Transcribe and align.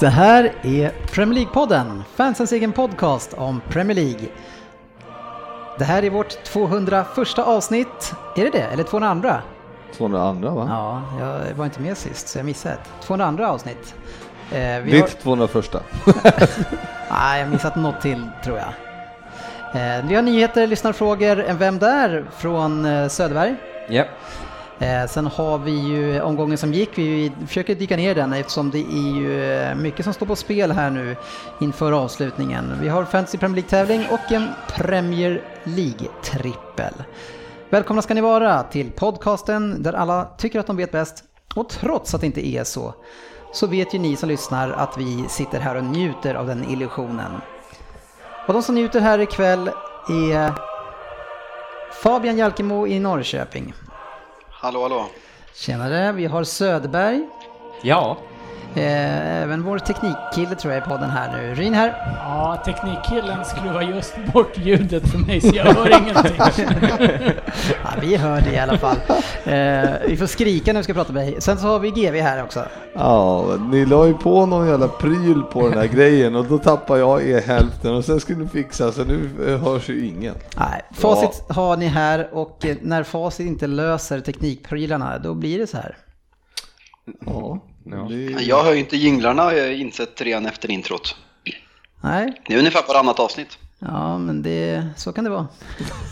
Det 0.00 0.08
här 0.08 0.52
är 0.62 0.90
Premier 1.12 1.40
League-podden, 1.46 2.02
fansens 2.14 2.52
egen 2.52 2.72
podcast 2.72 3.34
om 3.34 3.60
Premier 3.68 3.94
League. 3.96 4.28
Det 5.78 5.84
här 5.84 6.04
är 6.04 6.10
vårt 6.10 6.44
201 6.44 7.38
avsnitt. 7.38 8.12
Är 8.36 8.44
det 8.44 8.50
det? 8.50 8.62
Eller 8.62 8.82
202? 8.84 9.28
202 9.96 10.50
va? 10.50 10.66
Ja, 10.70 11.02
jag 11.20 11.54
var 11.54 11.64
inte 11.64 11.80
med 11.80 11.96
sist 11.96 12.28
så 12.28 12.38
jag 12.38 12.46
missade 12.46 12.74
ett. 12.74 12.90
202 13.02 13.44
avsnitt. 13.44 13.94
Eh, 14.52 14.78
vi 14.80 14.90
Ditt 14.90 15.00
har... 15.00 15.08
201. 15.08 15.72
Nej, 17.10 17.38
jag 17.40 17.46
har 17.46 17.52
missat 17.52 17.76
något 17.76 18.00
till 18.00 18.26
tror 18.44 18.58
jag. 18.58 18.68
Eh, 19.98 20.04
vi 20.08 20.14
har 20.14 20.22
nyheter, 20.22 20.66
lyssnarfrågor, 20.66 21.40
en 21.40 21.58
Vem 21.58 21.78
där? 21.78 22.24
från 22.36 22.84
eh, 22.84 23.08
Söderberg. 23.08 23.56
Ja. 23.88 23.94
Yep. 23.94 24.08
Eh, 24.78 25.06
sen 25.06 25.26
har 25.26 25.58
vi 25.58 25.70
ju 25.70 26.20
omgången 26.20 26.58
som 26.58 26.72
gick, 26.72 26.98
vi 26.98 27.32
försöker 27.46 27.74
dyka 27.74 27.96
ner 27.96 28.10
i 28.10 28.14
den 28.14 28.32
eftersom 28.32 28.70
det 28.70 28.78
är 28.78 29.16
ju 29.16 29.52
eh, 29.52 29.74
mycket 29.74 30.04
som 30.04 30.14
står 30.14 30.26
på 30.26 30.36
spel 30.36 30.72
här 30.72 30.90
nu 30.90 31.16
inför 31.60 31.92
avslutningen. 31.92 32.72
Vi 32.80 32.88
har 32.88 33.04
Fantasy 33.04 33.38
Premier 33.38 33.56
League-tävling 33.56 34.06
och 34.10 34.32
en 34.32 34.48
Premier 34.68 35.42
League-trippel. 35.64 36.92
Välkomna 37.70 38.02
ska 38.02 38.14
ni 38.14 38.20
vara 38.20 38.62
till 38.62 38.90
podcasten 38.90 39.82
där 39.82 39.92
alla 39.92 40.24
tycker 40.24 40.60
att 40.60 40.66
de 40.66 40.76
vet 40.76 40.92
bäst. 40.92 41.24
Och 41.54 41.68
trots 41.68 42.14
att 42.14 42.20
det 42.20 42.26
inte 42.26 42.46
är 42.46 42.64
så, 42.64 42.94
så 43.52 43.66
vet 43.66 43.94
ju 43.94 43.98
ni 43.98 44.16
som 44.16 44.28
lyssnar 44.28 44.70
att 44.70 44.98
vi 44.98 45.24
sitter 45.28 45.60
här 45.60 45.74
och 45.74 45.84
njuter 45.84 46.34
av 46.34 46.46
den 46.46 46.64
illusionen. 46.64 47.32
Och 48.46 48.54
de 48.54 48.62
som 48.62 48.74
njuter 48.74 49.00
här 49.00 49.18
ikväll 49.18 49.70
är 50.08 50.52
Fabian 52.02 52.38
Jalkemo 52.38 52.86
i 52.86 53.00
Norrköping. 53.00 53.74
Hallå, 54.60 54.82
hallå. 54.82 55.06
Tjenare, 55.54 56.12
vi 56.12 56.26
har 56.26 56.44
Söderberg. 56.44 57.28
Ja. 57.82 58.16
Eh, 58.74 59.42
även 59.42 59.62
vår 59.62 59.78
teknikkille 59.78 60.54
tror 60.54 60.74
jag 60.74 60.82
är 60.82 60.86
på 60.86 60.96
den 60.96 61.10
här 61.10 61.36
nu. 61.36 61.54
Rin 61.54 61.74
här. 61.74 61.94
Ja, 62.16 62.62
teknikkillen 62.64 63.44
skruvar 63.44 63.82
just 63.82 64.14
bort 64.32 64.58
ljudet 64.58 65.08
för 65.08 65.18
mig 65.18 65.40
så 65.40 65.56
jag 65.56 65.64
hör 65.64 66.00
ingenting. 66.00 66.34
ja, 67.84 67.90
vi 68.00 68.16
hör 68.16 68.40
det 68.40 68.52
i 68.52 68.58
alla 68.58 68.78
fall. 68.78 68.96
Eh, 69.44 70.08
vi 70.08 70.16
får 70.16 70.26
skrika 70.26 70.72
när 70.72 70.80
vi 70.80 70.84
ska 70.84 70.94
prata 70.94 71.12
med 71.12 71.26
dig. 71.26 71.40
Sen 71.40 71.58
så 71.58 71.66
har 71.66 71.78
vi 71.78 71.90
GV 71.90 72.20
här 72.20 72.44
också. 72.44 72.64
Ja, 72.94 73.56
ni 73.70 73.86
la 73.86 74.06
ju 74.06 74.14
på 74.14 74.46
någon 74.46 74.68
jävla 74.68 74.88
pryl 74.88 75.42
på 75.42 75.68
den 75.68 75.78
här 75.78 75.86
grejen 75.86 76.36
och 76.36 76.44
då 76.44 76.58
tappar 76.58 76.96
jag 76.96 77.28
er 77.28 77.40
hälften 77.40 77.94
och 77.94 78.04
sen 78.04 78.20
skulle 78.20 78.38
ni 78.38 78.48
fixa 78.48 78.92
så 78.92 79.04
nu 79.04 79.30
eh, 79.46 79.64
hörs 79.64 79.88
ju 79.88 80.06
ingen. 80.06 80.34
Nej, 80.56 80.82
facit 80.90 81.44
ja. 81.48 81.54
har 81.54 81.76
ni 81.76 81.86
här 81.86 82.28
och 82.32 82.66
när 82.80 83.02
facit 83.02 83.46
inte 83.46 83.66
löser 83.66 84.20
teknikprylarna 84.20 85.18
då 85.18 85.34
blir 85.34 85.58
det 85.58 85.66
så 85.66 85.76
här. 85.76 85.96
Ja. 87.26 87.58
Ja. 87.90 88.40
Jag 88.40 88.64
hör 88.64 88.72
ju 88.72 88.78
inte 88.78 88.96
jinglarna 88.96 89.42
har 89.42 89.52
jag 89.52 89.74
insett 89.74 90.20
redan 90.20 90.46
efter 90.46 90.70
introt. 90.70 91.16
Nej. 92.00 92.42
Det 92.46 92.54
är 92.54 92.58
ungefär 92.58 92.82
varannat 92.88 93.20
avsnitt. 93.20 93.58
Ja, 93.78 94.18
men 94.18 94.42
det, 94.42 94.86
så 94.96 95.12
kan 95.12 95.24
det 95.24 95.30
vara. 95.30 95.46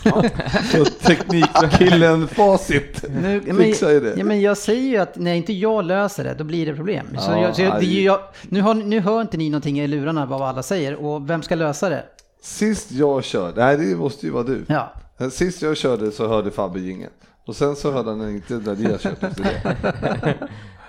Ja. 0.03 0.23
så 0.71 0.85
teknikkillen 0.85 2.27
facit 2.27 3.05
nu, 3.09 3.41
fixar 3.57 3.89
ju 3.89 3.99
det. 3.99 4.13
Ja, 4.17 4.23
men 4.23 4.41
jag 4.41 4.57
säger 4.57 4.89
ju 4.89 4.97
att 4.97 5.15
när 5.15 5.33
inte 5.33 5.53
jag 5.53 5.85
löser 5.85 6.23
det, 6.23 6.33
då 6.33 6.43
blir 6.43 6.65
det 6.65 6.75
problem. 6.75 7.07
Så, 7.19 7.31
ja, 7.31 7.41
jag, 7.41 7.55
så 7.55 7.61
jag, 7.61 7.83
jag, 7.83 8.19
nu, 8.41 8.61
har, 8.61 8.73
nu 8.73 8.99
hör 8.99 9.21
inte 9.21 9.37
ni 9.37 9.49
någonting 9.49 9.79
i 9.79 9.87
lurarna 9.87 10.25
vad 10.25 10.41
alla 10.41 10.63
säger 10.63 10.95
och 10.95 11.29
vem 11.29 11.43
ska 11.43 11.55
lösa 11.55 11.89
det? 11.89 12.03
Sist 12.41 12.91
jag 12.91 13.23
körde, 13.23 13.65
nej 13.65 13.77
det 13.77 13.95
måste 13.95 14.25
ju 14.25 14.31
vara 14.31 14.43
du. 14.43 14.65
Ja. 14.67 14.93
Sist 15.31 15.61
jag 15.61 15.77
körde 15.77 16.11
så 16.11 16.27
hörde 16.27 16.51
Fabbe 16.51 16.79
jingeln. 16.79 17.13
Och 17.45 17.55
sen 17.55 17.75
så 17.75 17.91
hörde 17.91 18.09
han 18.09 18.29
inte 18.29 18.53
när 18.53 18.75
ni 18.75 18.91
har 18.91 18.97
kört 18.97 19.23
efter 19.23 19.43
det. 19.43 20.37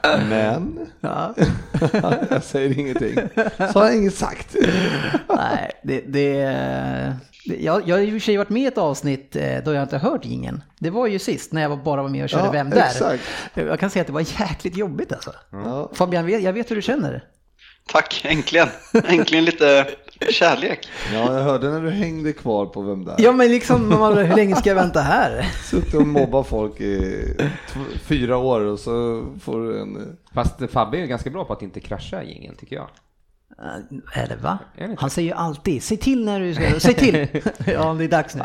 Men, 0.29 0.87
ja. 1.01 1.35
jag 2.31 2.45
säger 2.45 2.79
ingenting. 2.79 3.15
Så 3.73 3.79
har 3.79 3.85
jag 3.85 3.97
inget 3.97 4.15
sagt. 4.15 4.57
Nej, 5.29 5.71
det, 5.83 6.01
det, 6.01 6.31
jag, 7.45 7.89
jag 7.89 7.97
har 7.97 8.03
i 8.03 8.09
och 8.09 8.13
för 8.13 8.19
sig 8.19 8.37
varit 8.37 8.49
med 8.49 8.63
i 8.63 8.67
ett 8.67 8.79
avsnitt 8.79 9.37
eh, 9.37 9.59
då 9.65 9.75
jag 9.75 9.83
inte 9.83 9.99
hört 9.99 10.25
ingen. 10.25 10.63
Det 10.79 10.91
var 10.91 11.07
ju 11.07 11.19
sist 11.19 11.53
när 11.53 11.63
jag 11.63 11.83
bara 11.83 12.03
var 12.03 12.09
med 12.09 12.25
och 12.25 12.31
körde 12.31 12.45
ja, 12.45 12.51
Vem 12.53 12.71
där? 12.71 12.87
Exakt. 12.87 13.23
Jag 13.55 13.81
kan 13.81 13.91
säga 13.91 14.01
att 14.01 14.07
det 14.07 14.13
var 14.13 14.41
jäkligt 14.41 14.77
jobbigt 14.77 15.13
alltså. 15.13 15.33
Ja. 15.51 15.91
Fabian, 15.95 16.43
jag 16.43 16.53
vet 16.53 16.71
hur 16.71 16.77
du 16.77 16.83
känner. 16.83 17.25
Tack, 17.87 18.25
äntligen. 18.25 18.69
Äntligen 19.05 19.45
lite 19.45 19.87
kärlek. 20.31 20.89
Ja, 21.13 21.37
jag 21.37 21.45
hörde 21.45 21.71
när 21.71 21.83
du 21.83 21.91
hängde 21.91 22.33
kvar 22.33 22.67
på 22.67 22.83
Vem 22.83 23.05
där? 23.05 23.15
Ja, 23.19 23.33
men 23.33 23.49
liksom, 23.49 23.93
hur 23.93 24.37
länge 24.37 24.57
ska 24.57 24.69
jag 24.69 24.77
vänta 24.77 25.01
här? 25.01 25.43
Suttit 25.71 25.95
och 25.95 26.07
mobbat 26.07 26.47
folk 26.47 26.81
i 26.81 27.23
fyra 28.03 28.37
år 28.37 28.61
och 28.61 28.79
så 28.79 29.25
får 29.41 29.61
du 29.61 29.81
en... 29.81 30.19
Fast 30.35 30.71
Fabbe 30.71 30.99
är 30.99 31.07
ganska 31.07 31.31
bra 31.31 31.45
på 31.45 31.53
att 31.53 31.63
inte 31.63 31.81
krascha 31.81 32.23
ingen, 32.23 32.57
tycker 32.57 32.77
jag. 32.77 32.89
Eller 34.15 34.37
va? 34.37 34.59
Han 34.99 35.11
säger 35.11 35.29
ju 35.29 35.35
alltid, 35.35 35.83
säg 35.83 35.97
till 35.97 36.25
när 36.25 36.41
du 36.41 36.55
ska, 36.55 36.81
säg 36.81 36.95
till! 36.95 37.27
ja, 37.67 37.95
det 37.95 38.05
är 38.05 38.09
dags 38.09 38.35
nu. 38.35 38.43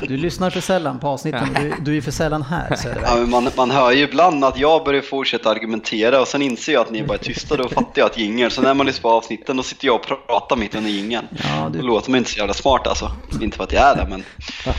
Du 0.00 0.16
lyssnar 0.16 0.50
för 0.50 0.60
sällan 0.60 0.98
på 0.98 1.08
avsnitten, 1.08 1.48
du, 1.60 1.74
du 1.84 1.96
är 1.96 2.00
för 2.00 2.10
sällan 2.10 2.42
här. 2.42 2.76
Så 2.76 2.88
ja, 3.02 3.16
men 3.16 3.30
man, 3.30 3.48
man 3.56 3.70
hör 3.70 3.92
ju 3.92 4.02
ibland 4.02 4.44
att 4.44 4.58
jag 4.58 4.84
börjar 4.84 5.02
fortsätta 5.02 5.50
argumentera 5.50 6.20
och 6.20 6.28
sen 6.28 6.42
inser 6.42 6.72
jag 6.72 6.82
att 6.82 6.90
ni 6.90 7.02
bara 7.02 7.14
är 7.14 7.22
tysta, 7.22 7.56
då 7.56 7.68
fattar 7.68 7.92
jag 7.94 8.06
att 8.06 8.18
jingel. 8.18 8.50
Så 8.50 8.62
när 8.62 8.74
man 8.74 8.86
lyssnar 8.86 9.02
på 9.02 9.16
avsnitten 9.16 9.56
då 9.56 9.62
sitter 9.62 9.86
jag 9.86 9.94
och 9.94 10.06
pratar 10.26 10.56
mitt 10.56 10.74
under 10.74 10.90
jingeln. 10.90 11.26
Ja, 11.32 11.68
du... 11.72 11.78
Då 11.78 11.86
låter 11.86 12.10
man 12.10 12.18
inte 12.18 12.30
så 12.30 12.38
jävla 12.38 12.54
smart 12.54 12.86
alltså. 12.86 13.12
Inte 13.40 13.56
för 13.56 13.64
att 13.64 13.72
jag 13.72 13.82
är 13.82 13.96
det, 13.96 14.06
men... 14.10 14.24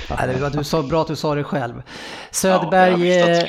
Ja, 0.09 0.27
det 0.27 0.41
var 0.41 0.49
du 0.49 0.63
sa, 0.63 0.83
bra 0.83 1.01
att 1.01 1.07
du 1.07 1.15
sa 1.15 1.35
det 1.35 1.43
själv. 1.43 1.81
Söderberg, 2.31 3.07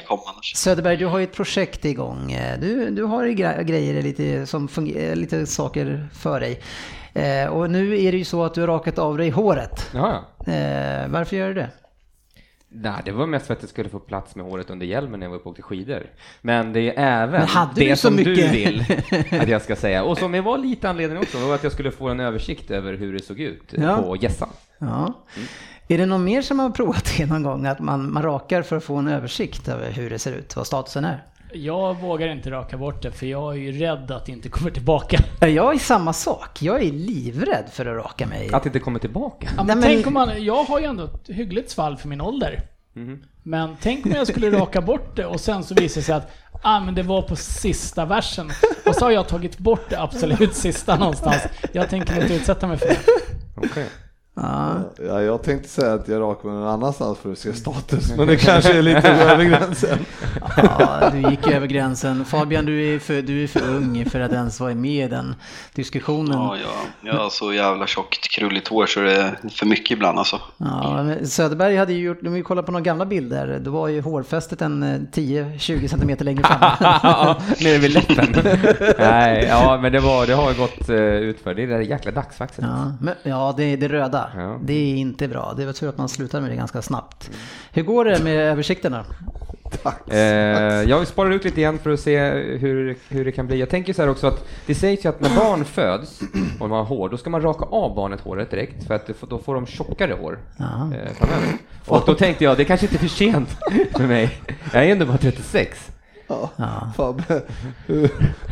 ja, 0.08 0.34
Söderberg, 0.54 0.96
du 0.96 1.06
har 1.06 1.18
ju 1.18 1.24
ett 1.24 1.34
projekt 1.34 1.84
igång. 1.84 2.38
Du, 2.60 2.90
du 2.90 3.02
har 3.02 3.24
ju 3.24 3.34
grejer 3.64 4.02
lite 4.02 4.46
som 4.46 4.68
fungerar, 4.68 5.14
lite 5.14 5.46
saker 5.54 6.08
för 6.12 6.40
dig. 6.40 6.60
Eh, 7.14 7.48
och 7.48 7.70
nu 7.70 8.00
är 8.02 8.12
det 8.12 8.18
ju 8.18 8.24
så 8.24 8.44
att 8.44 8.54
du 8.54 8.60
har 8.60 8.68
rakat 8.68 8.98
av 8.98 9.18
dig 9.18 9.30
håret. 9.30 9.90
Ja, 9.94 10.24
ja. 10.46 10.52
Eh, 10.52 11.08
varför 11.08 11.36
gör 11.36 11.48
du 11.48 11.54
det? 11.54 11.70
Nej, 12.76 13.02
det 13.04 13.12
var 13.12 13.26
mest 13.26 13.46
för 13.46 13.54
att 13.54 13.62
jag 13.62 13.70
skulle 13.70 13.88
få 13.88 13.98
plats 13.98 14.36
med 14.36 14.46
håret 14.46 14.70
under 14.70 14.86
hjälmen 14.86 15.20
när 15.20 15.26
jag 15.26 15.30
var 15.30 15.36
uppe 15.36 15.48
och 15.48 15.50
åkte 15.50 15.62
skidor. 15.62 16.06
Men 16.40 16.72
det 16.72 16.80
är 16.80 17.22
även 17.22 17.48
det 17.74 17.96
som 17.96 18.16
mycket? 18.16 18.36
du 18.36 18.48
vill 18.48 18.84
att 19.40 19.48
jag 19.48 19.62
ska 19.62 19.76
säga. 19.76 20.04
Och 20.04 20.18
som 20.18 20.32
det 20.32 20.40
var 20.40 20.58
lite 20.58 20.88
anledning 20.88 21.18
också, 21.18 21.38
var 21.38 21.54
att 21.54 21.62
jag 21.62 21.72
skulle 21.72 21.90
få 21.90 22.08
en 22.08 22.20
översikt 22.20 22.70
över 22.70 22.94
hur 22.94 23.12
det 23.12 23.24
såg 23.24 23.40
ut 23.40 23.74
ja. 23.76 24.02
på 24.02 24.16
gässan. 24.16 24.48
Ja. 24.78 25.24
Mm. 25.36 25.48
Är 25.88 25.98
det 25.98 26.06
någon 26.06 26.24
mer 26.24 26.42
som 26.42 26.58
har 26.58 26.70
provat 26.70 27.14
det 27.16 27.26
någon 27.26 27.42
gång, 27.42 27.66
att 27.66 27.80
man, 27.80 28.12
man 28.12 28.22
rakar 28.22 28.62
för 28.62 28.76
att 28.76 28.84
få 28.84 28.96
en 28.96 29.08
översikt 29.08 29.68
över 29.68 29.90
hur 29.90 30.10
det 30.10 30.18
ser 30.18 30.32
ut, 30.32 30.56
vad 30.56 30.66
statusen 30.66 31.04
är? 31.04 31.24
Jag 31.54 32.00
vågar 32.00 32.28
inte 32.28 32.50
raka 32.50 32.76
bort 32.78 33.02
det 33.02 33.12
för 33.12 33.26
jag 33.26 33.52
är 33.52 33.58
ju 33.58 33.72
rädd 33.72 34.10
att 34.10 34.26
det 34.26 34.32
inte 34.32 34.48
kommer 34.48 34.70
tillbaka. 34.70 35.18
Jag 35.40 35.74
är 35.74 35.78
samma 35.78 36.12
sak. 36.12 36.62
Jag 36.62 36.82
är 36.82 36.92
livrädd 36.92 37.64
för 37.72 37.86
att 37.86 38.04
raka 38.04 38.26
mig. 38.26 38.50
Att 38.52 38.62
det 38.62 38.66
inte 38.66 38.78
kommer 38.78 38.98
tillbaka? 38.98 39.48
Ja, 39.56 39.64
men 39.64 39.80
Nej, 39.80 39.94
tänk 39.94 40.06
om 40.06 40.14
man, 40.14 40.44
jag 40.44 40.64
har 40.64 40.80
ju 40.80 40.86
ändå 40.86 41.04
ett 41.04 41.28
hyggligt 41.28 41.70
svalg 41.70 41.96
för 41.96 42.08
min 42.08 42.20
ålder. 42.20 42.62
Mm. 42.96 43.22
Men 43.42 43.76
tänk 43.80 44.06
om 44.06 44.12
jag 44.12 44.26
skulle 44.26 44.50
raka 44.50 44.80
bort 44.80 45.16
det 45.16 45.26
och 45.26 45.40
sen 45.40 45.64
så 45.64 45.74
visar 45.74 46.00
det 46.00 46.04
sig 46.04 46.14
att 46.14 46.32
ah, 46.62 46.80
men 46.80 46.94
det 46.94 47.02
var 47.02 47.22
på 47.22 47.36
sista 47.36 48.04
versen. 48.04 48.50
Och 48.86 48.94
så 48.94 49.04
har 49.04 49.10
jag 49.10 49.28
tagit 49.28 49.58
bort 49.58 49.90
det 49.90 50.00
absolut 50.00 50.54
sista 50.54 50.96
någonstans. 50.96 51.42
Jag 51.72 51.90
tänker 51.90 52.22
inte 52.22 52.34
utsätta 52.34 52.66
mig 52.66 52.78
för 52.78 52.88
det. 52.88 52.98
Okay. 53.66 53.84
Ja. 54.36 54.74
ja, 54.98 55.22
jag 55.22 55.42
tänkte 55.42 55.68
säga 55.68 55.92
att 55.92 56.08
jag 56.08 56.20
rakar 56.20 56.48
mig 56.48 56.58
någon 56.58 56.68
annanstans 56.68 57.18
för 57.18 57.32
att 57.32 57.38
se 57.38 57.52
status, 57.52 58.12
men 58.16 58.26
det 58.26 58.36
kanske 58.36 58.78
är 58.78 58.82
lite 58.82 59.08
över 59.08 59.44
gränsen. 59.44 59.98
Ja, 60.56 61.10
du 61.12 61.30
gick 61.30 61.46
över 61.46 61.66
gränsen. 61.66 62.24
Fabian, 62.24 62.64
du 62.64 62.94
är, 62.94 62.98
för, 62.98 63.22
du 63.22 63.42
är 63.42 63.46
för 63.46 63.68
ung 63.68 64.04
för 64.10 64.20
att 64.20 64.32
ens 64.32 64.60
vara 64.60 64.74
med 64.74 65.04
i 65.04 65.08
den 65.08 65.34
diskussionen. 65.74 66.38
Ja, 66.38 66.56
ja. 66.56 67.10
jag 67.10 67.14
har 67.14 67.30
så 67.30 67.52
jävla 67.52 67.86
tjockt 67.86 68.28
krulligt 68.30 68.68
hår 68.68 68.86
så 68.86 69.00
det 69.00 69.12
är 69.12 69.38
för 69.50 69.66
mycket 69.66 69.90
ibland 69.90 70.18
alltså. 70.18 70.40
Ja, 70.56 71.14
Söderberg 71.24 71.76
hade 71.76 71.92
ju 71.92 72.04
gjort, 72.04 72.26
om 72.26 72.32
vi 72.32 72.42
kollar 72.42 72.62
på 72.62 72.72
några 72.72 72.84
gamla 72.84 73.06
bilder, 73.06 73.60
då 73.64 73.70
var 73.70 73.88
ju 73.88 74.00
hårfästet 74.00 74.62
en 74.62 74.84
10-20 75.12 75.82
eh, 75.82 75.88
centimeter 75.88 76.24
längre 76.24 76.42
fram. 76.42 76.58
ja, 76.80 77.36
nere 77.60 77.78
vid 77.78 77.90
läppen. 77.90 78.34
Nej, 78.98 79.44
ja, 79.48 79.78
men 79.82 79.92
det, 79.92 80.00
var, 80.00 80.26
det 80.26 80.34
har 80.34 80.54
gått 80.54 80.90
uh, 80.90 80.96
utför. 80.96 81.54
Det 81.54 81.62
är 81.62 81.66
det 81.66 81.82
jäkla 81.82 82.12
dagsfaxet. 82.12 82.64
Ja, 82.64 82.92
men, 83.00 83.14
ja 83.22 83.54
det, 83.56 83.76
det 83.76 83.88
röda. 83.88 84.23
Ja. 84.36 84.58
Det 84.62 84.72
är 84.72 84.96
inte 84.96 85.28
bra. 85.28 85.54
Det 85.56 85.66
var 85.66 85.72
tur 85.72 85.88
att 85.88 85.98
man 85.98 86.08
slutade 86.08 86.40
med 86.40 86.50
det 86.50 86.56
ganska 86.56 86.82
snabbt. 86.82 87.30
Hur 87.72 87.82
går 87.82 88.04
det 88.04 88.24
med 88.24 88.36
översikterna? 88.36 89.04
Eh, 90.10 90.18
jag 90.90 91.06
sparar 91.06 91.30
ut 91.30 91.44
lite 91.44 91.60
igen 91.60 91.78
för 91.78 91.90
att 91.90 92.00
se 92.00 92.18
hur, 92.34 92.96
hur 93.08 93.24
det 93.24 93.32
kan 93.32 93.46
bli. 93.46 93.60
Jag 93.60 93.70
tänker 93.70 93.92
så 93.92 94.02
här 94.02 94.08
också 94.08 94.26
att 94.26 94.44
det 94.66 94.74
sägs 94.74 95.04
ju 95.04 95.08
att 95.08 95.20
när 95.20 95.36
barn 95.36 95.64
föds 95.64 96.20
och 96.60 96.68
man 96.68 96.78
har 96.78 96.84
hår, 96.84 97.08
då 97.08 97.16
ska 97.16 97.30
man 97.30 97.42
raka 97.42 97.64
av 97.64 97.94
barnet 97.94 98.20
håret 98.20 98.50
direkt 98.50 98.86
för 98.86 98.94
att 98.94 99.10
då 99.28 99.38
får 99.38 99.54
de 99.54 99.66
tjockare 99.66 100.12
hår 100.12 100.38
eh, 100.58 101.12
framöver. 101.18 101.48
Och 101.86 102.02
då 102.06 102.14
tänkte 102.14 102.44
jag, 102.44 102.56
det 102.56 102.64
kanske 102.64 102.86
inte 102.86 102.96
är 102.96 102.98
för 102.98 103.08
sent 103.08 103.48
för 103.96 104.06
mig. 104.06 104.40
Jag 104.72 104.84
är 104.84 104.88
ändå 104.92 105.06
bara 105.06 105.18
36. 105.18 105.90
Ja, 106.26 106.50
ja. 106.56 106.92
Fabbe. 106.96 107.42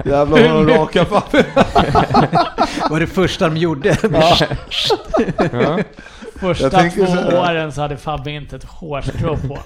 Jävlar 0.05 0.27
vad 0.27 0.67
de 0.67 0.69
raka 0.69 1.05
Fabbe. 1.05 1.45
var 2.91 3.01
det 3.01 3.07
första 3.07 3.49
de 3.49 3.57
gjorde? 3.57 3.97
Ja. 4.13 4.37
ja. 5.53 5.79
Första 6.43 6.71
två 6.71 7.07
så 7.07 7.39
åren 7.39 7.73
så 7.73 7.81
hade 7.81 7.97
Fabbe 7.97 8.31
inte 8.31 8.57
ett 8.57 8.65
hårstrå 8.65 9.37
på 9.37 9.59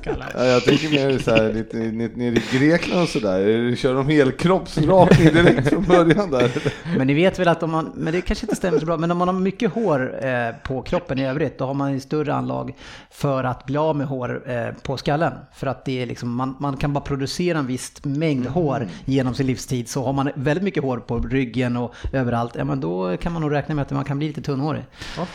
skallen. 0.00 0.28
Ja, 0.34 0.44
jag 0.44 0.64
tänker 0.64 0.90
mer 0.90 1.18
så 1.18 1.30
här, 1.30 1.52
lite 1.52 1.76
nere 1.76 2.36
i 2.36 2.42
Grekland 2.58 3.02
och 3.02 3.08
sådär. 3.08 3.76
Kör 3.76 3.94
de 3.94 4.08
helkroppsrakning 4.08 5.32
direkt 5.32 5.68
från 5.68 5.84
början 5.84 6.30
där? 6.30 6.50
Men 6.96 7.06
ni 7.06 7.14
vet 7.14 7.38
väl 7.38 7.48
att 7.48 7.62
om 7.62 7.70
man, 7.70 7.92
men 7.94 8.12
det 8.12 8.20
kanske 8.20 8.46
inte 8.46 8.56
stämmer 8.56 8.78
så 8.78 8.86
bra, 8.86 8.96
men 8.96 9.10
om 9.10 9.18
man 9.18 9.28
har 9.28 9.34
mycket 9.34 9.72
hår 9.72 10.26
eh, 10.26 10.54
på 10.62 10.82
kroppen 10.82 11.18
i 11.18 11.26
övrigt, 11.26 11.58
då 11.58 11.66
har 11.66 11.74
man 11.74 11.92
en 11.92 12.00
större 12.00 12.34
anlag 12.34 12.74
för 13.10 13.44
att 13.44 13.66
bli 13.66 13.76
av 13.76 13.96
med 13.96 14.06
hår 14.06 14.50
eh, 14.50 14.74
på 14.82 14.96
skallen. 14.96 15.32
För 15.54 15.66
att 15.66 15.84
det 15.84 16.02
är 16.02 16.06
liksom, 16.06 16.34
man, 16.34 16.56
man 16.60 16.76
kan 16.76 16.92
bara 16.92 17.04
producera 17.04 17.58
en 17.58 17.66
viss 17.66 18.04
mängd 18.04 18.46
mm. 18.46 18.52
hår 18.52 18.86
genom 19.04 19.34
sin 19.34 19.46
livstid. 19.46 19.88
Så 19.88 20.04
har 20.04 20.12
man 20.12 20.30
väldigt 20.34 20.64
mycket 20.64 20.82
hår 20.82 20.98
på 20.98 21.18
ryggen 21.18 21.76
och 21.76 21.94
överallt, 22.12 22.54
ja 22.56 22.64
men 22.64 22.80
då 22.80 23.16
kan 23.16 23.32
man 23.32 23.42
nog 23.42 23.52
räkna 23.52 23.74
med 23.74 23.82
att 23.82 23.90
man 23.90 24.04
kan 24.04 24.18
bli 24.18 24.28
lite 24.28 24.42
tunnhårig. 24.42 24.82
Oh, 25.18 25.26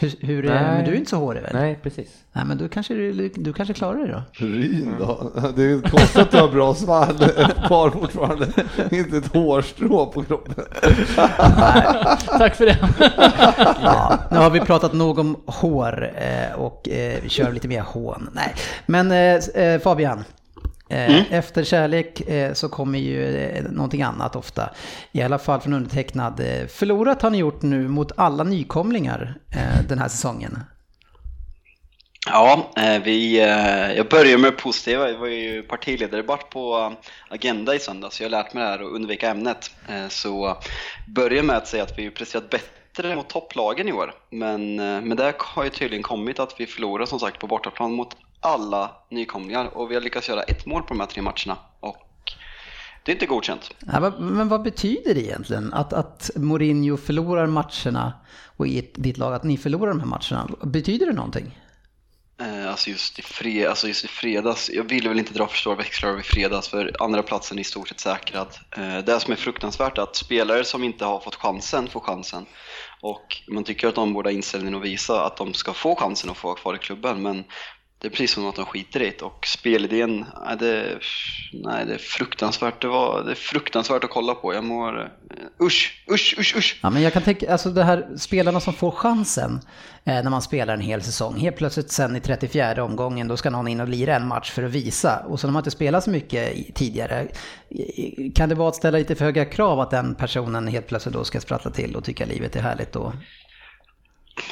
hur, 0.00 0.12
hur 0.20 0.42
men 0.42 0.84
du 0.84 0.90
är 0.90 0.96
inte 0.96 1.10
så 1.10 1.16
hårig 1.16 1.42
väl? 1.42 1.50
Nej, 1.54 1.78
precis. 1.82 2.08
Nej, 2.32 2.44
men 2.44 2.58
du 2.58 2.68
kanske, 2.68 2.94
du, 2.94 3.28
du 3.34 3.52
kanske 3.52 3.74
klarar 3.74 3.98
det 4.06 4.12
då? 4.12 4.22
Ryn 4.32 4.94
då? 4.98 5.32
Det 5.56 5.62
är 5.62 5.80
konstigt 5.80 6.22
att 6.22 6.30
du 6.30 6.36
har 6.36 6.48
bra 6.48 6.74
svall, 6.74 7.22
ett 7.22 7.68
par 7.68 7.90
fortfarande, 7.90 8.46
inte 8.90 9.16
ett 9.16 9.26
hårstrå 9.26 10.06
på 10.06 10.22
kroppen. 10.22 10.64
Tack 12.38 12.54
för 12.54 12.66
det. 12.66 12.78
ja, 13.82 14.18
nu 14.30 14.36
har 14.36 14.50
vi 14.50 14.60
pratat 14.60 14.92
nog 14.92 15.18
om 15.18 15.36
hår 15.46 16.10
eh, 16.16 16.58
och 16.58 16.88
eh, 16.88 17.18
vi 17.22 17.28
kör 17.28 17.52
lite 17.52 17.68
mer 17.68 17.80
hån. 17.80 18.30
Nej, 18.32 18.54
men 18.86 19.12
eh, 19.54 19.80
Fabian, 19.80 20.24
mm. 20.88 21.24
Efter 21.30 21.64
kärlek 21.64 22.20
eh, 22.20 22.52
så 22.52 22.68
kommer 22.68 22.98
ju 22.98 23.36
eh, 23.36 23.64
någonting 23.70 24.02
annat 24.02 24.36
ofta. 24.36 24.70
I 25.12 25.22
alla 25.22 25.38
fall 25.38 25.60
från 25.60 25.72
undertecknad. 25.72 26.40
Förlorat 26.68 27.22
har 27.22 27.30
ni 27.30 27.38
gjort 27.38 27.62
nu 27.62 27.88
mot 27.88 28.12
alla 28.16 28.44
nykomlingar 28.44 29.34
den 29.88 29.98
här 29.98 30.08
säsongen. 30.08 30.58
Ja, 32.26 32.70
vi, 33.04 33.38
jag 33.96 34.08
börjar 34.08 34.38
med 34.38 34.52
det 34.52 34.56
positiva. 34.56 35.10
Jag 35.10 35.18
var 35.18 35.26
ju 35.26 35.62
partiledardebatt 35.62 36.50
på 36.50 36.92
Agenda 37.28 37.74
i 37.74 37.78
söndags, 37.78 38.16
så 38.16 38.22
jag 38.22 38.30
har 38.30 38.42
lärt 38.42 38.54
mig 38.54 38.64
det 38.64 38.70
här 38.70 38.84
att 38.84 38.92
undvika 38.92 39.30
ämnet. 39.30 39.70
Så 40.08 40.56
börjar 41.06 41.42
med 41.42 41.56
att 41.56 41.68
säga 41.68 41.82
att 41.82 41.98
vi 41.98 42.10
presterat 42.10 42.50
bättre 42.50 43.16
mot 43.16 43.28
topplagen 43.28 43.88
i 43.88 43.92
år. 43.92 44.14
Men, 44.30 44.76
men 44.76 45.16
det 45.16 45.34
har 45.38 45.64
ju 45.64 45.70
tydligen 45.70 46.02
kommit 46.02 46.38
att 46.38 46.60
vi 46.60 46.66
förlorar 46.66 47.06
som 47.06 47.20
sagt 47.20 47.38
på 47.38 47.46
bortaplan 47.46 47.92
mot 47.92 48.16
alla 48.40 48.90
nykomlingar 49.10 49.76
och 49.76 49.90
vi 49.90 49.94
har 49.94 50.02
lyckats 50.02 50.28
göra 50.28 50.42
ett 50.42 50.66
mål 50.66 50.82
på 50.82 50.88
de 50.88 51.00
här 51.00 51.06
tre 51.06 51.22
matcherna. 51.22 51.58
Och 51.80 52.32
det 53.04 53.12
är 53.12 53.14
inte 53.14 53.26
godkänt. 53.26 53.74
Ja, 53.92 54.12
men 54.18 54.48
vad 54.48 54.62
betyder 54.62 55.14
det 55.14 55.20
egentligen? 55.20 55.72
Att, 55.72 55.92
att 55.92 56.30
Mourinho 56.36 56.96
förlorar 56.96 57.46
matcherna 57.46 58.12
och 58.56 58.66
i 58.66 58.90
ditt 58.94 59.18
lag 59.18 59.34
att 59.34 59.44
ni 59.44 59.56
förlorar 59.56 59.88
de 59.88 60.00
här 60.00 60.06
matcherna. 60.06 60.48
Betyder 60.62 61.06
det 61.06 61.12
någonting? 61.12 61.58
Eh, 62.40 62.70
alltså 62.70 62.90
just, 62.90 63.18
i 63.18 63.22
fred, 63.22 63.66
alltså 63.66 63.88
just 63.88 64.04
i 64.04 64.08
fredags, 64.08 64.70
jag 64.70 64.84
ville 64.84 65.08
väl 65.08 65.18
inte 65.18 65.34
dra 65.34 65.46
för 65.46 65.56
stora 65.56 65.74
växlar 65.74 66.10
över 66.10 66.22
fredags 66.22 66.68
för 66.68 66.96
andra 67.00 67.22
platsen 67.22 67.58
är 67.58 67.60
i 67.60 67.64
stort 67.64 67.88
sett 67.88 68.00
säkrad. 68.00 68.48
Eh, 68.76 68.98
det 68.98 69.20
som 69.20 69.32
är 69.32 69.36
fruktansvärt 69.36 69.98
är 69.98 70.02
att 70.02 70.16
spelare 70.16 70.64
som 70.64 70.84
inte 70.84 71.04
har 71.04 71.20
fått 71.20 71.34
chansen 71.34 71.88
får 71.88 72.00
chansen. 72.00 72.46
Och 73.00 73.42
man 73.48 73.64
tycker 73.64 73.88
att 73.88 73.94
de 73.94 74.12
borde 74.12 74.28
ha 74.28 74.34
inställningen 74.34 74.74
att 74.74 74.84
visa 74.84 75.24
att 75.24 75.36
de 75.36 75.54
ska 75.54 75.72
få 75.72 75.96
chansen 75.96 76.30
att 76.30 76.36
få 76.36 76.48
vara 76.48 76.58
kvar 76.58 76.74
i 76.74 76.78
klubben 76.78 77.22
men 77.22 77.44
det 77.98 78.08
är 78.08 78.10
precis 78.10 78.30
som 78.30 78.46
att 78.46 78.56
de 78.56 78.64
skiter 78.64 79.02
i 79.02 79.04
det 79.04 79.22
och 79.22 79.46
spelidén, 79.46 80.26
nej 80.46 80.56
det, 80.58 80.98
nej, 81.52 81.86
det 81.86 81.94
är 81.94 81.98
fruktansvärt. 81.98 82.82
Det, 82.82 82.88
var, 82.88 83.22
det 83.24 83.30
är 83.30 83.34
fruktansvärt 83.34 84.04
att 84.04 84.10
kolla 84.10 84.34
på. 84.34 84.54
Jag 84.54 84.64
mår, 84.64 85.00
eh, 85.00 85.66
usch, 85.66 86.04
usch, 86.10 86.34
usch, 86.38 86.56
usch. 86.56 86.80
Ja, 86.82 86.90
men 86.90 87.02
jag 87.02 87.12
kan 87.12 87.22
tänka, 87.22 87.52
alltså 87.52 87.70
det 87.70 87.84
här 87.84 88.08
spelarna 88.16 88.60
som 88.60 88.72
får 88.72 88.90
chansen 88.90 89.60
eh, 90.04 90.14
när 90.14 90.30
man 90.30 90.42
spelar 90.42 90.74
en 90.74 90.80
hel 90.80 91.02
säsong. 91.02 91.36
Helt 91.36 91.56
plötsligt 91.56 91.90
sen 91.90 92.16
i 92.16 92.20
34 92.20 92.84
omgången, 92.84 93.28
då 93.28 93.36
ska 93.36 93.50
någon 93.50 93.68
in 93.68 93.80
och 93.80 93.88
lira 93.88 94.16
en 94.16 94.28
match 94.28 94.50
för 94.50 94.62
att 94.62 94.70
visa. 94.70 95.18
Och 95.18 95.40
så 95.40 95.46
har 95.46 95.52
man 95.52 95.60
inte 95.60 95.70
spelat 95.70 96.04
så 96.04 96.10
mycket 96.10 96.74
tidigare. 96.74 97.28
Kan 98.34 98.48
det 98.48 98.54
vara 98.54 98.68
att 98.68 98.76
ställa 98.76 98.98
lite 98.98 99.14
för 99.14 99.24
höga 99.24 99.44
krav 99.44 99.80
att 99.80 99.90
den 99.90 100.14
personen 100.14 100.68
helt 100.68 100.86
plötsligt 100.86 101.14
då 101.14 101.24
ska 101.24 101.40
sprattla 101.40 101.70
till 101.70 101.96
och 101.96 102.04
tycka 102.04 102.26
livet 102.26 102.56
är 102.56 102.60
härligt 102.60 102.92
då? 102.92 103.12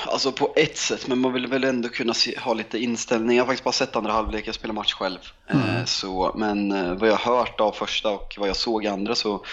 Alltså 0.07 0.33
på 0.33 0.53
ett 0.57 0.77
sätt, 0.77 1.09
men 1.09 1.19
man 1.19 1.33
vill 1.33 1.47
väl 1.47 1.65
ändå 1.65 1.89
kunna 1.89 2.15
se, 2.15 2.39
ha 2.39 2.55
lite 2.55 2.79
inställning. 2.79 3.37
Jag 3.37 3.45
har 3.45 3.47
faktiskt 3.47 3.65
bara 3.65 3.73
sett 3.73 3.97
andra 3.97 4.13
halvlek, 4.13 4.49
jag 4.49 4.55
spelar 4.55 4.75
match 4.75 4.93
själv. 4.95 5.19
Mm. 5.47 5.77
Eh, 5.77 5.85
så, 5.85 6.33
men 6.37 6.73
eh, 6.73 6.95
vad 6.95 7.09
jag 7.09 7.17
har 7.17 7.37
hört 7.37 7.61
av 7.61 7.73
första 7.73 8.11
och 8.11 8.35
vad 8.39 8.49
jag 8.49 8.57
såg 8.57 8.85
i 8.85 8.89
andra 8.89 9.15
så 9.15 9.45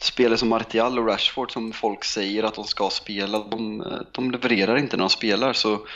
spelare 0.00 0.38
som 0.38 0.48
Martial 0.48 0.98
och 0.98 1.06
Rashford 1.06 1.52
som 1.52 1.72
folk 1.72 2.04
säger 2.04 2.42
att 2.42 2.54
de 2.54 2.64
ska 2.64 2.90
spela, 2.90 3.38
de, 3.38 3.80
eh, 3.80 3.98
de 4.12 4.30
levererar 4.30 4.76
inte 4.76 4.96
när 4.96 5.04
de 5.04 5.10
spelar. 5.10 5.52
Så 5.52 5.86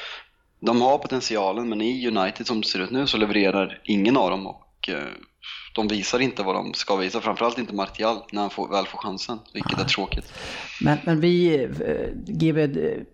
de 0.60 0.80
har 0.82 0.98
potentialen, 0.98 1.68
men 1.68 1.80
i 1.80 2.08
United 2.08 2.46
som 2.46 2.60
det 2.60 2.66
ser 2.66 2.80
ut 2.80 2.90
nu 2.90 3.06
så 3.06 3.16
levererar 3.16 3.80
ingen 3.84 4.16
av 4.16 4.30
dem. 4.30 4.46
Och, 4.46 4.90
de 5.78 5.88
visar 5.88 6.18
inte 6.18 6.42
vad 6.42 6.54
de 6.54 6.74
ska 6.74 6.96
visa, 6.96 7.20
framförallt 7.20 7.58
inte 7.58 7.74
Martial 7.74 8.16
när 8.32 8.40
han 8.40 8.50
får, 8.50 8.68
väl 8.68 8.86
får 8.86 8.98
chansen, 8.98 9.38
vilket 9.52 9.72
Aha. 9.72 9.82
är 9.82 9.88
tråkigt. 9.88 10.32
Men, 10.80 10.98
men 11.04 11.20
vi, 11.20 11.64
eh, 11.64 11.70
GB, 12.26 12.62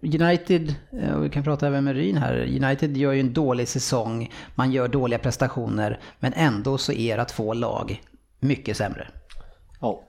United, 0.02 0.74
eh, 0.92 1.14
och 1.14 1.24
vi 1.24 1.30
kan 1.30 1.44
prata 1.44 1.66
även 1.66 1.84
med 1.84 1.96
Ryn 1.96 2.16
här, 2.16 2.62
United 2.64 2.96
gör 2.96 3.12
ju 3.12 3.20
en 3.20 3.32
dålig 3.32 3.68
säsong, 3.68 4.32
man 4.54 4.72
gör 4.72 4.88
dåliga 4.88 5.18
prestationer, 5.18 6.00
men 6.18 6.32
ändå 6.32 6.78
så 6.78 6.92
är 6.92 7.18
ert 7.18 7.28
två 7.28 7.54
lag 7.54 8.02
mycket 8.40 8.76
sämre. 8.76 9.08
Ja. 9.80 10.02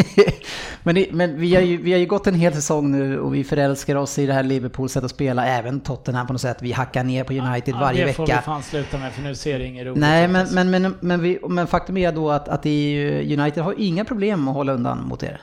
men, 0.82 1.04
men 1.10 1.40
vi, 1.40 1.54
har 1.54 1.62
ju, 1.62 1.76
vi 1.76 1.92
har 1.92 1.98
ju 1.98 2.06
gått 2.06 2.26
en 2.26 2.34
hel 2.34 2.52
säsong 2.54 2.90
nu 2.90 3.20
och 3.20 3.34
vi 3.34 3.44
förälskar 3.44 3.96
oss 3.96 4.18
i 4.18 4.26
det 4.26 4.32
här 4.32 4.42
Liverpools 4.42 4.92
sätt 4.92 5.04
att 5.04 5.10
spela, 5.10 5.46
även 5.46 5.80
Tottenham 5.80 6.26
på 6.26 6.32
något 6.32 6.42
sätt. 6.42 6.58
Vi 6.60 6.72
hackar 6.72 7.04
ner 7.04 7.24
på 7.24 7.32
United 7.32 7.74
ja, 7.74 7.80
varje 7.80 8.04
vecka. 8.04 8.22
Det 8.22 8.28
får 8.28 8.36
vi 8.36 8.42
fan 8.42 8.62
sluta 8.62 8.98
med 8.98 9.12
för 9.12 9.22
nu 9.22 9.34
ser 9.34 9.58
det 9.58 9.66
inget 9.66 9.86
roligt 9.86 10.00
Nej, 10.00 10.28
men, 10.28 10.46
men, 10.54 10.70
men, 10.70 10.94
men, 11.00 11.22
vi, 11.22 11.38
men 11.48 11.66
faktum 11.66 11.96
är 11.96 12.12
då 12.12 12.30
att, 12.30 12.48
att 12.48 12.66
United 12.66 13.64
har 13.64 13.74
inga 13.78 14.04
problem 14.04 14.48
att 14.48 14.54
hålla 14.54 14.72
undan 14.72 15.06
mot 15.08 15.22
er. 15.22 15.40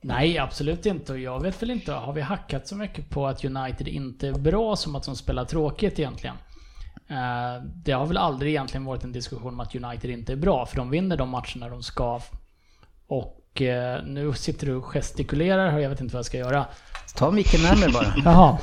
Nej, 0.00 0.38
absolut 0.38 0.86
inte. 0.86 1.12
Och 1.12 1.18
jag 1.18 1.42
vet 1.42 1.62
väl 1.62 1.70
inte, 1.70 1.92
har 1.92 2.12
vi 2.12 2.20
hackat 2.20 2.68
så 2.68 2.76
mycket 2.76 3.10
på 3.10 3.26
att 3.26 3.44
United 3.44 3.88
inte 3.88 4.28
är 4.28 4.32
bra 4.32 4.76
som 4.76 4.96
att 4.96 5.04
de 5.04 5.16
spelar 5.16 5.44
tråkigt 5.44 5.98
egentligen? 5.98 6.36
Eh, 7.08 7.62
det 7.84 7.92
har 7.92 8.06
väl 8.06 8.16
aldrig 8.16 8.52
egentligen 8.52 8.84
varit 8.84 9.04
en 9.04 9.12
diskussion 9.12 9.52
om 9.52 9.60
att 9.60 9.74
United 9.74 10.10
inte 10.10 10.32
är 10.32 10.36
bra, 10.36 10.66
för 10.66 10.76
de 10.76 10.90
vinner 10.90 11.16
de 11.16 11.28
matcherna 11.28 11.68
de 11.68 11.82
ska. 11.82 12.20
Och 13.08 13.38
Eh, 13.60 14.04
nu 14.04 14.32
sitter 14.32 14.66
du 14.66 14.74
och 14.74 14.84
gestikulerar 14.84 15.74
och 15.74 15.80
jag 15.82 15.88
vet 15.88 16.00
inte 16.00 16.14
vad 16.14 16.18
jag 16.18 16.26
ska 16.26 16.38
göra. 16.38 16.66
Ta 17.16 17.30
micken 17.30 17.62
närmare 17.62 17.92
bara. 17.92 18.14
Jaha. 18.24 18.58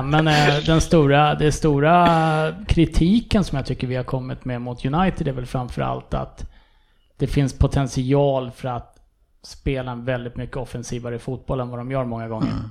Um, 0.00 0.10
men 0.10 0.28
uh, 0.28 0.64
den 0.66 0.80
stora, 0.80 1.34
den 1.34 1.52
stora 1.52 2.54
kritiken 2.68 3.44
som 3.44 3.56
jag 3.56 3.66
tycker 3.66 3.86
vi 3.86 3.96
har 3.96 4.04
kommit 4.04 4.44
med 4.44 4.60
mot 4.60 4.84
United 4.84 5.28
är 5.28 5.32
väl 5.32 5.46
framförallt 5.46 6.14
att 6.14 6.50
det 7.16 7.26
finns 7.26 7.58
potential 7.58 8.50
för 8.50 8.68
att 8.68 8.98
spela 9.42 9.92
en 9.92 10.04
väldigt 10.04 10.36
mycket 10.36 10.56
offensivare 10.56 11.18
fotboll 11.18 11.60
än 11.60 11.68
vad 11.68 11.78
de 11.78 11.90
gör 11.90 12.04
många 12.04 12.28
gånger. 12.28 12.50
Mm. 12.50 12.70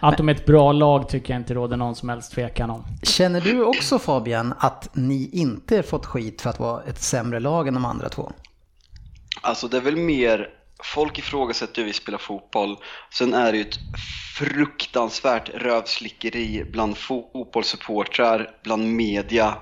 Att 0.00 0.16
de 0.16 0.28
är 0.28 0.34
ett 0.34 0.46
bra 0.46 0.72
lag 0.72 1.08
tycker 1.08 1.32
jag 1.32 1.40
inte 1.40 1.54
råder 1.54 1.76
någon 1.76 1.94
som 1.94 2.08
helst 2.08 2.32
tvekan 2.32 2.70
om. 2.70 2.84
Känner 3.02 3.40
du 3.40 3.64
också 3.64 3.98
Fabian 3.98 4.54
att 4.58 4.88
ni 4.92 5.30
inte 5.32 5.82
fått 5.82 6.06
skit 6.06 6.42
för 6.42 6.50
att 6.50 6.60
vara 6.60 6.82
ett 6.82 7.02
sämre 7.02 7.40
lag 7.40 7.68
än 7.68 7.74
de 7.74 7.84
andra 7.84 8.08
två? 8.08 8.32
Alltså 9.40 9.68
det 9.68 9.76
är 9.76 9.80
väl 9.80 9.96
mer, 9.96 10.48
folk 10.82 11.18
ifrågasätter 11.18 11.76
hur 11.76 11.86
vi 11.86 11.92
spelar 11.92 12.18
fotboll. 12.18 12.76
Sen 13.10 13.34
är 13.34 13.52
det 13.52 13.58
ju 13.58 13.64
ett 13.64 13.78
fruktansvärt 14.38 15.48
rövslickeri 15.48 16.64
bland 16.72 16.98
fotbollssupportrar, 16.98 18.50
bland 18.62 18.92
media 18.92 19.54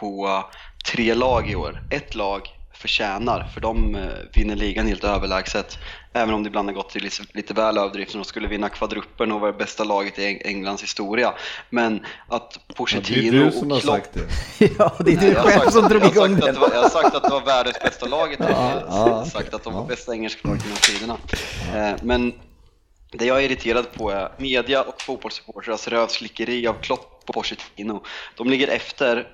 på 0.00 0.44
tre 0.90 1.14
lag 1.14 1.50
i 1.50 1.56
år. 1.56 1.82
Ett 1.90 2.14
lag 2.14 2.48
förtjänar, 2.72 3.46
för 3.54 3.60
de 3.60 3.94
eh, 3.94 4.02
vinner 4.34 4.56
ligan 4.56 4.86
helt 4.86 5.04
överlägset. 5.04 5.78
Även 6.16 6.34
om 6.34 6.42
det 6.42 6.46
ibland 6.46 6.68
har 6.68 6.74
gått 6.74 6.90
till 6.90 7.02
lite, 7.02 7.22
lite 7.32 7.54
väl 7.54 7.78
överdrift, 7.78 8.12
de 8.12 8.24
skulle 8.24 8.48
vinna 8.48 8.68
kvadruppen 8.68 9.32
och 9.32 9.40
vara 9.40 9.52
det 9.52 9.58
bästa 9.58 9.84
laget 9.84 10.18
i 10.18 10.42
Englands 10.44 10.82
historia. 10.82 11.34
Men 11.70 12.06
att 12.28 12.58
Pochettino 12.74 13.26
ja, 13.26 13.32
det 13.32 13.38
är 13.38 13.44
du 13.44 13.52
som 13.52 13.70
har 13.70 13.80
sagt 13.80 14.10
det. 14.14 14.70
ja, 14.78 14.96
det 14.98 15.12
är 15.12 15.20
du 15.20 15.34
själv 15.34 15.70
som 15.70 15.88
drog 15.88 16.04
igång 16.04 16.36
den. 16.36 16.54
jag 16.54 16.82
har 16.82 16.88
sagt 16.88 17.14
att 17.14 17.22
det 17.22 17.30
var 17.30 17.44
världens 17.44 17.80
bästa 17.80 18.06
laget, 18.06 18.38
ja, 18.42 18.82
jag 18.88 18.96
har 18.96 19.24
sagt 19.24 19.54
att 19.54 19.64
de 19.64 19.74
var 19.74 19.86
bästa 19.86 20.12
engelska 20.12 20.48
laget 20.48 20.64
genom 20.64 20.78
tiderna. 20.78 21.16
Eh, 21.74 21.96
men 22.02 22.32
Det 23.12 23.24
jag 23.24 23.38
är 23.38 23.42
irriterad 23.42 23.92
på 23.92 24.10
är 24.10 24.32
media 24.36 24.82
och 24.82 25.02
fotbollssupportrars 25.02 25.88
rövslickeri 25.88 26.66
av 26.66 26.74
Klopp 26.74 27.24
och 27.26 27.34
Pochettino. 27.34 28.02
De 28.36 28.50
ligger 28.50 28.68
efter 28.68 29.26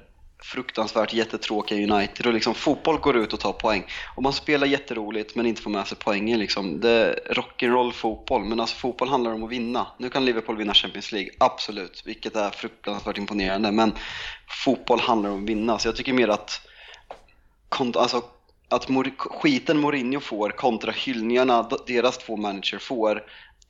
fruktansvärt 0.44 1.12
jättetråkiga 1.12 1.94
United 1.94 2.26
och 2.26 2.32
liksom 2.32 2.54
fotboll 2.54 2.98
går 2.98 3.16
ut 3.16 3.32
och 3.32 3.40
tar 3.40 3.52
poäng. 3.52 3.84
Och 4.16 4.22
man 4.22 4.32
spelar 4.32 4.66
jätteroligt 4.66 5.34
men 5.34 5.46
inte 5.46 5.62
får 5.62 5.70
med 5.70 5.86
sig 5.86 5.98
poängen 6.00 6.38
liksom. 6.38 6.80
Det 6.80 6.90
är 6.90 7.34
rock'n'roll 7.34 7.92
fotboll, 7.92 8.44
men 8.44 8.60
alltså 8.60 8.76
fotboll 8.76 9.08
handlar 9.08 9.32
om 9.32 9.44
att 9.44 9.50
vinna. 9.50 9.86
Nu 9.98 10.10
kan 10.10 10.24
Liverpool 10.24 10.56
vinna 10.56 10.74
Champions 10.74 11.12
League, 11.12 11.30
absolut, 11.38 12.02
vilket 12.04 12.36
är 12.36 12.50
fruktansvärt 12.50 13.18
imponerande, 13.18 13.72
men 13.72 13.92
fotboll 14.64 15.00
handlar 15.00 15.30
om 15.30 15.42
att 15.42 15.48
vinna. 15.50 15.78
Så 15.78 15.88
jag 15.88 15.96
tycker 15.96 16.12
mer 16.12 16.28
att, 16.28 16.60
alltså, 17.96 18.22
att 18.68 18.88
skiten 19.18 19.78
Mourinho 19.78 20.20
får 20.20 20.50
kontra 20.50 20.92
hyllningarna 20.92 21.68
deras 21.86 22.18
två 22.18 22.36
manager 22.36 22.78
får 22.78 23.22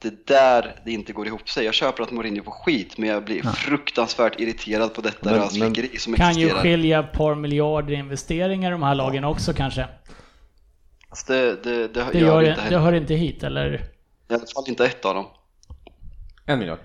det 0.02 0.26
där 0.26 0.80
det 0.84 0.92
inte 0.92 1.12
går 1.12 1.26
ihop 1.26 1.48
sig. 1.48 1.64
Jag 1.64 1.74
köper 1.74 2.02
att 2.02 2.10
Mourinho 2.10 2.44
får 2.44 2.52
skit, 2.52 2.98
men 2.98 3.08
jag 3.08 3.24
blir 3.24 3.40
ja. 3.44 3.52
fruktansvärt 3.52 4.40
irriterad 4.40 4.94
på 4.94 5.00
detta 5.00 5.36
rösliggeri 5.36 5.98
som 5.98 6.14
kan 6.14 6.28
existerar. 6.28 6.50
Kan 6.50 6.62
ju 6.64 6.70
skilja 6.70 7.00
ett 7.00 7.12
par 7.12 7.34
miljarder 7.34 7.94
investeringar 7.94 8.70
i 8.70 8.72
de 8.72 8.82
här 8.82 8.94
lagen 8.94 9.24
också 9.24 9.52
kanske. 9.52 9.88
Alltså 11.08 11.32
det, 11.32 11.64
det, 11.64 11.88
det, 11.88 12.06
det, 12.12 12.18
gör, 12.18 12.42
inte 12.42 12.70
det 12.70 12.78
hör 12.78 12.92
inte 12.92 13.14
hit, 13.14 13.42
eller? 13.42 13.72
I 14.28 14.34
alla 14.34 14.46
fall 14.54 14.64
inte 14.66 14.86
ett 14.86 15.04
av 15.04 15.14
dem. 15.14 15.26
En 16.46 16.58
miljard? 16.58 16.78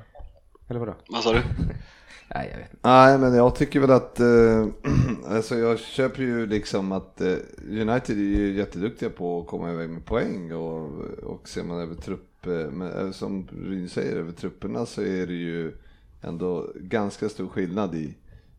Eller 0.70 0.80
vadå? 0.80 0.96
Vad 1.08 1.24
sa 1.24 1.34
du? 1.34 1.40
Nej, 2.36 2.50
jag 2.52 2.58
vet 2.58 2.72
inte. 2.72 2.90
Nej, 2.90 3.18
men 3.18 3.36
jag 3.36 3.56
tycker 3.56 3.80
väl 3.80 3.92
att, 3.92 4.20
eh, 4.20 4.68
alltså 5.36 5.56
jag 5.56 5.80
köper 5.80 6.24
ju 6.24 6.46
liksom 6.48 6.92
att 6.92 7.22
eh, 7.22 7.36
United 7.70 8.18
är 8.18 8.22
ju 8.22 8.54
jätteduktiga 8.54 9.10
på 9.10 9.42
att 9.42 9.48
komma 9.48 9.72
iväg 9.72 9.90
med 9.90 10.06
poäng 10.06 10.54
och, 10.54 11.02
och 11.24 11.50
ser 11.50 11.64
man 11.64 11.80
över 11.80 11.96
trupp, 11.96 12.37
Eh, 12.48 12.72
men, 12.72 12.92
eh, 12.92 13.12
som 13.12 13.48
Ryn 13.64 13.90
säger, 13.90 14.16
över 14.16 14.32
trupperna 14.32 14.86
så 14.86 15.02
är 15.02 15.28
det 15.28 15.34
ju 15.34 15.72
ändå 16.22 16.72
ganska 16.76 17.30
stor 17.30 17.48
skillnad 17.48 17.96
i, 17.96 18.16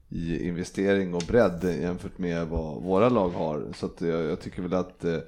i 0.09 0.49
investering 0.49 1.15
och 1.15 1.23
bredd 1.29 1.65
jämfört 1.65 2.19
med 2.19 2.47
vad 2.47 2.83
våra 2.83 3.09
lag 3.09 3.29
har. 3.29 3.67
Så 3.75 3.87
att 3.87 4.01
jag, 4.01 4.25
jag 4.25 4.41
tycker 4.41 4.63
väl 4.63 4.75
att, 4.75 5.05
eh, 5.05 5.19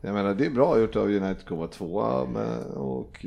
jag 0.00 0.14
menar 0.14 0.34
det 0.34 0.46
är 0.46 0.50
bra 0.50 0.80
gjort 0.80 0.96
av 0.96 1.06
United 1.06 1.30
att 1.30 1.44
komma 1.44 1.66
tvåa 1.66 2.20
och 2.74 3.26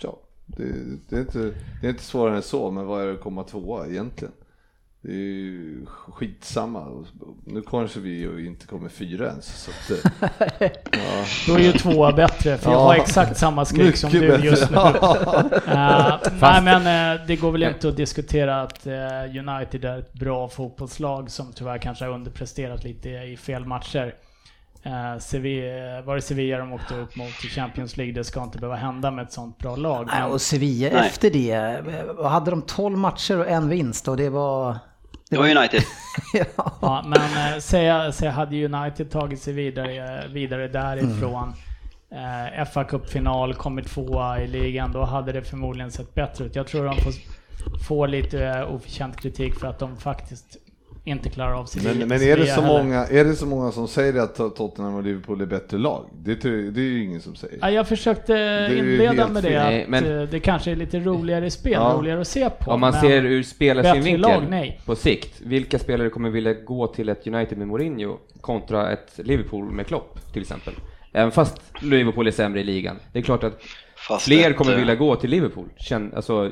ja, 0.00 0.18
det, 0.46 0.72
det, 1.08 1.16
är 1.16 1.20
inte, 1.20 1.54
det 1.80 1.86
är 1.86 1.90
inte 1.90 2.02
svårare 2.02 2.36
än 2.36 2.42
så, 2.42 2.70
men 2.70 2.86
vad 2.86 3.02
är 3.02 3.06
det 3.06 3.12
att 3.12 3.20
komma 3.20 3.44
tvåa 3.44 3.86
egentligen? 3.86 4.34
Det 5.06 5.12
är 5.12 5.16
ju 5.16 5.86
skitsamma. 5.86 7.04
Nu 7.44 7.62
kanske 7.62 8.00
vi 8.00 8.10
ju 8.10 8.46
inte 8.46 8.66
kommer 8.66 8.88
fyra 8.88 9.26
ens. 9.26 9.46
Så 9.46 9.70
att, 9.70 10.04
ja. 10.92 11.24
Då 11.46 11.54
är 11.54 11.58
ju 11.58 11.72
tvåa 11.72 12.12
bättre, 12.12 12.58
för 12.58 12.70
jag 12.70 12.78
har 12.78 12.94
exakt 12.94 13.36
samma 13.36 13.64
skrik 13.64 13.96
som 13.96 14.10
du 14.10 14.36
just 14.36 14.70
nu. 14.70 14.76
uh, 14.76 16.18
nej 16.40 16.62
men 16.62 16.76
uh, 17.18 17.26
det 17.26 17.36
går 17.36 17.52
väl 17.52 17.62
inte 17.62 17.88
att 17.88 17.96
diskutera 17.96 18.62
att 18.62 18.86
uh, 18.86 19.48
United 19.48 19.84
är 19.84 19.98
ett 19.98 20.12
bra 20.12 20.48
fotbollslag 20.48 21.30
som 21.30 21.52
tyvärr 21.52 21.78
kanske 21.78 22.04
har 22.04 22.12
underpresterat 22.12 22.84
lite 22.84 23.08
i 23.08 23.36
fel 23.36 23.64
matcher. 23.64 24.14
Eh, 24.86 25.18
Sevilla, 25.18 26.02
var 26.02 26.14
det 26.14 26.22
Sevilla 26.22 26.58
de 26.58 26.72
åkte 26.72 26.94
upp 26.94 27.16
mot 27.16 27.44
i 27.44 27.48
Champions 27.48 27.96
League? 27.96 28.14
Det 28.14 28.24
ska 28.24 28.42
inte 28.42 28.58
behöva 28.58 28.76
hända 28.76 29.10
med 29.10 29.24
ett 29.24 29.32
sånt 29.32 29.58
bra 29.58 29.76
lag. 29.76 30.06
Nej, 30.06 30.24
och 30.24 30.40
Sevilla 30.40 30.96
Nej. 30.96 31.06
efter 31.06 31.30
det, 31.30 31.52
eh, 31.52 32.28
hade 32.28 32.50
de 32.50 32.62
12 32.62 32.98
matcher 32.98 33.38
och 33.38 33.48
en 33.48 33.68
vinst 33.68 34.08
och 34.08 34.16
det 34.16 34.28
var... 34.28 34.78
Det 35.30 35.36
var 35.36 35.56
United. 35.56 35.82
ja. 36.32 36.72
ja. 36.80 37.04
men 37.06 37.52
eh, 37.54 37.58
säg, 37.60 38.12
säg 38.12 38.28
hade 38.28 38.64
United 38.64 39.10
tagit 39.10 39.42
sig 39.42 39.52
vidare, 39.52 40.28
vidare 40.28 40.68
därifrån. 40.68 41.52
Mm. 42.10 42.58
Eh, 42.58 42.64
fa 42.64 42.84
Cup-final, 42.84 43.54
kommit 43.54 43.86
tvåa 43.86 44.40
i 44.40 44.46
ligan, 44.46 44.92
då 44.92 45.04
hade 45.04 45.32
det 45.32 45.42
förmodligen 45.42 45.92
sett 45.92 46.14
bättre 46.14 46.44
ut. 46.44 46.56
Jag 46.56 46.66
tror 46.66 46.84
de 46.84 46.96
får, 46.96 47.12
får 47.88 48.08
lite 48.08 48.64
oförtjänt 48.64 49.20
kritik 49.20 49.54
för 49.54 49.66
att 49.66 49.78
de 49.78 49.96
faktiskt 49.96 50.56
inte 51.06 51.30
klarar 51.30 51.52
av 51.52 51.64
sig. 51.64 51.82
Men, 51.84 52.08
men 52.08 52.22
är, 52.22 52.36
det 52.36 52.46
så 52.46 52.62
många, 52.62 53.06
är 53.06 53.24
det 53.24 53.34
så 53.34 53.46
många 53.46 53.72
som 53.72 53.88
säger 53.88 54.20
att 54.22 54.34
Tottenham 54.34 54.94
och 54.94 55.02
Liverpool 55.02 55.40
är 55.40 55.46
bättre 55.46 55.78
lag? 55.78 56.08
Det, 56.12 56.34
det 56.70 56.80
är 56.80 56.84
ju 56.84 57.04
ingen 57.04 57.20
som 57.20 57.34
säger. 57.34 57.58
Ja, 57.60 57.70
jag 57.70 57.88
försökte 57.88 58.32
inleda 58.78 59.28
med 59.28 59.42
det, 59.42 59.64
nej, 59.64 59.82
att 59.82 59.88
men, 59.88 60.20
eh, 60.20 60.28
det 60.28 60.40
kanske 60.40 60.70
är 60.70 60.76
lite 60.76 60.98
roligare 61.00 61.50
spel, 61.50 61.72
ja. 61.72 61.94
roligare 61.98 62.20
att 62.20 62.28
se 62.28 62.50
på. 62.50 62.70
Om 62.70 62.80
man 62.80 62.92
ser 62.92 63.24
ur 63.24 63.42
spelarsynvinkel 63.42 64.72
på 64.84 64.96
sikt, 64.96 65.40
vilka 65.40 65.78
spelare 65.78 66.10
kommer 66.10 66.30
vilja 66.30 66.54
gå 66.54 66.86
till 66.86 67.08
ett 67.08 67.26
United 67.26 67.58
med 67.58 67.68
Mourinho 67.68 68.18
kontra 68.40 68.92
ett 68.92 69.12
Liverpool 69.16 69.72
med 69.72 69.86
Klopp 69.86 70.32
till 70.32 70.42
exempel? 70.42 70.74
Även 71.12 71.30
fast 71.30 71.62
Liverpool 71.82 72.26
är 72.26 72.30
sämre 72.30 72.60
i 72.60 72.64
ligan. 72.64 72.96
Det 73.12 73.18
är 73.18 73.22
klart 73.22 73.44
att 73.44 73.62
Fast 74.08 74.24
Fler 74.24 74.52
kommer 74.52 74.76
vilja 74.76 74.94
gå 74.94 75.16
till 75.16 75.30
Liverpool. 75.30 75.68
Känn, 75.76 76.12
alltså, 76.16 76.50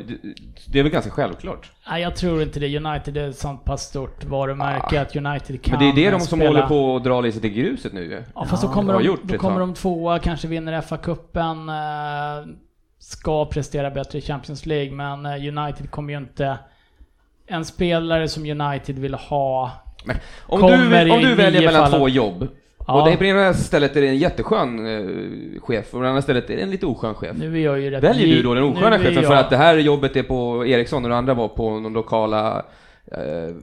det 0.67 0.79
är 0.79 0.83
väl 0.83 0.93
ganska 0.93 1.11
självklart? 1.11 1.73
Nej, 1.89 2.03
jag 2.03 2.17
tror 2.17 2.43
inte 2.43 2.61
det. 2.61 2.77
United 2.77 3.17
är 3.17 3.29
ett 3.29 3.39
sånt 3.39 3.65
pass 3.65 3.83
stort 3.83 4.25
varumärke 4.25 4.99
ah. 4.99 5.03
att 5.03 5.17
United 5.17 5.63
kan 5.63 5.79
Men 5.79 5.95
det 5.95 6.03
är 6.03 6.05
det 6.05 6.11
de 6.11 6.21
som 6.21 6.39
spela... 6.39 6.51
håller 6.51 6.67
på 6.67 6.97
att 6.97 7.05
dra 7.05 7.21
lite 7.21 7.41
till 7.41 7.51
gruset 7.51 7.93
nu 7.93 8.25
Ja, 8.35 8.45
fast 8.45 8.63
ja. 8.63 8.69
så 8.69 8.75
kommer 8.75 8.93
de, 8.93 9.03
gjort 9.03 9.23
då 9.23 9.39
kommer 9.39 9.61
de 9.61 9.75
tvåa, 9.75 10.19
kanske 10.19 10.49
vinner 10.49 10.81
FA-cupen, 10.81 11.69
eh, 11.69 12.47
ska 12.99 13.47
prestera 13.47 13.91
bättre 13.91 14.19
i 14.19 14.23
Champions 14.23 14.67
League, 14.67 14.93
men 14.93 15.27
eh, 15.27 15.59
United 15.59 15.91
kommer 15.91 16.13
ju 16.13 16.19
inte... 16.19 16.59
En 17.47 17.65
spelare 17.65 18.29
som 18.29 18.61
United 18.61 18.99
vill 18.99 19.15
ha 19.15 19.71
men 20.05 20.17
om 20.47 20.61
du, 20.61 21.11
om 21.13 21.21
du 21.23 21.35
väljer 21.35 21.65
mellan 21.65 21.91
två 21.91 22.09
jobb, 22.09 22.49
Ja. 22.87 23.03
Och 23.03 23.11
det 23.11 23.17
på 23.17 23.25
ena 23.25 23.55
stället 23.55 23.97
är 23.97 24.01
det 24.01 24.09
en 24.09 24.17
jätteskön 24.17 24.87
eh, 24.87 25.61
chef 25.61 25.85
och 25.87 25.91
på 25.91 26.01
det 26.01 26.09
andra 26.09 26.23
stället 26.23 26.51
är 26.51 26.57
det 26.57 26.63
en 26.63 26.71
lite 26.71 26.87
oskön 26.87 27.15
chef. 27.15 27.37
Nu 27.37 27.55
är 27.61 27.65
jag 27.65 27.81
ju 27.81 27.91
rätt 27.91 28.05
Väljer 28.05 28.37
du 28.37 28.43
då 28.43 28.55
den 28.55 28.65
osköna 28.65 28.99
chefen 28.99 29.15
jag... 29.15 29.25
för 29.25 29.35
att 29.35 29.51
det 29.51 29.57
här 29.57 29.77
jobbet 29.77 30.17
är 30.17 30.23
på 30.23 30.67
Ericsson 30.67 31.05
och 31.05 31.11
det 31.11 31.17
andra 31.17 31.35
var 31.35 31.49
på 31.49 31.71
de 31.71 31.95
lokala 31.95 32.65
eh, 33.13 33.55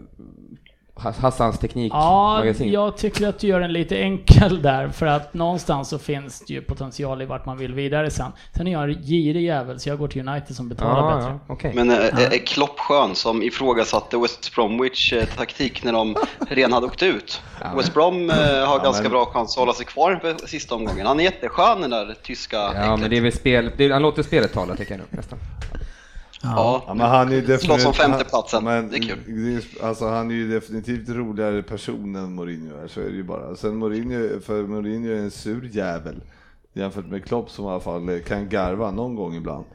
Hassans 1.03 1.59
teknikmagasin. 1.59 2.71
Ja, 2.71 2.85
jag 2.85 2.97
tycker 2.97 3.27
att 3.27 3.39
du 3.39 3.47
gör 3.47 3.59
den 3.59 3.73
lite 3.73 3.97
enkel 3.97 4.61
där, 4.61 4.89
för 4.89 5.05
att 5.05 5.33
någonstans 5.33 5.89
så 5.89 5.99
finns 5.99 6.39
det 6.39 6.53
ju 6.53 6.61
potential 6.61 7.21
i 7.21 7.25
vart 7.25 7.45
man 7.45 7.57
vill 7.57 7.73
vidare 7.73 8.11
sen. 8.11 8.31
Sen 8.55 8.67
är 8.67 8.71
jag 8.71 8.83
en 8.83 9.03
girig 9.03 9.45
jävel, 9.45 9.79
så 9.79 9.89
jag 9.89 9.97
går 9.97 10.07
till 10.07 10.27
United 10.27 10.55
som 10.55 10.69
betalar 10.69 11.11
ja, 11.11 11.17
bättre. 11.17 11.39
Ja, 11.47 11.53
okay. 11.53 11.73
Men 11.73 11.89
äh, 11.89 11.97
är 11.97 12.45
Klopp 12.45 12.79
skön 12.79 13.15
som 13.15 13.43
ifrågasatte 13.43 14.17
West 14.17 14.55
Bromwich 14.55 15.13
äh, 15.13 15.25
taktik 15.25 15.83
när 15.83 15.93
de 15.93 16.15
redan 16.49 16.73
hade 16.73 16.85
åkt 16.85 17.03
ut? 17.03 17.41
Ja, 17.61 17.67
West 17.77 17.93
Brom 17.93 18.29
äh, 18.29 18.35
har 18.35 18.83
ganska 18.83 19.03
men... 19.03 19.11
bra 19.11 19.25
chans 19.25 19.51
att 19.51 19.59
hålla 19.59 19.73
sig 19.73 19.85
kvar 19.85 20.15
på 20.15 20.47
sista 20.47 20.75
omgången. 20.75 21.07
Han 21.07 21.19
är 21.19 21.23
jätteskön 21.23 21.81
den 21.81 21.89
där 21.89 22.15
tyska 22.23 22.57
Ja, 22.57 22.69
äcklet. 22.69 22.99
men 22.99 23.09
det 23.09 23.17
är 23.17 23.21
väl 23.21 23.31
spel, 23.31 23.71
det 23.77 23.85
är, 23.85 23.89
han 23.89 24.01
låter 24.01 24.23
spelet 24.23 24.53
tala 24.53 24.75
tycker 24.75 24.91
jag 24.91 24.99
nog 24.99 25.07
nästan. 25.09 25.39
Ja, 26.43 26.83
ja 26.87 26.93
men 26.93 27.09
han 27.09 27.27
är 27.27 27.31
definitivt... 27.31 27.61
Slåss 27.61 27.85
om 27.85 27.93
femteplatsen, 27.93 28.63
men, 28.63 28.89
det 28.89 28.97
är 28.97 29.01
kul. 29.01 29.61
alltså 29.83 30.07
han 30.07 30.31
är 30.31 30.35
ju 30.35 30.47
definitivt 30.47 31.09
roligare 31.09 31.63
person 31.63 32.15
än 32.15 32.35
Mourinho 32.35 32.77
är, 32.83 32.87
så 32.87 33.01
är 33.01 33.05
det 33.05 33.15
ju 33.15 33.23
bara. 33.23 33.55
Sen 33.55 33.75
Mourinho, 33.75 34.39
för 34.39 34.63
Mourinho 34.63 35.11
är 35.11 35.15
en 35.15 35.31
sur 35.31 35.69
jävel 35.71 36.21
jämfört 36.73 37.07
med 37.07 37.25
Klopp 37.25 37.49
som 37.49 37.65
i 37.65 37.67
alla 37.67 37.79
fall 37.79 38.19
kan 38.19 38.49
garva 38.49 38.91
någon 38.91 39.15
gång 39.15 39.35
ibland. 39.35 39.65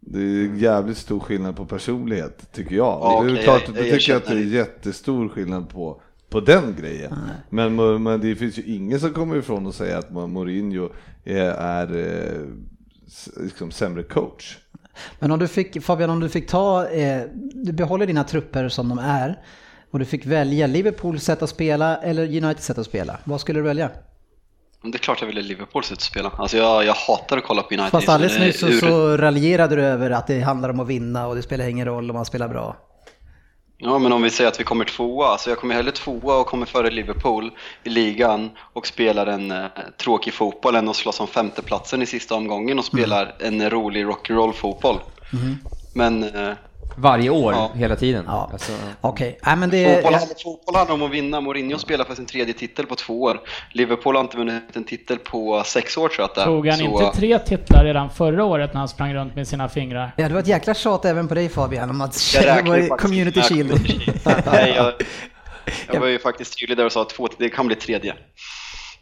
Det 0.00 0.18
är 0.18 0.54
jävligt 0.54 0.98
stor 0.98 1.20
skillnad 1.20 1.56
på 1.56 1.66
personlighet, 1.66 2.52
tycker 2.52 2.76
jag. 2.76 2.98
Ja, 3.02 3.24
det 3.24 3.38
är 3.38 3.42
klart, 3.42 3.62
jag, 3.66 3.76
jag, 3.76 3.86
jag 3.86 4.00
tycker 4.00 4.16
att 4.16 4.26
det 4.26 4.32
är 4.32 4.44
jättestor 4.44 5.28
skillnad 5.28 5.68
på, 5.68 6.00
på 6.30 6.40
den 6.40 6.76
grejen. 6.80 7.14
Men, 7.50 8.02
men 8.02 8.20
det 8.20 8.36
finns 8.36 8.58
ju 8.58 8.62
ingen 8.62 9.00
som 9.00 9.12
kommer 9.12 9.36
ifrån 9.36 9.66
och 9.66 9.74
säger 9.74 9.96
att 9.96 10.10
Mourinho 10.10 10.88
är, 11.24 11.50
är 11.50 11.96
eh, 11.96 12.46
liksom 13.42 13.70
sämre 13.70 14.02
coach. 14.02 14.58
Men 15.18 15.30
om 15.30 15.38
du 15.38 15.48
fick, 15.48 15.82
Fabian, 15.82 16.10
om 16.10 16.20
du 16.20 16.28
fick 16.28 16.48
ta, 16.48 16.88
eh, 16.88 17.22
du 17.54 17.72
behåller 17.72 18.06
dina 18.06 18.24
trupper 18.24 18.68
som 18.68 18.88
de 18.88 18.98
är 18.98 19.38
och 19.90 19.98
du 19.98 20.04
fick 20.04 20.26
välja 20.26 20.66
Liverpools 20.66 21.24
sätt 21.24 21.42
att 21.42 21.50
spela 21.50 21.96
eller 21.96 22.22
Uniteds 22.24 22.66
sätt 22.66 22.78
att 22.78 22.86
spela. 22.86 23.18
Vad 23.24 23.40
skulle 23.40 23.58
du 23.58 23.62
välja? 23.62 23.90
Det 24.82 24.94
är 24.94 24.98
klart 24.98 25.20
jag 25.20 25.26
ville 25.26 25.42
Liverpools 25.42 25.86
sätt 25.86 25.98
att 25.98 26.02
spela. 26.02 26.32
Alltså 26.36 26.56
jag, 26.56 26.84
jag 26.84 26.94
hatar 26.94 27.36
att 27.36 27.44
kolla 27.44 27.62
på 27.62 27.74
United. 27.74 27.90
Fast 27.90 28.08
alldeles 28.08 28.38
nyss 28.38 28.60
så, 28.60 28.72
så 28.72 29.16
raljerade 29.16 29.76
du 29.76 29.82
över 29.84 30.10
att 30.10 30.26
det 30.26 30.40
handlar 30.40 30.68
om 30.68 30.80
att 30.80 30.88
vinna 30.88 31.26
och 31.26 31.34
det 31.34 31.42
spelar 31.42 31.68
ingen 31.68 31.86
roll 31.86 32.10
om 32.10 32.16
man 32.16 32.24
spelar 32.24 32.48
bra. 32.48 32.76
Ja, 33.80 33.98
men 33.98 34.12
om 34.12 34.22
vi 34.22 34.30
säger 34.30 34.48
att 34.48 34.60
vi 34.60 34.64
kommer 34.64 34.84
tvåa, 34.84 35.38
så 35.38 35.50
jag 35.50 35.58
kommer 35.58 35.74
hellre 35.74 35.92
tvåa 35.92 36.36
och 36.36 36.46
kommer 36.46 36.66
före 36.66 36.90
Liverpool 36.90 37.50
i 37.84 37.88
ligan 37.88 38.50
och 38.72 38.86
spelar 38.86 39.26
en 39.26 39.50
eh, 39.50 39.66
tråkig 39.96 40.34
fotboll 40.34 40.74
än 40.74 40.88
att 40.88 40.96
slåss 40.96 41.20
om 41.20 41.26
femteplatsen 41.26 42.02
i 42.02 42.06
sista 42.06 42.34
omgången 42.34 42.78
och 42.78 42.84
spelar 42.84 43.36
mm. 43.40 43.60
en 43.60 43.70
rolig 43.70 44.04
rock'n'roll 44.04 44.52
fotboll. 44.52 44.98
Mm. 45.32 45.56
Men 45.92 46.22
eh, 46.22 46.52
varje 46.98 47.30
år, 47.30 47.52
ja. 47.52 47.70
hela 47.74 47.96
tiden. 47.96 48.24
Ja. 48.26 48.50
Alltså, 48.52 48.72
Okej, 49.00 49.38
okay. 49.42 49.56
men 49.56 49.70
det... 49.70 50.02
Fotboll, 50.02 50.20
fotboll 50.42 50.74
handlar 50.74 50.94
om 50.94 51.02
att 51.02 51.10
vinna. 51.10 51.40
Mourinho 51.40 51.78
spelar 51.78 52.04
för 52.04 52.14
sin 52.14 52.26
tredje 52.26 52.54
titel 52.54 52.86
på 52.86 52.94
två 52.94 53.22
år. 53.22 53.40
Liverpool 53.72 54.16
har 54.16 54.22
inte 54.22 54.36
vunnit 54.36 54.76
en 54.76 54.84
titel 54.84 55.18
på 55.18 55.62
sex 55.66 55.96
år 55.96 56.08
tror 56.08 56.20
jag 56.20 56.24
att 56.24 56.34
det 56.34 56.44
Tog 56.44 56.66
han 56.66 56.78
Så... 56.78 56.84
inte 56.84 57.18
tre 57.18 57.38
titlar 57.38 57.84
redan 57.84 58.10
förra 58.10 58.44
året 58.44 58.72
när 58.72 58.78
han 58.78 58.88
sprang 58.88 59.14
runt 59.14 59.34
med 59.34 59.48
sina 59.48 59.68
fingrar? 59.68 60.12
Ja, 60.16 60.28
det 60.28 60.34
var 60.34 60.40
ett 60.40 60.46
jäkla 60.46 60.74
tjat 60.74 61.04
även 61.04 61.28
på 61.28 61.34
dig 61.34 61.48
Fabian 61.48 61.90
om 61.90 62.00
att 62.00 62.34
var 62.36 62.96
community 62.96 63.42
shield. 63.42 63.72
Nej, 64.52 64.72
jag, 64.76 64.92
jag 65.92 66.00
var 66.00 66.06
ju 66.06 66.18
faktiskt 66.18 66.58
tydlig 66.58 66.78
där 66.78 66.84
och 66.84 66.92
sa 66.92 67.02
att 67.02 67.08
två, 67.08 67.28
det 67.38 67.48
kan 67.48 67.66
bli 67.66 67.76
tredje. 67.76 68.14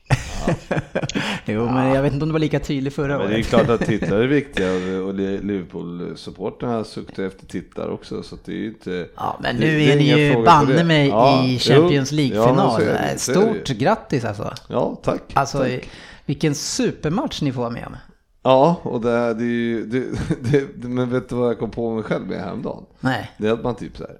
jo, 1.44 1.64
men 1.64 1.94
jag 1.94 2.02
vet 2.02 2.12
inte 2.12 2.22
om 2.22 2.28
det 2.28 2.32
var 2.32 2.38
lika 2.38 2.60
tydligt 2.60 2.94
förra 2.94 3.18
året. 3.18 3.30
Det 3.30 3.38
är 3.38 3.42
klart 3.42 3.68
att 3.68 3.80
titlar 3.86 4.16
är 4.16 4.26
viktiga 4.26 4.72
och 5.02 5.14
Liverpool-supporterna 5.14 6.84
suktar 6.84 7.22
efter 7.22 7.46
titlar 7.46 7.88
också. 7.88 8.22
Så 8.22 8.36
det 8.44 8.52
är 8.52 8.56
ju 8.56 8.66
inte... 8.66 9.08
Ja, 9.16 9.38
men 9.42 9.56
nu 9.56 9.82
är, 9.82 9.92
är 9.92 9.96
ni 9.96 10.04
ju 10.04 10.44
banne 10.44 10.84
mig 10.84 11.08
ja, 11.08 11.44
i 11.44 11.58
Champions 11.58 12.12
League-final. 12.12 12.82
Ja, 12.82 13.18
Stort 13.18 13.68
grattis 13.68 14.24
alltså. 14.24 14.54
Ja, 14.68 15.00
tack. 15.02 15.22
Alltså, 15.34 15.58
tack. 15.58 15.88
vilken 16.26 16.54
supermatch 16.54 17.42
ni 17.42 17.52
får 17.52 17.70
med 17.70 17.86
om. 17.86 17.96
Ja, 18.42 18.80
och 18.82 19.00
det, 19.00 19.34
det 19.34 19.44
är 19.44 19.48
ju, 19.48 19.86
det, 19.86 20.04
det, 20.76 20.88
men 20.88 21.10
vet 21.10 21.28
du 21.28 21.34
vad 21.34 21.48
jag 21.48 21.58
kom 21.58 21.70
på 21.70 21.94
mig 21.94 22.04
själv 22.04 22.26
med 22.26 22.40
häromdagen? 22.40 22.84
Nej. 23.00 23.30
Det 23.38 23.48
är 23.48 23.52
att 23.52 23.64
man 23.64 23.74
typ 23.74 23.96
så 23.96 24.04
här, 24.04 24.16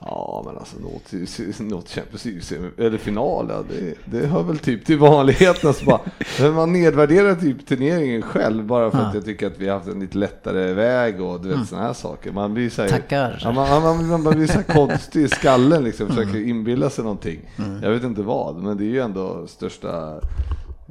Ja, 0.00 0.42
men 0.46 0.58
alltså 0.58 0.76
något, 0.78 1.88
Champions 1.88 2.24
League 2.24 2.70
eller 2.78 2.98
final, 2.98 3.46
ja, 3.50 3.64
det, 3.68 3.94
det 4.04 4.26
hör 4.26 4.42
väl 4.42 4.58
typ 4.58 4.86
till 4.86 4.98
vanligheten. 4.98 5.74
Så 5.74 5.84
bara, 5.84 6.00
men 6.40 6.52
man 6.52 6.72
nedvärderar 6.72 7.34
typ 7.34 7.66
turneringen 7.66 8.22
själv 8.22 8.64
bara 8.64 8.90
för 8.90 8.98
ja. 8.98 9.04
att 9.04 9.14
jag 9.14 9.24
tycker 9.24 9.46
att 9.46 9.58
vi 9.58 9.68
har 9.68 9.74
haft 9.74 9.88
en 9.88 10.00
lite 10.00 10.18
lättare 10.18 10.72
väg 10.72 11.20
och 11.20 11.40
du 11.40 11.48
vet 11.48 11.54
mm. 11.54 11.66
sådana 11.66 11.86
här 11.86 11.94
saker. 11.94 12.32
Man 12.32 12.54
blir 12.54 12.70
så 12.70 12.82
här, 12.82 12.88
Tackar. 12.88 13.40
Ja, 13.42 13.52
man, 13.52 14.08
man, 14.08 14.22
man, 14.22 14.36
blir 14.36 14.46
så 14.46 14.62
konstig 14.62 15.22
i 15.22 15.28
skallen 15.28 15.84
liksom, 15.84 16.08
försöker 16.08 16.30
mm. 16.30 16.48
inbilla 16.48 16.90
sig 16.90 17.04
någonting. 17.04 17.50
Mm. 17.58 17.82
Jag 17.82 17.90
vet 17.90 18.04
inte 18.04 18.22
vad, 18.22 18.56
men 18.56 18.76
det 18.76 18.84
är 18.84 18.88
ju 18.88 19.00
ändå 19.00 19.46
största 19.46 20.20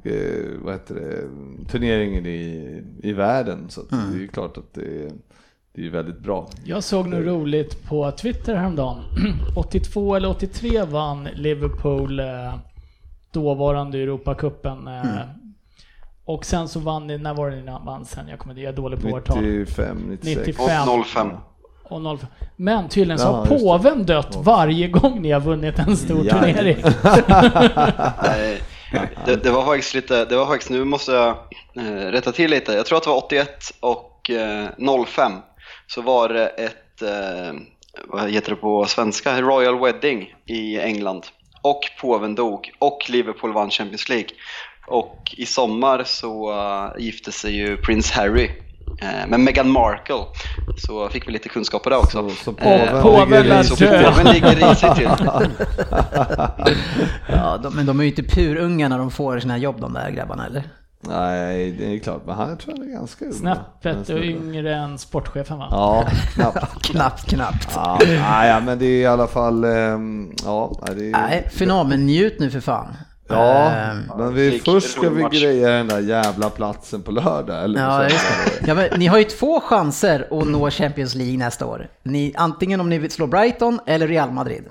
eh, 0.04 0.46
vad 0.64 0.74
heter 0.74 0.96
det, 0.96 1.22
turneringen 1.72 2.26
i, 2.26 2.82
i 3.04 3.14
världen. 3.14 3.66
Så 3.70 3.82
mm. 3.92 4.12
det 4.12 4.18
är 4.18 4.22
ju 4.22 4.28
klart 4.28 4.58
att 4.58 4.74
det 4.74 4.82
är 4.82 5.12
det 5.76 5.86
är 5.86 5.90
väldigt 5.90 6.20
bra. 6.20 6.50
Jag 6.66 6.84
såg 6.84 7.08
något 7.08 7.26
roligt 7.26 7.84
på 7.88 8.12
Twitter 8.12 8.56
häromdagen. 8.56 9.04
82 9.56 10.16
eller 10.16 10.30
83 10.30 10.84
vann 10.84 11.28
Liverpool 11.36 12.20
eh, 12.20 12.56
dåvarande 13.32 14.00
Europacupen. 14.00 14.88
Eh, 14.88 15.00
mm. 15.00 15.28
Och 16.26 16.46
sen 16.46 16.68
så 16.68 16.80
vann 16.80 17.08
ni, 17.08 17.18
när 17.18 17.34
var 17.34 17.50
det 17.50 17.56
ni 17.56 17.72
vann 17.86 18.06
sen? 18.06 18.28
Jag 18.28 18.40
kommer 18.40 18.56
jag 18.56 18.74
är 18.74 18.74
dålig 18.76 19.02
på 19.02 19.08
årtal. 19.08 19.42
95, 19.42 19.98
96. 19.98 20.48
95. 20.48 20.90
Och 20.90 21.06
05. 21.06 21.32
Och 21.84 22.20
05. 22.20 22.28
Men 22.56 22.90
tydligen 22.90 23.20
så 23.20 23.28
har 23.28 23.46
påven 23.46 24.06
dött 24.06 24.38
varje 24.44 24.88
gång 24.88 25.22
ni 25.22 25.32
har 25.32 25.42
vunnit 25.42 25.80
en 25.80 25.98
stor 25.98 26.26
ja. 26.26 26.34
turnering. 26.34 26.78
det, 29.26 29.44
det, 29.44 29.50
var 29.52 29.66
faktiskt 29.66 29.94
lite, 29.94 30.26
det 30.26 30.36
var 30.36 30.46
faktiskt, 30.46 30.72
nu 30.72 30.84
måste 30.84 31.12
jag 31.12 31.38
rätta 32.14 32.32
till 32.32 32.52
lite. 32.52 32.74
Jag 32.74 32.86
tror 32.86 32.98
att 32.98 33.04
det 33.04 33.10
var 33.10 33.18
81 33.18 33.50
och 33.80 34.30
äh, 34.30 35.06
05 35.06 35.32
så 35.88 36.02
var 36.02 36.30
det 36.30 36.48
ett, 36.48 37.02
eh, 37.02 37.54
vad 38.08 38.30
heter 38.30 38.50
det 38.50 38.56
på 38.56 38.86
svenska, 38.86 39.42
Royal 39.42 39.80
Wedding 39.80 40.34
i 40.46 40.80
England. 40.80 41.26
Och 41.62 41.82
påven 42.02 42.36
dog 42.36 42.72
och 42.80 43.10
Liverpool 43.10 43.54
vann 43.54 43.70
Champions 43.70 44.10
League. 44.10 44.30
Och 44.88 45.36
i 45.38 45.46
sommar 45.46 46.04
så 46.06 46.52
uh, 46.52 47.04
gifte 47.04 47.32
sig 47.32 47.56
ju 47.56 47.78
Prince 47.78 48.14
Harry 48.16 48.50
uh, 49.04 49.28
med 49.28 49.40
Meghan 49.40 49.72
Markle. 49.72 50.24
Så 50.78 51.10
fick 51.10 51.28
vi 51.28 51.32
lite 51.32 51.50
kunskap 51.50 51.84
på 51.84 51.90
det 51.90 51.98
också. 51.98 52.30
Så, 52.30 52.36
så 52.36 52.54
påven, 52.54 52.96
uh, 52.96 53.02
påven, 53.02 53.44
ligger, 53.44 53.64
så 53.64 53.76
påven 53.76 54.34
ligger 54.34 54.56
risigt 54.56 54.96
till. 54.96 55.10
ja, 57.28 57.58
de, 57.64 57.76
men 57.76 57.86
de 57.86 58.00
är 58.00 58.04
ju 58.04 58.10
inte 58.10 58.24
purunga 58.24 58.90
när 58.90 58.98
de 58.98 59.12
får 59.12 59.40
sina 59.40 59.58
jobb 59.58 59.82
de 59.82 59.94
där 59.94 60.12
grabbarna 60.12 60.46
eller? 60.46 60.64
Nej, 61.00 61.72
det 61.72 61.96
är 61.96 62.00
klart, 62.00 62.22
men 62.26 62.36
han 62.36 62.58
tror 62.58 62.78
jag 62.78 62.88
är 62.88 62.92
ganska 62.92 63.26
ung. 63.26 63.34
Snäppet 63.34 64.10
yngre 64.10 64.76
än 64.76 64.98
sportchefen 64.98 65.58
va? 65.58 65.68
Ja, 65.72 66.08
knappt. 66.34 66.82
knappt, 66.86 67.30
knappt. 67.30 67.70
Ja, 67.76 68.00
ja, 68.46 68.60
men 68.60 68.80
det 68.80 68.86
är 68.86 69.02
i 69.02 69.06
alla 69.06 69.28
fall, 69.28 69.64
ehm, 69.64 70.32
ja. 70.44 70.80
Det 70.96 71.08
är, 71.08 71.12
Nej, 71.12 71.50
final, 71.52 71.88
men 71.88 72.06
njut 72.06 72.40
nu 72.40 72.52
för 72.52 72.60
fan. 72.60 72.88
Ja, 73.28 73.72
ähm, 73.72 74.12
men 74.18 74.34
vi, 74.34 74.62
först 74.66 74.92
ska 74.92 75.10
vi 75.10 75.24
greja 75.40 75.70
den 75.70 75.88
där 75.88 76.00
jävla 76.00 76.50
platsen 76.50 77.02
på 77.02 77.12
lördag. 77.12 77.64
Eller 77.64 77.82
ja, 77.82 77.98
det. 78.00 78.14
Ja, 78.68 78.74
men, 78.74 79.00
ni 79.00 79.08
har 79.08 79.18
ju 79.18 79.24
två 79.24 79.62
chanser 79.62 80.28
att 80.32 80.48
nå 80.48 80.72
Champions 80.72 81.16
League 81.16 81.38
nästa 81.38 81.66
år. 81.66 81.88
Ni, 82.04 82.34
antingen 82.36 82.82
om 82.82 82.90
ni 82.90 82.98
vill 82.98 83.12
slå 83.12 83.28
Brighton 83.28 83.80
eller 83.86 84.08
Real 84.08 84.32
Madrid. 84.32 84.64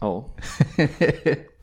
Ja. 0.00 0.24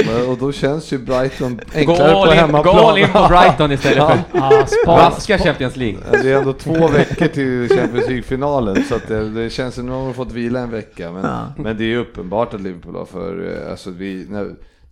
och 0.30 0.38
då 0.38 0.52
känns 0.52 0.93
ju 0.93 0.98
Brighton 0.98 1.60
enklare 1.74 2.26
på 2.26 2.32
hemmaplan. 2.32 2.76
Gå 2.76 2.98
in 2.98 3.08
på 3.08 3.28
Brighton 3.30 3.72
istället 3.72 4.08
för 4.08 4.24
ja, 4.34 4.67
vaska 4.86 5.38
Champions 5.43 5.76
League. 5.76 6.00
Det 6.12 6.32
är 6.32 6.38
ändå 6.38 6.54
två 6.54 6.88
veckor 6.88 7.28
till 7.28 7.69
Champions 7.69 8.08
League-finalen 8.08 8.84
så 8.84 8.96
att 8.96 9.08
det, 9.08 9.30
det 9.30 9.50
känns 9.50 9.76
som 9.76 9.86
att 9.86 9.91
de 9.91 10.06
har 10.06 10.13
fått 10.13 10.32
vila 10.32 10.60
en 10.60 10.72
vecka. 10.72 11.12
Men, 11.12 11.24
ja. 11.24 11.54
men 11.58 11.78
det 11.78 11.84
är 11.84 11.98
uppenbart 11.98 12.54
att 12.54 12.62
Liverpool 12.62 12.96
har 12.96 13.06
för, 13.06 13.62
eh, 13.63 13.72
alltså 13.72 13.91
vi, 13.91 14.26
när, 14.30 14.46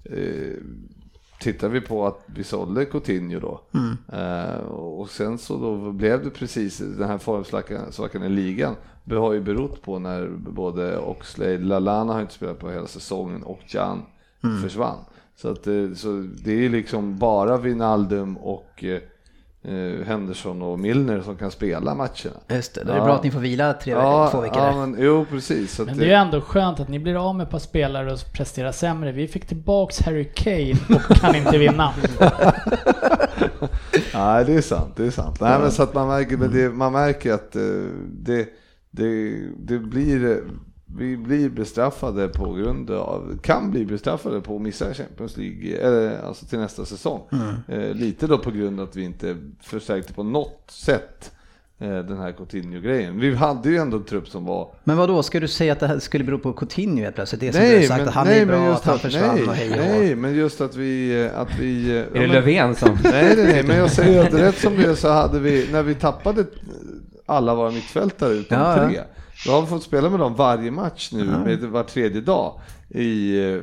eh, 0.03 0.57
tittar 1.39 1.69
vi 1.69 1.81
på 1.81 2.07
att 2.07 2.23
vi 2.25 2.43
sålde 2.43 2.85
Coutinho 2.85 3.39
då 3.39 3.61
mm. 3.73 3.97
eh, 4.13 4.55
och 4.65 5.09
sen 5.09 5.37
så 5.37 5.57
då 5.57 5.91
blev 5.91 6.23
det 6.23 6.29
precis 6.29 6.77
den 6.77 7.09
här 7.09 7.17
formsvackan 7.17 8.23
i 8.23 8.29
ligan 8.29 8.75
det 9.03 9.15
har 9.15 9.33
ju 9.33 9.41
berott 9.41 9.81
på 9.81 9.99
när 9.99 10.27
både 10.29 10.97
Oxlade, 10.97 11.57
Lalana 11.57 12.13
har 12.13 12.21
inte 12.21 12.33
spelat 12.33 12.59
på 12.59 12.69
hela 12.69 12.87
säsongen 12.87 13.43
och 13.43 13.59
Jan 13.67 14.05
mm. 14.43 14.61
försvann. 14.61 14.97
Så, 15.35 15.49
att, 15.49 15.67
eh, 15.67 15.93
så 15.95 16.27
det 16.43 16.65
är 16.65 16.69
liksom 16.69 17.17
bara 17.17 17.57
Vinaldum 17.57 18.37
och 18.37 18.83
eh, 18.83 19.01
Henderson 20.05 20.61
och 20.61 20.79
Milner 20.79 21.21
som 21.21 21.37
kan 21.37 21.51
spela 21.51 21.95
matcherna. 21.95 22.39
Just 22.47 22.75
det, 22.75 22.83
då 22.83 22.89
är 22.89 22.93
det 22.93 22.99
ja. 22.99 23.05
bra 23.05 23.15
att 23.15 23.23
ni 23.23 23.31
får 23.31 23.39
vila 23.39 23.73
tre, 23.73 23.91
ja, 23.93 24.29
två 24.31 24.41
veckor. 24.41 24.61
Ja, 24.61 24.85
men, 24.85 24.95
jo, 24.99 25.25
precis. 25.29 25.79
men 25.79 25.97
det 25.97 26.11
är 26.11 26.17
ändå 26.17 26.41
skönt 26.41 26.79
att 26.79 26.89
ni 26.89 26.99
blir 26.99 27.29
av 27.29 27.35
med 27.35 27.43
ett 27.43 27.49
par 27.49 27.59
spelare 27.59 28.13
och 28.13 28.19
presterar 28.33 28.71
sämre. 28.71 29.11
Vi 29.11 29.27
fick 29.27 29.45
tillbaks 29.45 30.01
Harry 30.01 30.31
Kane 30.35 30.77
och 30.95 31.01
kan 31.17 31.35
inte 31.35 31.57
vinna. 31.57 31.93
Nej, 34.13 34.45
det 34.45 34.53
är 34.53 34.61
sant. 34.61 34.93
Det 34.95 35.05
är 35.05 35.11
sant. 35.11 35.41
Nej, 35.41 35.59
men 35.59 35.71
så 35.71 35.83
att 35.83 35.93
man 35.93 36.07
märker, 36.07 36.37
det, 36.37 36.69
man 36.69 36.91
märker 36.91 37.33
att 37.33 37.55
eh, 37.55 37.61
det 38.11 38.49
det, 38.91 39.39
det 39.57 39.79
blir, 39.79 40.43
vi 40.97 41.17
blir 41.17 41.49
bestraffade 41.49 42.27
på 42.27 42.53
grund 42.53 42.91
av, 42.91 43.39
kan 43.43 43.71
bli 43.71 43.85
bestraffade 43.85 44.41
på 44.41 44.55
att 44.55 44.61
missa 44.61 44.93
Champions 44.93 45.37
League, 45.37 45.77
eller, 45.77 46.19
alltså 46.21 46.45
till 46.45 46.59
nästa 46.59 46.85
säsong. 46.85 47.21
Mm. 47.31 47.55
Eh, 47.67 47.95
lite 47.95 48.27
då 48.27 48.37
på 48.37 48.51
grund 48.51 48.79
av 48.79 48.87
att 48.87 48.95
vi 48.95 49.03
inte 49.03 49.37
förstärkte 49.61 50.13
på 50.13 50.23
något 50.23 50.63
sätt 50.71 51.31
eh, 51.79 51.99
den 51.99 52.17
här 52.17 52.31
Coutinho-grejen. 52.31 53.19
Vi 53.19 53.35
hade 53.35 53.69
ju 53.69 53.77
ändå 53.77 53.97
en 53.97 54.03
trupp 54.03 54.27
som 54.27 54.45
var... 54.45 54.73
Men 54.83 54.97
vad 54.97 55.09
då 55.09 55.23
ska 55.23 55.39
du 55.39 55.47
säga 55.47 55.73
att 55.73 55.79
det 55.79 55.87
här 55.87 55.99
skulle 55.99 56.23
bero 56.23 56.39
på 56.39 56.53
Coutinho 56.53 57.03
helt 57.03 57.15
plötsligt? 57.15 57.41
Det 57.41 57.53
som 57.53 57.61
nej, 57.61 57.71
du 57.71 57.77
har 57.77 57.83
sagt, 57.83 57.99
men, 57.99 58.07
att 58.07 58.13
han 58.13 58.27
nej, 58.27 58.39
är 58.39 58.45
bra, 58.45 58.73
att 58.73 58.85
han 58.85 58.99
försvann 58.99 59.35
nej, 59.35 59.47
och 59.47 59.53
hej 59.53 59.69
och 59.71 59.77
Nej, 59.77 60.15
men 60.15 60.35
just 60.35 60.61
att 60.61 60.75
vi... 60.75 61.23
Att 61.35 61.59
vi 61.59 61.97
är 61.97 62.07
det 62.13 62.27
Löfven 62.27 62.75
som... 62.75 62.97
Nej, 63.03 63.33
nej, 63.35 63.45
nej, 63.45 63.63
men 63.63 63.77
jag 63.77 63.91
säger 63.91 64.27
att 64.27 64.33
rätt 64.33 64.57
som 64.57 64.77
det 64.77 64.95
så 64.95 65.09
hade 65.09 65.39
vi, 65.39 65.69
när 65.71 65.83
vi 65.83 65.95
tappade 65.95 66.45
alla 67.31 67.55
våra 67.55 67.71
mittfältare 67.71 68.33
utom 68.33 68.57
ja, 68.59 68.75
tre. 68.75 68.95
Ja. 68.95 69.03
Då 69.45 69.51
har 69.51 69.65
fått 69.65 69.83
spela 69.83 70.09
med 70.09 70.19
dem 70.19 70.35
varje 70.35 70.71
match 70.71 71.09
nu, 71.11 71.25
ja. 71.31 71.45
med 71.45 71.59
var 71.59 71.83
tredje 71.83 72.21
dag 72.21 72.59
i 72.89 73.39
eh, 73.39 73.59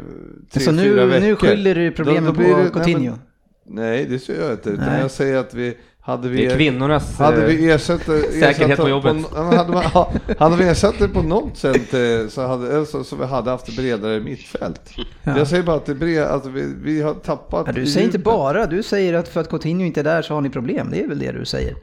tre, 0.52 0.62
Så 0.62 0.72
nu, 0.72 0.82
fyra 0.82 1.06
veckor. 1.06 1.26
nu 1.26 1.36
skyller 1.36 1.74
du 1.74 1.90
problemet 1.90 2.34
på 2.34 2.42
det, 2.42 2.70
Coutinho? 2.70 3.00
Nej, 3.00 3.18
men, 3.64 3.74
nej, 3.74 4.06
det 4.06 4.18
säger 4.18 4.42
jag 4.42 4.52
inte. 4.52 4.70
Utan 4.70 4.98
jag 5.00 5.10
säger 5.10 5.36
att 5.36 5.54
vi 5.54 5.76
hade 6.08 6.28
vi, 6.28 6.46
det 6.46 6.52
är 6.52 6.56
kvinnornas 6.56 7.18
hade 7.18 7.46
vi 7.46 7.70
ersatt, 7.70 8.02
säkerhet 8.40 8.78
på 8.78 8.88
jobbet. 8.88 9.30
På, 9.30 9.42
hade, 9.42 9.72
man, 9.72 9.84
hade 10.38 10.56
vi 10.56 10.64
ersatt 10.64 10.94
det 10.98 11.08
på 11.08 11.22
något 11.22 11.56
sätt 11.56 11.94
eh, 11.94 12.28
så 12.28 12.46
hade, 12.46 12.86
så, 12.86 13.04
så 13.04 13.16
vi 13.16 13.24
hade 13.24 13.50
haft 13.50 13.76
bredare 13.76 14.20
mittfält. 14.20 14.80
Ja. 15.22 15.38
Jag 15.38 15.48
säger 15.48 15.62
bara 15.62 15.76
att, 15.76 15.86
det 15.86 15.94
bred, 15.94 16.22
att 16.22 16.46
vi, 16.46 16.74
vi 16.82 17.02
har 17.02 17.14
tappat 17.14 17.66
ja, 17.66 17.72
Du 17.72 17.86
säger 17.86 18.06
inte 18.06 18.18
bara, 18.18 18.66
du 18.66 18.82
säger 18.82 19.14
att 19.14 19.28
för 19.28 19.40
att 19.40 19.50
Coutinho 19.50 19.86
inte 19.86 20.00
är 20.00 20.04
där 20.04 20.22
så 20.22 20.34
har 20.34 20.40
ni 20.40 20.50
problem. 20.50 20.88
Det 20.90 21.02
är 21.02 21.08
väl 21.08 21.18
det 21.18 21.32
du 21.32 21.44
säger? 21.44 21.74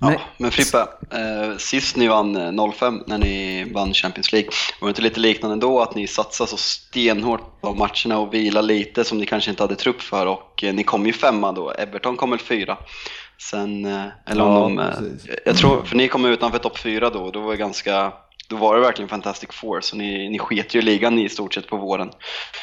Ja, 0.00 0.20
men 0.36 0.50
Frippe, 0.50 0.78
eh, 1.10 1.56
sist 1.56 1.96
ni 1.96 2.08
vann 2.08 2.58
05 2.74 2.94
eh, 2.94 3.02
när 3.06 3.18
ni 3.18 3.64
vann 3.74 3.94
Champions 3.94 4.32
League, 4.32 4.50
var 4.80 4.88
det 4.88 4.90
inte 4.90 5.02
lite 5.02 5.20
liknande 5.20 5.56
då 5.56 5.80
att 5.80 5.94
ni 5.94 6.06
satsade 6.06 6.50
så 6.50 6.56
stenhårt 6.56 7.60
på 7.60 7.74
matcherna 7.74 8.18
och 8.18 8.34
vila 8.34 8.60
lite 8.60 9.04
som 9.04 9.18
ni 9.18 9.26
kanske 9.26 9.50
inte 9.50 9.62
hade 9.62 9.76
trupp 9.76 10.00
för 10.00 10.26
och 10.26 10.64
eh, 10.64 10.74
ni 10.74 10.82
kom 10.82 11.06
ju 11.06 11.12
femma 11.12 11.52
då, 11.52 11.70
Everton 11.70 12.16
kom 12.16 12.30
väl 12.30 12.38
fyra. 12.38 12.76
Sen, 13.50 13.84
eh, 13.84 14.06
eller 14.26 14.44
om 14.44 14.78
ja, 14.78 14.84
de, 14.98 15.08
eh, 15.30 15.38
jag 15.44 15.56
tror, 15.56 15.82
för 15.82 15.96
ni 15.96 16.08
kom 16.08 16.24
utanför 16.24 16.58
topp 16.58 16.78
fyra 16.78 17.10
då, 17.10 17.30
då 17.30 17.40
var 17.40 17.50
det 17.50 17.56
ganska 17.56 18.12
då 18.48 18.56
var 18.56 18.74
det 18.74 18.80
verkligen 18.80 19.08
Fantastic 19.08 19.48
Four, 19.52 19.80
så 19.80 19.96
ni, 19.96 20.28
ni 20.28 20.38
sket 20.38 20.74
ju 20.74 20.82
ligan 20.82 21.18
i 21.18 21.28
stort 21.28 21.54
sett 21.54 21.68
på 21.68 21.76
våren. 21.76 22.10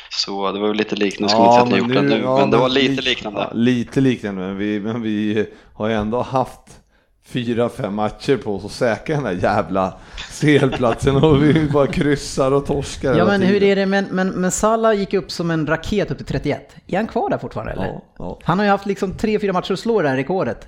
Så 0.10 0.52
det 0.52 0.60
var 0.60 0.68
väl 0.68 0.78
lite 0.78 0.96
liknande, 0.96 1.34
skulle 1.34 1.46
inte 1.46 1.54
säga 1.54 1.64
att 1.64 1.70
ni 1.70 1.78
gjort 1.78 2.10
det 2.10 2.16
nu, 2.16 2.22
ja, 2.24 2.38
men 2.38 2.52
det 2.52 2.58
var 2.58 2.70
lite 2.70 3.02
liknande. 3.02 3.40
Ja, 3.40 3.50
lite 3.54 4.02
liknande, 4.02 4.42
men 4.42 4.58
vi, 4.58 4.80
men 4.80 5.02
vi 5.02 5.48
har 5.74 5.88
ju 5.88 5.94
ändå 5.94 6.22
haft 6.22 6.85
fyra, 7.26 7.70
fem 7.70 7.96
matcher 7.96 8.38
på 8.38 8.56
oss 8.56 8.66
att 8.66 8.72
säkra 8.72 9.16
den 9.16 9.24
där 9.24 9.32
jävla 9.32 9.94
CL-platsen 10.42 11.16
och 11.16 11.44
vi 11.44 11.70
bara 11.70 11.88
kryssar 11.88 12.52
och 12.52 12.66
torskar. 12.66 13.16
Ja 13.16 13.26
men 13.26 13.42
hur 13.42 13.64
är 13.64 13.76
det, 13.76 13.86
men, 13.86 14.06
men, 14.12 14.30
men 14.30 14.52
Salah 14.52 14.94
gick 14.94 15.14
upp 15.14 15.32
som 15.32 15.52
en 15.52 15.68
raket 15.68 16.12
upp 16.12 16.18
till 16.18 16.26
31. 16.26 16.76
Är 16.88 16.98
han 16.98 17.08
kvar 17.08 17.30
där 17.30 17.38
fortfarande 17.38 17.74
eller? 17.74 17.86
Ja, 17.86 18.02
ja. 18.18 18.40
Han 18.44 18.60
har 18.60 18.66
ju 18.66 18.72
haft 18.72 18.86
liksom 18.86 19.14
tre, 19.14 19.40
fyra 19.40 19.54
matcher 19.54 19.74
att 19.74 19.80
slå 19.80 20.02
det 20.02 20.10
här 20.10 20.16
rekordet. 20.16 20.68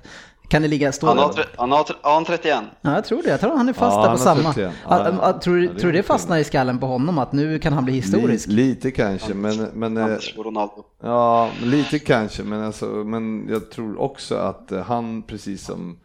Kan 0.50 0.62
det 0.62 0.68
ligga, 0.68 0.92
stå 0.92 1.08
han 1.08 1.18
har, 1.18 1.46
han 1.56 1.72
har, 1.72 1.86
har 2.02 2.14
han 2.14 2.26
31? 2.26 2.60
Ja, 2.82 2.94
jag 2.94 3.06
tror 3.06 3.24
det. 3.24 3.30
Jag 3.30 3.40
tror 3.40 3.58
han 3.58 3.70
är 3.70 3.74
fast 3.74 3.96
ja, 3.96 4.04
där 4.04 4.12
på 4.12 4.18
samma. 4.18 4.54
Ja, 4.58 4.72
ja, 5.22 5.40
tror, 5.40 5.64
ja, 5.64 5.70
tror 5.80 5.92
du 5.92 5.98
det 5.98 6.04
fastnar 6.04 6.38
i 6.38 6.44
skallen 6.44 6.80
på 6.80 6.86
honom 6.86 7.18
att 7.18 7.32
nu 7.32 7.60
kan 7.60 7.74
han 7.74 7.86
bli 7.86 7.94
historisk? 7.94 8.48
Lite, 8.48 8.62
lite 8.62 8.92
kanske, 8.92 9.34
men... 9.34 9.58
men 9.74 9.98
eh, 9.98 10.18
ja, 11.04 11.50
lite 11.64 12.00
kanske, 12.00 12.44
men, 12.44 12.64
alltså, 12.64 12.86
men 12.86 13.48
jag 13.50 13.72
tror 13.72 14.02
också 14.02 14.36
att 14.36 14.72
han, 14.88 15.22
precis 15.22 15.66
som 15.66 15.98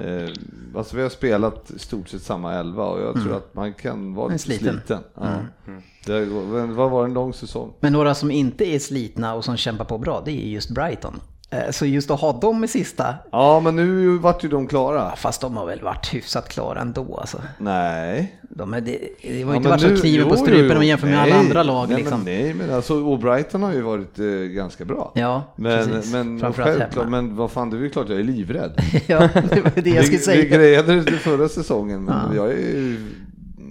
Eh, 0.00 0.28
alltså 0.74 0.96
vi 0.96 1.02
har 1.02 1.08
spelat 1.08 1.70
i 1.70 1.78
stort 1.78 2.08
sett 2.08 2.22
samma 2.22 2.54
elva 2.54 2.84
och 2.84 3.00
jag 3.00 3.10
mm. 3.10 3.22
tror 3.24 3.36
att 3.36 3.54
man 3.54 3.74
kan 3.74 4.14
vara 4.14 4.28
lite 4.28 4.38
sliten. 4.38 4.74
sliten. 4.74 5.02
Ja. 5.14 5.26
Mm. 5.66 5.82
Det 6.06 6.24
var, 6.66 6.88
var 6.88 7.04
en 7.04 7.14
lång 7.14 7.32
säsong. 7.32 7.72
Men 7.80 7.92
några 7.92 8.14
som 8.14 8.30
inte 8.30 8.64
är 8.64 8.78
slitna 8.78 9.34
och 9.34 9.44
som 9.44 9.56
kämpar 9.56 9.84
på 9.84 9.98
bra, 9.98 10.22
det 10.24 10.30
är 10.30 10.48
just 10.48 10.70
Brighton. 10.70 11.20
Eh, 11.50 11.70
så 11.70 11.86
just 11.86 12.10
att 12.10 12.20
ha 12.20 12.32
dem 12.32 12.64
i 12.64 12.68
sista. 12.68 13.14
Ja, 13.32 13.60
men 13.60 13.76
nu 13.76 14.18
vart 14.18 14.44
ju 14.44 14.48
de 14.48 14.66
klara. 14.66 15.16
Fast 15.16 15.40
de 15.40 15.56
har 15.56 15.66
väl 15.66 15.82
varit 15.82 16.14
hyfsat 16.14 16.48
klara 16.48 16.80
ändå 16.80 17.16
alltså. 17.16 17.42
Nej. 17.58 18.40
De 18.50 18.74
är, 18.74 18.80
det, 18.80 18.98
det 19.22 19.44
var 19.44 19.52
ja, 19.52 19.56
inte 19.56 19.68
varit 19.68 19.80
så 19.80 19.96
kniven 19.96 20.28
på 20.28 20.36
strupen 20.36 20.76
om 20.76 20.84
jämför 20.84 21.06
med 21.06 21.16
nej, 21.16 21.32
alla 21.32 21.40
andra 21.40 21.62
lag. 21.62 21.88
Nej, 21.88 21.98
liksom. 21.98 22.22
men, 22.24 22.34
nej, 22.34 22.54
men 22.54 22.74
alltså, 22.74 23.04
och 23.04 23.18
Brighton 23.18 23.62
har 23.62 23.72
ju 23.72 23.80
varit 23.80 24.18
eh, 24.18 24.26
ganska 24.26 24.84
bra. 24.84 25.12
Ja, 25.14 25.42
men, 25.56 25.88
precis. 25.88 26.12
Men, 26.12 26.52
självklart, 26.52 27.08
men 27.08 27.36
vad 27.36 27.50
fan, 27.50 27.70
det 27.70 27.76
är 27.76 27.80
ju 27.80 27.90
klart 27.90 28.08
jag 28.08 28.18
är 28.18 28.24
livrädd. 28.24 28.72
ja, 29.06 29.28
det 29.50 29.60
var 29.60 29.82
det 29.82 29.90
jag 29.90 30.04
skulle 30.04 30.18
säga. 30.18 30.42
Vi 30.42 30.48
grejade 30.48 31.00
det 31.00 31.12
förra 31.12 31.48
säsongen, 31.48 32.04
men 32.04 32.14
ja. 32.14 32.36
jag 32.36 32.52
är 32.52 32.56
ju 32.56 33.06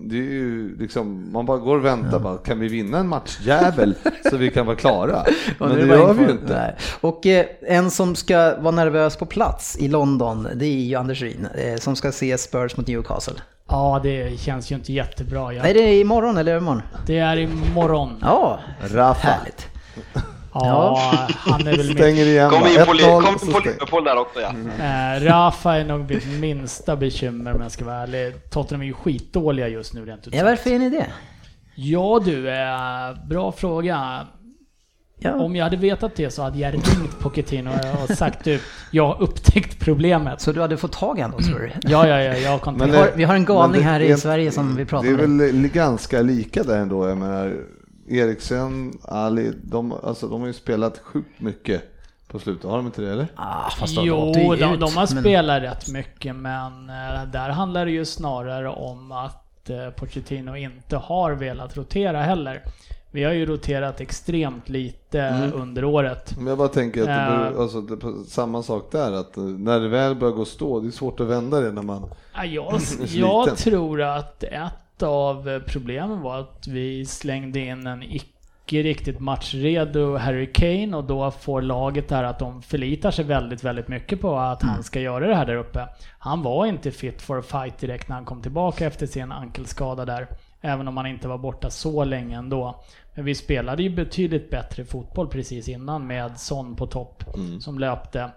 det 0.09 0.17
är 0.17 0.21
ju 0.21 0.77
liksom, 0.77 1.31
man 1.31 1.45
bara 1.45 1.57
går 1.57 1.77
och 1.77 1.85
väntar 1.85 2.11
ja. 2.11 2.19
bara, 2.19 2.37
kan 2.37 2.59
vi 2.59 2.67
vinna 2.67 2.97
en 2.97 3.07
matchjävel 3.07 3.95
så 4.29 4.37
vi 4.37 4.51
kan 4.51 4.65
vara 4.65 4.75
klara? 4.75 5.23
Men 5.59 5.69
det, 5.69 5.85
det 5.85 5.87
gör 5.87 6.13
vi 6.13 6.23
ju 6.23 6.31
inte. 6.31 6.53
Nej. 6.53 6.75
Och 7.01 7.25
eh, 7.25 7.45
en 7.61 7.91
som 7.91 8.15
ska 8.15 8.55
vara 8.59 8.75
nervös 8.75 9.17
på 9.17 9.25
plats 9.25 9.77
i 9.79 9.87
London, 9.87 10.47
det 10.55 10.65
är 10.65 10.79
ju 10.79 10.95
Anders 10.95 11.21
Ryn, 11.21 11.47
eh, 11.55 11.79
som 11.79 11.95
ska 11.95 12.11
se 12.11 12.37
Spurs 12.37 12.77
mot 12.77 12.87
Newcastle. 12.87 13.33
Ja, 13.69 13.99
det 14.03 14.39
känns 14.39 14.71
ju 14.71 14.75
inte 14.75 14.93
jättebra. 14.93 15.53
Jag... 15.53 15.69
Är 15.69 15.73
det 15.73 15.99
imorgon 15.99 16.37
eller 16.37 16.57
imorgon? 16.57 16.81
Det 17.05 17.17
är 17.17 17.37
imorgon. 17.37 18.17
Ja, 18.21 18.59
Rafa. 18.81 19.27
härligt. 19.27 19.67
Ja, 20.63 21.27
han 21.29 21.67
är 21.67 21.77
väl 21.77 21.93
Stänger 21.93 22.25
igen 22.25 22.49
Kom 22.49 22.67
in 22.67 22.75
på, 22.75 22.85
kom 22.85 23.53
på 23.53 23.59
Liverpool 23.59 24.03
där 24.03 24.17
också 24.17 24.39
ja. 24.39 24.49
Mm. 24.49 24.67
Äh, 24.67 25.25
Rafa 25.25 25.75
är 25.75 25.85
nog 25.85 26.09
mitt 26.09 26.39
minsta 26.39 26.95
bekymmer 26.95 27.55
om 27.55 27.61
jag 27.61 27.71
ska 27.71 27.85
vara 27.85 27.95
ärlig. 27.95 28.49
Tottenham 28.49 28.81
är 28.81 28.85
ju 28.85 28.93
skitdåliga 28.93 29.67
just 29.67 29.93
nu 29.93 30.05
rent 30.05 30.27
ut 30.27 30.35
Ja, 30.35 30.43
varför 30.43 30.69
är 30.69 30.79
ni 30.79 30.89
det? 30.89 31.07
Ja 31.75 32.21
du, 32.25 32.49
äh, 32.49 33.27
bra 33.29 33.51
fråga. 33.51 34.27
Ja. 35.19 35.33
Om 35.33 35.55
jag 35.55 35.63
hade 35.63 35.77
vetat 35.77 36.15
det 36.15 36.31
så 36.31 36.41
hade 36.41 36.59
jag 36.59 36.73
ringt 36.73 37.19
Pochettino 37.19 37.71
och 38.03 38.17
sagt 38.17 38.43
du, 38.43 38.59
jag 38.91 39.07
har 39.07 39.21
upptäckt 39.21 39.79
problemet. 39.79 40.41
Så 40.41 40.51
du 40.51 40.61
hade 40.61 40.77
fått 40.77 40.91
tag 40.91 41.19
i 41.19 41.21
honom 41.21 41.43
tror 41.43 41.59
du? 41.59 41.71
Ja, 41.81 42.07
ja, 42.07 42.21
ja, 42.21 42.37
jag 42.37 42.51
har 42.51 42.59
kontakt. 42.59 42.91
Vi 42.91 42.97
har, 42.97 43.11
vi 43.15 43.23
har 43.23 43.35
en 43.35 43.45
galning 43.45 43.81
här 43.81 43.99
i 43.99 44.17
Sverige 44.17 44.51
som 44.51 44.75
vi 44.75 44.85
pratar 44.85 45.09
om. 45.09 45.37
Det 45.37 45.45
är 45.45 45.51
väl 45.51 45.67
ganska 45.67 46.21
lika 46.21 46.63
där 46.63 46.77
ändå, 46.77 47.07
jag 47.07 47.17
menar 47.17 47.55
Eriksen, 48.07 48.97
Ali, 49.01 49.53
de, 49.63 49.91
alltså, 49.91 50.27
de 50.27 50.41
har 50.41 50.47
ju 50.47 50.53
spelat 50.53 50.97
sjukt 50.97 51.39
mycket 51.39 51.83
på 52.27 52.39
slutet, 52.39 52.69
har 52.69 52.77
de 52.77 52.85
inte 52.85 53.01
det 53.01 53.11
eller? 53.11 53.27
Ah, 53.35 53.71
jo, 53.87 54.31
de, 54.33 54.55
de, 54.55 54.79
de, 54.79 54.95
har 54.95 55.13
men... 55.13 55.23
spelat 55.23 55.61
rätt 55.61 55.89
mycket 55.89 56.35
men 56.35 56.89
äh, 56.89 57.31
där 57.31 57.49
handlar 57.49 57.85
det 57.85 57.91
ju 57.91 58.05
snarare 58.05 58.69
om 58.69 59.11
att 59.11 59.69
äh, 59.69 59.89
Pochettino 59.89 60.55
inte 60.55 60.97
har 60.97 61.31
velat 61.31 61.77
rotera 61.77 62.21
heller. 62.21 62.63
Vi 63.11 63.23
har 63.23 63.33
ju 63.33 63.45
roterat 63.45 64.01
extremt 64.01 64.69
lite 64.69 65.21
mm. 65.21 65.53
under 65.53 65.83
året. 65.83 66.37
Men 66.37 66.47
jag 66.47 66.57
bara 66.57 66.67
tänker 66.67 67.01
att 67.01 67.07
det, 67.07 67.37
bör, 67.37 67.53
uh, 67.53 67.61
alltså, 67.61 67.81
det, 67.81 68.29
samma 68.29 68.63
sak 68.63 68.91
där, 68.91 69.11
att 69.11 69.35
när 69.35 69.79
det 69.79 69.87
väl 69.87 70.15
börjar 70.15 70.33
gå 70.33 70.45
stå, 70.45 70.79
det 70.79 70.87
är 70.87 70.91
svårt 70.91 71.19
att 71.19 71.27
vända 71.27 71.59
det 71.59 71.71
när 71.71 71.81
man 71.81 72.09
ja, 72.33 72.45
jag, 72.45 72.81
jag 73.07 73.57
tror 73.57 74.01
att 74.01 74.43
ett 74.43 74.73
av 75.03 75.59
problemen 75.59 76.21
var 76.21 76.39
att 76.39 76.67
vi 76.67 77.05
slängde 77.05 77.59
in 77.59 77.87
en 77.87 78.03
icke 78.03 78.83
riktigt 78.83 79.19
matchredo 79.19 80.17
Harry 80.17 80.53
Kane 80.53 80.97
och 80.97 81.03
då 81.03 81.31
får 81.31 81.61
laget 81.61 82.09
där 82.09 82.23
att 82.23 82.39
de 82.39 82.61
förlitar 82.61 83.11
sig 83.11 83.25
väldigt, 83.25 83.63
väldigt 83.63 83.87
mycket 83.87 84.21
på 84.21 84.37
att 84.37 84.61
han 84.61 84.71
mm. 84.71 84.83
ska 84.83 84.99
göra 84.99 85.27
det 85.27 85.35
här 85.35 85.45
där 85.45 85.55
uppe. 85.55 85.87
Han 86.19 86.43
var 86.43 86.65
inte 86.65 86.91
fit 86.91 87.21
for 87.21 87.39
a 87.39 87.41
fight 87.41 87.77
direkt 87.77 88.09
när 88.09 88.15
han 88.15 88.25
kom 88.25 88.41
tillbaka 88.41 88.85
efter 88.85 89.05
sin 89.07 89.31
ankelskada 89.31 90.05
där. 90.05 90.27
Även 90.61 90.87
om 90.87 90.97
han 90.97 91.07
inte 91.07 91.27
var 91.27 91.37
borta 91.37 91.69
så 91.69 92.03
länge 92.03 92.37
ändå. 92.37 92.83
Men 93.15 93.25
vi 93.25 93.35
spelade 93.35 93.83
ju 93.83 93.89
betydligt 93.89 94.49
bättre 94.49 94.85
fotboll 94.85 95.27
precis 95.27 95.67
innan 95.67 96.07
med 96.07 96.39
Son 96.39 96.75
på 96.75 96.87
topp 96.87 97.23
mm. 97.35 97.61
som 97.61 97.79
löpte. 97.79 98.31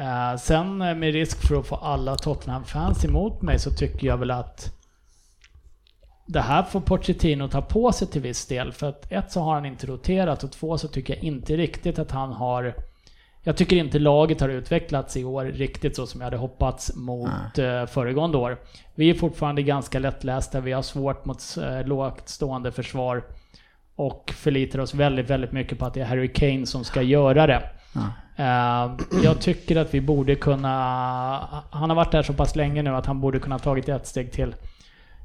Uh, 0.00 0.36
sen 0.38 0.78
med 0.78 1.12
risk 1.12 1.48
för 1.48 1.60
att 1.60 1.66
få 1.66 1.74
alla 1.76 2.16
Tottenham-fans 2.16 3.04
emot 3.04 3.42
mig 3.42 3.58
så 3.58 3.70
tycker 3.70 4.06
jag 4.06 4.16
väl 4.16 4.30
att 4.30 4.79
det 6.32 6.40
här 6.40 6.62
får 6.62 6.80
Pochettino 6.80 7.48
ta 7.48 7.62
på 7.62 7.92
sig 7.92 8.08
till 8.08 8.20
viss 8.20 8.46
del. 8.46 8.72
För 8.72 8.88
att 8.88 9.12
ett 9.12 9.32
så 9.32 9.40
har 9.40 9.54
han 9.54 9.66
inte 9.66 9.86
roterat 9.86 10.44
och 10.44 10.52
två 10.52 10.78
så 10.78 10.88
tycker 10.88 11.14
jag 11.14 11.24
inte 11.24 11.56
riktigt 11.56 11.98
att 11.98 12.10
han 12.10 12.32
har... 12.32 12.74
Jag 13.42 13.56
tycker 13.56 13.76
inte 13.76 13.98
laget 13.98 14.40
har 14.40 14.48
utvecklats 14.48 15.16
i 15.16 15.24
år 15.24 15.44
riktigt 15.44 15.96
så 15.96 16.06
som 16.06 16.20
jag 16.20 16.26
hade 16.26 16.36
hoppats 16.36 16.96
mot 16.96 17.58
mm. 17.58 17.86
föregående 17.86 18.38
år. 18.38 18.58
Vi 18.94 19.10
är 19.10 19.14
fortfarande 19.14 19.62
ganska 19.62 19.98
lättlästa, 19.98 20.60
vi 20.60 20.72
har 20.72 20.82
svårt 20.82 21.24
mot 21.24 21.42
eh, 21.62 21.86
lågt 21.86 22.28
stående 22.28 22.72
försvar. 22.72 23.22
Och 23.96 24.32
förlitar 24.36 24.78
oss 24.78 24.94
väldigt, 24.94 25.30
väldigt 25.30 25.52
mycket 25.52 25.78
på 25.78 25.86
att 25.86 25.94
det 25.94 26.00
är 26.00 26.04
Harry 26.04 26.32
Kane 26.32 26.66
som 26.66 26.84
ska 26.84 27.02
göra 27.02 27.46
det. 27.46 27.62
Mm. 27.94 28.98
jag 29.24 29.40
tycker 29.40 29.76
att 29.76 29.94
vi 29.94 30.00
borde 30.00 30.34
kunna... 30.34 30.70
Han 31.70 31.90
har 31.90 31.96
varit 31.96 32.12
där 32.12 32.22
så 32.22 32.32
pass 32.32 32.56
länge 32.56 32.82
nu 32.82 32.90
att 32.90 33.06
han 33.06 33.20
borde 33.20 33.38
kunna 33.38 33.58
tagit 33.58 33.88
ett 33.88 34.06
steg 34.06 34.32
till. 34.32 34.54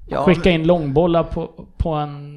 Ja, 0.08 0.24
Skicka 0.26 0.50
in 0.50 0.68
långbollar 0.68 1.24
på, 1.24 1.65
på 1.78 1.94
en 1.94 2.36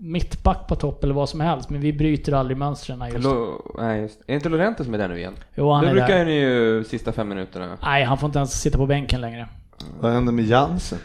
mittback 0.00 0.66
på 0.66 0.76
topp 0.76 1.04
eller 1.04 1.14
vad 1.14 1.28
som 1.28 1.40
helst, 1.40 1.70
men 1.70 1.80
vi 1.80 1.92
bryter 1.92 2.32
aldrig 2.32 2.56
mönstren 2.56 3.04
just 3.12 3.24
Lo, 3.24 3.62
nej, 3.78 4.00
just. 4.00 4.20
Är 4.26 4.34
inte 4.34 4.48
Lorente 4.48 4.84
som 4.84 4.94
är 4.94 4.98
där 4.98 5.08
nu 5.08 5.18
igen? 5.18 5.34
Jo, 5.54 5.72
han 5.72 5.84
det 5.84 5.90
är 5.90 5.94
brukar 5.94 6.18
där. 6.18 6.24
ni 6.24 6.32
ju 6.32 6.84
sista 6.84 7.12
fem 7.12 7.28
minuterna. 7.28 7.78
Nej, 7.82 8.04
han 8.04 8.18
får 8.18 8.26
inte 8.26 8.38
ens 8.38 8.60
sitta 8.60 8.78
på 8.78 8.86
bänken 8.86 9.20
längre. 9.20 9.48
Vad 10.00 10.12
händer 10.12 10.32
med 10.32 10.44
Jansen? 10.44 10.98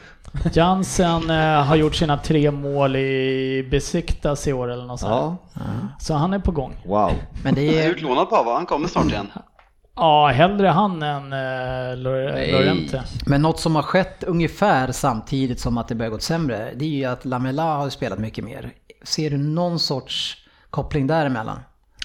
Jansen 0.53 1.29
eh, 1.29 1.63
har 1.63 1.75
gjort 1.75 1.95
sina 1.95 2.17
tre 2.17 2.51
mål 2.51 2.95
i 2.95 3.67
Besiktas 3.71 4.47
i 4.47 4.53
år 4.53 4.71
eller 4.71 4.85
något 4.85 4.99
sånt. 4.99 5.39
Ja. 5.53 5.61
Så 5.99 6.13
han 6.13 6.33
är 6.33 6.39
på 6.39 6.51
gång. 6.51 6.73
Wow. 6.85 7.11
Men 7.43 7.55
det 7.55 7.79
är... 7.79 7.89
utlånad 7.89 8.29
på 8.29 8.43
va? 8.43 8.53
Han 8.53 8.65
kommer 8.65 8.87
snart 8.87 9.05
igen. 9.05 9.27
Ja, 9.95 10.27
hellre 10.27 10.67
han 10.67 11.03
än 11.03 11.33
uh, 11.33 11.97
Lorente. 11.97 13.03
Men 13.25 13.41
något 13.41 13.59
som 13.59 13.75
har 13.75 13.83
skett 13.83 14.23
ungefär 14.23 14.91
samtidigt 14.91 15.59
som 15.59 15.77
att 15.77 15.87
det 15.87 15.95
börjar 15.95 16.11
gå 16.11 16.19
sämre, 16.19 16.71
det 16.75 16.85
är 16.85 16.89
ju 16.89 17.05
att 17.05 17.25
Lamela 17.25 17.75
har 17.75 17.89
spelat 17.89 18.19
mycket 18.19 18.43
mer. 18.43 18.71
Ser 19.03 19.29
du 19.29 19.37
någon 19.37 19.79
sorts 19.79 20.37
koppling 20.69 21.07
däremellan? 21.07 21.59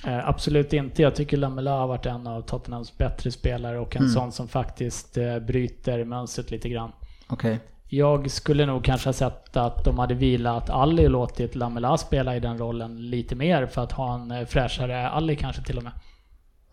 Uh, 0.07 0.29
absolut 0.29 0.72
inte. 0.72 1.03
Jag 1.03 1.14
tycker 1.14 1.37
Lamela 1.37 1.70
har 1.70 1.87
varit 1.87 2.07
en 2.07 2.26
av 2.26 2.42
Tottenhams 2.42 2.98
bättre 2.98 3.31
spelare 3.31 3.79
och 3.79 3.96
en 3.96 4.03
mm. 4.03 4.12
sån 4.12 4.33
som 4.33 4.48
faktiskt 4.48 5.18
uh, 5.18 5.38
bryter 5.38 6.05
mönstret 6.05 6.50
lite 6.50 6.68
grann. 6.68 6.92
Okay. 7.29 7.57
Jag 7.88 8.31
skulle 8.31 8.66
nog 8.66 8.85
kanske 8.85 9.09
ha 9.09 9.12
sett 9.12 9.57
att 9.57 9.85
de 9.85 9.98
hade 9.98 10.14
vilat 10.14 10.70
Ali 10.70 11.07
och 11.07 11.11
låtit 11.11 11.55
Lamela 11.55 11.96
spela 11.96 12.37
i 12.37 12.40
den 12.40 12.59
rollen 12.59 13.11
lite 13.11 13.35
mer 13.35 13.66
för 13.66 13.83
att 13.83 13.92
ha 13.92 14.14
en 14.14 14.46
fräschare 14.46 15.09
Ali 15.09 15.37
kanske 15.37 15.62
till 15.62 15.76
och 15.76 15.85
med. 15.85 15.92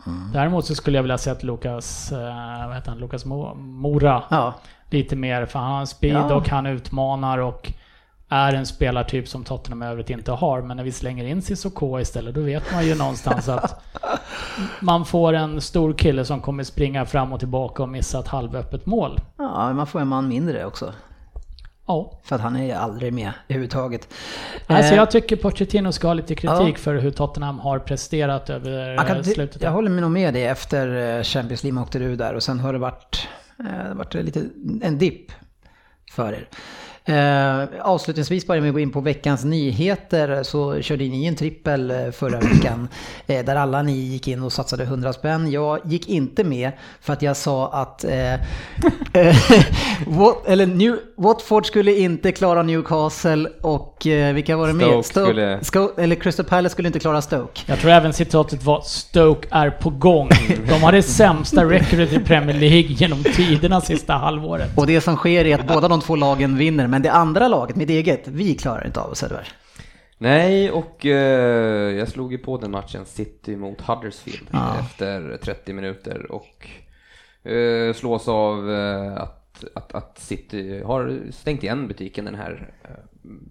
Mm. 0.05 0.31
Däremot 0.33 0.65
så 0.65 0.75
skulle 0.75 0.97
jag 0.97 1.03
vilja 1.03 1.17
se 1.17 1.29
att 1.29 1.43
Lukas, 1.43 2.11
eh, 2.11 2.67
vad 2.67 2.75
heter 2.75 2.89
han, 2.89 2.99
Lukas 2.99 3.25
Mora 3.25 4.23
ja. 4.29 4.53
lite 4.89 5.15
mer, 5.15 5.45
för 5.45 5.59
han 5.59 5.71
har 5.71 5.85
speed 5.85 6.15
ja. 6.15 6.35
och 6.35 6.49
han 6.49 6.65
utmanar 6.65 7.37
och 7.37 7.73
är 8.29 8.53
en 8.53 8.65
spelartyp 8.65 9.27
som 9.27 9.43
Tottenham 9.43 9.83
i 9.83 9.85
övrigt 9.85 10.09
inte 10.09 10.31
har. 10.31 10.61
Men 10.61 10.77
när 10.77 10.83
vi 10.83 10.91
slänger 10.91 11.25
in 11.25 11.41
Cissoko 11.41 11.99
istället, 11.99 12.35
då 12.35 12.41
vet 12.41 12.73
man 12.73 12.85
ju 12.85 12.95
någonstans 12.95 13.49
att 13.49 13.83
man 14.79 15.05
får 15.05 15.33
en 15.33 15.61
stor 15.61 15.93
kille 15.93 16.25
som 16.25 16.41
kommer 16.41 16.63
springa 16.63 17.05
fram 17.05 17.33
och 17.33 17.39
tillbaka 17.39 17.83
och 17.83 17.89
missa 17.89 18.19
ett 18.19 18.27
halvöppet 18.27 18.85
mål. 18.85 19.19
Ja, 19.37 19.73
man 19.73 19.87
får 19.87 19.99
en 19.99 20.07
man 20.07 20.27
mindre 20.27 20.65
också. 20.65 20.93
Ja. 21.87 22.19
För 22.23 22.35
att 22.35 22.41
han 22.41 22.55
är 22.55 22.75
aldrig 22.75 23.13
med 23.13 23.31
överhuvudtaget. 23.47 24.13
Alltså 24.67 24.95
jag 24.95 25.11
tycker 25.11 25.35
Pochettino 25.35 25.91
ska 25.91 26.07
ha 26.07 26.13
lite 26.13 26.35
kritik 26.35 26.75
ja. 26.75 26.81
för 26.81 26.95
hur 26.95 27.11
Tottenham 27.11 27.59
har 27.59 27.79
presterat 27.79 28.49
över 28.49 29.07
kan, 29.07 29.23
slutet. 29.23 29.61
Jag 29.61 29.71
håller 29.71 29.89
nog 30.01 30.11
med 30.11 30.33
dig 30.33 30.45
efter 30.45 31.17
eh, 31.17 31.23
Champions 31.23 31.63
League 31.63 31.81
åkte 31.81 31.99
ur 31.99 32.15
där 32.15 32.33
och 32.33 32.43
sen 32.43 32.59
har 32.59 32.73
det 32.73 32.79
varit, 32.79 33.27
eh, 33.59 33.95
varit 33.95 34.13
lite 34.13 34.45
en 34.81 34.97
dipp 34.97 35.31
för 36.11 36.33
er. 36.33 36.47
Eh, 37.07 37.63
avslutningsvis 37.81 38.47
bara 38.47 38.59
med 38.59 38.69
att 38.69 38.73
gå 38.73 38.79
in 38.79 38.91
på 38.91 39.01
veckans 39.01 39.43
nyheter 39.43 40.43
så 40.43 40.81
körde 40.81 41.03
ni 41.03 41.25
en 41.25 41.35
trippel 41.35 41.91
eh, 41.91 42.11
förra 42.11 42.39
veckan 42.39 42.87
eh, 43.27 43.45
där 43.45 43.55
alla 43.55 43.81
ni 43.81 43.91
gick 43.91 44.27
in 44.27 44.43
och 44.43 44.53
satsade 44.53 44.83
100 44.83 45.13
spänn. 45.13 45.51
Jag 45.51 45.79
gick 45.85 46.09
inte 46.09 46.43
med 46.43 46.71
för 47.01 47.13
att 47.13 47.21
jag 47.21 47.37
sa 47.37 47.67
att 47.67 48.03
eh, 48.03 48.33
Wat, 50.07 50.47
eller 50.47 50.65
New, 50.65 50.95
Watford 51.17 51.65
skulle 51.65 51.93
inte 51.93 52.31
klara 52.31 52.63
Newcastle 52.63 53.49
och 53.61 54.07
eh, 54.07 54.33
vilka 54.33 54.57
var 54.57 54.67
det 54.67 54.73
med? 54.73 55.05
Stoke, 55.05 55.27
skulle... 55.27 55.63
Stoke, 55.63 56.01
eller 56.01 56.15
Crystal 56.15 56.45
Palace 56.45 56.73
skulle 56.73 56.87
inte 56.87 56.99
klara 56.99 57.21
Stoke. 57.21 57.61
Jag 57.65 57.79
tror 57.79 57.91
även 57.91 58.13
citatet 58.13 58.63
var 58.63 58.81
Stoke 58.81 59.47
är 59.51 59.69
på 59.69 59.89
gång. 59.89 60.29
De 60.69 60.83
har 60.83 60.91
det 60.91 61.03
sämsta 61.03 61.65
recordet 61.65 62.13
i 62.13 62.19
Premier 62.19 62.57
League 62.59 62.89
genom 62.89 63.23
tiderna 63.23 63.81
sista 63.81 64.13
halvåret. 64.13 64.77
Och 64.77 64.87
det 64.87 65.01
som 65.01 65.15
sker 65.15 65.45
är 65.45 65.55
att 65.59 65.67
båda 65.67 65.87
de 65.87 66.01
två 66.01 66.15
lagen 66.15 66.57
vinner 66.57 66.87
men 66.97 67.01
det 67.01 67.11
andra 67.11 67.47
laget, 67.47 67.75
mitt 67.75 67.89
eget, 67.89 68.27
vi 68.27 68.55
klarar 68.55 68.85
inte 68.85 68.99
av 68.99 69.13
Söderberg. 69.13 69.47
Nej, 70.17 70.71
och 70.71 71.05
eh, 71.05 71.95
jag 71.95 72.07
slog 72.07 72.31
ju 72.31 72.37
på 72.37 72.57
den 72.57 72.71
matchen 72.71 73.05
City 73.05 73.55
mot 73.55 73.81
Huddersfield 73.81 74.47
ja. 74.51 74.79
efter 74.79 75.37
30 75.43 75.73
minuter 75.73 76.31
och 76.31 76.67
eh, 77.51 77.93
slås 77.93 78.27
av 78.27 78.71
eh, 78.71 79.17
att, 79.17 79.63
att, 79.75 79.95
att, 79.95 80.19
City 80.19 80.81
har 80.85 81.19
stängt 81.31 81.63
igen 81.63 81.87
butiken 81.87 82.25
den 82.25 82.35
här, 82.35 82.71
eh, 82.83 82.89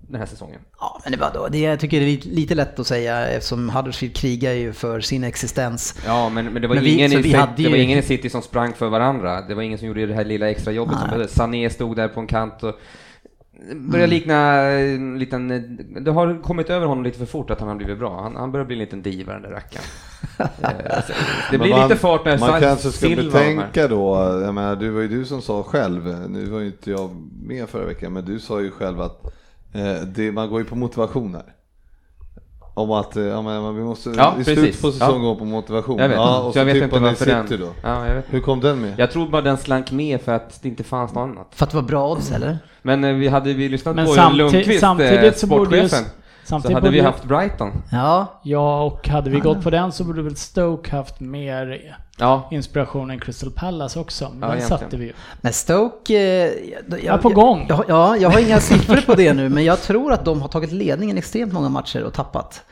den 0.09 0.21
här 0.21 0.27
säsongen. 0.27 0.61
Ja, 0.79 1.01
men 1.05 1.13
det 1.13 1.19
var 1.19 1.31
då, 1.35 1.49
det 1.49 1.59
jag 1.59 1.81
tycker 1.81 2.01
det 2.01 2.07
är 2.07 2.29
lite, 2.29 2.55
lätt 2.55 2.79
att 2.79 2.87
säga 2.87 3.27
eftersom 3.27 3.71
Huddersfield 3.71 4.17
krigar 4.17 4.53
ju 4.53 4.73
för 4.73 5.01
sin 5.01 5.25
existens. 5.25 6.01
Ja, 6.07 6.29
men, 6.29 6.45
men 6.45 6.63
det 6.63 6.69
var, 6.69 6.75
men 6.75 6.87
ingen, 6.87 7.11
vi, 7.11 7.19
i, 7.19 7.23
City, 7.23 7.53
det 7.57 7.69
var 7.69 7.77
ingen 7.77 7.99
i 7.99 8.03
City 8.03 8.31
som 8.31 8.43
sprang 8.43 8.73
för 8.73 8.89
varandra. 8.89 9.43
Det 9.43 9.55
var 9.55 9.63
ingen 9.63 9.79
som 9.79 9.89
gjorde 9.89 10.07
det 10.07 10.15
här 10.15 10.25
lilla 10.25 10.51
extra 10.51 10.73
jobbet. 10.73 11.31
Sané 11.31 11.71
stod 11.71 11.97
där 11.97 12.09
på 12.09 12.21
en 12.21 12.27
kant 12.27 12.63
och 12.63 12.81
börjar 13.75 14.07
likna 14.07 14.61
en 14.63 15.19
liten, 15.19 15.49
det 16.05 16.11
har 16.11 16.43
kommit 16.43 16.71
över 16.71 16.87
honom 16.87 17.05
lite 17.05 17.19
för 17.19 17.27
fort 17.27 17.51
att 17.51 17.61
han 17.61 17.69
har 17.69 17.77
blivit 17.77 17.99
bra. 17.99 18.23
Han, 18.23 18.37
han 18.37 18.53
börjar 18.53 18.67
bli 18.67 18.77
en 18.77 18.81
liten 18.81 19.03
diva 19.03 19.33
den 19.33 19.43
där 19.43 19.51
rackaren. 19.51 19.85
Eh, 20.39 21.05
det 21.51 21.59
blir 21.59 21.71
man, 21.71 21.89
lite 21.89 22.01
fart 22.01 22.25
när 22.25 22.39
Man 22.39 22.61
kanske 22.61 22.91
ska 22.93 23.09
betänka 23.09 23.89
då, 23.89 24.17
jag 24.45 24.55
menar, 24.55 24.77
det 24.77 24.91
var 24.91 25.01
ju 25.01 25.09
du 25.09 25.25
som 25.25 25.43
sa 25.43 25.63
själv, 25.63 26.31
nu 26.31 26.45
var 26.45 26.61
ju 26.61 26.67
inte 26.67 26.91
jag 26.91 27.11
med 27.43 27.69
förra 27.69 27.85
veckan, 27.85 28.13
men 28.13 28.25
du 28.25 28.41
sa 28.41 28.61
ju 28.61 28.71
själv 28.71 29.01
att 29.01 29.25
eh, 29.73 29.95
det, 30.07 30.33
man 30.33 30.49
går 30.49 30.61
ju 30.61 30.65
på 30.65 30.77
motivation 30.77 31.35
här. 31.35 31.55
Om 32.75 32.91
att 32.91 33.17
eh, 33.17 33.23
ja, 33.23 33.43
men 33.43 33.77
vi 33.77 33.83
måste 33.83 34.11
ja, 34.11 34.35
i 34.41 34.45
slutet 34.45 34.83
på 34.83 34.93
säsongen 34.93 35.23
ja. 35.23 35.29
gå 35.29 35.37
på 35.37 35.45
motivation. 35.45 35.99
Jag 35.99 36.09
vet, 36.09 36.17
ja, 36.17 36.43
och 36.43 36.53
så, 36.53 36.59
jag 36.59 36.65
vet 36.65 36.83
inte 36.83 36.99
varför 36.99 37.27
den... 37.27 37.47
Då. 37.61 37.69
Ja, 37.83 38.09
jag 38.09 38.15
vet. 38.15 38.25
Hur 38.29 38.41
kom 38.41 38.61
den 38.61 38.81
med? 38.81 38.95
Jag 38.99 39.11
tror 39.11 39.29
bara 39.29 39.43
den 39.43 39.57
slank 39.57 39.93
med 39.93 40.21
för 40.21 40.33
att 40.33 40.63
det 40.63 40.69
inte 40.69 40.85
fanns 40.85 41.15
något 41.15 41.23
annat. 41.23 41.47
För 41.51 41.65
att 41.65 41.71
det 41.71 41.77
var 41.77 41.83
bra 41.83 42.13
odds 42.13 42.33
eller? 42.33 42.59
Men 42.87 43.05
eh, 43.05 43.15
vi 43.15 43.29
hade 43.29 43.53
vi 43.53 43.69
lyssnat 43.69 43.97
men 43.97 44.07
på 44.07 44.13
samtid 44.13 44.39
Lundqvist, 44.39 44.81
samtidigt 44.81 45.43
eh, 45.43 45.47
sportchefen. 45.47 46.05
Samtidigt 46.45 46.77
så 46.77 46.81
hade 46.81 46.91
vi 46.91 47.01
haft 47.01 47.25
Brighton. 47.25 47.73
Ja. 47.93 48.41
Ja, 48.43 48.83
och 48.83 49.09
hade 49.09 49.31
vi 49.31 49.41
gått 49.41 49.63
på 49.63 49.71
den 49.71 49.93
så 49.93 50.05
borde 50.05 50.23
väl 50.23 50.37
Stoke 50.37 50.97
haft 50.97 51.21
mer 51.21 51.97
ja. 52.19 52.49
inspiration 52.51 53.11
än 53.11 53.21
Crystal 53.21 53.51
Palace 53.51 54.01
också. 54.01 54.31
Men 54.35 54.49
ja, 54.49 54.55
den 54.55 54.69
satte 54.69 54.97
vi 54.97 55.05
ju. 55.05 55.13
Men 55.41 55.53
Stoke... 55.53 56.15
Eh, 56.15 56.53
jag, 56.89 57.05
jag, 57.05 57.23
på 57.23 57.29
gång. 57.29 57.67
Jag, 57.69 57.85
ja, 57.89 58.17
jag 58.17 58.31
har 58.31 58.41
inga 58.41 58.61
siffror 58.61 59.01
på 59.07 59.15
det 59.15 59.33
nu, 59.33 59.49
men 59.49 59.65
jag 59.65 59.83
tror 59.83 60.13
att 60.13 60.25
de 60.25 60.43
har 60.43 60.49
tagit 60.49 60.73
ledningen 60.73 61.19
extremt 61.19 61.53
många 61.53 61.69
matcher 61.69 62.03
och 62.05 62.13
tappat. 62.13 62.63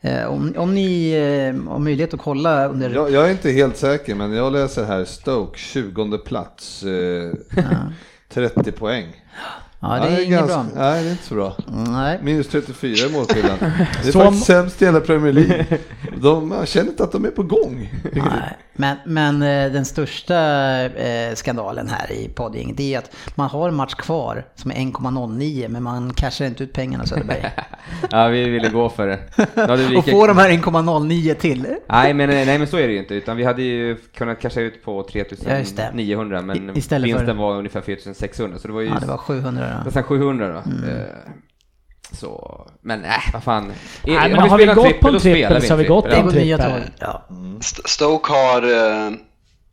Eh, 0.00 0.24
om, 0.24 0.54
om 0.56 0.74
ni 0.74 1.12
eh, 1.12 1.70
har 1.70 1.78
möjlighet 1.78 2.14
att 2.14 2.20
kolla 2.20 2.68
under... 2.68 2.90
Jag, 2.90 3.10
jag, 3.10 3.26
är 3.26 3.30
inte 3.30 3.50
helt 3.50 3.76
säker, 3.76 4.14
men 4.14 4.32
jag 4.32 4.52
läser 4.52 4.84
här 4.84 5.04
Stoke, 5.04 5.58
20 5.58 6.18
plats, 6.18 6.82
eh, 6.82 7.32
30 8.28 8.72
poäng. 8.72 9.06
Ja, 9.84 9.98
det 10.00 10.08
är, 10.08 10.24
inget 10.24 10.38
ganska, 10.38 10.56
bra. 10.56 10.66
Nej, 10.74 11.02
det 11.02 11.08
är 11.08 11.10
inte 11.10 11.24
så 11.24 11.34
bra. 11.34 11.56
Nej. 11.88 12.18
Minus 12.22 12.48
34 12.48 13.08
i 13.08 13.12
målskillnad. 13.12 13.58
Det 14.02 14.08
är 14.08 14.12
Som... 14.12 14.22
faktiskt 14.22 14.46
sämst 14.46 14.82
i 14.82 14.84
hela 14.84 15.00
Premier 15.00 15.32
League. 15.32 15.66
De, 16.16 16.48
man 16.48 16.66
känner 16.66 16.88
inte 16.88 17.04
att 17.04 17.12
de 17.12 17.24
är 17.24 17.30
på 17.30 17.42
gång. 17.42 17.90
Nej. 18.12 18.58
Men, 18.76 18.96
men 19.04 19.42
eh, 19.42 19.72
den 19.72 19.84
största 19.84 20.36
eh, 20.84 21.34
skandalen 21.34 21.88
här 21.88 22.12
i 22.12 22.28
podding 22.28 22.74
det 22.76 22.94
är 22.94 22.98
att 22.98 23.16
man 23.34 23.48
har 23.48 23.68
en 23.68 23.74
match 23.74 23.94
kvar 23.94 24.44
som 24.54 24.70
är 24.70 24.74
1,09 24.74 25.68
men 25.68 25.82
man 25.82 26.12
cashar 26.12 26.44
inte 26.44 26.64
ut 26.64 26.72
pengarna 26.72 27.06
Söderberg. 27.06 27.50
ja, 28.10 28.28
vi 28.28 28.48
ville 28.48 28.68
gå 28.68 28.88
för 28.88 29.06
det. 29.06 29.18
Lika... 29.76 29.98
Och 29.98 30.08
få 30.08 30.26
de 30.26 30.38
här 30.38 30.50
1,09 30.50 31.34
till. 31.34 31.66
nej, 31.86 32.14
men, 32.14 32.28
nej, 32.28 32.58
men 32.58 32.66
så 32.66 32.76
är 32.76 32.86
det 32.86 32.92
ju 32.92 32.98
inte. 32.98 33.14
Utan 33.14 33.36
vi 33.36 33.44
hade 33.44 33.62
ju 33.62 33.96
kunnat 33.96 34.40
casha 34.40 34.60
ut 34.60 34.84
på 34.84 35.06
3900 35.12 36.42
men 36.42 36.56
I, 36.56 36.72
vinsten 36.72 37.26
för... 37.26 37.32
var 37.32 37.56
ungefär 37.56 37.80
4600 37.80 38.58
så 38.58 38.68
det 38.68 38.74
var 38.74 38.80
ju 38.80 38.88
ja, 38.88 38.98
det 39.00 39.06
var 39.06 39.16
700 39.16 39.66
då. 39.68 39.73
Nästan 39.84 40.04
700 40.04 40.48
då. 40.48 40.70
Mm. 40.70 40.84
Eh, 40.84 41.06
så, 42.12 42.60
men 42.80 43.00
nej, 43.00 43.10
äh, 43.26 43.32
vad 43.32 43.42
fan. 43.42 43.72
Nej, 44.06 44.30
men 44.30 44.38
har, 44.38 44.48
har 44.48 44.58
vi 44.58 44.66
gått 44.66 45.00
på 45.00 45.08
en 45.08 45.18
trippel 45.18 45.62
så 45.62 45.72
har 45.72 45.76
vi 45.76 45.84
gått 45.84 46.04
på 46.04 46.16
en 46.16 46.30
trippel. 46.30 46.82
Ja. 46.98 47.28
Stoke 47.84 48.32
har 48.32 48.62
eh, 48.62 49.10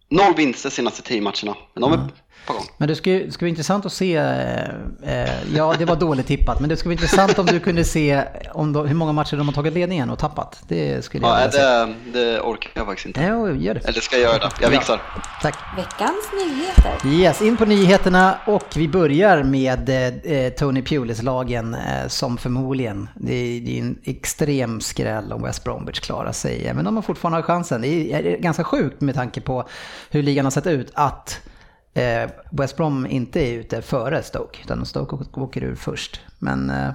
noll 0.09 0.35
vinster 0.37 0.69
senaste 0.69 1.01
tio 1.01 1.21
matcherna. 1.21 1.55
Men 1.73 1.81
de 1.81 1.93
är 1.93 1.99
på 2.47 2.53
gång. 2.53 2.63
Men 2.77 2.87
det 2.87 2.95
skulle, 2.95 3.31
skulle 3.31 3.45
vara 3.45 3.49
intressant 3.49 3.85
att 3.85 3.93
se, 3.93 4.15
eh, 4.15 5.55
ja 5.55 5.75
det 5.77 5.85
var 5.85 5.95
dåligt 5.95 6.27
tippat, 6.27 6.59
men 6.59 6.69
det 6.69 6.77
skulle 6.77 6.95
vara 6.95 7.01
intressant 7.01 7.39
om 7.39 7.45
du 7.45 7.59
kunde 7.59 7.83
se 7.83 8.23
om 8.53 8.73
de, 8.73 8.87
hur 8.87 8.95
många 8.95 9.11
matcher 9.11 9.37
de 9.37 9.47
har 9.47 9.53
tagit 9.53 9.73
ledningen 9.73 10.09
och 10.09 10.19
tappat. 10.19 10.63
Det 10.67 11.05
skulle 11.05 11.27
jag 11.27 11.41
ja, 11.41 11.47
det, 11.47 11.93
det 12.13 12.39
orkar 12.39 12.71
jag 12.73 12.85
faktiskt 12.85 13.05
inte. 13.05 13.21
Ja, 13.21 13.51
gör 13.51 13.73
det. 13.73 13.87
Eller 13.87 14.01
ska 14.01 14.17
jag 14.17 14.23
göra 14.23 14.37
det? 14.37 14.51
Jag 14.61 14.71
fixar. 14.71 15.01
Ja, 15.15 15.21
tack. 15.41 15.55
Veckans 15.77 16.31
nyheter. 16.33 17.07
Yes, 17.07 17.41
in 17.41 17.57
på 17.57 17.65
nyheterna 17.65 18.37
och 18.45 18.67
vi 18.75 18.87
börjar 18.87 19.43
med 19.43 19.89
eh, 20.23 20.49
Tony 20.53 20.81
Pulis-lagen 20.81 21.73
eh, 21.73 22.07
som 22.07 22.37
förmodligen, 22.37 23.09
det 23.15 23.33
är, 23.33 23.61
det 23.61 23.77
är 23.77 23.81
en 23.81 23.99
extrem 24.03 24.81
skräll 24.81 25.33
om 25.33 25.43
West 25.43 25.63
Bromwich 25.63 25.99
klarar 25.99 26.31
sig, 26.31 26.71
men 26.73 26.85
de 26.85 26.95
har 26.95 27.01
fortfarande 27.01 27.43
chansen. 27.43 27.81
Det 27.81 28.13
är 28.13 28.37
ganska 28.37 28.63
sjukt 28.63 29.01
med 29.01 29.15
tanke 29.15 29.41
på 29.41 29.67
hur 30.09 30.23
ligan 30.23 30.45
har 30.45 30.51
sett 30.51 30.67
ut 30.67 30.91
att 30.93 31.41
eh, 31.45 31.50
West 32.51 32.77
Brom 32.77 33.07
inte 33.07 33.39
är 33.39 33.53
ute 33.53 33.81
före 33.81 34.23
Stoke, 34.23 34.59
utan 34.63 34.85
Stoke 34.85 35.39
åker 35.39 35.63
ur 35.63 35.75
först. 35.75 36.21
Men 36.39 36.69
eh, 36.69 36.91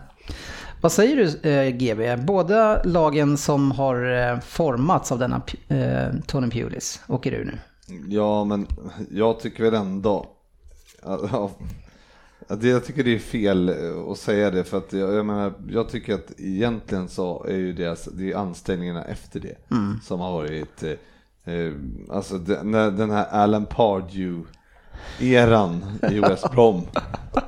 vad 0.81 0.93
säger 0.93 1.17
du 1.17 1.51
eh, 1.51 1.71
GB? 1.71 2.17
Båda 2.17 2.83
lagen 2.83 3.37
som 3.37 3.71
har 3.73 4.29
eh, 4.31 4.41
formats 4.41 5.13
av 5.13 5.19
denna 5.19 5.43
eh, 5.69 6.21
Tony 6.27 6.51
Pulis 6.51 7.01
åker 7.07 7.33
ur 7.33 7.45
nu. 7.45 7.59
Ja, 8.09 8.45
men 8.45 8.67
jag 9.11 9.41
tycker 9.41 9.65
väl 9.65 9.75
ändå... 9.75 10.27
Ja, 11.03 11.51
jag 12.61 12.85
tycker 12.85 13.05
det 13.05 13.15
är 13.15 13.19
fel 13.19 13.69
eh, 13.69 14.11
att 14.11 14.19
säga 14.19 14.51
det 14.51 14.65
för 14.65 14.79
att 14.79 14.93
jag, 14.93 15.15
jag 15.15 15.27
menar, 15.27 15.53
jag 15.69 15.89
tycker 15.89 16.15
att 16.15 16.33
egentligen 16.39 17.09
så 17.09 17.45
är 17.45 17.57
ju 17.57 17.73
deras, 17.73 18.05
det 18.05 18.33
är 18.33 18.37
anställningarna 18.37 19.05
efter 19.05 19.41
det 19.41 19.71
mm. 19.71 20.01
som 20.03 20.21
har 20.21 20.33
varit, 20.33 20.83
eh, 20.83 21.55
eh 21.55 21.73
alltså 22.11 22.39
den, 22.39 22.73
den 22.73 23.11
här 23.11 23.27
Alan 23.31 23.67
Pardew 23.67 24.47
eran 25.21 25.85
i 26.11 26.21
West 26.21 26.51
Brom. 26.51 26.83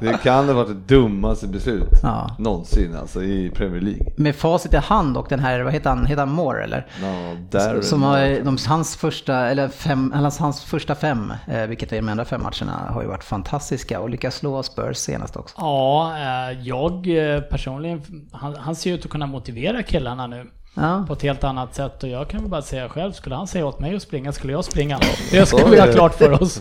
Det 0.01 0.23
kan 0.23 0.49
ha 0.49 0.55
varit 0.55 0.69
det 0.69 0.95
dummaste 0.95 1.47
beslut 1.47 1.89
ja. 2.03 2.37
någonsin 2.39 2.97
alltså 2.97 3.23
i 3.23 3.51
Premier 3.51 3.81
League. 3.81 4.13
Med 4.17 4.37
facit 4.37 4.75
i 4.75 4.77
hand 4.77 5.17
och 5.17 5.27
den 5.29 5.41
här, 5.41 5.61
vad 5.61 5.73
heter 5.73 5.91
han, 5.91 6.07
heter 6.07 6.21
han 6.21 6.33
Moore 6.33 6.65
eller? 6.65 6.87
No, 7.01 7.37
Darren 7.51 7.83
Som 7.83 8.03
har, 8.03 8.45
de, 8.45 8.59
hans 8.69 8.97
första, 8.97 9.35
eller 9.49 9.69
fem, 9.69 10.13
eller 10.17 10.41
hans 10.41 10.65
första 10.65 10.95
fem, 10.95 11.33
eh, 11.47 11.67
vilket 11.67 11.93
är 11.93 11.97
de 11.97 12.09
andra 12.09 12.25
fem 12.25 12.43
matcherna, 12.43 12.93
har 12.93 13.03
ju 13.03 13.09
varit 13.09 13.25
fantastiska 13.25 14.01
och 14.01 14.11
lyckats 14.11 14.37
slå 14.37 14.63
Spurs 14.63 14.97
senast 14.97 15.37
också. 15.37 15.55
Ja, 15.59 16.15
eh, 16.17 16.61
jag 16.63 17.07
eh, 17.07 17.41
personligen, 17.41 18.03
han, 18.33 18.57
han 18.57 18.77
ser 18.77 18.95
ut 18.95 19.05
att 19.05 19.11
kunna 19.11 19.27
motivera 19.27 19.83
killarna 19.83 20.27
nu. 20.27 20.51
Ja. 20.75 21.05
På 21.07 21.13
ett 21.13 21.23
helt 21.23 21.45
annat 21.45 21.75
sätt 21.75 22.03
och 22.03 22.09
jag 22.09 22.29
kan 22.29 22.41
väl 22.41 22.51
bara 22.51 22.63
säga 22.63 22.89
själv, 22.89 23.13
skulle 23.13 23.35
han 23.35 23.47
säga 23.47 23.67
åt 23.67 23.81
mig 23.81 23.97
att 23.97 24.03
springa 24.03 24.33
skulle 24.33 24.53
jag 24.53 24.65
springa. 24.65 25.01
Det 25.31 25.47
ska 25.47 25.67
vi 25.67 25.81
ha 25.81 25.87
klart 25.93 26.15
för 26.15 26.43
oss. 26.43 26.61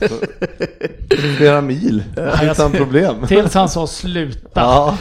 Flera 1.38 1.62
mil, 1.62 2.04
utan 2.44 2.72
problem. 2.72 3.28
Tills 3.28 3.54
han 3.54 3.70
sa 3.70 3.88
sluta. 3.88 4.50
Ja. 4.62 4.98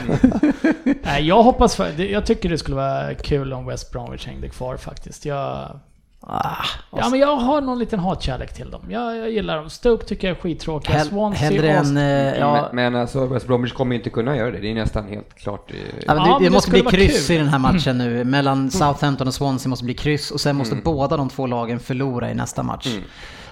Nej, 1.02 1.26
jag 1.28 1.42
hoppas, 1.42 1.76
för, 1.76 2.00
jag 2.00 2.26
tycker 2.26 2.48
det 2.48 2.58
skulle 2.58 2.76
vara 2.76 3.14
kul 3.14 3.52
om 3.52 3.66
West 3.66 3.92
Bromwich 3.92 4.26
hängde 4.26 4.48
kvar 4.48 4.76
faktiskt. 4.76 5.24
Jag 5.24 5.80
Ah, 6.28 6.64
ja, 6.90 7.08
men 7.08 7.20
jag 7.20 7.36
har 7.36 7.60
någon 7.60 7.78
liten 7.78 8.00
hatkärlek 8.00 8.54
till 8.54 8.70
dem. 8.70 8.80
Jag, 8.88 9.16
jag 9.16 9.30
gillar 9.30 9.56
dem. 9.56 9.70
Stoke 9.70 10.04
tycker 10.04 10.28
jag 10.28 10.36
är 10.36 10.40
skittråkiga. 10.40 10.96
Hell, 10.96 11.06
Swansea 11.06 11.50
hellre 11.50 11.70
än, 11.70 11.96
uh, 11.96 12.38
ja. 12.38 12.68
Men, 12.72 12.92
men 12.92 13.00
alltså 13.00 13.26
West 13.26 13.46
Bromwich 13.46 13.72
kommer 13.72 13.96
inte 13.96 14.10
kunna 14.10 14.36
göra 14.36 14.50
det. 14.50 14.58
Det 14.58 14.70
är 14.70 14.74
nästan 14.74 15.08
helt 15.08 15.34
klart. 15.34 15.70
Ja, 16.06 16.14
men 16.14 16.24
det, 16.24 16.28
ja, 16.28 16.38
det, 16.38 16.44
det 16.44 16.50
måste 16.50 16.70
bli 16.70 16.82
kryss 16.82 17.26
kul. 17.26 17.36
i 17.36 17.38
den 17.38 17.48
här 17.48 17.58
matchen 17.58 17.98
nu. 17.98 18.24
Mellan. 18.24 18.70
Southampton 18.70 19.28
och 19.28 19.34
Swansea 19.34 19.70
måste 19.70 19.84
bli 19.84 19.94
kryss 19.94 20.30
och 20.30 20.40
sen 20.40 20.56
måste 20.56 20.74
mm. 20.74 20.84
båda 20.84 21.16
de 21.16 21.28
två 21.28 21.46
lagen 21.46 21.80
förlora 21.80 22.30
i 22.30 22.34
nästa 22.34 22.62
match. 22.62 22.86
Mm. 22.86 23.02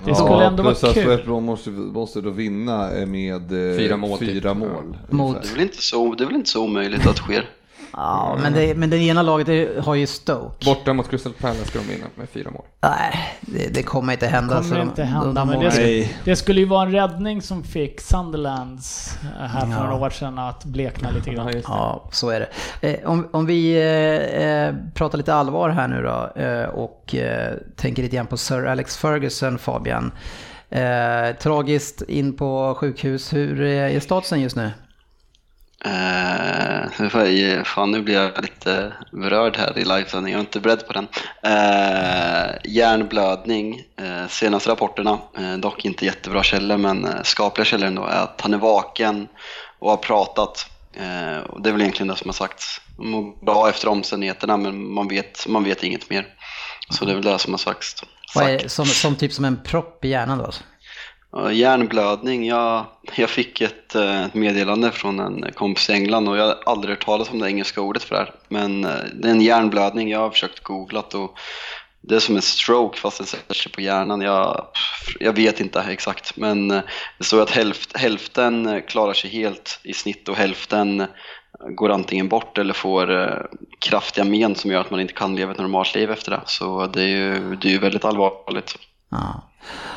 Det 0.04 0.10
ja, 0.10 0.14
skulle 0.14 0.44
ändå 0.44 0.62
vara 0.62 0.74
kul. 0.74 1.08
West 1.08 1.24
Brom 1.24 1.44
måste, 1.44 1.70
måste 1.70 2.20
då 2.20 2.30
vinna 2.30 2.90
med 3.06 3.52
eh, 3.52 3.78
fyra 3.78 3.96
mål. 3.96 4.18
Fyra 4.18 4.50
typ. 4.50 4.58
mål 4.58 4.96
Mot... 5.08 5.42
det, 5.42 5.48
är 5.48 5.52
väl 5.52 5.62
inte 5.62 5.82
så, 5.82 6.14
det 6.14 6.24
är 6.24 6.26
väl 6.26 6.36
inte 6.36 6.50
så 6.50 6.64
omöjligt 6.64 7.06
att 7.06 7.16
det 7.16 7.22
sker. 7.22 7.50
Ja, 7.96 8.38
men 8.42 8.52
det, 8.52 8.74
men 8.74 8.90
det 8.90 8.98
ena 8.98 9.22
laget 9.22 9.84
har 9.84 9.94
ju 9.94 10.06
Stoke. 10.06 10.64
Borta 10.64 10.92
mot 10.92 11.10
Crystal 11.10 11.32
Palace 11.32 11.64
ska 11.64 11.78
de 11.78 11.84
vinna 11.84 12.06
med 12.14 12.28
fyra 12.28 12.50
mål. 12.50 12.64
Nej, 12.80 13.38
det, 13.40 13.74
det 13.74 13.82
kommer 13.82 14.12
inte 14.12 14.26
hända. 14.26 14.60
Det 14.60 14.68
kommer 14.68 14.82
inte 14.82 15.04
hända, 15.04 15.44
men 15.44 15.60
det, 15.60 16.10
det, 16.24 16.36
skulle 16.36 16.60
ju 16.60 16.66
vara 16.66 16.82
en 16.82 16.92
räddning 16.92 17.42
som 17.42 17.62
fick 17.62 18.00
Sunderlands 18.00 19.18
eh, 19.22 19.46
här 19.46 19.60
för 19.60 19.72
ja. 19.72 19.82
några 19.82 19.94
år 20.06 20.10
sedan 20.10 20.38
att 20.38 20.64
blekna 20.64 21.10
lite 21.10 21.30
grann. 21.30 21.52
Ja, 21.64 22.08
så 22.12 22.30
är 22.30 22.40
det. 22.40 22.48
Eh, 22.90 23.10
om, 23.10 23.28
om 23.32 23.46
vi 23.46 23.76
eh, 23.76 24.92
pratar 24.94 25.18
lite 25.18 25.34
allvar 25.34 25.68
här 25.68 25.88
nu 25.88 26.02
då 26.02 26.42
eh, 26.42 26.68
och 26.68 27.14
eh, 27.14 27.54
tänker 27.76 28.02
lite 28.02 28.16
grann 28.16 28.26
på 28.26 28.36
Sir 28.36 28.66
Alex 28.66 28.96
Ferguson, 28.96 29.58
Fabian. 29.58 30.12
Eh, 30.70 31.36
tragiskt 31.40 32.02
in 32.02 32.36
på 32.36 32.74
sjukhus. 32.78 33.32
Hur 33.32 33.60
är 33.60 34.00
statusen 34.00 34.40
just 34.40 34.56
nu? 34.56 34.70
Uh, 35.86 37.64
fan, 37.64 37.90
nu 37.90 38.02
blir 38.02 38.14
jag 38.14 38.42
lite 38.42 38.92
berörd 39.12 39.56
här 39.56 39.78
i 39.78 39.84
livesändning, 39.84 40.32
jag 40.32 40.38
är 40.38 40.44
inte 40.44 40.60
beredd 40.60 40.86
på 40.86 40.92
den. 40.92 41.08
Uh, 41.46 42.54
hjärnblödning, 42.64 43.82
uh, 44.00 44.28
senaste 44.28 44.70
rapporterna, 44.70 45.18
uh, 45.38 45.56
dock 45.56 45.84
inte 45.84 46.04
jättebra 46.04 46.42
källor 46.42 46.76
men 46.76 47.04
uh, 47.04 47.22
skapliga 47.22 47.64
källor 47.64 47.86
ändå, 47.86 48.06
är 48.06 48.22
att 48.22 48.40
han 48.40 48.54
är 48.54 48.58
vaken 48.58 49.28
och 49.78 49.90
har 49.90 49.96
pratat. 49.96 50.70
och 51.48 51.62
det 51.62 51.68
är 51.68 51.72
väl 51.72 51.80
egentligen 51.80 52.08
det 52.08 52.16
som 52.16 52.28
har 52.28 52.34
sagts. 52.34 52.80
Mår 52.98 53.44
bra 53.44 53.68
efter 53.68 53.88
omständigheterna 53.88 54.56
men 54.56 54.92
man 54.92 55.08
vet, 55.08 55.46
man 55.48 55.64
vet 55.64 55.82
inget 55.82 56.10
mer. 56.10 56.26
Så 56.90 57.04
det 57.04 57.10
är 57.10 57.14
väl 57.14 57.24
det 57.24 57.38
som 57.38 57.52
har 57.52 57.58
sagts. 57.58 58.04
Vad 58.34 58.50
är, 58.50 58.68
som, 58.68 58.86
som 58.86 59.16
typ 59.16 59.32
som 59.32 59.44
en 59.44 59.62
propp 59.62 60.04
i 60.04 60.08
hjärnan 60.08 60.38
då? 60.38 60.50
Hjärnblödning, 61.52 62.46
jag, 62.46 62.84
jag 63.16 63.30
fick 63.30 63.60
ett, 63.60 63.94
eh, 63.94 64.24
ett, 64.24 64.34
meddelande 64.34 64.92
från 64.92 65.20
en 65.20 65.52
kompis 65.54 65.90
i 65.90 65.92
England 65.92 66.28
och 66.28 66.36
jag 66.36 66.44
har 66.44 66.58
aldrig 66.66 66.90
hört 66.90 67.04
talas 67.04 67.30
om 67.30 67.38
det 67.38 67.48
engelska 67.48 67.80
ordet 67.80 68.02
för 68.02 68.14
det 68.14 68.20
här. 68.20 68.32
Men 68.48 68.84
eh, 68.84 68.90
det 69.14 69.28
är 69.28 69.32
en 69.32 69.40
hjärnblödning, 69.40 70.10
jag 70.10 70.18
har 70.18 70.30
försökt 70.30 70.62
googlat 70.62 71.14
och 71.14 71.38
det 72.00 72.14
är 72.14 72.20
som 72.20 72.36
en 72.36 72.42
stroke 72.42 72.98
fast 72.98 73.18
den 73.18 73.26
sätter 73.26 73.54
sig 73.54 73.72
på 73.72 73.80
hjärnan. 73.80 74.20
Jag, 74.20 74.66
jag 75.20 75.32
vet 75.32 75.60
inte 75.60 75.80
exakt 75.80 76.36
men 76.36 76.70
eh, 76.70 76.82
det 77.18 77.24
står 77.24 77.42
att 77.42 77.50
hälft, 77.50 77.96
hälften 77.96 78.82
klarar 78.88 79.12
sig 79.12 79.30
helt 79.30 79.80
i 79.82 79.92
snitt 79.92 80.28
och 80.28 80.36
hälften 80.36 81.06
går 81.76 81.90
antingen 81.90 82.28
bort 82.28 82.58
eller 82.58 82.74
får 82.74 83.48
kraftiga 83.78 84.24
men 84.24 84.54
som 84.54 84.70
gör 84.70 84.80
att 84.80 84.90
man 84.90 85.00
inte 85.00 85.14
kan 85.14 85.36
leva 85.36 85.52
ett 85.52 85.58
normalt 85.58 85.94
liv 85.94 86.10
efter 86.10 86.30
det. 86.30 86.40
Så 86.46 86.86
det 86.86 87.02
är 87.02 87.06
ju, 87.06 87.56
det 87.56 87.68
är 87.68 87.72
ju 87.72 87.78
väldigt 87.78 88.04
allvarligt. 88.04 88.78
Ja. 89.10 89.42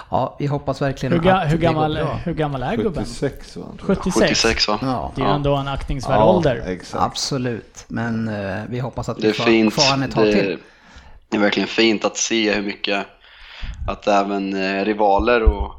Ja, 0.10 0.36
vi 0.40 0.48
hoppas 0.48 0.82
verkligen 0.82 1.14
hur, 1.14 1.20
ga, 1.20 1.36
att 1.36 1.52
hur 1.52 1.58
gammal, 1.58 1.94
det 1.94 2.00
går 2.00 2.06
bra. 2.06 2.16
Hur 2.16 2.34
gammal 2.34 2.64
är 2.64 2.76
gubben? 2.76 3.06
76 3.06 3.58
va? 3.58 3.66
76. 3.80 4.16
76 4.16 4.68
va? 4.68 4.80
Ja. 4.82 5.12
Det 5.16 5.22
är 5.22 5.26
ju 5.26 5.32
ändå 5.32 5.56
en 5.56 5.68
aktningsvärd 5.68 6.20
ja, 6.20 6.26
ålder. 6.26 6.64
Exakt. 6.68 7.04
Absolut, 7.04 7.86
men 7.88 8.30
uh, 8.30 8.64
vi 8.70 8.80
hoppas 8.80 9.10
att 9.10 9.24
vi 9.24 9.34
får, 9.34 9.44
fint. 9.44 9.74
får 9.74 9.92
han 9.92 10.04
ett 10.04 10.12
tag 10.12 10.32
till. 10.32 10.58
Det 11.30 11.38
är 11.38 11.42
verkligen 11.42 11.68
fint 11.68 12.06
att 12.06 12.18
se 12.18 12.54
hur 12.54 12.62
mycket 12.62 13.06
att 13.88 14.08
även 14.08 14.54
uh, 14.54 14.86
rivaler 14.86 15.44
och 15.44 15.74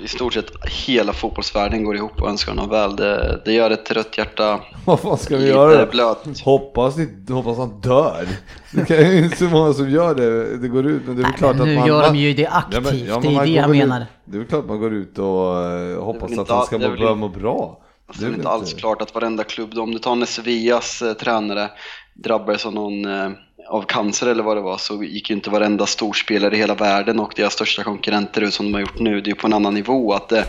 i 0.00 0.08
stort 0.08 0.34
sett 0.34 0.50
hela 0.86 1.12
fotbollsvärlden 1.12 1.84
går 1.84 1.96
ihop 1.96 2.22
och 2.22 2.28
önskar 2.28 2.52
honom 2.52 2.70
väl. 2.70 2.96
Det, 2.96 3.42
det 3.44 3.52
gör 3.52 3.70
ett 3.70 3.90
rött 3.90 4.18
hjärta 4.18 4.60
Vad 4.84 5.00
fan 5.00 5.18
ska 5.18 5.36
vi 5.36 5.48
göra 5.48 5.86
blöt. 5.86 6.40
Hoppas, 6.44 6.94
hoppas 7.28 7.58
han 7.58 7.80
dör. 7.80 8.28
Det 8.70 8.96
är 8.96 9.24
inte 9.24 9.36
så 9.36 9.44
många 9.44 9.72
som 9.72 9.90
gör 9.90 10.14
det. 10.14 10.56
Det 10.56 10.68
går 10.68 10.86
ut, 10.86 11.02
men 11.06 11.16
det 11.16 11.22
är 11.22 11.24
väl 11.24 11.32
klart 11.32 11.50
att 11.50 11.58
man... 11.58 11.68
Nu 11.68 11.86
gör 11.86 12.02
de 12.02 12.16
ju 12.16 12.34
det 12.34 12.46
aktivt, 12.46 12.84
ja, 12.84 12.90
men, 12.90 13.06
ja, 13.06 13.20
det 13.20 13.36
är 13.36 13.40
det 13.40 13.50
jag 13.50 13.70
menar. 13.70 14.00
Ut, 14.00 14.06
det 14.24 14.36
är 14.36 14.38
väl 14.38 14.48
klart 14.48 14.66
man 14.66 14.80
går 14.80 14.92
ut 14.92 15.18
och 15.18 15.56
uh, 15.56 16.04
hoppas 16.04 16.38
att 16.38 16.48
han 16.48 16.66
ska 16.66 16.78
må, 16.78 16.88
börja 16.88 17.14
må 17.14 17.28
bra. 17.28 17.82
Det 18.06 18.24
är, 18.24 18.28
det 18.28 18.34
är 18.34 18.36
inte 18.36 18.48
alls 18.48 18.74
klart 18.74 19.02
att 19.02 19.14
varenda 19.14 19.44
klubb, 19.44 19.78
om 19.78 19.90
du 19.90 19.98
tar 19.98 20.24
Sevillas 20.24 21.02
eh, 21.02 21.12
tränare, 21.12 21.70
drabbades 22.14 22.66
av 22.66 22.74
någon 22.74 23.04
eh, 23.04 23.30
av 23.68 23.82
cancer 23.82 24.26
eller 24.26 24.42
vad 24.42 24.56
det 24.56 24.60
var 24.60 24.78
så 24.78 25.02
gick 25.02 25.30
ju 25.30 25.36
inte 25.36 25.50
varenda 25.50 25.86
storspelare 25.86 26.54
i 26.54 26.58
hela 26.58 26.74
världen 26.74 27.20
och 27.20 27.32
deras 27.36 27.52
största 27.52 27.82
konkurrenter 27.82 28.42
ut 28.42 28.54
som 28.54 28.66
de 28.66 28.74
har 28.74 28.80
gjort 28.80 28.98
nu. 28.98 29.20
Det 29.20 29.28
är 29.28 29.32
ju 29.32 29.34
på 29.34 29.46
en 29.46 29.52
annan 29.52 29.74
nivå. 29.74 30.12
Att 30.12 30.28
det 30.28 30.38
är 30.38 30.46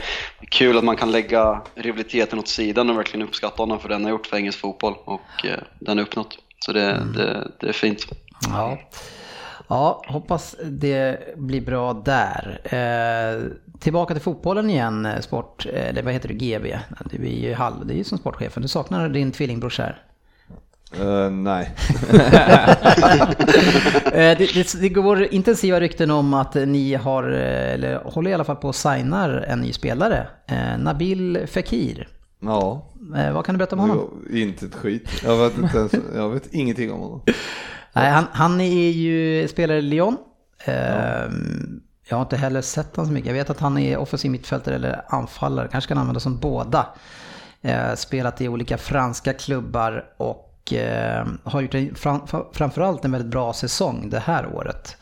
kul 0.50 0.78
att 0.78 0.84
man 0.84 0.96
kan 0.96 1.12
lägga 1.12 1.62
rivaliteten 1.76 2.40
åt 2.40 2.48
sidan 2.48 2.90
och 2.90 2.98
verkligen 2.98 3.28
uppskatta 3.28 3.62
honom 3.64 3.80
för 3.80 3.90
den 3.90 4.04
har 4.04 4.12
gjort 4.12 4.28
för 4.28 4.38
engelsk 4.38 4.60
fotboll 4.60 4.94
och 5.06 5.46
eh, 5.46 5.60
den 5.80 5.98
har 5.98 6.06
uppnått. 6.06 6.38
Så 6.60 6.74
det, 6.74 6.92
mm. 6.92 7.14
det, 7.14 7.52
det 7.60 7.68
är 7.68 7.74
fint. 7.74 8.06
Ja. 8.50 8.78
Ja, 9.70 10.02
hoppas 10.08 10.56
det 10.64 11.34
blir 11.38 11.62
bra 11.62 11.94
där. 11.94 12.60
Eh, 12.64 13.52
tillbaka 13.80 14.14
till 14.14 14.24
fotbollen 14.24 14.70
igen, 14.70 15.06
eh, 15.06 15.20
sport, 15.20 15.66
eller 15.66 16.04
vad 16.04 16.14
heter 16.14 16.28
det, 16.28 16.34
GB. 16.34 16.80
Det 17.06 17.18
är 17.18 17.22
ju, 17.22 17.56
det 17.86 17.94
är 17.94 17.98
ju 17.98 18.04
som 18.04 18.18
sportchefen, 18.18 18.62
du 18.62 18.68
saknar 18.68 19.10
din 19.10 19.32
tvillingbrors 19.32 19.80
här. 19.80 20.04
Uh, 20.96 21.30
nej. 21.30 21.72
Eh, 24.08 24.38
det, 24.38 24.54
det, 24.54 24.82
det, 24.82 24.90
går 24.90 25.24
intensiva 25.24 25.80
rykten 25.80 26.12
om 26.12 26.34
att 26.34 26.56
ni 26.56 26.94
har, 26.94 27.32
eh, 27.32 27.74
eller 27.74 27.96
håller 27.96 28.32
i 28.32 28.34
alla 28.34 28.44
fall 28.44 28.56
på 28.56 28.70
att 28.70 28.76
signar 28.76 29.30
en 29.30 29.62
ny 29.62 29.74
spelare. 29.74 30.28
Nabil 30.78 31.48
Fekir. 31.48 32.08
Ja. 32.40 32.94
Vad 33.34 33.46
kan 33.46 33.56
du 33.56 33.58
berätta 33.58 33.76
om 33.76 33.80
honom? 33.80 33.98
Jo, 34.30 34.38
inte 34.38 34.66
ett 34.66 34.76
skit. 34.76 35.22
Jag 35.24 35.38
vet, 35.38 35.58
inte 35.58 35.78
ens, 35.78 35.94
jag 36.16 36.30
vet 36.30 36.54
ingenting 36.54 36.92
om 36.92 37.00
honom. 37.00 37.22
Nej, 37.94 38.12
han, 38.12 38.26
han 38.32 38.62
är 38.62 38.90
ju 38.90 39.48
spelare 39.48 39.78
i 39.78 39.82
Lyon. 39.82 40.18
Ja. 40.66 40.74
Jag 42.10 42.18
har 42.18 42.22
inte 42.22 42.38
heller 42.38 42.62
sett 42.62 42.96
honom 42.96 43.08
så 43.08 43.14
mycket. 43.14 43.28
Jag 43.28 43.34
vet 43.34 43.50
att 43.50 43.60
han 43.60 43.78
är 43.78 43.98
offensiv 43.98 44.32
mittfältare 44.32 44.76
eller 44.76 45.02
anfallare. 45.08 45.68
Kanske 45.72 45.88
kan 45.88 45.98
användas 45.98 46.24
som 46.24 46.40
båda. 46.40 46.88
Spelat 47.96 48.42
i 48.42 48.48
olika 48.48 48.78
franska 48.78 49.34
klubbar 49.34 50.06
och 50.18 50.47
eh, 50.74 51.26
har 51.44 51.62
gjort 51.62 51.98
fram, 51.98 52.22
framförallt 52.52 53.06
en 53.06 53.12
väldigt 53.12 53.32
bra 53.32 53.54
säsong 53.54 54.10
det 54.10 54.20
här 54.20 54.56
året. 54.56 54.98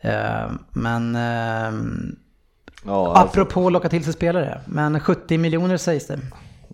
Eh, 0.00 0.50
men 0.70 1.16
eh, 1.16 1.80
ja, 2.84 3.16
alltså. 3.16 3.40
apropå 3.40 3.70
locka 3.70 3.88
till 3.88 4.04
sig 4.04 4.12
spelare, 4.12 4.60
men 4.66 5.00
70 5.00 5.38
miljoner 5.38 5.76
sägs 5.76 6.06
det. 6.06 6.18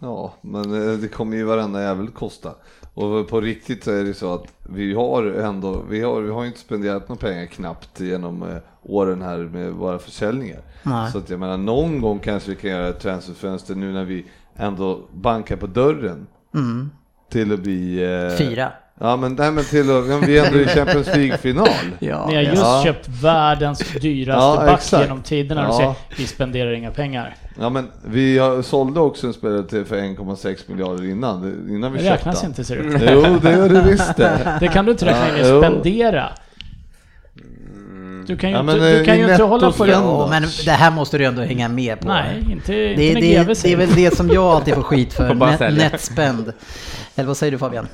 Ja, 0.00 0.34
men 0.40 0.70
det 1.00 1.08
kommer 1.08 1.36
ju 1.36 1.44
varenda 1.44 1.82
jävel 1.82 2.08
kosta. 2.08 2.54
Och 2.94 3.28
på 3.28 3.40
riktigt 3.40 3.84
så 3.84 3.90
är 3.90 4.04
det 4.04 4.14
så 4.14 4.34
att 4.34 4.44
vi 4.68 4.94
har 4.94 5.24
ändå, 5.24 5.82
vi 5.90 6.00
har, 6.00 6.20
vi 6.20 6.30
har 6.30 6.44
inte 6.44 6.58
spenderat 6.58 7.08
några 7.08 7.20
pengar 7.20 7.46
knappt 7.46 8.00
genom 8.00 8.60
åren 8.82 9.22
här 9.22 9.38
med 9.38 9.72
våra 9.72 9.98
försäljningar. 9.98 10.60
Nej. 10.82 11.12
Så 11.12 11.18
att 11.18 11.30
jag 11.30 11.40
menar, 11.40 11.56
någon 11.56 12.00
gång 12.00 12.18
kanske 12.18 12.50
vi 12.50 12.56
kan 12.56 12.70
göra 12.70 12.88
ett 12.88 13.00
transferfönster 13.00 13.74
nu 13.74 13.92
när 13.92 14.04
vi 14.04 14.26
ändå 14.56 15.00
bankar 15.12 15.56
på 15.56 15.66
dörren. 15.66 16.26
Mm 16.54 16.90
till 17.32 17.52
att 17.52 17.60
bli... 17.60 18.04
Eh, 18.04 18.36
Fyra. 18.36 18.72
Ja 19.00 19.16
men, 19.16 19.34
nej, 19.34 19.52
men 19.52 19.64
till 19.64 19.90
att, 19.90 20.28
vi 20.28 20.38
är 20.38 20.46
ändå 20.46 20.58
i 20.58 20.66
Champions 20.66 21.06
League-final. 21.06 21.68
ja. 21.98 22.26
Ni 22.28 22.34
har 22.34 22.42
just 22.42 22.62
ja. 22.62 22.82
köpt 22.84 23.08
världens 23.08 23.78
dyraste 23.78 24.62
ja, 24.62 24.66
back 24.66 25.02
genom 25.02 25.22
tiderna 25.22 25.68
och 25.68 25.74
säger 25.74 25.94
vi 26.18 26.26
spenderar 26.26 26.72
inga 26.72 26.90
pengar. 26.90 27.36
Ja 27.60 27.70
men 27.70 27.88
vi 28.04 28.38
har, 28.38 28.62
sålde 28.62 29.00
också 29.00 29.26
en 29.26 29.32
spelare 29.32 29.62
till 29.62 29.84
för 29.84 29.96
1,6 29.96 30.58
miljarder 30.66 31.04
innan, 31.04 31.68
innan 31.68 31.92
vi 31.92 31.98
det 31.98 32.04
köpte 32.04 32.28
räknas 32.28 32.44
inte 32.44 32.64
ser 32.64 32.76
det 32.76 32.82
ut. 32.82 33.10
Jo 33.10 33.38
det 33.42 33.52
gör 33.52 33.68
det 33.68 33.82
visst 33.82 34.16
det. 34.16 34.56
Det 34.60 34.68
kan 34.68 34.84
du 34.84 34.92
inte 34.92 35.06
räkna 35.06 35.28
in 35.28 35.44
i 35.44 35.62
spendera. 35.62 36.28
Du 38.26 38.36
kan 38.36 38.50
ju, 38.50 38.56
ja, 38.56 38.60
inte, 38.60 38.98
du 38.98 39.04
kan 39.04 39.18
ju 39.18 39.30
inte 39.30 39.42
hålla 39.42 39.72
på 39.72 39.86
det. 39.86 39.92
Jo, 39.92 40.26
men 40.30 40.42
det 40.64 40.70
här 40.70 40.90
måste 40.90 41.18
du 41.18 41.24
ändå 41.24 41.42
hänga 41.42 41.68
med 41.68 42.00
på. 42.00 42.08
Nej, 42.08 42.46
inte, 42.50 42.72
det, 42.72 42.90
inte 42.90 43.20
det, 43.20 43.44
det, 43.44 43.62
det 43.62 43.72
är 43.72 43.76
väl 43.76 43.94
det 43.94 44.16
som 44.16 44.28
jag 44.28 44.44
alltid 44.44 44.74
får 44.74 44.82
skit 44.82 45.12
för, 45.12 45.34
net, 45.34 45.60
netspend. 45.60 46.52
Eller 47.14 47.26
vad 47.26 47.36
säger 47.36 47.50
du 47.52 47.58
Fabian? 47.58 47.88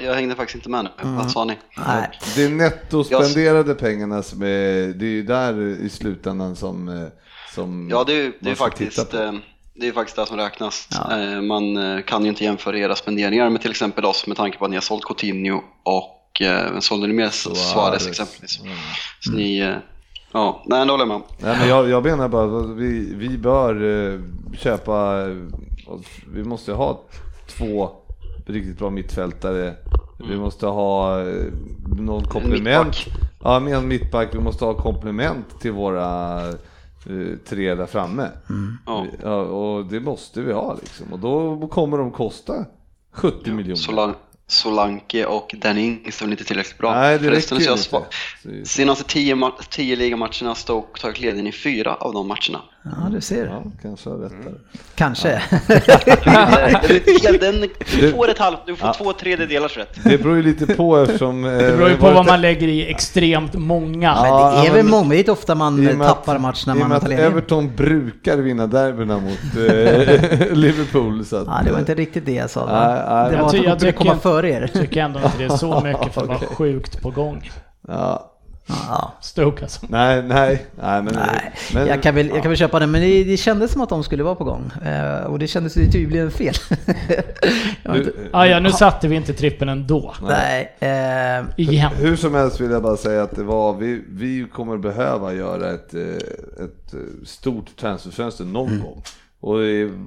Jag 0.00 0.14
hängde 0.14 0.34
faktiskt 0.34 0.56
inte 0.56 0.68
med 0.68 0.84
nu. 0.84 0.90
Mm. 1.02 1.16
Vad 1.16 1.30
sa 1.30 1.44
ni? 1.44 1.58
Nej. 1.86 2.10
Det 2.36 2.44
är 2.44 2.48
nettospenderade 2.48 3.74
pengarna 3.74 4.22
som 4.22 4.42
är, 4.42 4.94
det 4.94 5.04
är 5.04 5.10
ju 5.10 5.22
där 5.22 5.60
i 5.60 5.88
slutändan 5.88 6.56
som, 6.56 6.88
eh, 6.88 7.08
som 7.54 7.88
Ja, 7.90 8.04
det 8.04 8.12
är, 8.12 8.32
det 8.40 8.50
är 8.50 8.54
faktiskt 8.54 9.14
eh, 9.14 9.32
det 9.74 9.88
är 9.88 9.92
faktiskt 9.92 10.16
det 10.16 10.26
som 10.26 10.36
räknas. 10.36 10.88
Ja. 10.90 11.20
Eh, 11.20 11.40
man 11.40 12.02
kan 12.02 12.22
ju 12.22 12.28
inte 12.28 12.44
jämföra 12.44 12.78
era 12.78 12.96
spenderingar 12.96 13.50
med 13.50 13.60
till 13.60 13.70
exempel 13.70 14.04
oss 14.04 14.26
med 14.26 14.36
tanke 14.36 14.58
på 14.58 14.64
att 14.64 14.70
ni 14.70 14.76
har 14.76 14.82
sålt 14.82 15.04
Coutinho 15.04 15.62
och 15.82 16.17
vem 16.44 16.80
sålde 16.80 17.06
ni 17.06 17.12
mer? 17.12 17.28
Suarez 17.28 18.08
exempelvis. 18.08 18.60
Mm. 18.60 18.74
Så 19.20 19.32
ni, 19.32 19.76
ja, 20.32 20.62
nej 20.66 20.86
det 20.86 20.92
håller 20.92 21.04
jag 21.04 21.08
med 21.08 21.22
Nej, 21.38 21.56
men 21.58 21.68
jag, 21.68 21.88
jag 21.88 22.04
menar 22.04 22.28
bara 22.28 22.60
att 22.60 22.76
vi, 22.76 23.14
vi 23.14 23.38
bör 23.38 24.20
köpa, 24.56 25.26
vi 26.32 26.44
måste 26.44 26.72
ha 26.72 27.00
två 27.46 27.90
riktigt 28.46 28.78
bra 28.78 28.90
mittfältare. 28.90 29.62
Mm. 29.64 30.30
Vi 30.30 30.36
måste 30.36 30.66
ha 30.66 31.20
eh, 31.20 31.44
någon 31.98 32.24
komplement. 32.24 32.96
Ja, 33.42 33.60
med 33.60 33.74
en 33.74 33.88
mittback. 33.88 34.28
Vi 34.34 34.38
måste 34.38 34.64
ha 34.64 34.74
komplement 34.74 35.60
till 35.60 35.72
våra 35.72 36.40
tre 37.48 37.74
där 37.74 37.86
framme. 37.86 38.28
Mm. 38.48 38.76
Ja, 39.22 39.36
och 39.42 39.84
det 39.86 40.00
måste 40.00 40.40
vi 40.40 40.52
ha 40.52 40.74
liksom. 40.74 41.12
Och 41.12 41.18
då 41.18 41.68
kommer 41.68 41.98
de 41.98 42.10
kosta 42.10 42.64
70 43.12 43.36
ja, 43.44 43.52
miljoner. 43.52 43.76
Solan 43.76 44.14
Solanke 44.50 45.26
och 45.26 45.54
Danny 45.56 45.80
Ings 45.80 46.20
är 46.20 46.24
väl 46.24 46.32
inte 46.32 46.44
tillräckligt 46.44 46.78
bra. 46.78 46.94
Nej, 46.94 47.18
det 47.18 47.24
Förresten 47.24 47.58
räcker 47.58 47.72
inte. 47.72 48.68
Senaste 48.68 49.04
tio, 49.04 49.52
tio 49.70 49.96
ligamatcherna 49.96 50.50
har 50.50 50.54
Stoke 50.54 51.00
tagit 51.00 51.20
ledningen 51.20 51.46
i 51.46 51.52
fyra 51.52 51.94
av 51.94 52.12
de 52.12 52.28
matcherna. 52.28 52.62
Ja, 52.90 53.08
du 53.10 53.20
ser. 53.20 53.46
Ja, 53.46 53.62
kanske 53.82 54.10
har 54.10 54.16
rätt 54.16 54.30
där. 54.30 54.48
Mm. 54.48 54.60
Kanske. 54.94 55.42
Ja. 56.24 57.32
den, 57.40 57.68
du 58.00 58.12
får 58.12 58.30
ett 58.30 58.38
halvt, 58.38 58.58
du 58.66 58.76
får 58.76 58.88
ja. 58.88 58.94
två 58.94 59.12
tredjedelars 59.12 59.76
rätt. 59.76 59.98
Det 60.04 60.18
beror 60.18 60.36
ju 60.36 60.42
lite 60.42 60.66
på 60.66 60.96
eftersom... 60.96 61.44
Eh, 61.44 61.50
det 61.50 61.76
beror 61.76 61.88
ju 61.88 61.96
på 61.96 62.10
vad 62.10 62.26
man 62.26 62.40
lägger 62.40 62.68
i 62.68 62.90
extremt 62.90 63.54
många. 63.54 64.08
Ja, 64.16 64.52
men 64.52 64.62
det 64.62 64.68
är 64.68 64.72
väl 64.72 64.86
många, 64.86 65.08
det 65.08 65.28
är 65.28 65.30
ofta 65.30 65.54
man 65.54 65.98
tappar 65.98 66.34
att, 66.34 66.40
matcherna 66.40 66.88
man 66.88 67.00
tar 67.00 67.08
ledningen. 67.08 67.32
Everton 67.32 67.76
brukar 67.76 68.36
vinna 68.36 68.66
derbyna 68.66 69.18
mot 69.18 69.56
eh, 69.56 70.52
Liverpool. 70.56 71.24
Så 71.24 71.36
att, 71.36 71.46
ja, 71.46 71.60
det 71.64 71.72
var 71.72 71.78
inte 71.78 71.94
riktigt 71.94 72.26
det 72.26 72.32
jag 72.32 72.50
sa. 72.50 72.66
Nej, 72.66 73.30
det 73.30 73.36
var 73.36 73.46
att 73.46 73.52
de 73.52 73.78
skulle 73.78 73.92
komma 73.92 74.16
före 74.16 74.50
er. 74.50 74.60
Jag 74.60 74.72
tycker 74.72 75.02
ändå 75.02 75.20
inte 75.24 75.38
det 75.38 75.44
är 75.44 75.48
så 75.48 75.80
mycket 75.84 76.14
för 76.14 76.20
att 76.20 76.28
vara 76.28 76.38
sjukt 76.38 77.02
på 77.02 77.10
gång. 77.10 77.50
Ja, 77.88 78.37
Ja. 78.68 79.12
Stoke 79.20 79.62
alltså. 79.62 79.86
Nej, 79.88 80.22
nej, 80.22 80.66
nej, 80.76 81.02
men, 81.02 81.14
nej. 81.14 81.52
men 81.74 81.86
jag, 81.86 82.02
kan 82.02 82.14
väl, 82.14 82.28
jag 82.28 82.42
kan 82.42 82.50
väl 82.50 82.58
köpa 82.58 82.78
det, 82.78 82.86
men 82.86 83.00
det, 83.00 83.24
det 83.24 83.36
kändes 83.36 83.72
som 83.72 83.80
att 83.80 83.88
de 83.88 84.04
skulle 84.04 84.22
vara 84.22 84.34
på 84.34 84.44
gång. 84.44 84.70
Eh, 84.84 85.24
och 85.24 85.38
det 85.38 85.46
kändes 85.46 85.76
ju 85.76 85.90
tydligen 85.90 86.30
fel. 86.30 86.54
du, 87.82 87.98
inte... 87.98 88.12
ah, 88.32 88.46
ja, 88.46 88.60
nu 88.60 88.72
satte 88.72 89.08
vi 89.08 89.16
inte 89.16 89.32
trippen 89.32 89.68
ändå. 89.68 90.14
Nej. 90.22 90.76
nej 90.80 91.38
eh... 91.38 91.44
Igen. 91.56 91.90
Hur 91.96 92.16
som 92.16 92.34
helst 92.34 92.60
vill 92.60 92.70
jag 92.70 92.82
bara 92.82 92.96
säga 92.96 93.22
att 93.22 93.36
det 93.36 93.42
var, 93.42 93.74
vi, 93.74 94.02
vi 94.08 94.46
kommer 94.52 94.76
behöva 94.76 95.34
göra 95.34 95.70
ett, 95.70 95.94
eh, 95.94 96.00
ett 96.64 96.94
eh, 96.94 97.00
stort 97.24 97.76
transferfönster 97.76 98.44
någon 98.44 98.68
mm. 98.68 98.82
gång. 98.82 99.02
Och 99.40 99.58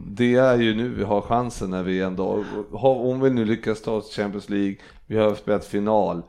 det 0.08 0.36
är 0.36 0.56
ju 0.56 0.76
nu 0.76 0.90
vi 0.90 1.04
har 1.04 1.22
chansen 1.22 1.70
när 1.70 1.84
vi 1.84 2.02
ändå, 2.02 2.44
om 2.72 3.22
vi 3.22 3.30
nu 3.30 3.46
lyckas 3.46 3.82
ta 3.82 3.92
oss 3.92 4.16
Champions 4.16 4.50
League, 4.50 4.76
vi 5.08 5.18
har 5.18 5.36
spelat 5.36 5.66
final, 5.66 6.22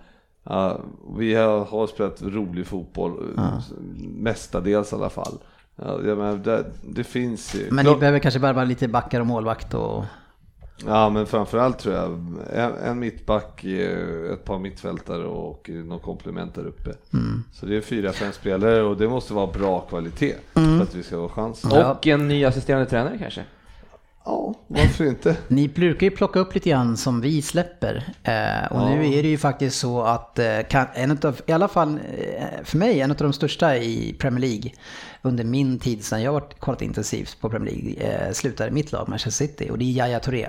Ja, 0.45 0.80
vi 1.16 1.34
har, 1.34 1.64
har 1.64 1.86
spelat 1.86 2.22
rolig 2.22 2.66
fotboll, 2.66 3.32
ja. 3.36 3.62
mestadels 4.16 4.93
i 4.93 4.95
alla 4.95 5.11
fall. 5.11 5.38
Ja, 5.76 6.14
men 6.14 6.43
det, 6.43 6.64
det 6.82 7.05
finns 7.05 7.55
ju. 7.55 7.68
Men 7.70 7.86
ni 7.86 7.97
behöver 7.97 8.18
kanske 8.18 8.40
bara 8.40 8.64
lite 8.64 8.88
backar 8.88 9.20
och 9.20 9.26
målvakt 9.26 9.74
och... 9.74 10.05
Ja 10.86 11.11
men 11.11 11.26
framförallt 11.26 11.78
tror 11.78 11.95
jag 11.95 12.11
en, 12.53 12.74
en 12.74 12.99
mittback, 12.99 13.64
ett 14.32 14.45
par 14.45 14.59
mittfältare 14.59 15.24
och 15.24 15.68
någon 15.68 16.01
komplement 16.01 16.55
där 16.55 16.66
uppe. 16.66 16.90
Mm. 17.12 17.45
Så 17.53 17.66
det 17.66 17.76
är 17.76 17.80
fyra, 17.80 18.12
fem 18.12 18.32
spelare 18.32 18.82
och 18.82 18.97
det 18.97 19.09
måste 19.09 19.34
vara 19.34 19.47
bra 19.47 19.80
kvalitet 19.80 20.34
mm. 20.55 20.76
för 20.76 20.82
att 20.82 20.95
vi 20.95 21.03
ska 21.03 21.16
ha 21.16 21.28
chans. 21.28 21.64
Och 21.64 22.07
en 22.07 22.28
ny 22.28 22.45
assisterande 22.45 22.86
tränare 22.86 23.18
kanske? 23.18 23.45
Ja, 24.25 24.55
varför 24.66 25.05
inte? 25.05 25.37
Ni 25.49 25.68
brukar 25.68 26.07
ju 26.07 26.11
plocka 26.11 26.41
upp 26.41 26.55
lite 26.55 26.70
grann 26.70 26.97
som 26.97 27.20
vi 27.20 27.43
släpper. 27.43 27.95
Eh, 28.23 28.73
och 28.73 28.81
ja. 28.81 28.89
nu 28.89 29.14
är 29.14 29.23
det 29.23 29.29
ju 29.29 29.39
faktiskt 29.39 29.79
så 29.79 30.03
att 30.03 30.39
eh, 30.39 30.61
kan, 30.70 30.87
en 30.95 31.18
av, 31.23 31.41
i 31.47 31.53
alla 31.53 31.68
fall 31.68 32.01
eh, 32.18 32.64
för 32.64 32.79
mig, 32.79 33.01
en 33.01 33.11
av 33.11 33.16
de 33.16 33.33
största 33.33 33.77
i 33.77 34.16
Premier 34.18 34.41
League 34.41 34.70
under 35.23 35.45
min 35.45 35.79
tid 35.79 36.05
sedan 36.05 36.23
jag 36.23 36.33
varit 36.33 36.61
kollat 36.61 36.83
intensivt 36.83 37.41
på 37.41 37.51
Premier 37.51 37.75
League 37.75 38.27
eh, 38.27 38.33
slutade 38.33 38.70
mitt 38.70 38.93
lag 38.93 39.09
Manchester 39.09 39.47
City 39.47 39.70
och 39.70 39.79
det 39.79 39.85
är 39.85 39.93
Yahya 39.93 40.20
Touré. 40.20 40.49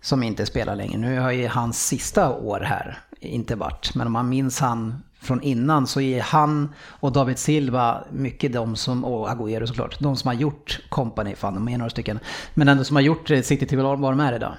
Som 0.00 0.22
inte 0.22 0.46
spelar 0.46 0.76
längre. 0.76 0.98
Nu 0.98 1.18
har 1.18 1.30
ju 1.30 1.48
hans 1.48 1.86
sista 1.86 2.32
år 2.34 2.60
här 2.60 2.98
inte 3.20 3.56
varit. 3.56 3.94
Men 3.94 4.06
om 4.06 4.12
man 4.12 4.28
minns 4.28 4.60
han 4.60 5.02
från 5.22 5.42
innan 5.42 5.86
så 5.86 6.00
är 6.00 6.20
han 6.20 6.74
och 7.00 7.12
David 7.12 7.38
Silva 7.38 8.04
mycket 8.10 8.52
de 8.52 8.76
som, 8.76 9.04
och 9.04 9.28
Agüero 9.28 9.66
såklart, 9.66 10.00
de 10.00 10.16
som 10.16 10.28
har 10.28 10.34
gjort 10.34 10.80
Company, 10.88 11.34
fan 11.34 11.54
de 11.54 11.68
är 11.68 11.78
några 11.78 11.90
stycken, 11.90 12.18
men 12.54 12.68
ändå 12.68 12.84
som 12.84 12.96
har 12.96 13.02
gjort 13.02 13.28
City 13.28 13.66
till 13.66 13.78
vad 13.78 14.00
de 14.00 14.20
är 14.20 14.32
idag. 14.32 14.54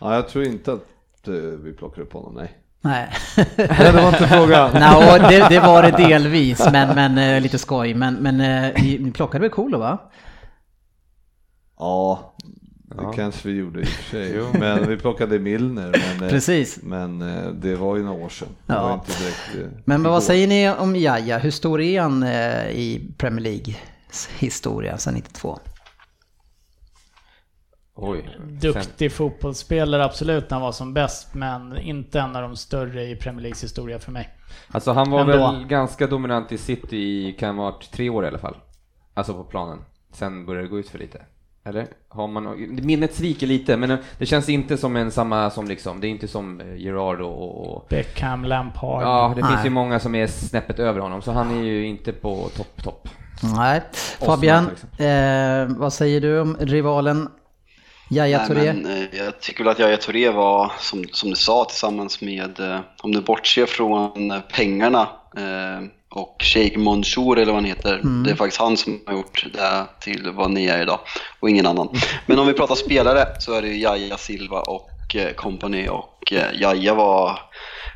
Ja, 0.00 0.14
jag 0.14 0.28
tror 0.28 0.44
inte 0.44 0.72
att 0.72 1.28
eh, 1.28 1.34
vi 1.34 1.72
plockar 1.72 2.02
upp 2.02 2.12
honom, 2.12 2.34
nej. 2.34 2.58
Nej. 2.80 3.08
det 3.56 3.92
var 3.94 4.08
inte 4.08 4.28
frågan. 4.28 4.70
no, 4.72 5.28
det, 5.28 5.48
det, 5.48 5.60
var 5.60 5.82
det 5.82 5.90
delvis, 5.90 6.68
men, 6.72 6.94
men 6.94 7.18
uh, 7.18 7.40
lite 7.40 7.58
skoj. 7.58 7.94
Men, 7.94 8.14
men 8.14 8.36
ni 9.02 9.12
plockade 9.14 9.42
väl 9.42 9.50
Kolo 9.50 9.78
va? 9.78 9.98
Ja, 11.78 12.34
det 12.88 13.02
ja. 13.02 13.12
kanske 13.12 13.48
vi 13.48 13.54
gjorde 13.54 13.80
i 13.80 13.82
och 13.82 13.88
för 13.88 14.10
sig. 14.10 14.42
men 14.60 14.88
vi 14.88 14.96
plockade 14.96 15.38
Milner. 15.38 15.90
Men, 16.18 16.22
eh, 16.22 16.30
Precis. 16.30 16.82
men 16.82 17.22
eh, 17.22 17.50
det 17.52 17.74
var 17.74 17.96
ju 17.96 18.02
några 18.02 18.24
år 18.24 18.28
sedan. 18.28 18.48
Ja. 18.66 19.04
Direkt, 19.06 19.72
eh, 19.74 19.80
men 19.84 20.02
vad 20.02 20.22
säger 20.22 20.48
ni 20.48 20.70
om 20.70 20.96
Jaja? 20.96 21.38
Hur 21.38 21.50
stor 21.50 21.80
är 21.80 22.00
han 22.00 22.24
i 22.72 23.14
Premier 23.18 23.40
Leagues 23.40 24.28
historia 24.38 24.98
sedan 24.98 25.14
92? 25.14 25.58
Oj. 27.94 28.38
Duktig 28.48 29.12
fotbollsspelare 29.12 30.04
absolut 30.04 30.50
när 30.50 30.54
han 30.54 30.62
var 30.62 30.72
som 30.72 30.94
bäst, 30.94 31.34
men 31.34 31.78
inte 31.78 32.20
en 32.20 32.36
av 32.36 32.42
de 32.42 32.56
större 32.56 33.04
i 33.04 33.16
Premier 33.16 33.42
Leagues 33.42 33.64
historia 33.64 33.98
för 33.98 34.12
mig. 34.12 34.28
Alltså 34.68 34.92
han 34.92 35.10
var 35.10 35.20
Ändå. 35.20 35.32
väl 35.32 35.66
ganska 35.66 36.06
dominant 36.06 36.52
i 36.52 36.58
City 36.58 36.96
i, 36.96 37.32
kan 37.38 37.58
ha 37.58 37.64
varit 37.64 37.90
tre 37.90 38.10
år 38.10 38.24
i 38.24 38.28
alla 38.28 38.38
fall. 38.38 38.56
Alltså 39.14 39.34
på 39.34 39.44
planen. 39.44 39.78
Sen 40.12 40.46
började 40.46 40.66
det 40.66 40.70
gå 40.70 40.78
ut 40.78 40.88
för 40.88 40.98
lite. 40.98 41.22
Eller? 41.68 41.86
Har 42.08 42.28
man, 42.28 42.68
minnet 42.82 43.14
sviker 43.14 43.46
lite, 43.46 43.76
men 43.76 43.90
eh, 43.90 43.98
det 44.18 44.26
känns 44.26 44.48
inte 44.48 44.76
som 44.76 44.96
en 44.96 45.10
samma 45.10 45.50
som 45.50 45.68
liksom, 45.68 46.00
det 46.00 46.06
är 46.06 46.08
inte 46.08 46.28
som 46.28 46.60
eh, 46.60 46.76
Gerard 46.76 47.20
och... 47.20 47.86
Beckham, 47.88 48.44
Lampard. 48.44 49.02
Ja, 49.02 49.32
det 49.36 49.42
Nej. 49.42 49.50
finns 49.50 49.66
ju 49.66 49.70
många 49.70 50.00
som 50.00 50.14
är 50.14 50.26
snäppet 50.26 50.78
över 50.78 51.00
honom, 51.00 51.22
så 51.22 51.32
han 51.32 51.58
är 51.58 51.62
ju 51.62 51.86
inte 51.86 52.12
på 52.12 52.48
topp, 52.56 52.82
topp. 52.84 53.08
Nej. 53.56 53.82
Fabian, 54.18 54.64
eh, 54.98 55.76
vad 55.76 55.92
säger 55.92 56.20
du 56.20 56.40
om 56.40 56.56
rivalen 56.60 57.28
Yahya 58.10 58.46
Touré? 58.46 58.68
Eh, 58.68 59.18
jag 59.18 59.40
tycker 59.40 59.64
väl 59.64 59.70
att 59.70 59.78
Yahya 59.78 59.96
Touré 59.96 60.30
var, 60.30 60.72
som, 60.78 61.04
som 61.12 61.30
du 61.30 61.36
sa, 61.36 61.64
tillsammans 61.64 62.20
med, 62.20 62.82
om 63.02 63.12
du 63.12 63.20
bortser 63.20 63.66
från 63.66 64.32
pengarna, 64.52 65.08
eh, 65.36 65.86
och 66.10 66.36
Sheikh 66.40 66.78
Mansour 66.78 67.38
eller 67.38 67.52
vad 67.52 67.62
han 67.62 67.64
heter. 67.64 67.94
Mm. 67.94 68.22
Det 68.22 68.30
är 68.30 68.34
faktiskt 68.34 68.60
han 68.60 68.76
som 68.76 69.00
har 69.06 69.14
gjort 69.14 69.46
det 69.52 69.86
till 70.00 70.30
vad 70.30 70.50
ni 70.50 70.66
är 70.66 70.82
idag 70.82 71.00
och 71.40 71.50
ingen 71.50 71.66
annan. 71.66 71.88
Men 72.26 72.38
om 72.38 72.46
vi 72.46 72.52
pratar 72.52 72.74
spelare 72.74 73.26
så 73.38 73.52
är 73.52 73.62
det 73.62 73.68
ju 73.68 73.78
Jaja 73.78 74.16
Silva 74.16 74.60
och 74.60 75.16
eh, 75.16 75.32
company 75.32 75.88
och 75.88 76.32
eh, 76.32 76.60
Jaja 76.60 76.94
var 76.94 77.38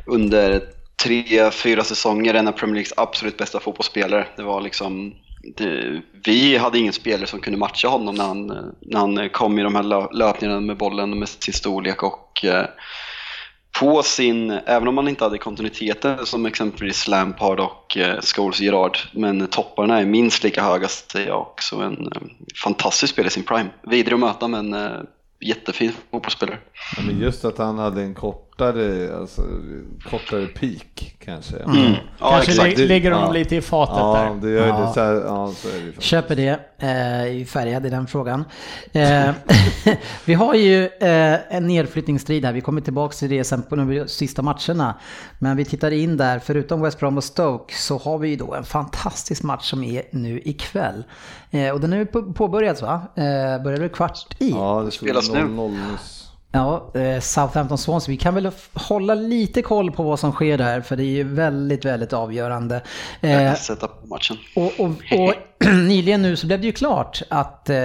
under 0.07 0.63
tre, 1.05 1.51
fyra 1.51 1.85
säsonger 1.85 2.35
en 2.35 2.49
av 2.49 2.53
Premier 2.53 2.75
Leagues 2.75 2.93
absolut 2.97 3.37
bästa 3.37 3.61
fotbollsspelare. 3.61 4.27
Det 4.37 4.43
var 4.43 4.61
liksom 4.61 5.15
det, 5.57 6.03
vi 6.25 6.57
hade 6.57 6.79
ingen 6.79 6.93
spelare 6.93 7.27
som 7.27 7.41
kunde 7.41 7.59
matcha 7.59 7.89
honom 7.89 8.15
när 8.15 8.25
han, 8.25 8.47
när 8.81 8.99
han 8.99 9.29
kom 9.29 9.59
i 9.59 9.63
de 9.63 9.75
här 9.75 10.15
löpningarna 10.15 10.61
med 10.61 10.77
bollen 10.77 11.19
med 11.19 11.29
sin 11.29 11.55
storlek 11.55 12.03
och 12.03 12.45
eh, 12.45 12.67
på 13.81 14.03
sin, 14.03 14.51
även 14.51 14.89
om 14.89 14.95
man 14.95 15.09
inte 15.09 15.25
hade 15.25 15.39
kontinuiteten 15.39 16.27
som 16.27 16.47
exempelvis 16.47 17.09
Lampard 17.09 17.61
och 17.61 17.97
eh, 17.97 18.21
Scholes 18.21 18.61
Gerard, 18.61 18.99
men 19.13 19.47
topparna 19.47 20.01
är 20.01 20.07
minst 20.07 20.45
lika 20.45 20.63
höga 20.63 20.89
säger 20.89 21.29
jag 21.29 21.41
också. 21.41 21.77
En 21.77 22.07
eh, 22.07 22.23
fantastisk 22.65 23.13
spelare 23.13 23.29
i 23.29 23.31
sin 23.31 23.43
prime. 23.43 23.71
Vidrig 23.83 24.15
att 24.15 24.21
möta 24.21 24.49
men 24.49 24.75
eh, 24.75 24.91
jättefin 25.41 25.93
fotbollsspelare. 26.11 26.59
Ja, 26.97 27.03
men 27.07 27.21
just 27.21 27.45
att 27.45 27.59
han 27.59 27.79
hade 27.79 28.03
en 28.03 28.15
kortare, 28.53 29.17
alltså, 29.17 29.43
kortare 30.11 30.47
peak 30.47 31.15
kanske. 31.19 31.57
Mm. 31.57 31.93
Ja, 32.19 32.31
kanske 32.31 32.53
exakt. 32.53 32.79
lägger 32.79 33.11
honom 33.11 33.27
ja. 33.27 33.33
lite 33.33 33.57
i 33.57 33.61
fatet 33.61 33.97
ja, 33.97 34.15
där. 34.15 34.49
Det 34.49 34.55
gör 34.55 34.67
ja. 34.67 34.81
det 34.81 34.93
så 34.95 35.01
här, 35.01 35.15
ja, 35.15 35.53
så 35.57 35.69
är 35.69 35.73
det 35.73 35.87
faktiskt. 35.87 36.03
Köper 36.03 36.37
det, 36.37 36.51
eh, 36.79 37.47
färgad 37.47 37.87
i 37.87 37.91
den 37.91 38.07
frågan. 38.07 38.45
Eh, 38.93 39.31
vi 40.25 40.35
har 40.35 40.55
ju 40.55 40.85
eh, 40.85 41.57
en 41.57 41.67
nedflyttningsstrid 41.67 42.45
här, 42.45 42.53
vi 42.53 42.61
kommer 42.61 42.81
tillbaka 42.81 43.15
till 43.15 43.31
det 43.31 43.45
sen 43.45 43.63
på 43.63 43.77
de 43.77 44.05
sista 44.09 44.43
matcherna. 44.43 44.95
Men 45.39 45.57
vi 45.57 45.65
tittar 45.65 45.91
in 45.91 46.17
där, 46.17 46.39
förutom 46.39 46.81
West 46.81 47.01
Brom 47.01 47.17
och 47.17 47.25
Stoke 47.25 47.75
så 47.75 47.99
har 47.99 48.19
vi 48.19 48.29
ju 48.29 48.37
då 48.37 48.55
en 48.55 48.65
fantastisk 48.65 49.43
match 49.43 49.71
som 49.71 49.85
är 49.85 50.03
nu 50.11 50.41
ikväll. 50.45 51.05
Eh, 51.51 51.71
och 51.71 51.81
den 51.81 51.93
är 51.93 52.05
påbörjad 52.33 52.81
va? 52.81 53.03
Eh, 53.17 53.63
börjar 53.63 53.79
väl 53.79 53.89
kvart 53.89 54.37
i? 54.39 54.51
Ja, 54.51 54.83
det 54.85 54.91
spelas 54.91 55.31
nu. 55.31 55.69
Ja, 56.53 56.91
eh, 56.95 57.21
Southampton 57.21 57.79
Swans. 57.79 58.09
Vi 58.09 58.17
kan 58.17 58.35
väl 58.35 58.51
hålla 58.75 59.15
lite 59.15 59.63
koll 59.63 59.91
på 59.91 60.03
vad 60.03 60.19
som 60.19 60.33
sker 60.33 60.59
där 60.59 60.81
för 60.81 60.97
det 60.97 61.05
är 61.05 61.15
ju 61.15 61.25
väldigt, 61.25 61.85
väldigt 61.85 62.13
avgörande. 62.13 62.83
Jag 63.21 63.41
kan 63.41 63.57
sätta 63.57 63.89
på 63.89 64.07
matchen. 64.07 64.37
Och, 64.57 64.81
och, 64.81 64.91
och 64.91 65.35
nyligen 65.75 66.23
nu 66.23 66.37
så 66.37 66.47
blev 66.47 66.61
det 66.61 66.67
ju 66.67 66.73
klart 66.73 67.23
att 67.29 67.71
eh, 67.71 67.77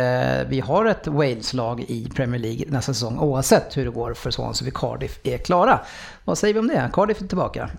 vi 0.47 0.63
har 0.65 0.86
ett 0.86 1.07
Wales-lag 1.07 1.86
i 1.88 2.09
Premier 2.15 2.41
League 2.41 2.65
nästa 2.68 2.93
säsong 2.93 3.20
oavsett 3.20 3.78
hur 3.78 3.86
det 3.86 3.91
går 3.91 4.13
för 4.13 4.32
Swans 4.32 4.61
och 4.61 4.74
Cardiff 4.74 5.20
är 5.24 5.38
klara. 5.38 5.80
Vad 6.26 6.38
säger 6.38 6.53
vi 6.53 6.59
om 6.59 6.68
det? 6.68 6.89
Cardiff 6.93 7.22
är 7.22 7.28
tillbaka. 7.28 7.70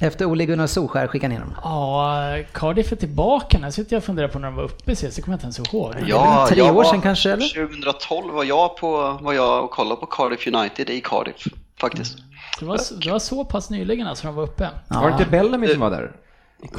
Efter 0.00 0.24
Ole 0.24 0.46
Gunnar 0.46 0.66
Solskär 0.66 1.06
skickade 1.06 1.34
ner 1.34 1.40
dem. 1.40 1.54
Ja, 1.62 2.38
Cardiff 2.52 2.92
är 2.92 2.96
tillbaka. 2.96 3.58
Nu 3.58 3.72
sitter 3.72 3.96
jag 3.96 4.00
och 4.00 4.04
funderar 4.04 4.28
på 4.28 4.38
när 4.38 4.48
de 4.48 4.54
var 4.56 4.62
uppe 4.62 4.96
sist, 4.96 5.16
det 5.16 5.22
kommer 5.22 5.32
jag 5.32 5.46
inte 5.48 5.60
ens 5.60 5.74
ihåg. 5.74 5.94
Ja, 6.06 6.46
tre 6.48 6.62
år 6.62 6.84
sedan 6.84 7.00
kanske 7.00 7.32
eller? 7.32 7.66
2012 7.68 8.34
var 8.34 8.44
jag, 8.44 8.76
på, 8.76 9.18
var 9.20 9.32
jag 9.32 9.64
och 9.64 9.70
kollade 9.70 10.00
på 10.00 10.06
Cardiff 10.06 10.46
United 10.46 10.90
i 10.90 11.00
Cardiff, 11.00 11.46
faktiskt. 11.80 12.18
Det 12.60 12.66
var, 12.66 12.80
det 13.04 13.10
var 13.10 13.18
så 13.18 13.44
pass 13.44 13.70
nyligen 13.70 14.06
alltså 14.06 14.26
de 14.26 14.34
var 14.34 14.42
uppe. 14.42 14.68
Ja. 14.88 15.00
Var 15.00 15.06
det 15.06 15.12
inte 15.12 15.30
Bellamy 15.30 15.68
som 15.68 15.80
var 15.80 15.90
där? 15.90 16.12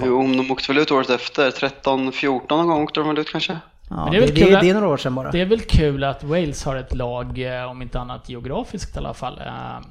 Jo, 0.03 0.22
de 0.22 0.51
åkte 0.51 0.74
väl 0.74 0.82
ut 0.82 0.91
året 0.91 1.09
efter. 1.09 1.51
13, 1.51 2.11
14 2.11 2.57
någon 2.57 2.68
gång 2.68 2.84
åkte 2.84 2.99
de 2.99 3.09
väl 3.09 3.18
ut 3.18 3.32
kanske. 3.32 3.57
Ja, 3.89 4.07
det, 4.11 4.18
är 4.18 4.22
det, 4.22 4.28
det, 4.28 4.59
det, 4.61 4.70
är 4.70 4.74
några 4.74 4.88
år 4.88 4.97
sedan 4.97 5.15
bara. 5.15 5.32
Det 5.32 5.41
är 5.41 5.45
väl 5.45 5.61
kul 5.61 6.03
att 6.03 6.24
Wales 6.24 6.65
har 6.65 6.76
ett 6.76 6.95
lag, 6.95 7.57
eh, 7.61 7.72
om 7.72 7.82
inte 7.82 7.99
annat 7.99 8.30
geografiskt 8.30 8.95
i 8.95 8.99
alla 8.99 9.13
fall, 9.13 9.41
eh, 9.45 9.88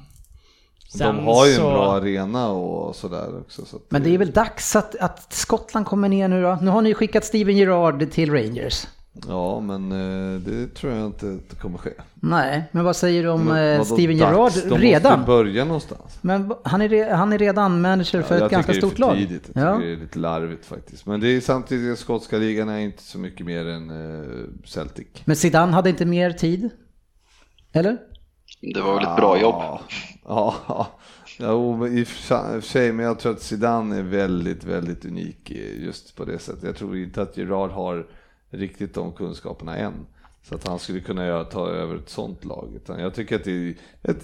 Sen 0.97 1.15
de 1.15 1.25
har 1.25 1.45
ju 1.45 1.53
så... 1.53 1.67
en 1.67 1.73
bra 1.73 1.93
arena 1.93 2.49
och 2.49 2.95
sådär 2.95 3.39
också. 3.39 3.65
Så 3.65 3.79
Men 3.89 4.03
det 4.03 4.09
är 4.09 4.17
väl 4.17 4.31
dags 4.31 4.75
att, 4.75 4.95
att 4.95 5.33
Skottland 5.33 5.85
kommer 5.85 6.09
ner 6.09 6.27
nu 6.27 6.41
då? 6.41 6.57
Nu 6.61 6.71
har 6.71 6.81
ni 6.81 6.93
skickat 6.93 7.25
Steven 7.25 7.57
Gerrard 7.57 8.11
till 8.11 8.31
Rangers. 8.31 8.87
Ja, 9.27 9.59
men 9.59 9.91
eh, 9.91 10.39
det 10.39 10.67
tror 10.75 10.93
jag 10.93 11.05
inte 11.05 11.39
kommer 11.61 11.77
ske. 11.77 11.89
Nej, 12.13 12.63
men 12.71 12.83
vad 12.83 12.95
säger 12.95 13.23
du 13.23 13.29
om 13.29 13.45
men, 13.45 13.85
Steven 13.85 14.17
Gerrard 14.17 14.51
redan? 14.55 15.11
De 15.11 15.17
måste 15.19 15.27
börja 15.27 15.65
någonstans. 15.65 16.17
Men 16.21 16.53
han 16.63 16.81
är, 16.81 17.13
han 17.13 17.33
är 17.33 17.37
redan 17.37 17.81
manager 17.81 18.21
för 18.21 18.39
ja, 18.39 18.45
ett 18.45 18.51
ganska 18.51 18.73
stort 18.73 18.99
lag. 18.99 19.17
Jag 19.17 19.29
tycker 19.29 19.59
ja. 19.59 19.77
det 19.77 19.91
är 19.91 19.97
lite 19.97 20.19
larvigt 20.19 20.65
faktiskt. 20.65 21.05
Men 21.05 21.19
det 21.19 21.27
är 21.27 21.41
samtidigt, 21.41 21.99
skotska 21.99 22.37
ligan 22.37 22.69
är 22.69 22.79
inte 22.79 23.03
så 23.03 23.19
mycket 23.19 23.45
mer 23.45 23.67
än 23.67 23.91
Celtic. 24.65 25.07
Men 25.25 25.35
Zidane 25.35 25.71
hade 25.71 25.89
inte 25.89 26.05
mer 26.05 26.31
tid? 26.31 26.69
Eller? 27.71 27.97
Det 28.61 28.81
var 28.81 28.95
väl 28.95 29.03
ett 29.03 29.17
bra 29.17 29.41
jobb. 29.41 29.55
Ja, 30.25 30.55
ja. 30.67 30.87
Ja, 31.39 31.87
i 31.87 32.03
och 32.03 32.07
för 32.07 32.61
sig, 32.61 32.91
men 32.91 33.05
jag 33.05 33.19
tror 33.19 33.31
att 33.31 33.41
Zidane 33.41 33.97
är 33.97 34.03
väldigt, 34.03 34.63
väldigt 34.63 35.05
unik 35.05 35.51
just 35.79 36.15
på 36.15 36.25
det 36.25 36.39
sättet. 36.39 36.63
Jag 36.63 36.75
tror 36.75 36.97
inte 36.97 37.21
att 37.21 37.37
Gerard 37.37 37.71
har 37.71 38.07
riktigt 38.49 38.93
de 38.93 39.11
kunskaperna 39.11 39.77
än. 39.77 39.93
Så 40.43 40.55
att 40.55 40.67
han 40.67 40.79
skulle 40.79 40.99
kunna 40.99 41.25
göra, 41.25 41.43
ta 41.43 41.69
över 41.69 41.95
ett 41.95 42.09
sånt 42.09 42.45
lag. 42.45 42.69
Utan 42.75 42.99
jag 42.99 43.13
tycker 43.13 43.35
att 43.35 43.43
det 43.43 43.51
är 43.51 43.75
ett, 44.03 44.23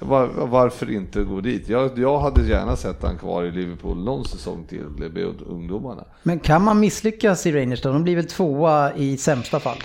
var, 0.00 0.26
varför 0.26 0.90
inte 0.90 1.24
gå 1.24 1.40
dit? 1.40 1.68
Jag, 1.68 1.98
jag 1.98 2.18
hade 2.18 2.48
gärna 2.48 2.76
sett 2.76 3.02
han 3.02 3.18
kvar 3.18 3.44
i 3.44 3.50
Liverpool 3.50 4.04
någon 4.04 4.24
säsong 4.24 4.66
till 4.68 4.84
med 4.84 5.16
ungdomarna. 5.46 6.04
Men 6.22 6.38
kan 6.40 6.64
man 6.64 6.80
misslyckas 6.80 7.46
i 7.46 7.52
Rangers 7.52 7.82
då? 7.82 7.92
De 7.92 8.02
blir 8.04 8.16
väl 8.16 8.26
tvåa 8.26 8.94
i 8.94 9.16
sämsta 9.16 9.60
fall? 9.60 9.78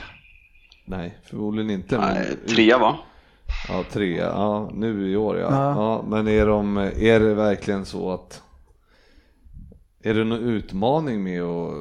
Nej, 0.86 1.18
förmodligen 1.24 1.72
inte. 1.72 1.98
Nej, 1.98 2.38
trea 2.48 2.78
va? 2.78 3.00
Ja, 3.68 3.84
tre. 3.92 4.18
Ja, 4.18 4.70
nu 4.74 5.12
i 5.12 5.16
år 5.16 5.38
ja. 5.38 5.48
ja. 5.52 5.74
ja. 5.76 6.06
men 6.08 6.28
är, 6.28 6.46
de, 6.46 6.78
är 6.78 7.20
det 7.20 7.34
verkligen 7.34 7.86
så 7.86 8.12
att... 8.12 8.42
Är 10.04 10.14
det 10.14 10.24
någon 10.24 10.40
utmaning 10.40 11.24
med 11.24 11.44
att 11.44 11.74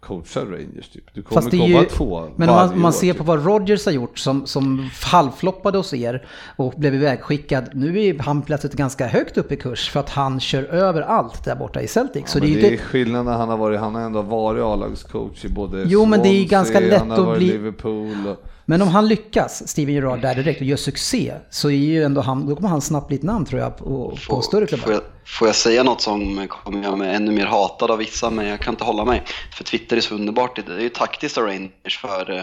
coacha 0.00 0.40
Rangers 0.40 0.88
typ? 0.88 1.14
Du 1.14 1.22
kommer 1.22 1.50
komma 1.50 1.64
ju, 1.64 1.84
två 1.84 2.28
Men 2.36 2.48
om 2.48 2.54
man, 2.54 2.80
man 2.80 2.92
ser 2.92 3.12
typ. 3.12 3.18
på 3.18 3.24
vad 3.24 3.46
Rogers 3.46 3.86
har 3.86 3.92
gjort 3.92 4.18
som, 4.18 4.46
som 4.46 4.90
halvfloppade 5.04 5.78
hos 5.78 5.94
er 5.94 6.26
och 6.56 6.74
blev 6.76 6.94
ivägskickad. 6.94 7.70
Nu 7.72 8.04
är 8.04 8.18
han 8.18 8.42
plötsligt 8.42 8.74
ganska 8.74 9.06
högt 9.06 9.38
upp 9.38 9.52
i 9.52 9.56
kurs 9.56 9.90
för 9.90 10.00
att 10.00 10.10
han 10.10 10.40
kör 10.40 10.62
över 10.62 11.02
allt 11.02 11.44
där 11.44 11.56
borta 11.56 11.82
i 11.82 11.88
Celtic. 11.88 12.22
Ja, 12.22 12.28
så 12.28 12.38
det 12.38 12.54
är, 12.54 12.62
det 12.62 12.74
är 12.74 12.78
skillnaden 12.78 13.26
när 13.26 13.36
han 13.36 13.48
har 13.48 13.56
varit, 13.56 13.80
han 13.80 13.94
har 13.94 14.02
ändå 14.02 14.22
varit 14.22 14.62
A-lagscoach 14.62 15.44
i 15.44 15.48
både 15.48 15.84
Jo 15.86 16.06
men 16.06 16.22
det 16.22 16.28
är 16.28 16.48
ganska 16.48 16.80
lätt 16.80 17.10
att 17.10 17.38
bli... 17.38 17.46
Liverpool 17.46 18.26
och... 18.26 18.44
Men 18.70 18.82
om 18.82 18.88
han 18.88 19.08
lyckas, 19.08 19.68
Steven 19.68 19.94
Gerrard, 19.94 20.20
där 20.20 20.34
direkt 20.34 20.60
och 20.60 20.66
gör 20.66 20.76
succé, 20.76 21.34
så 21.50 21.70
är 21.70 21.74
ju 21.74 22.02
ändå 22.02 22.20
han, 22.20 22.46
då 22.46 22.56
kommer 22.56 22.68
han 22.68 22.80
snabbt 22.80 23.08
bli 23.08 23.16
ett 23.16 23.22
namn 23.22 23.46
tror 23.46 23.60
jag 23.60 23.76
på, 23.76 24.18
på 24.28 24.42
större 24.42 24.66
klubbar. 24.66 24.84
Får 24.84 24.92
jag, 24.92 25.02
får 25.26 25.48
jag 25.48 25.54
säga 25.54 25.82
något 25.82 26.00
som 26.00 26.48
kommer 26.48 26.82
göra 26.82 26.96
mig 26.96 27.14
ännu 27.14 27.32
mer 27.32 27.46
hatad 27.46 27.90
av 27.90 27.98
vissa, 27.98 28.30
men 28.30 28.46
jag 28.46 28.60
kan 28.60 28.74
inte 28.74 28.84
hålla 28.84 29.04
mig. 29.04 29.22
För 29.54 29.64
Twitter 29.64 29.96
är 29.96 30.00
så 30.00 30.14
underbart, 30.14 30.56
det 30.66 30.72
är 30.72 30.80
ju 30.80 30.88
taktiskt 30.88 31.38
av 31.38 31.44
Rangers 31.44 31.98
för 32.00 32.30
eh, 32.30 32.42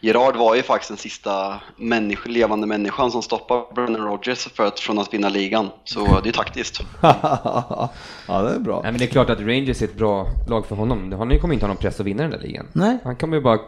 Gerard 0.00 0.36
var 0.36 0.54
ju 0.54 0.62
faktiskt 0.62 0.88
den 0.88 0.98
sista 0.98 1.60
människa, 1.76 2.28
levande 2.28 2.66
människan 2.66 3.10
som 3.10 3.22
stoppade 3.22 3.62
Brennan 3.74 4.00
Rodgers 4.00 4.48
för 4.54 4.66
att, 4.66 4.80
från 4.80 4.98
att 4.98 5.14
vinna 5.14 5.28
ligan. 5.28 5.68
Så 5.84 6.20
det 6.22 6.28
är 6.28 6.32
taktiskt. 6.32 6.80
ja, 7.00 7.90
det 8.28 8.54
är 8.54 8.58
bra. 8.58 8.80
Nej, 8.82 8.92
men 8.92 8.98
det 8.98 9.04
är 9.04 9.08
klart 9.08 9.30
att 9.30 9.40
Rangers 9.40 9.82
är 9.82 9.86
ett 9.86 9.96
bra 9.96 10.26
lag 10.48 10.66
för 10.66 10.76
honom. 10.76 11.12
Han 11.12 11.38
kommer 11.38 11.54
inte 11.54 11.66
ha 11.66 11.68
någon 11.68 11.76
press 11.76 12.00
att 12.00 12.06
vinna 12.06 12.22
den 12.22 12.30
där 12.30 12.38
ligan. 12.38 12.66
Nej. 12.72 12.98
Han 13.04 13.16
kommer 13.16 13.36
ju 13.36 13.42
bara, 13.42 13.58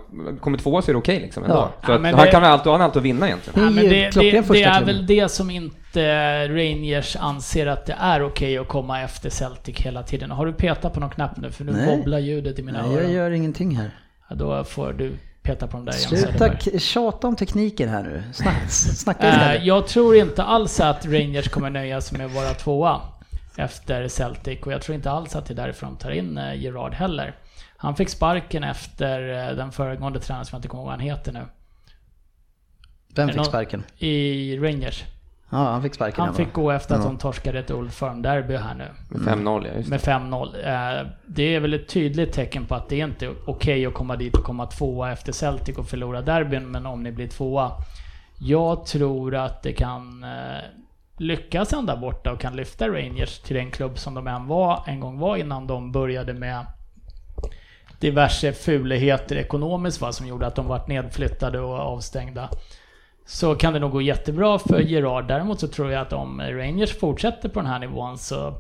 kommer 0.41 0.59
tvåa 0.59 0.83
så 0.83 0.91
är 0.91 0.93
det 0.93 0.99
okej 0.99 1.17
okay, 1.17 1.25
liksom 1.25 1.45
ändå. 1.45 1.57
Ja. 1.57 1.73
Så 1.87 1.93
ja, 1.93 1.95
han, 1.95 2.03
det... 2.03 2.31
kan 2.31 2.45
allt, 2.45 2.65
han 2.65 2.81
har 2.81 2.81
allt 2.81 2.97
att 2.97 3.03
vinna 3.03 3.27
egentligen. 3.27 3.65
Ja, 3.65 3.71
men 3.71 3.85
det, 3.85 4.11
det, 4.11 4.21
det 4.53 4.63
är 4.63 4.85
väl 4.85 5.07
det 5.07 5.29
som 5.29 5.51
inte 5.51 6.49
Rangers 6.49 7.17
anser 7.17 7.67
att 7.67 7.87
det 7.87 7.97
är 8.01 8.21
okej 8.21 8.29
okay 8.29 8.59
att 8.59 8.69
komma 8.69 9.03
efter 9.03 9.31
Celtic 9.31 9.77
hela 9.81 10.03
tiden. 10.03 10.31
Har 10.31 10.47
du 10.47 10.53
petat 10.53 10.95
på 10.95 11.01
någon 11.01 11.11
knapp 11.11 11.37
nu? 11.37 11.51
För 11.51 11.65
nu 11.65 11.73
Nej. 11.73 11.97
wobblar 11.97 12.19
ljudet 12.19 12.59
i 12.59 12.63
mina 12.63 12.83
Nej, 12.83 12.97
öron. 12.97 13.03
jag 13.03 13.13
gör 13.13 13.31
ingenting 13.31 13.77
här. 13.77 13.91
Ja, 14.29 14.37
då 14.37 14.65
får 14.65 14.93
du 14.93 15.13
peta 15.49 15.67
på 15.67 15.77
den 15.77 15.87
där 15.87 15.93
Sluta 15.93 16.79
tjata 16.79 17.27
om 17.27 17.37
tekniken 17.37 17.89
här 17.89 18.03
nu. 18.03 18.23
Snack, 18.33 18.57
snacka 18.71 19.29
istället. 19.29 19.61
Uh, 19.61 19.67
jag 19.67 19.87
tror 19.87 20.17
inte 20.17 20.43
alls 20.43 20.81
att 20.81 21.07
Rangers 21.07 21.49
kommer 21.49 21.71
nöja 21.71 22.01
sig 22.01 22.19
med 22.19 22.27
att 22.27 22.33
vara 22.33 22.55
tvåa 22.55 23.01
efter 23.57 24.09
Celtic 24.09 24.61
och 24.61 24.73
jag 24.73 24.83
tror 24.83 24.95
inte 24.95 25.11
alls 25.11 25.37
att 25.37 25.47
det 25.47 25.55
är 25.55 25.57
därför 25.67 25.87
de 25.87 25.97
tar 25.97 26.11
in 26.11 26.39
uh, 26.39 26.57
Gerard 26.57 26.95
heller. 26.95 27.37
Han 27.77 27.97
fick 27.97 28.09
sparken 28.09 28.65
efter 28.65 29.21
uh, 29.51 29.57
den 29.57 29.73
föregående 29.73 30.21
tränaren 30.21 30.47
som 30.47 30.57
jag 30.57 30.59
inte 30.59 30.69
kommer 30.69 30.83
ihåg 30.83 30.87
vad 30.87 30.95
han 30.95 31.01
heter 31.01 31.33
nu. 31.33 31.47
Vem 33.15 33.29
fick 33.29 33.45
sparken? 33.45 33.85
I 33.99 34.59
Rangers. 34.59 35.05
Ja, 35.51 35.57
han 35.59 35.83
fick 35.83 35.95
sparken. 35.95 36.25
Han 36.25 36.35
fick 36.35 36.53
gå 36.53 36.71
efter 36.71 36.95
att 36.95 37.03
de 37.03 37.19
torskade 37.19 37.59
ett 37.59 37.71
Old 37.71 37.93
Firm-derby 37.93 38.57
här 38.57 38.75
nu. 38.75 38.89
Med 39.09 39.39
5-0 39.39 39.67
ja, 39.67 39.75
just 39.77 39.91
det. 39.91 39.91
Med 39.91 40.01
5-0. 40.01 41.01
Eh, 41.01 41.07
det 41.27 41.55
är 41.55 41.61
väl 41.61 41.75
ett 41.75 41.89
tydligt 41.89 42.33
tecken 42.33 42.67
på 42.67 42.75
att 42.75 42.89
det 42.89 43.01
är 43.01 43.05
inte 43.05 43.29
okej 43.29 43.45
okay 43.47 43.87
att 43.87 43.95
komma 43.95 44.17
dit 44.17 44.37
och 44.37 44.45
komma 44.45 44.67
tvåa 44.67 45.13
efter 45.13 45.33
Celtic 45.33 45.77
och 45.77 45.89
förlora 45.89 46.23
derbyn, 46.23 46.71
men 46.71 46.87
om 46.87 47.03
ni 47.03 47.13
blir 47.13 47.29
tvåa. 47.29 47.73
Jag 48.39 48.87
tror 48.87 49.35
att 49.35 49.63
det 49.63 49.73
kan 49.73 50.25
eh, 50.25 50.63
lyckas 51.17 51.73
ända 51.73 51.97
borta 51.97 52.33
och 52.33 52.41
kan 52.41 52.57
lyfta 52.57 52.89
Rangers 52.89 53.39
till 53.39 53.57
den 53.57 53.71
klubb 53.71 53.99
som 53.99 54.15
de 54.15 54.27
än 54.27 54.47
var, 54.47 54.83
en 54.87 55.01
gång 55.01 55.19
var 55.19 55.37
innan 55.37 55.67
de 55.67 55.93
började 55.93 56.35
med 56.35 56.67
diverse 58.01 58.53
fuligheter 58.53 59.37
ekonomiskt 59.37 60.01
va, 60.01 60.13
som 60.13 60.27
gjorde 60.27 60.47
att 60.47 60.55
de 60.55 60.67
vart 60.67 60.89
nedflyttade 60.89 61.61
och 61.61 61.75
avstängda 61.75 62.49
så 63.29 63.55
kan 63.55 63.73
det 63.73 63.79
nog 63.79 63.91
gå 63.91 64.03
jättebra 64.03 64.59
för 64.59 64.81
Gerard. 64.81 65.29
Däremot 65.29 65.61
så 65.61 65.69
tror 65.69 65.91
jag 65.91 66.03
att 66.03 66.13
om 66.13 66.41
Rangers 66.41 66.99
fortsätter 66.99 67.49
på 67.49 67.61
den 67.61 67.69
här 67.69 67.79
nivån 67.79 68.19
så 68.19 68.55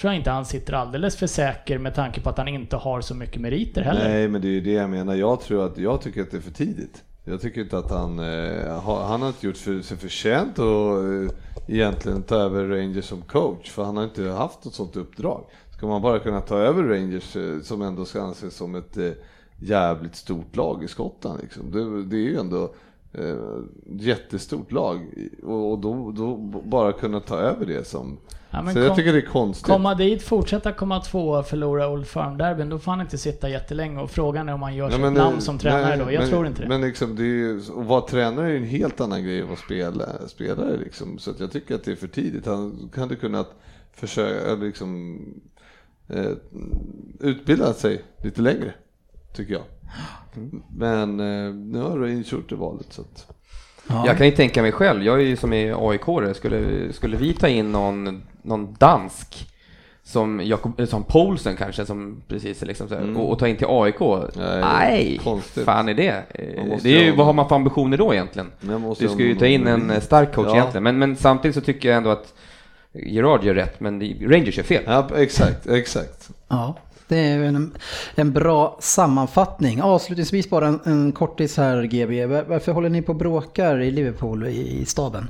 tror 0.00 0.12
jag 0.12 0.16
inte 0.16 0.30
han 0.30 0.44
sitter 0.44 0.72
alldeles 0.72 1.16
för 1.16 1.26
säker 1.26 1.78
med 1.78 1.94
tanke 1.94 2.20
på 2.20 2.30
att 2.30 2.38
han 2.38 2.48
inte 2.48 2.76
har 2.76 3.00
så 3.00 3.14
mycket 3.14 3.40
meriter 3.40 3.82
heller. 3.82 4.08
Nej, 4.08 4.28
men 4.28 4.40
det 4.40 4.48
är 4.48 4.52
ju 4.52 4.60
det 4.60 4.72
jag 4.72 4.90
menar. 4.90 5.14
Jag 5.14 5.40
tror 5.40 5.66
att, 5.66 5.78
jag 5.78 6.00
tycker 6.00 6.22
att 6.22 6.30
det 6.30 6.36
är 6.36 6.40
för 6.40 6.50
tidigt. 6.50 7.02
Jag 7.24 7.40
tycker 7.40 7.60
inte 7.60 7.78
att 7.78 7.90
han, 7.90 8.18
eh, 8.18 8.82
han 8.84 9.22
har 9.22 9.28
inte 9.28 9.46
gjort 9.46 9.56
för, 9.56 9.82
sig 9.82 9.96
förtjänt 9.96 10.58
att 10.58 10.98
eh, 10.98 11.36
egentligen 11.66 12.22
ta 12.22 12.36
över 12.36 12.64
Rangers 12.64 13.04
som 13.04 13.22
coach, 13.22 13.70
för 13.70 13.84
han 13.84 13.96
har 13.96 14.04
inte 14.04 14.28
haft 14.28 14.64
något 14.64 14.74
sånt 14.74 14.96
uppdrag. 14.96 15.44
Ska 15.76 15.86
man 15.86 16.02
bara 16.02 16.18
kunna 16.18 16.40
ta 16.40 16.58
över 16.58 16.82
Rangers, 16.82 17.36
eh, 17.36 17.60
som 17.60 17.82
ändå 17.82 18.04
ska 18.04 18.22
anses 18.22 18.56
som 18.56 18.74
ett 18.74 18.96
eh, 18.96 19.10
jävligt 19.56 20.16
stort 20.16 20.56
lag 20.56 20.84
i 20.84 20.88
Skottland, 20.88 21.40
liksom. 21.42 21.70
det, 21.70 22.04
det 22.04 22.16
är 22.16 22.30
ju 22.30 22.36
ändå 22.36 22.74
jättestort 23.86 24.72
lag 24.72 25.00
och, 25.42 25.78
då, 25.78 26.12
då, 26.12 26.36
bara 26.64 26.92
kunna 26.92 27.20
ta 27.20 27.36
över 27.36 27.66
det 27.66 27.86
som... 27.86 28.18
Ja, 28.50 28.66
så 28.66 28.72
kom, 28.72 28.82
jag 28.82 28.96
tycker 28.96 29.12
det 29.12 29.18
är 29.18 29.26
konstigt. 29.26 29.66
Komma 29.66 29.94
dit, 29.94 30.22
fortsätta 30.22 30.72
komma 30.72 31.00
två 31.00 31.28
och 31.28 31.46
förlora 31.46 31.88
Old 31.88 32.06
Firm-derbyn, 32.06 32.68
då 32.68 32.78
får 32.78 32.92
han 32.92 33.00
inte 33.00 33.18
sitta 33.18 33.48
jättelänge 33.48 34.00
och 34.00 34.10
frågan 34.10 34.48
är 34.48 34.54
om 34.54 34.62
han 34.62 34.74
gör 34.74 34.88
nej, 34.88 35.08
sitt 35.08 35.12
namn 35.12 35.40
som 35.40 35.58
tränare 35.58 35.96
nej, 35.96 35.98
då. 35.98 36.12
Jag 36.12 36.20
men, 36.20 36.30
tror 36.30 36.46
inte 36.46 36.62
det. 36.62 36.68
Men 36.68 36.80
liksom, 36.80 37.16
det 37.16 37.22
är 37.22 37.26
ju, 37.26 37.58
att 37.58 37.68
vara 37.86 38.00
tränare 38.00 38.46
är 38.46 38.50
ju 38.50 38.56
en 38.56 38.64
helt 38.64 39.00
annan 39.00 39.24
grej 39.24 39.36
än 39.36 39.42
att 39.42 39.48
vara 39.48 39.58
spelare, 39.58 40.28
spelare 40.28 40.76
liksom. 40.76 41.18
Så 41.18 41.32
jag 41.38 41.52
tycker 41.52 41.74
att 41.74 41.84
det 41.84 41.92
är 41.92 41.96
för 41.96 42.08
tidigt. 42.08 42.46
Han 42.46 42.90
hade 42.96 43.16
kunnat 43.16 43.54
försöka 43.92 44.54
liksom 44.54 45.20
eh, 46.08 46.30
utbilda 47.20 47.74
sig 47.74 48.02
lite 48.22 48.40
längre, 48.40 48.74
tycker 49.32 49.52
jag. 49.52 49.62
Men 50.76 51.20
eh, 51.20 51.54
nu 51.54 51.80
har 51.80 51.98
Rangers 51.98 52.32
gjort 52.32 52.48
det 52.48 52.56
valet. 52.56 52.92
Så 52.92 53.02
att... 53.02 53.26
ja. 53.88 54.06
Jag 54.06 54.16
kan 54.16 54.26
ju 54.26 54.32
tänka 54.32 54.62
mig 54.62 54.72
själv, 54.72 55.02
jag 55.02 55.14
är 55.20 55.24
ju 55.24 55.36
som 55.36 55.52
är 55.52 55.90
aik 55.90 56.36
skulle, 56.36 56.92
skulle 56.92 57.16
vi 57.16 57.34
ta 57.34 57.48
in 57.48 57.72
någon, 57.72 58.22
någon 58.42 58.74
dansk 58.74 59.48
som, 60.04 60.40
Jakob, 60.44 60.88
som 60.88 61.04
Poulsen 61.04 61.56
kanske, 61.56 61.86
som 61.86 62.22
precis 62.28 62.62
liksom 62.62 62.88
så 62.88 62.94
mm. 62.94 63.16
och, 63.16 63.32
och, 63.32 63.38
ta 63.38 63.48
in 63.48 63.56
till 63.56 63.66
AIK. 63.70 64.00
Nej, 64.60 65.20
konstigt. 65.24 65.64
fan 65.64 65.88
är 65.88 65.94
det? 65.94 66.22
det 66.82 66.96
är 66.96 67.04
ju, 67.04 67.16
vad 67.16 67.26
har 67.26 67.32
man 67.32 67.48
för 67.48 67.56
ambitioner 67.56 67.96
då 67.96 68.14
egentligen? 68.14 68.52
Du 68.98 69.08
ska 69.08 69.22
ju 69.22 69.34
ta 69.34 69.46
in 69.46 69.66
en 69.66 70.00
stark 70.00 70.34
coach 70.34 70.46
ja. 70.48 70.56
egentligen, 70.56 70.82
men, 70.82 70.98
men 70.98 71.16
samtidigt 71.16 71.54
så 71.54 71.60
tycker 71.60 71.88
jag 71.88 71.96
ändå 71.96 72.10
att 72.10 72.34
Gerard 72.92 73.44
gör 73.44 73.54
rätt, 73.54 73.80
men 73.80 74.00
Rangers 74.20 74.56
gör 74.56 74.64
fel. 74.64 74.82
Ja, 74.86 75.08
exakt, 75.16 75.66
exakt. 75.66 76.30
Ja. 76.48 76.76
Det 77.12 77.18
är 77.18 77.42
en, 77.42 77.72
en 78.14 78.32
bra 78.32 78.76
sammanfattning. 78.80 79.82
Avslutningsvis 79.82 80.50
bara 80.50 80.66
en, 80.66 80.80
en 80.84 81.12
kortis 81.12 81.56
här 81.56 81.82
GB. 81.82 82.26
Varför 82.26 82.72
håller 82.72 82.88
ni 82.88 83.02
på 83.02 83.12
och 83.12 83.18
bråkar 83.18 83.80
i 83.80 83.90
Liverpool 83.90 84.46
i, 84.46 84.80
i 84.80 84.84
staben? 84.84 85.28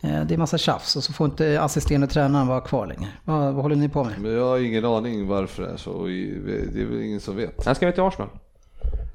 Eh, 0.00 0.24
det 0.24 0.34
är 0.34 0.38
massa 0.38 0.58
tjafs 0.58 0.96
och 0.96 1.04
så 1.04 1.12
får 1.12 1.24
inte 1.24 1.60
assisterande 1.60 2.06
tränaren 2.06 2.46
vara 2.46 2.60
kvar 2.60 2.86
längre. 2.86 3.08
Vad, 3.24 3.54
vad 3.54 3.62
håller 3.62 3.76
ni 3.76 3.88
på 3.88 4.04
med? 4.04 4.14
Men 4.20 4.32
jag 4.32 4.44
har 4.44 4.58
ingen 4.58 4.84
aning 4.84 5.28
varför 5.28 5.62
det 5.62 5.68
är 5.68 5.76
så. 5.76 6.06
Det 6.06 6.80
är 6.80 6.86
väl 6.86 7.02
ingen 7.02 7.20
som 7.20 7.36
vet. 7.36 7.66
När 7.66 7.74
ska 7.74 7.86
vi 7.86 7.92
till 7.92 8.02
Arsenal? 8.02 8.28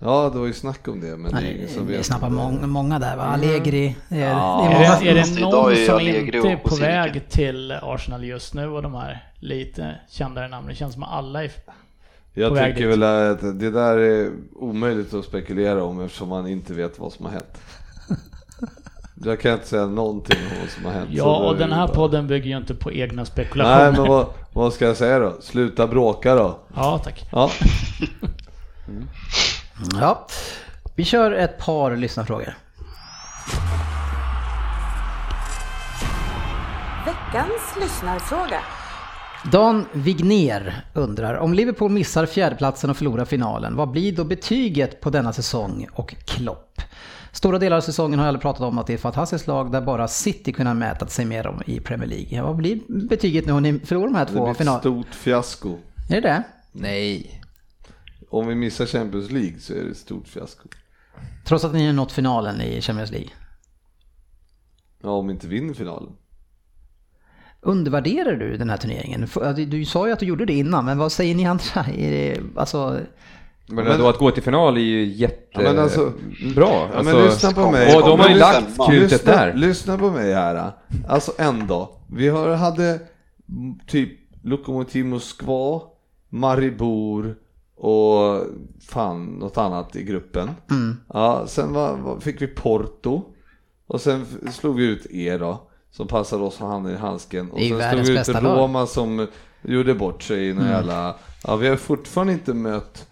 Ja, 0.02 0.30
det 0.34 0.40
var 0.40 0.46
ju 0.46 0.54
snack 0.54 0.88
om 0.88 1.02
det, 1.02 1.18
men 1.18 1.32
Nej, 1.32 1.44
det 1.44 1.50
är 1.50 1.56
ingen 1.56 1.70
som 1.70 1.88
vet. 1.88 1.98
Det 1.98 2.04
snappar 2.04 2.30
många, 2.30 2.68
många 2.68 3.00
där 3.00 3.18
va? 3.18 3.24
Allegri. 3.24 3.96
Det 4.10 4.22
är, 4.22 4.30
ja. 4.30 4.68
det 4.70 4.76
är, 4.76 4.80
många. 4.80 5.12
är, 5.12 5.14
det, 5.14 5.20
är 5.20 5.42
någon 5.42 5.76
som 5.86 6.00
inte 6.00 6.38
är 6.38 6.58
på 6.58 6.76
väg 6.76 7.30
till 7.30 7.72
Arsenal 7.72 8.24
just 8.24 8.54
nu 8.54 8.68
och 8.68 8.82
de 8.82 8.96
här 8.96 9.24
lite 9.40 9.96
kändare 10.10 10.48
namnen? 10.48 10.70
Det 10.70 10.76
känns 10.76 10.94
som 10.94 11.04
att 11.04 11.12
alla 11.12 11.44
är 11.44 11.52
jag 12.42 12.66
tycker 12.66 12.88
väl 12.88 13.04
att 13.04 13.60
det 13.60 13.72
där 13.72 13.98
är 13.98 14.32
omöjligt 14.56 15.14
att 15.14 15.26
spekulera 15.26 15.84
om 15.84 16.02
eftersom 16.02 16.30
man 16.30 16.48
inte 16.48 16.74
vet 16.74 17.00
vad 17.00 17.14
som 17.14 17.26
har 17.26 17.32
hänt. 17.32 17.62
Jag 19.24 19.40
kan 19.40 19.54
inte 19.54 19.68
säga 19.68 19.86
någonting 19.86 20.38
om 20.52 20.60
vad 20.62 20.70
som 20.70 20.86
har 20.86 20.92
hänt. 20.92 21.10
Ja, 21.12 21.38
och 21.38 21.58
den 21.58 21.72
här 21.72 21.88
bara... 21.88 21.96
podden 21.96 22.28
bygger 22.28 22.50
ju 22.50 22.58
inte 22.58 22.76
på 22.76 22.92
egna 22.92 23.26
spekulationer. 23.26 23.92
Nej, 23.92 23.92
men 23.92 24.08
vad, 24.08 24.28
vad 24.54 24.74
ska 24.74 24.86
jag 24.86 24.98
säga 24.98 25.20
då? 25.20 25.38
Sluta 25.42 25.88
bråka 25.88 26.36
då. 26.36 26.60
Ja, 26.76 27.02
tack. 27.04 27.26
Ja. 27.32 27.52
Mm. 28.88 29.08
Ja, 30.02 30.28
vi 30.96 31.04
kör 31.04 31.32
ett 31.32 31.58
par 31.58 31.96
lyssnarfrågor. 31.96 32.54
Veckans 37.06 37.76
lyssnarfråga. 37.82 38.62
Dan 39.52 39.86
Vigner 39.94 40.86
undrar, 40.94 41.36
om 41.36 41.54
Liverpool 41.54 41.92
missar 41.92 42.26
fjärdeplatsen 42.26 42.90
och 42.90 42.98
förlorar 42.98 43.26
finalen, 43.26 43.76
vad 43.76 43.92
blir 43.92 44.16
då 44.16 44.24
betyget 44.24 45.02
på 45.02 45.10
denna 45.10 45.34
säsong 45.34 45.88
och 45.94 46.16
Klopp? 46.26 46.82
Stora 47.32 47.60
delar 47.60 47.78
av 47.78 47.82
säsongen 47.82 48.20
har 48.20 48.28
alla 48.28 48.40
pratat 48.40 48.62
om 48.62 48.78
att 48.78 48.88
det 48.88 48.94
är 48.94 48.96
ett 48.96 49.02
fantastiskt 49.02 49.48
lag 49.48 49.72
där 49.72 49.82
bara 49.82 50.08
City 50.08 50.54
kunnat 50.54 50.78
mäta 50.78 51.08
sig 51.08 51.26
med 51.26 51.46
dem 51.46 51.62
i 51.66 51.80
Premier 51.80 52.10
League. 52.10 52.42
Vad 52.42 52.56
blir 52.56 52.80
betyget 52.88 53.46
nu 53.46 53.52
om 53.52 53.64
ni 53.64 53.80
förlorar 53.80 54.08
de 54.08 54.16
här 54.16 54.26
två 54.26 54.54
finalerna? 54.54 54.84
Det 54.84 54.90
blir 54.90 55.00
ett 55.00 55.06
stort 55.06 55.16
fiasko. 55.16 55.78
Är 56.10 56.22
det 56.22 56.28
det? 56.28 56.44
Nej. 56.72 57.42
Om 58.30 58.48
vi 58.48 58.56
missar 58.56 58.86
Champions 58.86 59.32
League 59.32 59.60
så 59.60 59.74
är 59.74 59.84
det 59.84 59.92
ett 59.92 59.98
stort 59.98 60.28
fiasko. 60.28 60.70
Trots 61.46 61.64
att 61.66 61.74
ni 61.74 61.86
har 61.86 61.94
nått 61.94 62.12
finalen 62.12 62.62
i 62.62 62.82
Champions 62.82 63.12
League? 63.12 63.30
Ja, 65.04 65.10
om 65.10 65.28
vi 65.28 65.34
inte 65.34 65.48
vinner 65.48 65.74
finalen. 65.74 66.14
Undervärderar 67.62 68.36
du 68.36 68.58
den 68.58 68.70
här 68.70 68.78
turneringen? 68.78 69.28
Du 69.70 69.86
sa 69.86 70.08
ju 70.08 70.14
att 70.14 70.20
du 70.20 70.26
gjorde 70.26 70.46
det 70.46 70.54
innan, 70.54 70.86
men 70.86 70.98
vad 70.98 71.12
säger 71.12 71.36
ni 71.36 71.46
andra? 71.46 71.86
Är 71.98 72.12
det, 72.12 72.40
alltså... 72.56 73.00
Men, 73.70 73.86
men 73.86 74.00
då 74.00 74.10
att 74.10 74.18
gå 74.18 74.32
till 74.32 74.44
final 74.44 74.78
är 74.78 74.82
ju 74.82 75.06
jättebra. 75.06 75.74
Ja, 75.74 75.82
alltså, 75.82 76.14
ja, 76.56 76.90
alltså, 76.96 77.16
men 77.16 77.26
lyssna 77.26 77.52
på 77.52 77.72
mig. 77.72 77.96
Och 77.96 78.02
de 78.02 78.20
har 78.20 78.30
ju 78.30 78.36
lagt 78.36 78.88
krutet 78.90 79.26
där. 79.26 79.54
Lyssna 79.54 79.98
på 79.98 80.12
mig 80.12 80.34
här. 80.34 80.72
Alltså 81.08 81.32
ändå. 81.38 81.98
Vi 82.10 82.30
har, 82.30 82.56
hade 82.56 83.00
typ 83.88 84.10
Lokomotiv 84.44 85.06
Moskva, 85.06 85.82
Maribor 86.30 87.36
och 87.76 88.42
fan 88.80 89.26
något 89.26 89.58
annat 89.58 89.96
i 89.96 90.04
gruppen. 90.04 90.50
Mm. 90.70 90.98
Ja, 91.14 91.44
sen 91.48 91.74
var, 91.74 92.20
fick 92.20 92.42
vi 92.42 92.48
Porto 92.48 93.22
och 93.88 94.02
sen 94.02 94.26
slog 94.52 94.76
vi 94.76 94.86
ut 94.86 95.06
er 95.12 95.40
då 95.40 95.67
som 95.98 96.08
passade 96.08 96.44
oss 96.44 96.60
hand 96.60 96.90
i 96.90 96.96
handsken. 96.96 97.52
Och 97.52 97.60
sen 97.60 98.06
stod 98.06 98.16
vi 98.16 98.20
ut 98.20 98.28
Roma 98.28 98.80
lag. 98.80 98.90
som 98.90 99.28
gjorde 99.62 99.94
bort 99.94 100.24
sig 100.24 100.48
i 100.48 100.52
mm. 100.52 100.68
jävla... 100.68 101.16
Ja, 101.44 101.56
vi 101.56 101.68
har 101.68 101.76
fortfarande 101.76 102.34
inte 102.34 102.54
mött 102.54 103.08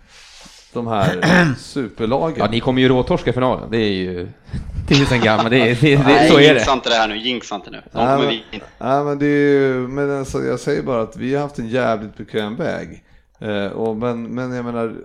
de 0.73 0.87
här 0.87 1.21
superlagen. 1.57 2.35
Ja, 2.39 2.47
ni 2.51 2.59
kommer 2.59 2.81
ju 2.81 2.87
råtorska 2.87 3.33
finalen. 3.33 3.71
Det 3.71 3.77
är 3.77 3.93
ju... 3.93 4.27
Det 4.87 4.95
är 4.95 4.99
ju 4.99 5.05
sen 5.05 5.21
gammalt. 5.21 5.49
Det 5.49 5.57
är, 5.57 5.77
det, 5.81 5.95
det, 5.95 6.27
så 6.29 6.39
är 6.39 6.39
det. 6.39 6.45
Jinxa 6.47 6.73
inte 6.73 6.89
det 6.89 6.95
här 6.95 7.07
nu. 7.07 7.17
Jinxa 7.17 7.55
inte 7.55 7.71
nu. 7.71 7.81
Nej, 7.91 8.17
men, 8.17 8.61
nej, 8.79 9.03
men 9.03 9.19
det 9.19 9.25
är 9.25 9.51
ju... 9.51 9.87
Men 9.87 10.19
alltså, 10.19 10.43
jag 10.43 10.59
säger 10.59 10.83
bara 10.83 11.01
att 11.01 11.17
vi 11.17 11.35
har 11.35 11.41
haft 11.41 11.59
en 11.59 11.67
jävligt 11.67 12.17
bekväm 12.17 12.55
väg. 12.55 13.03
Eh, 13.39 13.65
och 13.65 13.97
men, 13.97 14.23
men 14.23 14.53
jag 14.53 14.65
menar... 14.65 14.95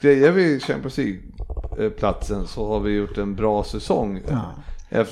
Grejer 0.00 0.30
vi 0.30 0.60
Champions 0.60 0.98
League-platsen 0.98 2.46
så 2.46 2.68
har 2.68 2.80
vi 2.80 2.92
gjort 2.92 3.18
en 3.18 3.34
bra 3.34 3.64
säsong. 3.64 4.20
Ja. 4.28 4.54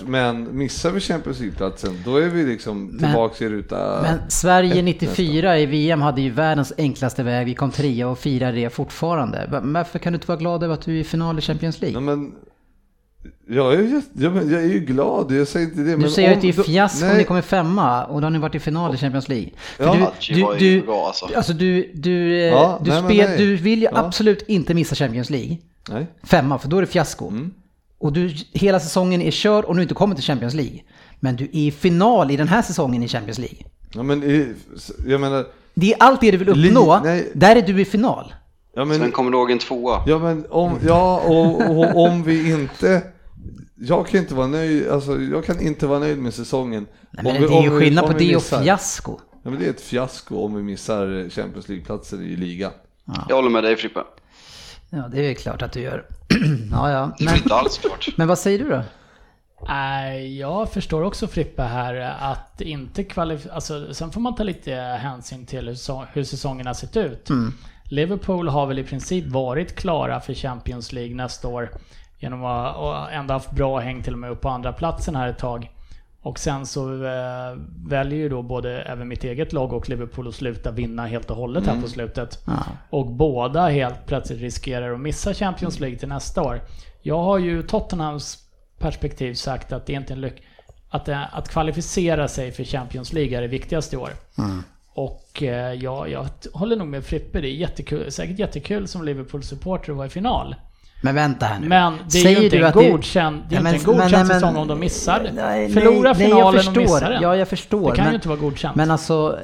Men 0.06 0.58
missar 0.58 0.90
vi 0.90 1.00
Champions 1.00 1.40
League-platsen, 1.40 2.02
då 2.04 2.16
är 2.16 2.28
vi 2.28 2.44
liksom 2.44 2.98
tillbaka 2.98 3.44
i 3.44 3.48
ruta 3.48 4.00
Men 4.02 4.30
Sverige 4.30 4.82
94 4.82 5.58
i 5.58 5.66
VM 5.66 6.02
hade 6.02 6.20
ju 6.20 6.30
världens 6.30 6.72
enklaste 6.78 7.22
väg. 7.22 7.46
Vi 7.46 7.54
kom 7.54 7.70
trea 7.70 8.08
och 8.08 8.18
firar 8.18 8.52
det 8.52 8.70
fortfarande. 8.70 9.60
Varför 9.62 9.98
kan 9.98 10.12
du 10.12 10.16
inte 10.16 10.28
vara 10.28 10.38
glad 10.38 10.62
över 10.62 10.74
att 10.74 10.82
du 10.82 10.96
är 10.96 11.00
i 11.00 11.04
final 11.04 11.38
i 11.38 11.40
Champions 11.40 11.80
League? 11.80 11.94
Ja, 11.94 12.00
men, 12.00 12.32
jag, 13.48 13.74
är 13.74 13.78
ju, 13.78 14.02
jag, 14.12 14.36
jag 14.36 14.62
är 14.62 14.68
ju 14.68 14.80
glad, 14.80 15.32
jag 15.32 15.48
säger 15.48 15.66
inte 15.66 15.80
det. 15.80 15.96
Du 15.96 16.10
säger 16.10 16.32
att 16.32 16.40
det 16.40 16.48
är 16.48 16.52
fiasko 16.52 17.10
om 17.10 17.16
ni 17.16 17.24
kommer 17.24 17.42
femma 17.42 18.04
och 18.04 18.20
då 18.20 18.24
har 18.26 18.30
ni 18.30 18.38
varit 18.38 18.54
i 18.54 18.60
final 18.60 18.94
i 18.94 18.98
Champions 18.98 19.28
League. 19.28 19.50
Ja, 19.78 20.12
du, 20.28 20.34
du, 20.34 20.58
du, 20.58 20.92
alltså. 20.92 21.28
alltså 21.36 21.52
du, 21.52 21.92
du, 21.94 22.40
eh, 22.40 22.46
ja, 22.46 22.80
du, 22.84 22.90
nej, 22.90 23.02
spel, 23.02 23.38
du 23.38 23.56
vill 23.56 23.78
ju 23.78 23.88
ja. 23.92 23.98
absolut 23.98 24.42
inte 24.42 24.74
missa 24.74 24.94
Champions 24.94 25.30
League. 25.30 25.56
Nej. 25.88 26.06
Femma, 26.22 26.58
för 26.58 26.68
då 26.68 26.76
är 26.76 26.80
det 26.80 26.86
fiasko. 26.86 27.28
Mm 27.28 27.54
och 27.98 28.12
du, 28.12 28.34
hela 28.52 28.80
säsongen 28.80 29.22
är 29.22 29.30
körd 29.30 29.64
och 29.64 29.76
nu 29.76 29.82
inte 29.82 29.94
kommer 29.94 30.14
till 30.14 30.24
Champions 30.24 30.54
League. 30.54 30.80
Men 31.20 31.36
du 31.36 31.44
är 31.44 31.56
i 31.56 31.70
final 31.70 32.30
i 32.30 32.36
den 32.36 32.48
här 32.48 32.62
säsongen 32.62 33.02
i 33.02 33.08
Champions 33.08 33.38
League. 33.38 33.58
Ja 33.92 34.02
men 34.02 34.54
jag 35.06 35.20
menar... 35.20 35.46
Det 35.74 35.92
är 35.92 35.96
allt 36.00 36.20
det 36.20 36.30
du 36.30 36.36
vill 36.36 36.48
uppnå, 36.48 37.02
li, 37.04 37.30
där 37.34 37.56
är 37.56 37.62
du 37.62 37.80
i 37.80 37.84
final. 37.84 38.34
Ja, 38.74 38.84
men, 38.84 38.98
Sen 38.98 39.12
kommer 39.12 39.30
du 39.30 39.38
ihåg 39.38 39.50
en 39.50 39.58
tvåa. 39.58 40.02
Ja 40.06 40.18
men 40.18 40.46
om, 40.50 40.78
ja, 40.86 41.20
och, 41.20 41.78
och, 41.78 42.04
om 42.04 42.22
vi 42.22 42.50
inte... 42.50 43.02
Jag 43.80 44.06
kan 44.06 44.20
inte 44.20 44.34
vara 44.34 44.46
nöjd, 44.46 44.88
alltså 44.88 45.20
jag 45.20 45.44
kan 45.44 45.60
inte 45.60 45.86
vara 45.86 45.98
nöjd 45.98 46.18
med 46.18 46.34
säsongen. 46.34 46.86
Nej, 47.10 47.24
men 47.24 47.42
vi, 47.42 47.48
det 47.48 47.54
är 47.54 47.62
ju 47.62 47.78
skillnad 47.78 48.06
på 48.06 48.12
det 48.12 48.36
och 48.36 48.42
fiasko. 48.42 49.18
Ja 49.42 49.50
men 49.50 49.58
det 49.58 49.66
är 49.66 49.70
ett 49.70 49.80
fiasko 49.80 50.44
om 50.44 50.54
vi 50.54 50.62
missar 50.62 51.30
Champions 51.30 51.68
League-platser 51.68 52.22
i 52.22 52.36
ligan. 52.36 52.72
Ja. 53.04 53.26
Jag 53.28 53.36
håller 53.36 53.50
med 53.50 53.64
dig 53.64 53.76
Frippe. 53.76 54.00
Ja, 54.90 55.08
det 55.10 55.30
är 55.30 55.34
klart 55.34 55.62
att 55.62 55.72
du 55.72 55.80
gör. 55.80 56.04
ja, 56.72 56.90
ja. 56.90 57.16
Men, 57.20 57.34
inte 57.34 57.54
alls 57.54 57.78
klart. 57.78 58.08
men 58.16 58.28
vad 58.28 58.38
säger 58.38 58.58
du 58.58 58.68
då? 58.68 58.82
Jag 60.38 60.72
förstår 60.72 61.02
också 61.02 61.26
Frippe 61.26 61.62
här 61.62 61.94
att 62.20 62.60
inte 62.60 63.04
kvalificera, 63.04 63.54
alltså, 63.54 63.94
sen 63.94 64.10
får 64.10 64.20
man 64.20 64.34
ta 64.34 64.42
lite 64.42 64.72
hänsyn 64.74 65.46
till 65.46 65.68
hur, 66.12 66.24
säsongen 66.24 66.66
har 66.66 66.74
sett 66.74 66.96
ut. 66.96 67.30
Mm. 67.30 67.52
Liverpool 67.84 68.48
har 68.48 68.66
väl 68.66 68.78
i 68.78 68.84
princip 68.84 69.26
varit 69.26 69.76
klara 69.76 70.20
för 70.20 70.34
Champions 70.34 70.92
League 70.92 71.14
nästa 71.14 71.48
år 71.48 71.70
genom 72.18 72.44
att 72.44 73.10
ändå 73.12 73.34
haft 73.34 73.50
bra 73.50 73.78
häng 73.78 74.02
till 74.02 74.12
och 74.12 74.18
med 74.18 74.30
upp 74.30 74.40
på 74.40 74.48
andra 74.48 74.72
platsen 74.72 75.16
här 75.16 75.28
ett 75.28 75.38
tag. 75.38 75.70
Och 76.22 76.38
sen 76.38 76.66
så 76.66 77.04
äh, 77.04 77.56
väljer 77.86 78.18
ju 78.18 78.28
då 78.28 78.42
både 78.42 78.82
även 78.82 79.08
mitt 79.08 79.24
eget 79.24 79.52
lag 79.52 79.72
och 79.72 79.88
Liverpool 79.88 80.28
att 80.28 80.34
sluta 80.34 80.70
vinna 80.70 81.06
helt 81.06 81.30
och 81.30 81.36
hållet 81.36 81.62
mm. 81.62 81.74
här 81.74 81.82
på 81.82 81.88
slutet. 81.88 82.42
Ja. 82.46 82.64
Och 82.90 83.06
båda 83.06 83.68
helt 83.68 84.06
plötsligt 84.06 84.40
riskerar 84.40 84.92
att 84.92 85.00
missa 85.00 85.34
Champions 85.34 85.80
League 85.80 85.98
till 85.98 86.08
nästa 86.08 86.42
år. 86.42 86.60
Jag 87.02 87.22
har 87.22 87.38
ju 87.38 87.62
Tottenhams 87.62 88.38
perspektiv 88.78 89.34
sagt 89.34 89.72
att 89.72 89.86
det 89.86 89.92
inte 89.92 90.12
är 90.12 90.14
en 90.14 90.20
lyck 90.20 90.42
att, 90.90 91.08
att 91.08 91.48
kvalificera 91.48 92.28
sig 92.28 92.52
för 92.52 92.64
Champions 92.64 93.12
League 93.12 93.36
är 93.36 93.42
det 93.42 93.48
viktigaste 93.48 93.96
i 93.96 93.98
år. 93.98 94.10
Mm. 94.38 94.62
Och 94.94 95.42
äh, 95.42 95.74
ja, 95.74 96.08
jag 96.08 96.26
håller 96.52 96.76
nog 96.76 96.88
med 96.88 97.04
Frippe, 97.04 97.40
det 97.40 97.48
är 97.48 97.52
jättekul, 97.52 98.12
säkert 98.12 98.38
jättekul 98.38 98.88
som 98.88 99.04
Liverpool-supporter 99.04 99.92
att 99.92 99.96
vara 99.96 100.06
i 100.06 100.10
final. 100.10 100.54
Men 101.00 101.14
vänta 101.14 101.46
här 101.46 101.60
nu. 101.60 101.68
Men 101.68 101.92
det 102.10 102.18
är 102.18 102.22
Säger 102.22 102.38
ju 102.38 102.44
inte 102.44 102.58
en 102.58 102.90
godkänd, 102.90 103.42
det 103.48 103.56
är 103.56 103.62
ja, 103.62 103.70
inte 103.70 103.90
en 103.90 103.96
godkänd 103.96 104.28
säsong 104.28 104.56
om 104.56 104.68
de 104.68 104.80
missar. 104.80 105.30
Nej, 105.34 105.72
Förlora 105.72 106.12
nej, 106.12 106.26
finalen 106.26 106.54
nej, 106.54 106.68
och 106.68 106.76
missar 106.76 107.10
den. 107.10 107.22
Ja, 107.22 107.36
jag 107.36 107.48
förstår. 107.48 107.90
Det 107.90 107.96
kan 107.96 108.04
men, 108.04 108.12
ju 108.12 108.16
inte 108.16 108.28
vara 108.28 108.38
godkänt. 108.38 108.76
Men 108.76 108.90
alltså, 108.90 109.38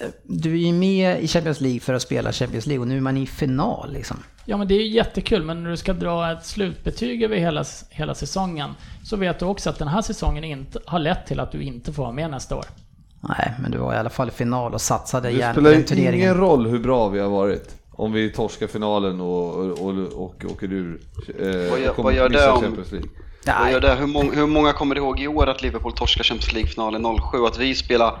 eh, 0.00 0.06
du 0.22 0.52
är 0.52 0.66
ju 0.66 0.72
med 0.72 1.22
i 1.22 1.28
Champions 1.28 1.60
League 1.60 1.80
för 1.80 1.94
att 1.94 2.02
spela 2.02 2.32
Champions 2.32 2.66
League 2.66 2.80
och 2.80 2.88
nu 2.88 2.96
är 2.96 3.00
man 3.00 3.16
i 3.16 3.26
final 3.26 3.92
liksom. 3.92 4.16
Ja 4.44 4.56
men 4.56 4.68
det 4.68 4.74
är 4.74 4.78
ju 4.78 4.88
jättekul, 4.88 5.42
men 5.42 5.62
när 5.62 5.70
du 5.70 5.76
ska 5.76 5.92
dra 5.92 6.32
ett 6.32 6.44
slutbetyg 6.44 7.22
över 7.22 7.36
hela, 7.36 7.64
hela 7.90 8.14
säsongen 8.14 8.70
så 9.04 9.16
vet 9.16 9.38
du 9.38 9.44
också 9.44 9.70
att 9.70 9.78
den 9.78 9.88
här 9.88 10.02
säsongen 10.02 10.44
inte, 10.44 10.78
har 10.86 10.98
lett 10.98 11.26
till 11.26 11.40
att 11.40 11.52
du 11.52 11.62
inte 11.62 11.92
får 11.92 12.02
vara 12.02 12.12
med 12.12 12.30
nästa 12.30 12.56
år. 12.56 12.64
Nej, 13.20 13.52
men 13.58 13.70
du 13.70 13.78
var 13.78 13.94
i 13.94 13.96
alla 13.96 14.10
fall 14.10 14.28
i 14.28 14.30
final 14.30 14.74
och 14.74 14.80
satsade 14.80 15.28
turneringen. 15.28 15.80
Det 15.80 15.86
spelar 15.86 16.12
ingen 16.12 16.34
roll 16.34 16.66
hur 16.66 16.78
bra 16.78 17.08
vi 17.08 17.20
har 17.20 17.28
varit. 17.28 17.81
Om 17.94 18.12
vi 18.12 18.30
torskar 18.30 18.66
finalen 18.66 19.20
och, 19.20 19.54
och, 19.54 19.86
och, 19.86 20.24
och 20.24 20.44
åker 20.50 20.72
ur 20.72 21.00
eh, 21.38 21.70
vad 21.70 21.80
gör, 21.80 21.94
vad 21.96 22.14
gör 22.14 22.28
det 22.28 22.50
om, 22.50 22.60
Champions 22.60 22.92
League. 22.92 23.08
Vad 23.46 23.72
gör 23.72 23.80
det? 23.80 23.94
Hur, 23.94 24.06
många, 24.06 24.32
hur 24.32 24.46
många 24.46 24.72
kommer 24.72 24.96
ihåg 24.96 25.20
i 25.20 25.28
år 25.28 25.46
att 25.46 25.62
Liverpool 25.62 25.92
torskar 25.92 26.24
Champions 26.24 26.52
League-finalen 26.52 27.18
07 27.32 27.38
och 27.38 27.46
att 27.46 27.58
vi 27.58 27.74
spelar 27.74 28.18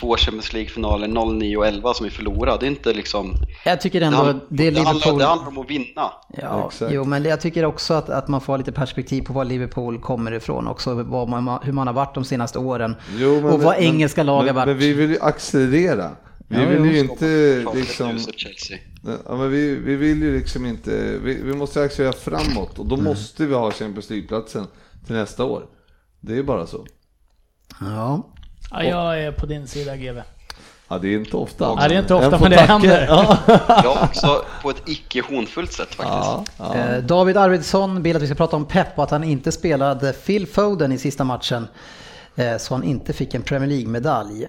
två 0.00 0.16
Champions 0.16 0.52
League-finaler 0.52 1.34
09 1.38 1.56
och 1.56 1.66
11 1.66 1.94
som 1.94 2.04
vi 2.04 2.10
förlorade? 2.10 2.58
Det 2.60 2.66
är 2.66 2.70
inte 2.70 2.92
liksom... 2.92 3.34
Jag 3.64 3.80
tycker 3.80 4.00
ändå 4.00 4.24
det, 4.24 4.40
det, 4.48 4.66
är 4.66 4.70
Liverpool... 4.70 5.02
handlar, 5.02 5.18
det 5.18 5.24
handlar 5.24 5.48
om 5.48 5.58
att 5.58 5.70
vinna. 5.70 6.12
Ja, 6.28 6.70
jo, 6.90 7.04
men 7.04 7.24
jag 7.24 7.40
tycker 7.40 7.64
också 7.64 7.94
att, 7.94 8.10
att 8.10 8.28
man 8.28 8.40
får 8.40 8.52
ha 8.52 8.58
lite 8.58 8.72
perspektiv 8.72 9.22
på 9.22 9.32
var 9.32 9.44
Liverpool 9.44 10.00
kommer 10.00 10.32
ifrån 10.32 10.66
också, 10.68 10.94
vad 10.94 11.28
man, 11.28 11.58
hur 11.62 11.72
man 11.72 11.86
har 11.86 11.94
varit 11.94 12.14
de 12.14 12.24
senaste 12.24 12.58
åren. 12.58 12.96
Jo, 13.16 13.48
och 13.48 13.62
vad 13.62 13.76
engelska 13.76 14.22
lag 14.22 14.42
har 14.42 14.52
varit. 14.52 14.66
Men 14.66 14.78
vi 14.78 14.92
vill 14.92 15.10
ju 15.10 15.18
accelerera. 15.20 16.10
Vi 16.48 16.62
ja, 16.62 16.68
vill 16.68 16.84
ju 16.84 16.98
inte 16.98 17.64
liksom... 17.74 18.18
Ja, 19.26 19.36
men 19.36 19.50
vi, 19.50 19.74
vi 19.74 19.96
vill 19.96 20.22
ju 20.22 20.38
liksom 20.38 20.66
inte... 20.66 21.18
Vi, 21.18 21.42
vi 21.42 21.52
måste 21.52 21.82
accelerera 21.82 22.12
framåt 22.12 22.78
och 22.78 22.86
då 22.86 22.94
mm. 22.94 23.04
måste 23.04 23.46
vi 23.46 23.54
ha 23.54 23.70
Champions 23.70 24.10
League-platsen 24.10 24.66
till 25.06 25.14
nästa 25.14 25.44
år. 25.44 25.66
Det 26.20 26.38
är 26.38 26.42
bara 26.42 26.66
så. 26.66 26.86
Ja. 27.80 28.26
ja 28.70 28.82
jag 28.82 29.20
är 29.20 29.32
på 29.32 29.46
din 29.46 29.66
sida 29.66 29.96
GW. 29.96 30.22
Ja, 30.88 30.98
det 30.98 31.08
är 31.08 31.18
inte 31.18 31.36
ofta. 31.36 31.64
Ja, 31.64 31.88
det 31.88 31.94
är 31.94 31.98
inte 31.98 32.14
ofta, 32.14 32.38
men 32.38 32.50
det 32.50 32.56
händer. 32.56 33.06
Ja. 33.06 33.38
Jag 33.84 34.02
också 34.02 34.44
på 34.62 34.70
ett 34.70 34.82
icke 34.86 35.22
hånfullt 35.22 35.72
sätt 35.72 35.94
faktiskt. 35.94 36.06
Ja, 36.08 36.44
ja. 36.58 36.74
Eh, 36.74 37.04
David 37.04 37.36
Arvidsson 37.36 38.02
vill 38.02 38.16
att 38.16 38.22
vi 38.22 38.26
ska 38.26 38.34
prata 38.34 38.56
om 38.56 38.64
Pep 38.64 38.98
och 38.98 39.04
att 39.04 39.10
han 39.10 39.24
inte 39.24 39.52
spelade 39.52 40.12
Phil 40.12 40.46
Foden 40.46 40.92
i 40.92 40.98
sista 40.98 41.24
matchen. 41.24 41.68
Eh, 42.36 42.56
så 42.56 42.74
han 42.74 42.84
inte 42.84 43.12
fick 43.12 43.34
en 43.34 43.42
Premier 43.42 43.68
League-medalj. 43.68 44.46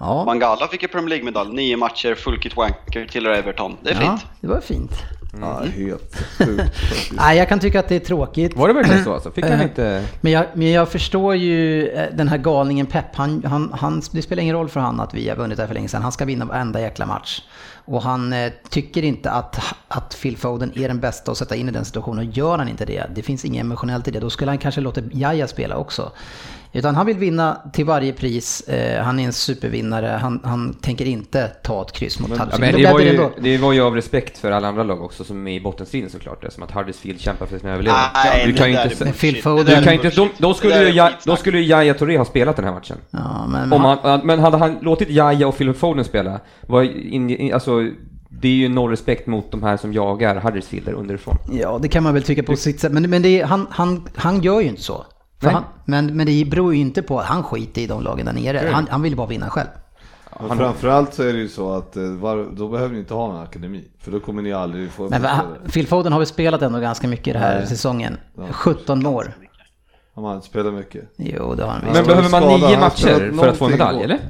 Ja. 0.00 0.24
Mangala 0.24 0.68
fick 0.68 0.82
ju 0.82 0.88
Premier 0.88 1.08
League-medalj, 1.08 1.54
nio 1.54 1.76
matcher, 1.76 2.14
full 2.14 2.38
kit 2.40 2.56
wanker, 2.56 3.06
tillhör 3.06 3.32
Everton. 3.32 3.76
Det 3.82 3.90
är 3.90 3.94
ja, 3.94 4.00
fint. 4.00 4.26
det 4.40 4.46
var 4.46 4.60
fint. 4.60 4.92
Mm. 5.36 5.48
Ja, 5.48 5.62
helt 5.64 6.16
sjukt 6.38 7.12
Nej, 7.12 7.38
jag 7.38 7.48
kan 7.48 7.60
tycka 7.60 7.80
att 7.80 7.88
det 7.88 7.96
är 7.96 8.00
tråkigt. 8.00 8.56
Var 8.56 8.68
det 8.68 8.74
verkligen 8.74 9.04
så 9.04 9.14
alltså? 9.14 9.30
Fick 9.30 9.44
han 9.44 9.52
eh, 9.52 9.62
inte... 9.62 10.04
Men 10.20 10.32
jag, 10.32 10.46
men 10.54 10.70
jag 10.70 10.88
förstår 10.88 11.36
ju 11.36 11.88
eh, 11.88 12.08
den 12.12 12.28
här 12.28 12.38
galningen 12.38 12.86
Pep. 12.86 13.16
Han, 13.16 13.44
han, 13.44 13.72
han, 13.78 14.02
det 14.12 14.22
spelar 14.22 14.42
ingen 14.42 14.56
roll 14.56 14.68
för 14.68 14.80
han 14.80 15.00
att 15.00 15.14
vi 15.14 15.28
har 15.28 15.36
vunnit 15.36 15.58
det 15.58 15.66
för 15.66 15.74
länge 15.74 15.88
sedan. 15.88 16.02
Han 16.02 16.12
ska 16.12 16.24
vinna 16.24 16.44
varenda 16.44 16.80
jäkla 16.80 17.06
match. 17.06 17.42
Och 17.84 18.02
han 18.02 18.32
eh, 18.32 18.52
tycker 18.70 19.02
inte 19.02 19.30
att, 19.30 19.74
att 19.88 20.16
Phil 20.22 20.36
Foden 20.36 20.72
är 20.74 20.88
den 20.88 21.00
bästa 21.00 21.32
att 21.32 21.38
sätta 21.38 21.56
in 21.56 21.68
i 21.68 21.72
den 21.72 21.84
situationen. 21.84 22.28
Och 22.28 22.32
gör 22.36 22.58
han 22.58 22.68
inte 22.68 22.84
det, 22.84 23.04
det 23.14 23.22
finns 23.22 23.44
inget 23.44 23.60
emotionellt 23.60 24.08
i 24.08 24.10
det, 24.10 24.20
då 24.20 24.30
skulle 24.30 24.50
han 24.50 24.58
kanske 24.58 24.80
låta 24.80 25.00
Jaja 25.12 25.48
spela 25.48 25.76
också. 25.76 26.12
Utan 26.74 26.94
han 26.94 27.06
vill 27.06 27.16
vinna 27.16 27.60
till 27.72 27.84
varje 27.84 28.12
pris. 28.12 28.60
Eh, 28.60 29.02
han 29.02 29.18
är 29.18 29.24
en 29.24 29.32
supervinnare. 29.32 30.18
Han, 30.22 30.40
han 30.44 30.74
tänker 30.74 31.04
inte 31.04 31.48
ta 31.48 31.82
ett 31.82 31.92
kryss 31.92 32.20
mot 32.20 32.30
Huddersfield. 32.30 32.78
Ja, 32.78 32.88
det, 32.88 32.92
var 32.92 33.00
ju, 33.00 33.28
det 33.40 33.58
var 33.58 33.72
ju 33.72 33.80
av 33.80 33.94
respekt 33.94 34.38
för 34.38 34.50
alla 34.50 34.68
andra 34.68 34.82
lag 34.82 35.02
också 35.02 35.24
som 35.24 35.46
är 35.46 35.52
i 35.52 35.60
bottenstriden 35.60 36.10
såklart. 36.10 36.40
Det 36.40 36.46
är 36.46 36.50
som 36.50 36.62
att 36.62 36.70
Huddersfield 36.70 37.20
kämpar 37.20 37.46
för 37.46 37.58
sin 37.58 37.68
överlevnad. 37.68 38.10
Nej, 38.14 38.46
du 38.46 38.52
kan 38.52 38.72
ju 38.72 38.82
inte... 38.82 39.12
Phil 39.12 39.42
Foden... 39.42 39.66
Du 39.66 39.84
kan 39.84 39.92
inte 39.92 40.10
de, 40.10 40.28
då 40.38 40.54
skulle 40.54 40.90
ju 40.90 41.08
då 41.24 41.36
skulle 41.36 41.58
ju 41.58 41.64
Yahya 41.64 41.94
Touré 41.94 42.18
ha 42.18 42.24
spelat 42.24 42.56
den 42.56 42.64
här 42.64 42.72
matchen. 42.72 42.96
Ja, 43.10 43.46
men, 43.48 43.72
Om 43.72 43.84
han, 43.84 44.20
men 44.24 44.38
hade 44.38 44.56
han 44.56 44.78
låtit 44.82 45.10
Yahya 45.10 45.48
och 45.48 45.58
Phil 45.58 45.74
Foden 45.74 46.04
spela, 46.04 46.40
var 46.66 46.82
in, 46.82 47.30
in, 47.30 47.54
alltså 47.54 47.90
det 48.28 48.48
är 48.48 48.52
ju 48.52 48.68
noll 48.68 48.90
respekt 48.90 49.26
mot 49.26 49.50
de 49.50 49.62
här 49.62 49.76
som 49.76 49.92
jagar 49.92 50.36
Huddersfield 50.36 50.88
underifrån. 50.88 51.36
Ja, 51.52 51.78
det 51.82 51.88
kan 51.88 52.02
man 52.02 52.14
väl 52.14 52.22
tycka 52.22 52.42
på 52.42 52.56
sitt 52.56 52.80
sätt. 52.80 52.92
Men, 52.92 53.10
men 53.10 53.22
det 53.22 53.40
är, 53.40 53.44
han, 53.44 53.66
han, 53.70 54.08
han 54.14 54.42
gör 54.42 54.60
ju 54.60 54.68
inte 54.68 54.82
så. 54.82 55.04
Han, 55.42 55.64
men, 55.84 56.16
men 56.16 56.26
det 56.26 56.44
beror 56.44 56.74
ju 56.74 56.80
inte 56.80 57.02
på 57.02 57.20
att 57.20 57.26
han 57.26 57.42
skiter 57.42 57.82
i 57.82 57.86
de 57.86 58.02
lagen 58.02 58.26
där 58.26 58.32
nere. 58.32 58.70
Han, 58.72 58.86
han 58.90 59.02
vill 59.02 59.16
bara 59.16 59.26
vinna 59.26 59.50
själv. 59.50 59.68
Ja, 60.38 60.54
framförallt 60.56 61.14
så 61.14 61.22
är 61.22 61.32
det 61.32 61.38
ju 61.38 61.48
så 61.48 61.72
att 61.72 61.96
eh, 61.96 62.02
då 62.52 62.68
behöver 62.68 62.92
ni 62.92 62.98
inte 62.98 63.14
ha 63.14 63.26
någon 63.26 63.42
akademi. 63.42 63.84
För 63.98 64.10
då 64.10 64.20
kommer 64.20 64.42
ni 64.42 64.52
aldrig 64.52 64.90
få... 64.90 65.08
Men 65.08 65.26
Phil 65.72 65.86
Foden 65.86 66.12
har 66.12 66.20
väl 66.20 66.26
spelat 66.26 66.62
ändå 66.62 66.78
ganska 66.78 67.08
mycket 67.08 67.34
den 67.34 67.42
här 67.42 67.58
Nej. 67.58 67.66
säsongen. 67.66 68.16
Ja. 68.36 68.46
17 68.52 69.06
år. 69.06 69.34
Han 70.14 70.24
har 70.24 70.40
spelat 70.40 70.74
mycket. 70.74 71.04
Jo, 71.16 71.54
det 71.54 71.64
har 71.64 71.70
han 71.70 71.80
Men 71.92 72.04
behöver 72.04 72.30
man 72.30 72.42
nio 72.42 72.80
matcher 72.80 73.32
för 73.38 73.48
att 73.48 73.56
få 73.56 73.64
en 73.64 73.70
medalj, 73.70 74.02
eller? 74.02 74.20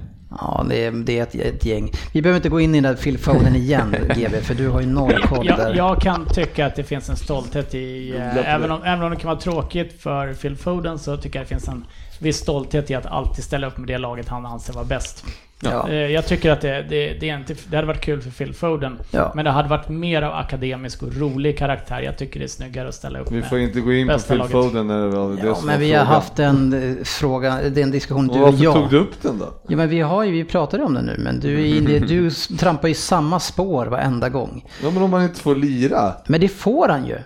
Ja, 0.41 0.67
det 0.69 0.85
är, 0.85 0.91
det 0.91 1.19
är 1.19 1.23
ett, 1.23 1.35
ett, 1.35 1.65
gäng. 1.65 1.91
Vi 2.13 2.23
behöver 2.23 2.37
inte 2.37 2.49
gå 2.49 2.61
in 2.61 2.75
i 2.75 2.81
den 2.81 2.95
där 2.95 3.03
Phil 3.03 3.19
Foden 3.19 3.57
igen, 3.57 3.97
GB, 4.17 4.41
för 4.41 4.55
du 4.55 4.69
har 4.69 4.81
ju 4.81 4.87
noll 4.87 5.23
koll 5.23 5.47
där. 5.47 5.59
Jag, 5.59 5.77
jag 5.77 6.01
kan 6.01 6.27
tycka 6.27 6.67
att 6.67 6.77
det 6.77 6.85
finns 6.85 7.09
en 7.09 7.17
stolthet 7.17 7.75
i, 7.75 8.17
äh, 8.17 8.55
även, 8.55 8.71
om, 8.71 8.83
även 8.85 9.05
om 9.05 9.11
det 9.11 9.17
kan 9.17 9.29
vara 9.29 9.41
tråkigt 9.41 10.03
för 10.03 10.35
Phil 10.35 10.57
Foden, 10.57 10.99
så 10.99 11.17
tycker 11.17 11.39
jag 11.39 11.47
det 11.47 11.49
finns 11.49 11.69
en 11.69 11.85
viss 12.19 12.37
stolthet 12.37 12.91
i 12.91 12.95
att 12.95 13.07
alltid 13.07 13.45
ställa 13.45 13.67
upp 13.67 13.79
med 13.79 13.87
det 13.89 13.99
laget 13.99 14.29
han 14.29 14.47
anser 14.47 14.73
vara 14.73 14.85
bäst. 14.85 15.25
Ja. 15.65 15.89
Eh, 15.89 15.95
jag 15.95 16.27
tycker 16.27 16.51
att 16.51 16.61
det, 16.61 16.87
det, 16.89 17.13
det, 17.21 17.31
är 17.31 17.37
inte, 17.37 17.55
det 17.69 17.77
hade 17.77 17.89
varit 17.89 18.01
kul 18.01 18.23
för 18.23 18.31
Phil 18.31 18.55
Foden, 18.55 18.99
ja. 19.11 19.33
men 19.35 19.45
det 19.45 19.51
hade 19.51 19.69
varit 19.69 19.89
mer 19.89 20.23
av 20.23 20.35
akademisk 20.35 21.03
och 21.03 21.17
rolig 21.17 21.59
karaktär. 21.59 22.01
Jag 22.01 22.19
tycker 22.19 22.41
det 22.41 22.47
är 22.47 22.49
snyggare 22.49 22.89
att 22.89 22.95
ställa 22.95 23.19
upp 23.19 23.31
Vi 23.31 23.43
får 23.43 23.59
inte 23.59 23.81
gå 23.81 23.93
in 23.93 24.09
på 24.09 24.19
Phil 24.19 24.39
laget. 24.39 24.53
Foden 24.53 24.87
när 24.87 25.03
det 25.03 25.09
var 25.09 25.37
det 25.37 25.47
ja, 25.47 25.59
men 25.65 25.81
vi 25.81 25.93
har 25.93 26.05
haft 26.05 26.39
en 26.39 26.73
eh, 26.99 27.05
fråga, 27.05 27.63
den 27.71 27.91
diskussion 27.91 28.27
du 28.27 28.33
och 28.33 28.39
jag. 28.39 28.73
Varför 28.73 28.81
tog 28.81 28.91
du 28.91 28.99
upp 28.99 29.23
den 29.23 29.39
då? 29.39 29.55
Ja, 29.69 29.77
men 29.77 29.89
vi 29.89 30.01
har 30.01 30.25
ju, 30.25 30.33
vi 30.33 30.45
pratade 30.45 30.85
om 30.85 30.95
den 30.95 31.05
nu, 31.05 31.17
men 31.19 31.41
du, 31.41 31.77
är 31.77 32.01
du 32.09 32.31
trampar 32.31 32.89
ju 32.89 32.95
samma 32.95 33.41
spår 33.41 33.87
varenda 33.87 34.29
gång. 34.29 34.65
Ja, 34.83 34.91
men 34.91 35.03
om 35.03 35.11
man 35.11 35.23
inte 35.23 35.41
får 35.41 35.57
lira? 35.57 36.13
Men 36.27 36.41
det 36.41 36.49
får 36.49 36.89
han 36.89 37.07
ju. 37.07 37.19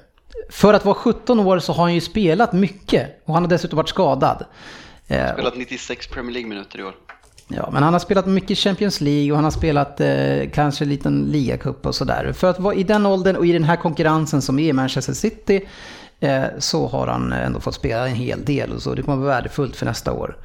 För 0.51 0.75
att 0.75 0.85
vara 0.85 0.95
17 0.95 1.41
år 1.41 1.59
så 1.59 1.73
har 1.73 1.83
han 1.83 1.95
ju 1.95 2.01
spelat 2.01 2.53
mycket 2.53 3.23
och 3.25 3.35
han 3.35 3.43
har 3.43 3.51
dessutom 3.51 3.77
varit 3.77 3.89
skadad. 3.89 4.45
Har 5.09 5.33
spelat 5.33 5.57
96 5.57 6.07
Premier 6.07 6.33
League-minuter 6.33 6.79
i 6.79 6.83
år. 6.83 6.95
Ja, 7.49 7.69
men 7.73 7.83
han 7.83 7.93
har 7.93 8.01
spelat 8.01 8.27
mycket 8.27 8.59
Champions 8.59 9.01
League 9.01 9.31
och 9.31 9.37
han 9.37 9.45
har 9.45 9.51
spelat 9.51 10.01
eh, 10.01 10.51
kanske 10.53 10.85
en 10.85 10.89
liten 10.89 11.25
ligacup 11.25 11.87
och 11.87 11.95
sådär. 11.95 12.33
För 12.33 12.51
att 12.51 12.61
vara 12.61 12.75
i 12.75 12.83
den 12.83 13.07
åldern 13.07 13.37
och 13.37 13.47
i 13.47 13.53
den 13.53 13.65
här 13.65 13.77
konkurrensen 13.77 14.43
som 14.43 14.59
är 14.59 14.69
i 14.69 14.73
Manchester 14.73 15.13
City 15.13 15.69
eh, 16.21 16.45
så 16.59 16.87
har 16.87 17.07
han 17.07 17.33
ändå 17.33 17.61
fått 17.61 17.75
spela 17.75 18.09
en 18.09 18.15
hel 18.15 18.45
del 18.45 18.73
och 18.73 18.83
så. 18.83 18.95
Det 18.95 19.03
kommer 19.03 19.17
vara 19.17 19.35
värdefullt 19.35 19.77
för 19.77 19.87
nästa 19.87 20.13
år. 20.13 20.37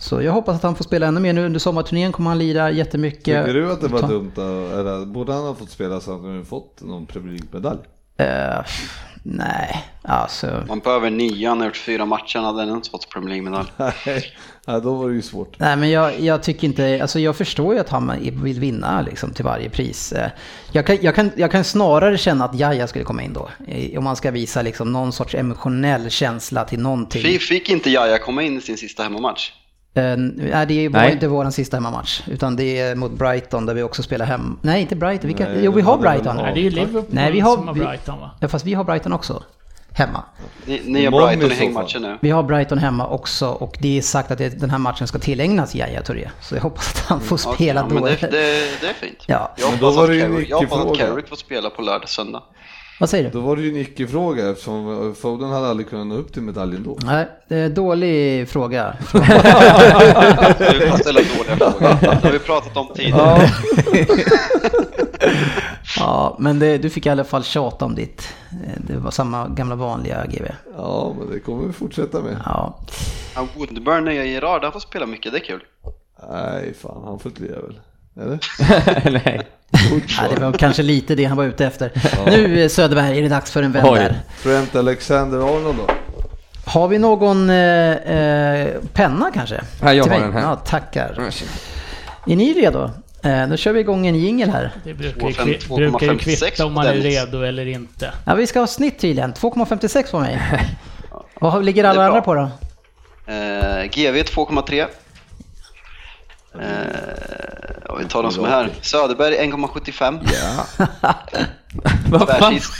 Så 0.00 0.22
jag 0.22 0.32
hoppas 0.32 0.56
att 0.56 0.62
han 0.62 0.74
får 0.74 0.84
spela 0.84 1.06
ännu 1.06 1.20
mer 1.20 1.32
nu. 1.32 1.46
Under 1.46 1.60
sommarturnén 1.60 2.12
kommer 2.12 2.30
han 2.30 2.38
lira 2.38 2.70
jättemycket. 2.70 3.46
Tycker 3.46 3.54
du 3.54 3.72
att 3.72 3.80
det 3.80 3.88
var 3.88 4.08
dumt? 4.08 4.32
Eller 4.36 5.06
borde 5.06 5.32
han 5.32 5.42
ha 5.42 5.54
fått 5.54 5.70
spela 5.70 6.00
så 6.00 6.14
att 6.14 6.22
han 6.22 6.44
fått 6.44 6.82
någon 6.82 7.06
Premier 7.06 7.32
League-medalj? 7.32 7.78
Uh, 8.20 8.64
Nej, 9.22 9.84
alltså. 10.02 10.64
Man 10.68 10.78
behöver 10.78 11.10
har 11.56 11.64
gjort 11.64 11.76
fyra 11.76 12.04
matcher, 12.04 12.38
han 12.38 12.56
hade 12.56 12.72
inte 12.72 12.90
fått 12.90 13.08
Premier 13.08 13.28
League-medalj. 13.28 13.68
Nej, 14.66 14.80
då 14.80 14.94
var 14.94 15.08
det 15.08 15.14
ju 15.14 15.22
svårt. 15.22 15.58
Nej, 15.58 15.76
men 15.76 15.90
jag, 15.90 16.20
jag, 16.20 16.42
tycker 16.42 16.66
inte, 16.66 16.98
alltså 17.02 17.18
jag 17.18 17.36
förstår 17.36 17.74
ju 17.74 17.80
att 17.80 17.88
han 17.88 18.12
vill 18.42 18.60
vinna 18.60 19.02
liksom 19.02 19.32
till 19.32 19.44
varje 19.44 19.70
pris. 19.70 20.12
Eh, 20.12 20.30
jag 20.72 20.86
kan, 20.86 20.98
jag 21.00 21.14
kan, 21.14 21.30
jag 21.36 21.50
kan 21.50 21.64
snarare 21.64 22.18
känna 22.18 22.44
att 22.44 22.54
Jaja 22.54 22.86
skulle 22.86 23.04
komma 23.04 23.22
in 23.22 23.32
då. 23.32 23.50
Om 23.98 24.04
man 24.04 24.16
ska 24.16 24.30
visa 24.30 24.62
liksom 24.62 24.92
någon 24.92 25.12
sorts 25.12 25.34
emotionell 25.34 26.10
känsla 26.10 26.64
till 26.64 26.80
någonting. 26.80 27.38
Fick 27.38 27.70
inte 27.70 27.90
Jaja 27.90 28.18
komma 28.18 28.42
in 28.42 28.58
i 28.58 28.60
sin 28.60 28.76
sista 28.76 29.02
hemmamatch? 29.02 29.52
Uh, 29.98 30.16
nej, 30.16 30.66
det 30.66 30.88
var 30.88 31.00
nej. 31.00 31.12
inte 31.12 31.28
vår 31.28 31.50
sista 31.50 31.76
hemmamatch. 31.76 32.20
Utan 32.28 32.56
det 32.56 32.80
är 32.80 32.94
mot 32.94 33.12
Brighton 33.12 33.66
där 33.66 33.74
vi 33.74 33.82
också 33.82 34.02
spelar 34.02 34.26
hem. 34.26 34.58
Nej, 34.62 34.80
inte 34.80 34.96
Brighton. 34.96 35.28
Vilka, 35.28 35.44
nej, 35.44 35.60
jo, 35.64 35.72
vi 35.72 35.82
har 35.82 35.98
Brighton. 35.98 36.36
Nej, 36.36 36.54
det 36.54 36.60
är 36.60 36.62
ju 36.62 36.70
Liverpool 36.70 37.04
nej, 37.10 37.32
vi 37.32 37.40
har, 37.40 37.56
som 37.56 37.68
har 37.68 37.74
Brighton 37.74 38.20
va? 38.20 38.30
Ja, 38.40 38.48
fast 38.48 38.66
vi 38.66 38.74
har 38.74 38.84
Brighton 38.84 39.12
också. 39.12 39.42
Hemma. 40.00 40.24
Ni, 40.64 40.82
ni 40.84 41.04
har 41.04 41.26
Brighton 41.26 41.52
i 41.52 41.54
hängmatchen 41.54 42.02
nu? 42.02 42.18
Vi 42.20 42.30
har 42.30 42.42
Brighton 42.42 42.78
hemma 42.78 43.06
också 43.06 43.48
och 43.48 43.76
det 43.80 43.98
är 43.98 44.02
sagt 44.02 44.30
att 44.30 44.38
det, 44.38 44.48
den 44.48 44.70
här 44.70 44.78
matchen 44.78 45.06
ska 45.06 45.18
tillägnas 45.18 45.74
Yahya 45.74 46.02
Touré. 46.02 46.30
Så 46.40 46.54
jag 46.54 46.62
hoppas 46.62 46.94
att 46.94 46.98
han 47.08 47.20
får 47.20 47.40
mm, 47.46 47.54
spela 47.54 47.84
okay, 47.84 47.98
då. 47.98 48.04
Men 48.04 48.12
det, 48.12 48.20
det, 48.20 48.28
det, 48.80 48.88
är 48.88 48.92
fint. 48.92 49.24
Ja. 49.26 49.54
Jag 49.56 49.66
hoppas 49.66 49.96
att 49.96 50.98
Carrick 50.98 51.28
får 51.28 51.36
spela 51.36 51.70
på 51.70 51.82
lördag, 51.82 52.08
söndag. 52.08 52.42
Vad 53.00 53.10
säger 53.10 53.24
du? 53.24 53.30
Då 53.30 53.40
var 53.40 53.56
det 53.56 53.62
ju 53.62 53.68
en 53.68 53.76
icke-fråga 53.76 54.50
eftersom 54.50 55.14
Foden 55.20 55.50
hade 55.50 55.68
aldrig 55.68 55.90
kunnat 55.90 56.06
nå 56.06 56.14
upp 56.14 56.32
till 56.32 56.42
medaljen 56.42 56.82
då. 56.82 56.98
Nej, 57.02 57.28
det 57.48 57.56
är 57.56 57.68
dålig 57.68 58.48
fråga. 58.48 58.96
du 59.12 59.18
kan 60.88 60.98
ställa 60.98 61.20
dåliga 61.20 61.56
frågor. 61.56 61.96
Det 62.00 62.22
har 62.22 62.32
vi 62.32 62.38
pratat 62.38 62.76
om 62.76 62.88
tidigare. 62.94 63.50
ja, 63.92 64.08
men 66.38 66.58
det, 66.58 66.78
du 66.78 66.90
fick 66.90 67.06
i 67.06 67.08
alla 67.08 67.24
fall 67.24 67.44
tjata 67.44 67.84
om 67.84 67.94
ditt. 67.94 68.34
Det 68.76 68.96
var 68.96 69.10
samma 69.10 69.48
gamla 69.48 69.74
vanliga 69.74 70.26
GV. 70.26 70.46
Ja, 70.76 71.14
men 71.18 71.30
det 71.30 71.40
kommer 71.40 71.66
vi 71.66 71.72
fortsätta 71.72 72.20
med. 72.20 72.36
Ja. 72.44 72.78
ja 73.34 73.46
Woodburn, 73.56 74.04
när 74.04 74.12
jag 74.12 74.26
ger 74.26 74.40
rad, 74.40 74.62
han 74.62 74.72
får 74.72 74.80
spela 74.80 75.06
mycket, 75.06 75.32
det 75.32 75.38
är 75.38 75.44
kul. 75.44 75.62
Nej, 76.30 76.74
fan, 76.74 77.02
han 77.04 77.18
får 77.18 77.30
inte 77.30 77.42
lira 77.42 77.60
väl? 77.60 77.80
Eller? 78.20 78.38
Nej. 79.24 79.48
ja, 80.18 80.34
det 80.34 80.40
var 80.40 80.52
kanske 80.52 80.82
lite 80.82 81.14
det 81.14 81.24
han 81.24 81.36
var 81.36 81.44
ute 81.44 81.66
efter. 81.66 81.92
Ja. 81.94 82.30
Nu 82.30 82.68
Söderberg 82.68 83.18
är 83.18 83.22
det 83.22 83.28
dags 83.28 83.50
för 83.50 83.62
en 83.62 83.72
vän 83.72 83.94
där. 83.94 84.20
Trent 84.42 84.74
Alexander-Arnold 84.74 85.76
då? 85.76 85.94
Har 86.64 86.88
vi 86.88 86.98
någon 86.98 87.50
eh, 87.50 87.92
eh, 87.92 88.68
penna 88.92 89.30
kanske? 89.34 89.60
Ja, 89.82 89.94
jag 89.94 90.04
har 90.04 90.20
den 90.20 90.32
här. 90.32 90.40
Ja, 90.40 90.56
tackar. 90.56 91.30
Är 92.26 92.36
ni 92.36 92.52
redo? 92.52 92.90
Eh, 93.22 93.48
då 93.48 93.56
kör 93.56 93.72
vi 93.72 93.80
igång 93.80 94.06
en 94.06 94.14
jingel 94.14 94.50
här. 94.50 94.72
Det 94.84 94.94
brukar 94.94 95.26
ju, 95.28 95.32
kvi 95.32 95.76
brukar 95.76 96.12
ju 96.12 96.18
kvitta 96.18 96.66
om 96.66 96.72
man 96.72 96.86
är 96.86 96.94
redo 96.94 97.42
eller 97.42 97.66
inte. 97.66 98.12
Ja, 98.26 98.34
vi 98.34 98.46
ska 98.46 98.60
ha 98.60 98.66
snitt 98.66 98.98
tydligen. 98.98 99.34
2,56 99.34 100.10
på 100.10 100.20
mig. 100.20 100.42
Vad 101.40 101.64
ligger 101.64 101.84
alla 101.84 102.06
andra 102.06 102.20
på 102.20 102.34
då? 102.34 102.50
Eh, 103.32 103.84
GV 103.84 104.16
2,3. 104.16 104.86
Eh, 106.54 107.98
vi 107.98 108.04
tar 108.04 108.22
de 108.22 108.32
som 108.32 108.44
är 108.44 108.48
här. 108.48 108.70
Söderberg 108.80 109.34
1,75. 109.34 110.20
Ja. 110.32 110.66
Tvärsist. 112.26 112.72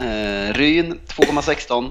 Eh, 0.00 0.52
Ryn 0.54 1.00
2,16. 1.08 1.90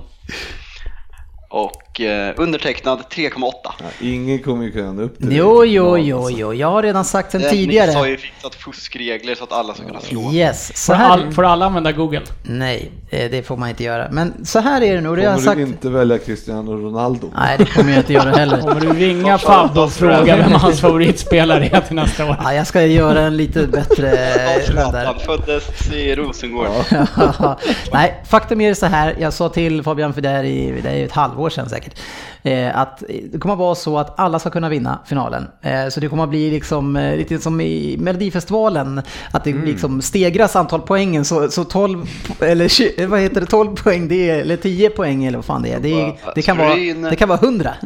Och 1.49 1.71
eh, 2.01 2.33
undertecknad 2.37 2.99
3,8. 3.09 3.51
Ja, 3.63 3.73
ingen 4.01 4.39
kommer 4.39 4.65
ju 4.65 4.71
kunna 4.71 4.91
nå 4.91 5.01
upp 5.01 5.17
till 5.17 5.29
det. 5.29 5.35
Jo, 5.35 5.65
jo, 5.65 5.97
jo, 5.97 6.29
jo, 6.29 6.53
jag 6.53 6.71
har 6.71 6.83
redan 6.83 7.05
sagt 7.05 7.31
sen 7.31 7.41
tidigare. 7.41 7.87
Ni 7.87 7.93
har 7.93 8.07
ju 8.07 8.17
fixat 8.17 8.55
fuskregler 8.55 9.35
så 9.35 9.43
att 9.43 9.51
alla 9.51 9.73
ska 9.73 9.83
kunna 9.83 10.01
slå. 10.01 10.31
Yes, 10.33 10.85
så 10.85 10.93
här... 10.93 11.17
Får, 11.17 11.25
all, 11.25 11.31
får 11.33 11.43
alla 11.45 11.65
använda 11.65 11.91
Google? 11.91 12.21
Nej, 12.43 12.91
eh, 13.09 13.31
det 13.31 13.47
får 13.47 13.57
man 13.57 13.69
inte 13.69 13.83
göra. 13.83 14.07
Men 14.11 14.45
så 14.45 14.59
här 14.59 14.81
är 14.81 14.95
det 14.95 15.01
nog. 15.01 15.15
Kommer 15.15 15.29
jag 15.29 15.41
sagt... 15.41 15.57
du 15.57 15.63
inte 15.63 15.89
välja 15.89 16.17
Cristiano 16.17 16.71
Ronaldo? 16.71 17.31
Nej, 17.35 17.57
det 17.57 17.65
kommer 17.65 17.89
jag 17.89 17.99
inte 17.99 18.13
göra 18.13 18.29
heller. 18.29 18.61
kommer 18.61 18.81
du 18.81 18.93
ringa 18.93 19.37
Fabbe 19.37 19.79
och 19.79 19.91
fråga 19.91 20.35
vem 20.35 20.51
hans 20.51 20.81
favoritspelare 20.81 21.69
är 21.73 21.81
till 21.81 21.95
nästa 21.95 22.25
år? 22.25 22.37
Ja, 22.43 22.53
jag 22.53 22.67
ska 22.67 22.85
göra 22.85 23.21
en 23.21 23.37
lite 23.37 23.67
bättre... 23.67 24.17
Han 25.05 25.19
föddes 25.19 25.91
i 25.93 26.15
Rosengård. 26.15 26.67
Nej, 27.91 28.23
faktum 28.25 28.61
är 28.61 28.73
så 28.73 28.85
här. 28.85 29.15
Jag 29.19 29.33
sa 29.33 29.49
till 29.49 29.83
Fabian 29.83 30.13
för 30.13 30.21
det 30.21 30.29
är 30.29 31.05
ett 31.05 31.11
halvår 31.11 31.49
sedan 31.49 31.69
säkert 31.69 31.84
säkert. 31.85 31.99
Eh, 32.43 32.77
att 32.77 33.03
det 33.31 33.39
kommer 33.39 33.53
att 33.53 33.59
vara 33.59 33.75
så 33.75 33.97
att 33.97 34.19
alla 34.19 34.39
ska 34.39 34.49
kunna 34.49 34.69
vinna 34.69 34.99
finalen. 35.05 35.47
Eh, 35.61 35.87
så 35.89 35.99
det 35.99 36.07
kommer 36.07 36.23
att 36.23 36.29
bli 36.29 36.51
liksom 36.51 36.95
eh, 36.95 37.17
lite 37.17 37.39
som 37.39 37.61
i 37.61 37.97
Melodifestivalen, 37.99 39.01
att 39.31 39.43
det 39.43 39.51
mm. 39.51 39.65
liksom 39.65 40.01
stegras 40.01 40.55
antal 40.55 40.81
poängen. 40.81 41.25
Så, 41.25 41.51
så 41.51 41.63
12, 41.63 42.05
eller 42.39 42.67
20, 42.67 43.05
vad 43.05 43.19
heter 43.19 43.41
det, 43.41 43.47
12 43.47 43.75
poäng, 43.75 44.07
det 44.07 44.29
är, 44.29 44.39
eller 44.39 44.57
10 44.57 44.89
poäng 44.89 45.25
eller 45.25 45.37
vad 45.37 45.45
fan 45.45 45.61
det 45.61 45.73
är. 45.73 45.79
Det, 45.79 46.13
det, 46.35 46.41
kan, 46.41 46.57
vara, 46.57 46.75
det 47.09 47.15
kan 47.15 47.29
vara 47.29 47.39
100. 47.39 47.73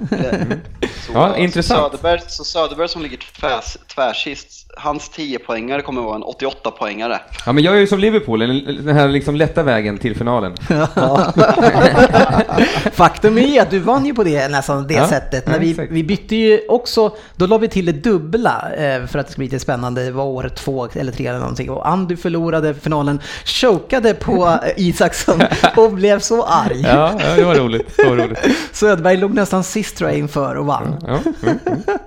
Mm. 1.10 1.22
ja, 1.22 1.38
intressant. 1.38 1.92
Söderberg, 1.92 2.22
så 2.28 2.44
Söderberg 2.44 2.88
som 2.88 3.02
ligger 3.02 3.18
tvärs, 3.18 3.78
tvärsist, 3.88 4.69
hans 4.80 5.10
10 5.10 5.40
poängare 5.40 5.82
kommer 5.82 6.02
att 6.02 6.06
vara 6.06 6.16
en 6.16 6.24
88 6.24 6.72
poängare. 6.72 7.20
Ja, 7.46 7.52
men 7.52 7.64
jag 7.64 7.76
är 7.76 7.80
ju 7.80 7.88
som 7.88 8.00
Liverpool, 8.00 8.40
den 8.86 8.96
här 8.96 9.08
liksom 9.08 9.36
lätta 9.36 9.64
vägen 9.64 9.98
till 9.98 10.16
finalen. 10.16 10.56
Faktum 12.94 13.38
är 13.38 13.62
att 13.62 13.70
du 13.70 13.80
vann 13.80 14.06
ju 14.06 14.14
på 14.14 14.24
det 14.24 14.48
nästan 14.48 14.88
det 14.88 14.94
ja, 14.94 15.08
sättet. 15.08 15.48
När 15.48 15.60
vi, 15.60 15.88
vi 15.90 16.04
bytte 16.04 16.36
ju 16.36 16.62
också, 16.68 17.16
då 17.36 17.48
la 17.48 17.58
vi 17.58 17.68
till 17.68 17.86
det 17.86 17.92
dubbla 17.92 18.72
eh, 18.78 19.06
för 19.06 19.20
att 19.20 19.26
det 19.26 19.32
skulle 19.32 19.48
bli 19.48 19.56
lite 19.56 19.60
spännande. 19.60 20.04
Det 20.04 20.12
var 20.12 20.24
år 20.24 20.50
två 20.56 20.88
eller 20.94 21.12
tre 21.12 21.28
eller 21.28 21.40
någonting. 21.40 21.70
Och 21.70 21.88
Andy 21.88 22.16
förlorade 22.16 22.74
finalen, 22.74 23.20
chokade 23.46 24.14
på 24.14 24.60
Isaksson 24.78 25.42
och 25.76 25.92
blev 25.92 26.20
så 26.20 26.44
arg. 26.44 26.82
Ja, 26.82 27.14
ja 27.20 27.36
det 27.36 27.44
var 27.44 27.56
roligt. 27.56 27.98
Det 27.98 28.10
var 28.10 28.16
roligt. 28.16 28.40
Söderberg 28.72 29.18
låg 29.18 29.34
nästan 29.34 29.64
sist 29.64 29.98
tror 29.98 30.10
jag 30.10 30.20
inför 30.20 30.56
och 30.56 30.66
vann. 30.66 30.96
Ja, 31.02 31.08
mm, 31.08 31.60
mm. 31.66 32.00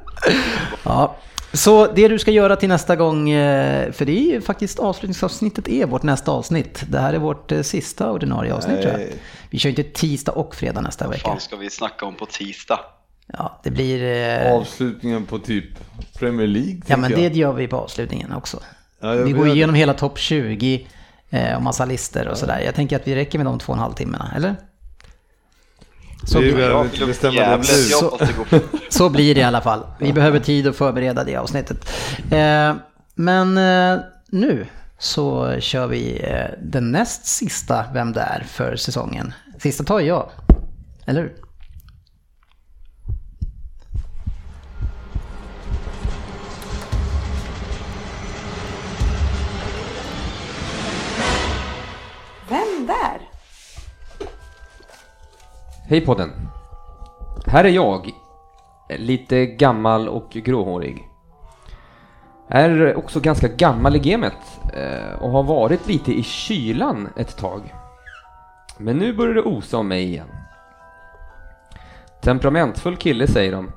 ja. 0.83 1.17
Så 1.53 1.87
det 1.93 2.09
du 2.09 2.19
ska 2.19 2.31
göra 2.31 2.57
till 2.57 2.69
nästa 2.69 2.97
gång, 2.97 3.31
eh, 3.31 3.93
för 3.93 4.05
det 4.05 4.13
är 4.13 4.33
ju 4.33 4.41
faktiskt 4.41 4.79
avslutningsavsnittet 4.79 5.69
är 5.69 5.87
vårt 5.87 6.03
nästa 6.03 6.31
avsnitt. 6.31 6.85
Det 6.89 6.99
här 6.99 7.15
är 7.15 7.19
vårt 7.19 7.53
eh, 7.53 7.63
sista 7.63 8.11
ordinarie 8.11 8.55
avsnitt 8.55 8.75
Nej. 8.75 8.83
tror 8.83 9.01
jag. 9.01 9.09
Vi 9.51 9.59
kör 9.59 9.71
inte 9.71 9.83
tisdag 9.83 10.33
och 10.33 10.55
fredag 10.55 10.81
nästa 10.81 11.09
vecka. 11.09 11.29
Vad 11.31 11.43
ska 11.43 11.57
vi 11.57 11.71
snacka 11.71 12.07
om 12.07 12.15
på 12.15 12.27
tisdag? 12.27 12.81
Ja, 13.27 13.61
det 13.63 13.71
blir... 13.71 14.03
Eh... 14.03 14.53
Avslutningen 14.53 15.27
på 15.27 15.39
typ 15.39 15.65
Premier 16.19 16.47
League? 16.47 16.81
Ja, 16.87 16.97
men 16.97 17.11
det 17.11 17.37
gör 17.37 17.53
vi 17.53 17.69
på 17.69 17.77
avslutningen 17.77 18.33
också. 18.33 18.61
Ja, 19.01 19.13
vi 19.13 19.33
går 19.33 19.49
igenom 19.49 19.75
hela 19.75 19.95
topp 19.95 20.19
20 20.19 20.87
eh, 21.31 21.57
och 21.57 21.63
massa 21.63 21.85
listor 21.85 22.27
och 22.27 22.33
ja. 22.33 22.37
sådär. 22.37 22.61
Jag 22.65 22.75
tänker 22.75 22.97
att 22.97 23.09
vi 23.09 23.15
räcker 23.15 23.39
med 23.39 23.47
de 23.47 23.59
två 23.59 23.73
och 23.73 23.77
en 23.77 23.83
halv 23.83 23.93
timmarna, 23.93 24.33
eller? 24.37 24.57
Så, 26.25 26.41
vi 26.41 26.53
behöver 26.53 26.85
inte 26.85 27.07
bestämma 27.07 27.57
det 27.57 27.65
så, 27.65 28.19
så 28.91 29.09
blir 29.11 29.35
det 29.35 29.41
i 29.41 29.45
alla 29.45 29.61
fall. 29.61 29.87
Vi 29.99 30.13
behöver 30.13 30.41
tid 30.41 30.67
att 30.67 30.77
förbereda 30.77 31.25
det 31.25 31.37
avsnittet. 31.37 31.89
Eh, 32.31 32.75
men 33.15 33.59
eh, 33.59 34.01
nu 34.29 34.67
så 34.99 35.57
kör 35.61 35.87
vi 35.87 36.21
eh, 36.25 36.59
den 36.63 36.93
näst 36.93 37.27
sista 37.27 37.85
Vem 37.95 38.13
det 38.13 38.21
är 38.21 38.45
för 38.49 38.77
säsongen. 38.77 39.33
Sista 39.59 39.85
tar 39.85 40.01
jag, 40.01 40.31
eller 41.07 41.21
hur? 41.21 41.33
Vem 52.49 52.87
där? 52.87 53.32
Hej 55.85 56.01
podden! 56.01 56.31
Här 57.47 57.65
är 57.65 57.69
jag, 57.69 58.11
lite 58.89 59.47
gammal 59.47 60.09
och 60.09 60.31
gråhårig. 60.31 61.09
Är 62.49 62.95
också 62.95 63.21
ganska 63.21 63.49
gammal 63.49 63.97
i 63.97 63.99
gamet 63.99 64.61
eh, 64.75 65.23
och 65.23 65.31
har 65.31 65.43
varit 65.43 65.89
lite 65.89 66.13
i 66.13 66.23
kylan 66.23 67.09
ett 67.17 67.37
tag. 67.37 67.75
Men 68.79 68.99
nu 68.99 69.13
börjar 69.13 69.35
det 69.35 69.43
osa 69.43 69.79
om 69.79 69.89
mig 69.89 70.03
igen. 70.03 70.29
Temperamentfull 72.21 72.97
kille 72.97 73.27
säger 73.27 73.53
de, 73.53 73.73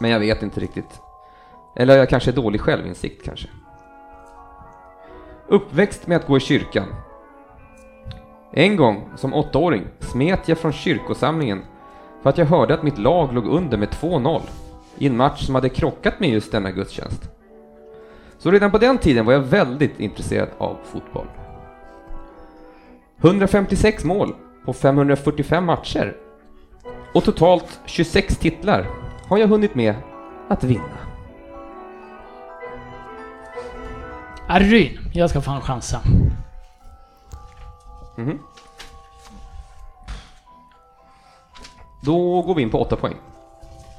men 0.00 0.10
jag 0.10 0.20
vet 0.20 0.42
inte 0.42 0.60
riktigt. 0.60 1.00
Eller 1.76 1.98
jag 1.98 2.08
kanske 2.08 2.30
är 2.30 2.34
dålig 2.34 2.60
självinsikt 2.60 3.24
kanske. 3.24 3.48
Uppväxt 5.48 6.06
med 6.06 6.16
att 6.16 6.26
gå 6.26 6.36
i 6.36 6.40
kyrkan 6.40 6.86
en 8.52 8.76
gång, 8.76 9.04
som 9.16 9.34
åttaåring, 9.34 9.84
smet 10.00 10.48
jag 10.48 10.58
från 10.58 10.72
kyrkosamlingen 10.72 11.62
för 12.22 12.30
att 12.30 12.38
jag 12.38 12.46
hörde 12.46 12.74
att 12.74 12.82
mitt 12.82 12.98
lag 12.98 13.34
låg 13.34 13.46
under 13.46 13.78
med 13.78 13.88
2-0 13.88 14.40
i 14.98 15.06
en 15.06 15.16
match 15.16 15.46
som 15.46 15.54
hade 15.54 15.68
krockat 15.68 16.20
med 16.20 16.30
just 16.30 16.52
denna 16.52 16.70
gudstjänst. 16.70 17.30
Så 18.38 18.50
redan 18.50 18.70
på 18.70 18.78
den 18.78 18.98
tiden 18.98 19.26
var 19.26 19.32
jag 19.32 19.40
väldigt 19.40 20.00
intresserad 20.00 20.48
av 20.58 20.76
fotboll. 20.84 21.26
156 23.20 24.04
mål 24.04 24.34
på 24.64 24.72
545 24.72 25.64
matcher 25.64 26.16
och 27.14 27.24
totalt 27.24 27.80
26 27.86 28.36
titlar 28.36 28.86
har 29.28 29.38
jag 29.38 29.48
hunnit 29.48 29.74
med 29.74 29.94
att 30.48 30.64
vinna. 30.64 30.98
Arryn, 34.48 34.98
jag 35.14 35.30
ska 35.30 35.40
fan 35.40 35.60
chansa. 35.60 36.00
Mm. 38.18 38.38
Då 42.02 42.42
går 42.42 42.54
vi 42.54 42.62
in 42.62 42.70
på 42.70 42.80
8 42.80 42.96
poäng. 42.96 43.16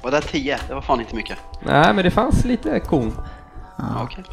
Var 0.02 0.10
det 0.10 0.20
10? 0.20 0.58
Det 0.68 0.74
var 0.74 0.80
fan 0.80 1.00
inte 1.00 1.16
mycket. 1.16 1.38
Nej, 1.62 1.94
men 1.94 2.04
det 2.04 2.10
fanns 2.10 2.44
lite 2.44 2.80
kon. 2.80 3.12
Ja. 3.78 4.04
Okay. 4.04 4.24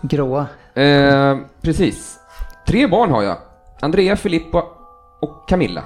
Gråa. 0.00 0.46
Eh, 0.74 1.38
precis. 1.60 2.18
Tre 2.66 2.86
barn 2.86 3.10
har 3.10 3.22
jag. 3.22 3.36
Andrea, 3.80 4.16
Filippa 4.16 4.64
och 5.20 5.48
Camilla. 5.48 5.84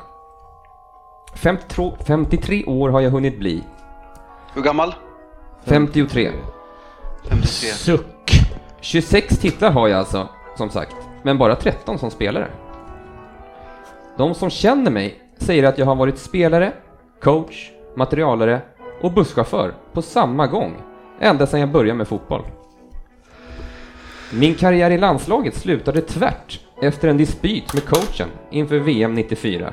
52, 1.34 1.96
53 2.06 2.64
år 2.64 2.88
har 2.88 3.00
jag 3.00 3.10
hunnit 3.10 3.38
bli. 3.38 3.64
Hur 4.54 4.62
gammal? 4.62 4.94
53. 5.64 6.32
53. 7.28 7.68
Suck. 7.68 8.30
26 8.80 9.38
titlar 9.38 9.70
har 9.70 9.88
jag 9.88 9.98
alltså, 9.98 10.28
som 10.56 10.70
sagt. 10.70 10.96
Men 11.22 11.38
bara 11.38 11.56
13 11.56 11.98
som 11.98 12.10
spelare. 12.10 12.50
De 14.16 14.34
som 14.34 14.50
känner 14.50 14.90
mig 14.90 15.20
säger 15.38 15.64
att 15.64 15.78
jag 15.78 15.86
har 15.86 15.94
varit 15.94 16.18
spelare, 16.18 16.72
coach, 17.20 17.70
materialare 17.96 18.60
och 19.02 19.12
busschaufför 19.12 19.74
på 19.92 20.02
samma 20.02 20.46
gång, 20.46 20.76
ända 21.20 21.46
sedan 21.46 21.60
jag 21.60 21.72
började 21.72 21.98
med 21.98 22.08
fotboll. 22.08 22.42
Min 24.32 24.54
karriär 24.54 24.90
i 24.90 24.98
landslaget 24.98 25.54
slutade 25.54 26.00
tvärt 26.00 26.60
efter 26.82 27.08
en 27.08 27.16
dispyt 27.16 27.74
med 27.74 27.84
coachen 27.84 28.28
inför 28.50 28.78
VM 28.78 29.14
94. 29.14 29.72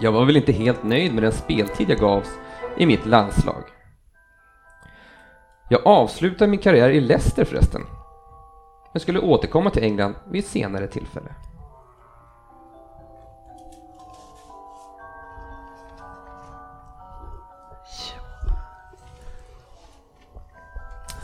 Jag 0.00 0.12
var 0.12 0.24
väl 0.24 0.36
inte 0.36 0.52
helt 0.52 0.84
nöjd 0.84 1.14
med 1.14 1.22
den 1.22 1.32
speltid 1.32 1.90
jag 1.90 1.98
gavs 1.98 2.30
i 2.76 2.86
mitt 2.86 3.06
landslag. 3.06 3.64
Jag 5.68 5.86
avslutade 5.86 6.50
min 6.50 6.60
karriär 6.60 6.90
i 6.90 7.00
Leicester 7.00 7.44
förresten. 7.44 7.82
Jag 8.92 9.02
skulle 9.02 9.18
återkomma 9.18 9.70
till 9.70 9.82
England 9.82 10.14
vid 10.30 10.44
ett 10.44 10.50
senare 10.50 10.86
tillfälle. 10.86 11.30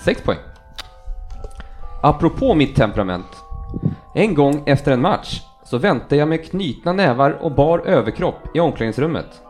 Sex 0.06 0.22
poäng. 0.22 0.38
Apropå 2.02 2.54
mitt 2.54 2.76
temperament. 2.76 3.36
En 4.14 4.34
gång 4.34 4.62
efter 4.66 4.92
en 4.92 5.00
match 5.00 5.42
så 5.64 5.78
väntade 5.78 6.16
jag 6.16 6.28
med 6.28 6.50
knutna 6.50 6.92
nävar 6.92 7.30
och 7.30 7.52
bar 7.52 7.78
överkropp 7.78 8.56
i 8.56 8.60
omklädningsrummet. 8.60 9.42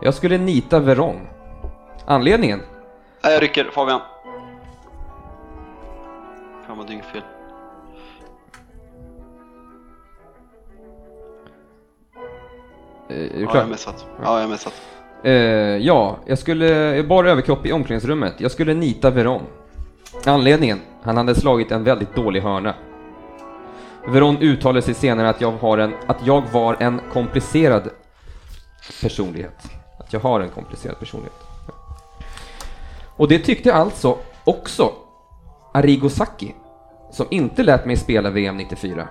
Jag 0.00 0.14
skulle 0.14 0.38
nita 0.38 0.80
Veron. 0.80 1.16
Anledningen? 2.06 2.60
Jag 3.22 3.42
rycker 3.42 3.64
Fabian. 3.64 4.00
Fan 6.66 6.78
vad 6.78 6.86
dyngfel. 6.86 7.22
Eh, 13.08 13.16
är 13.16 13.38
du 13.38 13.46
klar? 13.46 13.54
Ja, 13.54 13.54
jag 13.54 13.64
är 13.64 13.70
messat. 13.70 14.06
Ja, 14.22 14.34
jag 14.34 14.42
är 14.42 14.48
messat. 14.48 14.82
Uh, 15.24 15.32
ja, 15.86 16.16
jag 16.26 16.38
skulle, 16.38 16.66
jag 16.96 17.08
bar 17.08 17.24
överkropp 17.24 17.66
i 17.66 17.72
omklädningsrummet. 17.72 18.34
Jag 18.38 18.50
skulle 18.50 18.74
nita 18.74 19.10
Veron. 19.10 19.42
Anledningen? 20.26 20.80
Han 21.02 21.16
hade 21.16 21.34
slagit 21.34 21.70
en 21.72 21.84
väldigt 21.84 22.14
dålig 22.14 22.40
hörna. 22.40 22.74
Veron 24.06 24.36
uttalade 24.36 24.82
sig 24.82 24.94
senare 24.94 25.28
att 25.28 25.40
jag, 25.40 25.52
har 25.52 25.78
en, 25.78 25.94
att 26.06 26.26
jag 26.26 26.42
var 26.52 26.76
en 26.80 27.00
komplicerad 27.12 27.90
personlighet. 29.02 29.64
Att 29.98 30.12
jag 30.12 30.20
har 30.20 30.40
en 30.40 30.50
komplicerad 30.50 30.98
personlighet. 30.98 31.36
Och 33.16 33.28
det 33.28 33.38
tyckte 33.38 33.74
alltså 33.74 34.18
också 34.44 34.92
Arigo 35.74 36.08
Saki, 36.08 36.54
som 37.10 37.26
inte 37.30 37.62
lät 37.62 37.86
mig 37.86 37.96
spela 37.96 38.30
VM 38.30 38.56
94. 38.56 39.08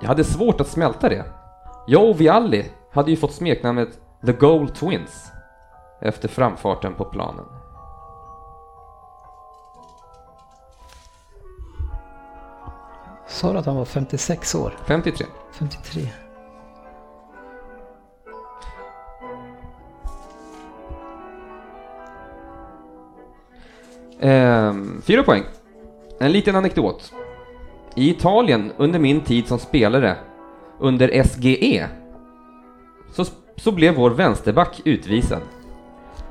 Jag 0.00 0.08
hade 0.08 0.24
svårt 0.24 0.60
att 0.60 0.68
smälta 0.68 1.08
det. 1.08 1.24
Jag 1.86 2.10
och 2.10 2.20
Vialli 2.20 2.64
hade 2.92 3.10
ju 3.10 3.16
fått 3.16 3.32
smeknamnet 3.32 3.88
The 4.26 4.32
Goal 4.32 4.68
Twins 4.68 5.32
efter 6.00 6.28
framfarten 6.28 6.94
på 6.94 7.04
planen. 7.04 7.44
Sa 13.30 13.52
du 13.52 13.58
att 13.58 13.66
han 13.66 13.76
var 13.76 13.84
56 13.84 14.54
år? 14.54 14.76
53. 14.86 15.26
53. 15.52 16.08
Ehm, 24.20 25.02
fyra 25.02 25.22
poäng. 25.22 25.42
En 26.18 26.32
liten 26.32 26.56
anekdot. 26.56 27.12
I 27.94 28.10
Italien 28.10 28.72
under 28.76 28.98
min 28.98 29.20
tid 29.20 29.48
som 29.48 29.58
spelare 29.58 30.16
under 30.78 31.22
SGE 31.22 31.88
så, 33.12 33.24
så 33.56 33.72
blev 33.72 33.94
vår 33.94 34.10
vänsterback 34.10 34.80
utvisad. 34.84 35.42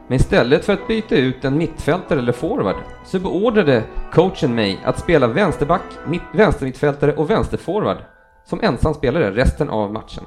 Men 0.10 0.16
istället 0.16 0.66
för 0.66 0.74
att 0.74 0.88
byta 0.88 1.16
ut 1.16 1.46
en 1.46 1.58
mittfältare 1.58 2.20
eller 2.20 2.32
forward 2.32 2.76
så 3.06 3.20
beordrade 3.20 3.84
coachen 4.12 4.56
mig 4.56 4.80
att 4.84 5.00
spela 5.00 5.28
vänsterback, 5.28 5.82
mitt, 6.08 6.22
vänstermittfältare 6.34 7.16
och 7.16 7.30
vänsterforward 7.30 7.98
som 8.46 8.60
ensam 8.64 8.94
spelare 8.94 9.32
resten 9.32 9.70
av 9.70 9.94
matchen. 9.94 10.24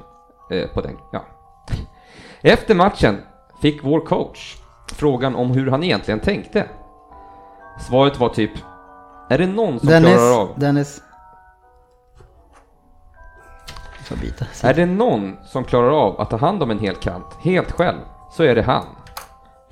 Eh, 0.51 0.67
på 0.73 0.81
den, 0.81 0.97
ja. 1.11 1.25
Efter 2.41 2.75
matchen 2.75 3.17
fick 3.61 3.83
vår 3.83 3.99
coach 4.05 4.57
frågan 4.87 5.35
om 5.35 5.51
hur 5.51 5.71
han 5.71 5.83
egentligen 5.83 6.19
tänkte. 6.19 6.67
Svaret 7.79 8.19
var 8.19 8.29
typ, 8.29 8.51
är 9.29 9.37
det 9.37 9.47
någon 9.47 9.79
som 9.79 9.89
Dennis, 9.89 10.13
klarar 10.13 10.41
av... 10.41 10.49
Dennis. 10.55 11.01
Är 14.61 14.73
det 14.73 14.85
någon 14.85 15.37
som 15.43 15.63
klarar 15.63 15.91
av 15.91 16.21
att 16.21 16.29
ta 16.29 16.37
hand 16.37 16.63
om 16.63 16.71
en 16.71 16.79
hel 16.79 16.95
kant 16.95 17.37
helt 17.41 17.71
själv, 17.71 17.99
så 18.31 18.43
är 18.43 18.55
det 18.55 18.61
han. 18.61 18.85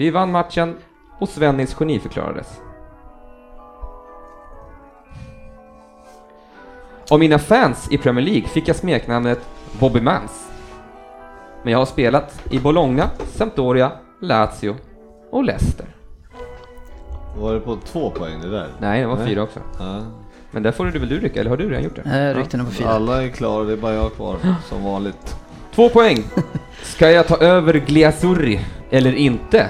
Vi 0.02 0.10
vann 0.10 0.32
matchen 0.32 0.78
och 1.20 1.30
Svennis 1.30 1.76
geni 1.80 2.00
förklarades. 2.00 2.62
Av 7.10 7.20
mina 7.20 7.40
fans 7.40 7.88
i 7.92 7.98
Premier 7.98 8.26
League 8.26 8.48
fick 8.48 8.68
jag 8.68 8.76
smeknamnet 8.76 9.40
Bobby 9.80 10.02
Mans. 10.02 10.50
Men 11.64 11.72
jag 11.72 11.80
har 11.80 11.86
spelat 11.86 12.42
i 12.52 12.60
Bologna, 12.60 13.10
Sampdoria, 13.32 13.92
Lazio 14.22 14.76
och 15.32 15.44
Leicester. 15.44 15.86
Var 17.38 17.54
det 17.54 17.60
på 17.60 17.76
två 17.86 18.10
poäng 18.10 18.42
det 18.42 18.50
där? 18.50 18.68
Nej, 18.80 19.02
det 19.02 19.08
var 19.08 19.18
Nej. 19.18 19.28
fyra 19.28 19.44
också. 19.44 19.60
Ja. 19.80 20.02
Men 20.52 20.64
där 20.64 20.72
får 20.72 20.86
du 20.86 21.00
väl 21.00 21.10
du 21.10 21.20
rycka, 21.20 21.40
eller 21.40 21.50
har 21.50 21.58
du 21.58 21.70
redan 21.70 21.84
gjort 21.84 21.96
det? 21.96 22.18
Jag 22.18 22.38
ryckte 22.38 22.58
den 22.58 22.66
på 22.66 22.72
fyra. 22.72 22.90
Alla 22.90 23.24
är 23.24 23.30
klara, 23.30 23.64
det 23.64 23.74
är 23.74 23.78
bara 23.78 23.94
jag 23.94 24.14
kvar 24.16 24.38
som 24.70 24.84
vanligt. 24.84 25.36
Två 25.76 25.90
poäng. 25.90 26.24
Ska 26.84 27.12
jag 27.12 27.28
ta 27.28 27.38
över 27.38 27.74
Gliasurri 27.74 28.60
eller 28.90 29.14
inte? 29.16 29.70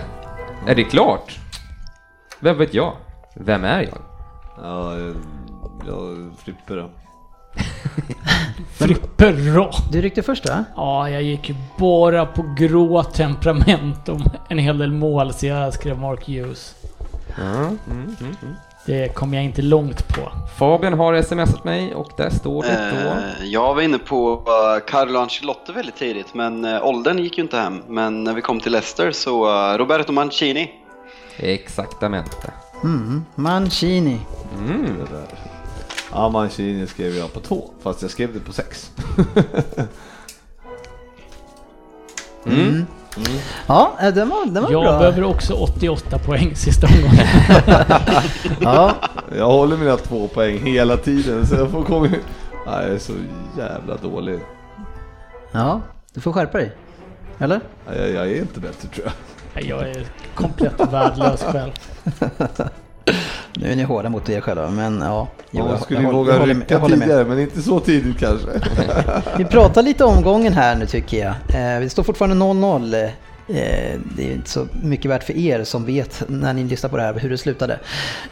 Är 0.67 0.75
det 0.75 0.83
klart? 0.83 1.39
Vem 2.39 2.57
vet 2.57 2.73
jag? 2.73 2.93
Vem 3.35 3.63
är 3.63 3.81
jag? 3.81 3.97
Ja, 4.57 4.97
jag, 4.99 5.15
jag 5.87 6.31
flipper 6.37 6.75
då. 6.75 6.89
Du 9.91 10.01
ryckte 10.01 10.21
först 10.21 10.49
va? 10.49 10.65
Ja, 10.75 11.09
jag 11.09 11.23
gick 11.23 11.49
ju 11.49 11.55
bara 11.77 12.25
på 12.25 12.55
grå 12.57 13.03
temperament 13.03 14.09
om 14.09 14.23
en 14.49 14.57
hel 14.57 14.77
del 14.77 14.91
mål, 14.91 15.33
så 15.33 15.45
jag 15.45 15.73
skrev 15.73 15.99
Mark 15.99 16.27
Hughes. 16.27 16.75
Mm, 17.37 17.57
mm, 17.57 17.77
mm, 18.19 18.35
mm. 18.41 18.55
Det 18.85 19.15
kom 19.15 19.33
jag 19.33 19.43
inte 19.43 19.61
långt 19.61 20.07
på. 20.07 20.31
Fabian 20.57 20.93
har 20.93 21.21
smsat 21.21 21.63
mig 21.63 21.95
och 21.95 22.11
där 22.17 22.29
står 22.29 22.63
det 22.63 22.91
då... 22.91 23.09
Eh, 23.09 23.45
jag 23.49 23.75
var 23.75 23.81
inne 23.81 23.97
på 23.97 24.33
uh, 24.33 24.85
Carlo 24.87 25.19
Ancelotti 25.19 25.71
väldigt 25.71 25.95
tidigt, 25.95 26.33
men 26.33 26.65
uh, 26.65 26.85
åldern 26.85 27.19
gick 27.19 27.37
ju 27.37 27.43
inte 27.43 27.57
hem. 27.57 27.81
Men 27.87 28.23
när 28.23 28.33
vi 28.33 28.41
kom 28.41 28.59
till 28.59 28.71
Leicester 28.71 29.11
så 29.11 29.45
uh, 29.45 29.77
Roberto 29.77 30.11
Mancini. 30.11 30.71
Exaktamente. 31.37 32.53
Mm. 32.83 33.25
Mancini. 33.35 34.19
Mm. 34.59 34.83
Det 34.83 35.17
där. 35.17 35.27
Ja, 36.11 36.29
Mancini 36.29 36.87
skrev 36.87 37.15
jag 37.15 37.33
på 37.33 37.39
två, 37.39 37.69
fast 37.83 38.01
jag 38.01 38.11
skrev 38.11 38.33
det 38.33 38.39
på 38.39 38.53
sex. 38.53 38.91
Mm. 42.45 42.85
Ja, 43.67 43.91
eh, 44.01 44.13
den 44.13 44.29
var, 44.29 44.45
den 44.45 44.63
var 44.63 44.71
Jag 44.71 44.83
bra. 44.83 44.99
behöver 44.99 45.23
också 45.23 45.53
88 45.53 46.17
poäng 46.19 46.55
sista 46.55 46.87
omgången. 46.87 47.25
Ja, 48.61 48.95
Jag 49.37 49.45
håller 49.47 49.77
mina 49.77 49.97
två 49.97 50.27
poäng 50.27 50.65
hela 50.65 50.97
tiden, 50.97 51.47
så 51.47 51.55
jag 51.55 51.71
får 51.71 51.83
komma... 51.83 52.07
Nej, 52.07 52.19
jag 52.65 52.83
är 52.83 52.99
så 52.99 53.13
jävla 53.57 53.95
dålig. 53.97 54.39
ja, 55.51 55.81
du 56.13 56.21
får 56.21 56.33
skärpa 56.33 56.57
dig. 56.57 56.71
Eller? 57.39 57.59
Jag, 57.95 58.09
jag 58.09 58.27
är 58.31 58.35
inte 58.39 58.59
bättre 58.59 58.87
tror 58.87 59.05
jag. 59.53 59.63
Jag 59.63 59.89
är 59.89 60.05
komplett 60.35 60.79
värdelös 60.91 61.43
själv. 61.43 61.71
Nu 63.53 63.71
är 63.71 63.75
ni 63.75 63.83
hårda 63.83 64.09
mot 64.09 64.29
er 64.29 64.41
själva, 64.41 64.69
men 64.69 65.01
ja. 65.01 65.27
jo, 65.51 65.59
Man 65.63 65.71
jag- 65.71 65.81
skulle 65.81 66.01
jag 66.01 66.11
våga 66.13 66.33
jag 66.33 66.39
håller 66.39 66.53
med- 66.53 66.63
jag 66.69 66.75
rycka 66.75 66.77
håller 66.81 66.97
tidigare, 66.97 67.25
men 67.25 67.39
inte 67.39 67.61
så 67.61 67.79
tidigt 67.79 68.19
kanske. 68.19 68.47
Vi 69.37 69.45
pratar 69.45 69.81
lite 69.83 70.03
omgången 70.05 70.53
här 70.53 70.75
nu 70.75 70.85
tycker 70.85 71.17
jag. 71.17 71.29
Eh, 71.75 71.81
Det 71.81 71.89
står 71.89 72.03
fortfarande 72.03 72.35
0-0. 72.35 72.93
Eh, 73.47 73.99
Det 74.17 74.27
är 74.29 74.33
inte 74.33 74.49
så 74.49 74.67
mycket 74.83 75.11
värt 75.11 75.23
för 75.23 75.37
er 75.37 75.63
som 75.63 75.85
vet 75.85 76.23
när 76.27 76.53
ni 76.53 76.63
lyssnar 76.63 76.89
på 76.89 76.97
det 76.97 77.03
här 77.03 77.13
hur 77.13 77.29
det 77.29 77.37
slutade. 77.37 77.79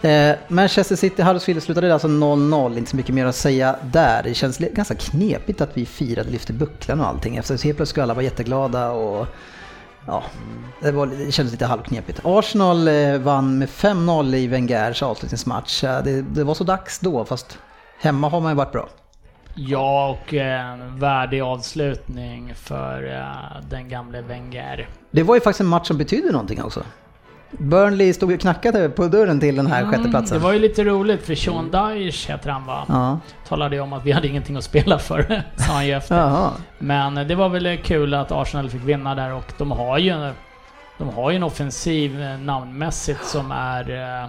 Eh, 0.02 0.36
Manchester 0.48 0.96
City 0.96 1.22
Huddersfield 1.22 1.64
slutade 1.64 1.94
alltså 1.94 2.08
0-0, 2.08 2.78
inte 2.78 2.90
så 2.90 2.96
mycket 2.96 3.16
mer 3.16 3.26
att 3.26 3.36
säga 3.36 3.76
där. 3.92 4.24
Det 4.24 4.34
känns 4.34 4.58
ganska 4.58 4.96
knepigt 4.96 5.62
att 5.62 5.70
vi 5.74 5.86
firade, 5.86 6.30
lyfte 6.30 6.54
bucklan 6.54 7.02
och 7.02 7.08
allting 7.08 7.38
efter 7.38 7.54
helt 7.54 7.64
plötsligt 7.64 7.88
skulle 7.90 8.04
alla 8.04 8.14
vara 8.14 8.24
jätteglada 8.24 8.90
och 8.90 9.28
ja, 10.10 10.24
det, 10.82 10.91
var, 10.91 11.05
det 11.05 11.32
kändes 11.32 11.51
lite 11.51 11.66
halvknepigt. 11.66 12.20
Arsenal 12.24 12.88
eh, 12.88 13.18
vann 13.18 13.57
med 13.57 13.70
5-0 13.70 14.36
i 14.36 14.47
Wengers 14.47 15.03
avslutningsmatch. 15.03 15.84
Ja, 15.84 16.01
Det, 16.01 16.22
det 16.22 16.43
var 16.43 16.53
så 16.53 16.64
dags 16.64 16.99
då, 16.99 17.26
fast 17.26 17.57
hemma 17.99 18.30
har 18.30 18.41
man 18.41 18.51
ju 18.51 18.55
varit 18.55 18.72
bra. 18.72 18.89
Ja, 19.55 20.10
och 20.10 20.34
en 20.34 20.99
värdig 20.99 21.41
avslutning 21.41 22.53
för 22.55 23.16
eh, 23.18 23.62
den 23.70 23.89
gamle 23.89 24.22
Wenger. 24.22 24.89
Det 25.12 25.24
var 25.24 25.36
ju 25.36 25.41
faktiskt 25.41 25.62
en 25.62 25.68
match 25.68 25.88
som 25.88 25.97
betydde 25.97 26.32
någonting 26.32 26.64
också. 26.64 26.84
Burnley 27.52 28.14
stod 28.14 28.32
och 28.32 28.39
knackade 28.39 28.89
på 28.89 29.08
dörren 29.08 29.39
till 29.39 29.56
den 29.56 29.68
här 29.68 29.86
sjätteplatsen. 29.86 30.38
Det 30.38 30.43
var 30.43 30.54
ju 30.54 30.60
lite 30.60 30.84
roligt 30.84 31.26
för 31.26 31.36
Sean 31.36 31.72
Dyche 31.72 32.32
heter 32.32 32.50
han 32.50 32.66
va? 32.66 32.86
Ja. 32.88 33.20
Talade 33.47 33.76
ju 33.76 33.82
om 33.82 33.93
att 33.93 34.06
vi 34.06 34.12
hade 34.12 34.28
ingenting 34.28 34.56
att 34.56 34.64
spela 34.64 35.00
för, 35.00 35.43
sa 35.56 35.74
han 35.74 35.88
ju 35.88 35.93
efter. 35.93 36.18
Jaha. 36.18 36.52
Men 36.80 37.16
det 37.16 37.36
var 37.36 37.50
väl 37.50 37.78
kul 37.84 38.14
att 38.14 38.32
Arsenal 38.32 38.70
fick 38.70 38.84
vinna 38.84 39.16
där 39.16 39.34
och 39.34 39.54
de 39.58 39.72
har 39.72 39.97
ju, 39.97 40.34
de 40.97 41.10
har 41.10 41.32
ju 41.32 41.36
en 41.36 41.43
offensiv 41.43 42.22
eh, 42.22 42.38
namnmässigt 42.38 43.26
som 43.26 43.52
är 43.52 43.89
eh, 44.24 44.28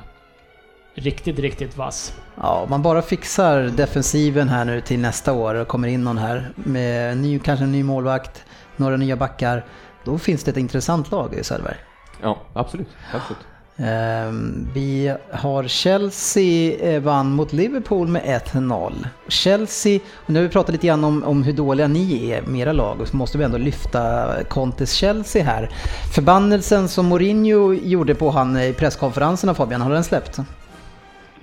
riktigt, 0.95 1.39
riktigt 1.39 1.77
vass. 1.77 2.15
Ja, 2.43 2.61
om 2.65 2.71
man 2.71 2.83
bara 2.83 3.03
fixar 3.03 3.63
defensiven 3.63 4.49
här 4.49 4.65
nu 4.65 4.81
till 4.81 5.01
nästa 5.01 5.33
år 5.33 5.55
och 5.55 5.69
kommer 5.69 5.89
in 5.89 6.05
någon 6.05 6.19
här 6.19 6.51
med 6.55 7.17
ny, 7.17 7.39
kanske 7.39 7.65
en 7.65 7.73
ny 7.73 7.83
målvakt, 7.83 8.45
några 8.77 8.97
nya 8.97 9.17
backar. 9.17 9.65
Då 10.05 10.19
finns 10.19 10.45
det 10.45 10.51
ett 10.51 10.57
intressant 10.57 11.11
lag 11.11 11.35
i 11.35 11.45
Söderberg. 11.45 11.77
Ja, 12.23 12.39
absolut. 12.53 12.89
absolut. 13.15 13.41
Ehm, 13.77 14.69
Vi 14.75 15.15
har 15.33 15.69
Chelsea 15.69 16.79
eh, 16.81 17.03
vann 17.03 17.31
mot 17.33 17.53
Liverpool 17.53 18.09
med 18.09 18.23
1-0. 18.23 18.93
Chelsea, 19.29 20.01
och 20.15 20.31
nu 20.31 20.39
har 20.39 20.43
vi 20.43 20.49
pratat 20.49 20.73
lite 20.73 20.87
grann 20.87 21.05
om, 21.05 21.25
om 21.25 21.43
hur 21.43 21.53
dåliga 21.53 21.89
ni 21.89 22.31
är 22.31 22.43
med 22.43 22.61
era 22.61 22.73
lag 22.73 23.01
och 23.01 23.09
så 23.09 23.17
måste 23.17 23.39
vi 23.39 23.45
ändå 23.45 23.59
lyfta 23.59 24.29
Contes 24.49 24.93
Chelsea 24.93 25.45
här. 25.45 25.71
Förbannelsen 26.15 26.89
som 26.89 27.07
Mourinho 27.07 27.73
gjorde 27.75 28.15
på 28.15 28.31
han 28.31 28.61
i 28.61 28.73
presskonferenserna 28.73 29.55
Fabian, 29.55 29.81
har 29.81 29.91
den 29.91 30.05
släppt? 30.05 30.39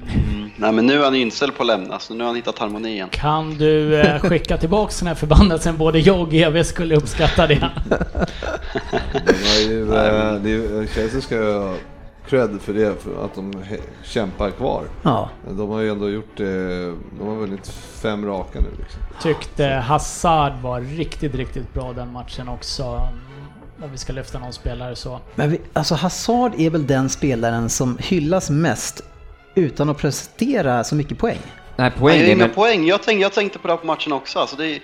Mm. 0.02 0.50
Nej 0.58 0.72
men 0.72 0.86
nu 0.86 1.00
är 1.00 1.04
han 1.04 1.16
ju 1.16 1.22
inställd 1.22 1.56
på 1.56 1.64
att 1.64 1.68
lämna, 1.68 2.00
så 2.00 2.14
nu 2.14 2.20
har 2.20 2.28
han 2.28 2.36
hittat 2.36 2.60
harmonin. 2.60 3.08
Kan 3.12 3.58
du 3.58 4.00
eh, 4.02 4.20
skicka 4.20 4.58
tillbaks 4.58 5.00
den 5.00 5.08
här 5.08 5.16
förbannelsen? 5.16 5.78
Både 5.78 6.00
jag 6.00 6.20
och 6.20 6.32
GV 6.32 6.64
skulle 6.64 6.96
uppskatta 6.96 7.48
det. 7.48 7.70
De 9.26 9.34
har 9.34 9.70
ju, 9.70 9.82
eh, 9.96 10.34
det 10.34 10.52
är, 10.52 10.94
Chelsea 10.96 11.22
ska 11.22 11.36
ju 11.36 11.54
ha 11.54 11.74
cred 12.30 12.62
för 12.62 12.74
det, 12.74 13.02
för 13.04 13.26
att 13.26 13.36
de 13.36 13.64
kämpar 14.04 14.52
kvar. 14.52 14.84
Ja, 15.04 15.30
De 15.50 15.70
har 15.70 15.80
ju 15.80 15.90
ändå 15.92 16.10
gjort 16.10 16.38
det, 16.38 16.86
de 17.20 17.28
har 17.28 17.36
vunnit 17.36 17.68
fem 18.02 18.26
raka 18.26 18.60
nu 18.60 18.68
liksom. 18.80 19.02
Tyckte 19.22 19.66
Hazard 19.68 20.54
var 20.62 20.82
riktigt, 20.82 21.36
riktigt 21.36 21.74
bra 21.74 21.94
den 21.94 22.12
matchen 22.12 22.50
också. 22.50 22.84
Om 23.84 23.92
vi 23.92 23.98
ska 23.98 24.14
lyfta 24.14 24.40
någon 24.40 24.54
spelare 24.54 24.96
så. 24.96 25.20
men 25.36 25.50
vi, 25.50 25.62
alltså 25.74 25.96
Hazard 25.96 26.52
är 26.58 26.70
väl 26.70 26.88
den 26.88 27.10
spelaren 27.10 27.70
som 27.70 27.98
hyllas 28.02 28.50
mest 28.50 29.02
utan 29.58 29.90
att 29.90 29.98
prestera 29.98 30.84
så 30.84 30.96
mycket 30.96 31.18
poäng. 31.18 31.40
Nej, 31.76 31.90
Han 31.90 32.00
poäng 32.00 32.20
är 32.20 32.26
inga 32.26 32.36
men... 32.36 32.50
poäng. 32.50 32.86
Jag 32.86 33.04
tänkte, 33.04 33.22
jag 33.22 33.34
tänkte 33.34 33.60
på 33.60 33.68
det 33.68 33.74
här 33.74 33.78
på 33.78 33.86
matchen 33.86 34.14
också. 34.14 34.40
Alltså 34.40 34.56
det 34.56 34.68
är 34.68 34.80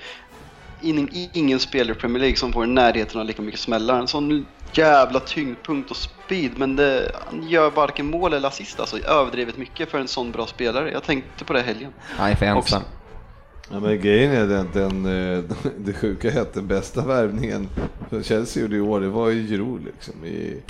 ingen, 0.82 1.10
ingen 1.34 1.60
spelare 1.60 1.96
i 1.98 2.00
Premier 2.00 2.20
League 2.20 2.38
som 2.38 2.54
får 2.54 2.64
i 2.64 2.68
närheten 2.68 3.22
av 3.22 3.28
lika 3.28 3.42
mycket 3.42 3.60
smällar. 3.60 4.00
En 4.00 4.08
sån 4.08 4.46
jävla 4.74 5.20
tyngdpunkt 5.20 5.92
och 5.92 5.98
speed, 5.98 6.52
men 6.58 6.76
det, 6.76 7.12
han 7.26 7.48
gör 7.48 7.72
varken 7.72 8.06
mål 8.06 8.34
eller 8.34 8.48
assist. 8.48 8.80
Alltså 8.80 8.98
överdrivet 8.98 9.58
mycket 9.58 9.90
för 9.90 10.00
en 10.00 10.08
sån 10.08 10.32
bra 10.32 10.48
spelare. 10.48 10.92
Jag 10.92 11.04
tänkte 11.04 11.46
på 11.46 11.54
det 11.54 11.62
helgen. 11.62 11.92
Nej, 12.20 12.36
för 12.36 12.46
ensam. 12.46 12.82
Ja, 13.72 13.80
men 13.80 14.02
grejen 14.02 14.32
är 14.32 14.48
den, 14.48 14.68
den, 14.74 15.06
eh, 15.06 15.44
det 15.78 15.94
sjuka 15.94 16.32
är 16.32 16.42
att 16.42 16.54
den 16.54 16.68
bästa 16.68 17.06
värvningen 17.06 17.70
som 18.10 18.24
Chelsea 18.24 18.64
gjorde 18.64 18.76
i 18.76 18.80
år, 18.82 19.00
det 19.00 19.08
var 19.08 19.30
ju 19.30 19.48
Giroud 19.48 19.84
liksom 19.84 20.26
i, 20.26 20.62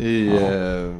i, 0.00 0.28
eh, 0.28 0.94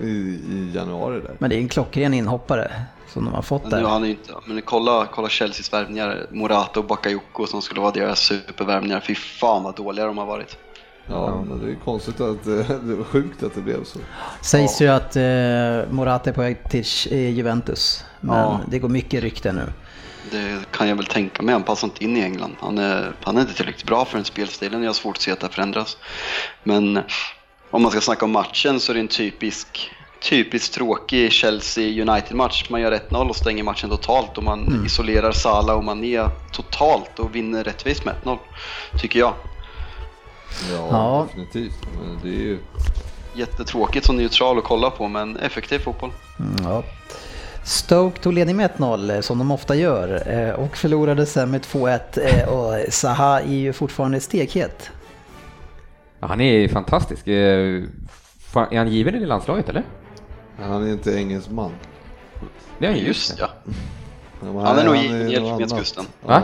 i, 0.00 0.40
i 0.50 0.72
januari 0.74 1.20
där. 1.20 1.36
Men 1.38 1.50
det 1.50 1.56
är 1.56 1.60
en 1.60 1.68
klockren 1.68 2.14
inhoppare 2.14 2.72
som 3.08 3.24
de 3.24 3.34
har 3.34 3.42
fått 3.42 3.62
Men 3.62 3.70
nu 3.70 3.76
har 3.76 3.82
där. 3.82 3.90
han 3.90 4.04
inte, 4.04 4.32
men 4.44 4.62
kolla, 4.62 5.06
kolla 5.12 5.28
Chelseas 5.28 5.72
värvningar. 5.72 6.26
Morata 6.30 6.80
och 6.80 6.86
Bakayoko 6.86 7.46
som 7.46 7.62
skulle 7.62 7.80
vara 7.80 7.92
deras 7.92 8.20
supervärvningar. 8.20 9.00
Fy 9.00 9.14
fan 9.14 9.62
vad 9.62 9.76
dåliga 9.76 10.06
de 10.06 10.18
har 10.18 10.26
varit. 10.26 10.56
Ja, 11.06 11.44
men 11.48 11.66
det 11.66 11.70
är 11.72 11.76
konstigt 11.84 12.20
att 12.20 12.44
det 12.44 12.94
var 12.94 13.04
sjukt 13.04 13.42
att 13.42 13.54
det 13.54 13.60
blev 13.60 13.84
så. 13.84 13.98
Sägs 14.42 14.80
ja. 14.80 14.86
ju 14.86 14.92
att 14.92 15.16
eh, 15.16 15.92
Morata 15.94 16.30
är 16.30 16.34
på 16.34 16.40
väg 16.40 16.70
till 16.70 16.84
eh, 17.10 17.30
Juventus, 17.30 18.04
men 18.20 18.36
ja. 18.36 18.60
det 18.68 18.78
går 18.78 18.88
mycket 18.88 19.22
rykten 19.22 19.54
nu. 19.54 19.72
Det 20.30 20.72
kan 20.72 20.88
jag 20.88 20.96
väl 20.96 21.06
tänka 21.06 21.42
mig, 21.42 21.52
han 21.52 21.62
passar 21.62 21.86
inte 21.86 22.04
in 22.04 22.16
i 22.16 22.20
England. 22.20 22.56
Han 22.60 22.78
är, 22.78 23.12
han 23.22 23.36
är 23.36 23.40
inte 23.40 23.54
tillräckligt 23.54 23.86
bra 23.86 24.04
för 24.04 24.18
den 24.18 24.24
spelstilen, 24.24 24.82
jag 24.82 24.88
har 24.88 24.94
svårt 24.94 25.16
att 25.16 25.22
se 25.22 25.32
att 25.32 25.40
det 25.40 25.48
förändras. 25.48 25.96
Men 26.62 27.00
om 27.70 27.82
man 27.82 27.90
ska 27.90 28.00
snacka 28.00 28.24
om 28.24 28.32
matchen 28.32 28.80
så 28.80 28.92
är 28.92 28.94
det 28.94 29.00
en 29.00 29.08
typisk 29.08 29.90
typiskt 30.20 30.74
tråkig 30.74 31.32
Chelsea 31.32 32.02
United-match. 32.02 32.70
Man 32.70 32.80
gör 32.80 32.92
1-0 32.92 33.28
och 33.28 33.36
stänger 33.36 33.62
matchen 33.62 33.90
totalt 33.90 34.38
och 34.38 34.44
man 34.44 34.66
mm. 34.66 34.86
isolerar 34.86 35.32
Salah 35.32 35.76
och 35.76 35.84
Mané 35.84 36.28
totalt 36.52 37.18
och 37.18 37.34
vinner 37.34 37.64
rättvist 37.64 38.04
med 38.04 38.14
1-0. 38.24 38.38
Tycker 39.00 39.18
jag. 39.18 39.34
Ja, 40.72 40.88
ja. 40.90 41.26
definitivt. 41.28 41.86
Men 42.02 42.18
det 42.22 42.28
är 42.28 42.42
ju... 42.42 42.58
Jättetråkigt 43.34 44.06
som 44.06 44.16
neutral 44.16 44.58
att 44.58 44.64
kolla 44.64 44.90
på, 44.90 45.08
men 45.08 45.36
effektiv 45.36 45.78
fotboll. 45.78 46.10
Mm, 46.38 46.56
ja. 46.62 46.82
Stoke 47.64 48.20
tog 48.20 48.32
ledning 48.32 48.56
med 48.56 48.70
1-0 48.70 49.14
eh, 49.14 49.20
som 49.20 49.38
de 49.38 49.50
ofta 49.50 49.74
gör 49.74 50.22
eh, 50.26 50.50
och 50.54 50.76
förlorade 50.76 51.26
sen 51.26 51.50
med 51.50 51.60
2-1 51.60 52.00
eh, 52.20 52.48
och 52.48 52.92
Zaha 52.92 53.40
är 53.40 53.54
ju 53.54 53.72
fortfarande 53.72 54.20
stekhet. 54.20 54.90
Ja, 56.20 56.26
han 56.26 56.40
är 56.40 56.68
fantastisk. 56.68 57.28
Är 57.28 57.88
han 58.76 58.88
given 58.88 59.14
i 59.14 59.26
landslaget 59.26 59.68
eller? 59.68 59.82
Han 60.60 60.86
är 60.86 60.92
inte 60.92 61.16
engelsman. 61.16 61.72
Det 62.78 62.86
är 62.86 62.90
han 62.90 63.00
just 63.00 63.38
ja. 63.38 63.48
Han, 64.40 64.56
han 64.56 64.78
är 64.78 64.84
nog 64.84 64.96
i 64.96 65.34
Elfenbenskusten. 65.34 66.04
Va? 66.22 66.42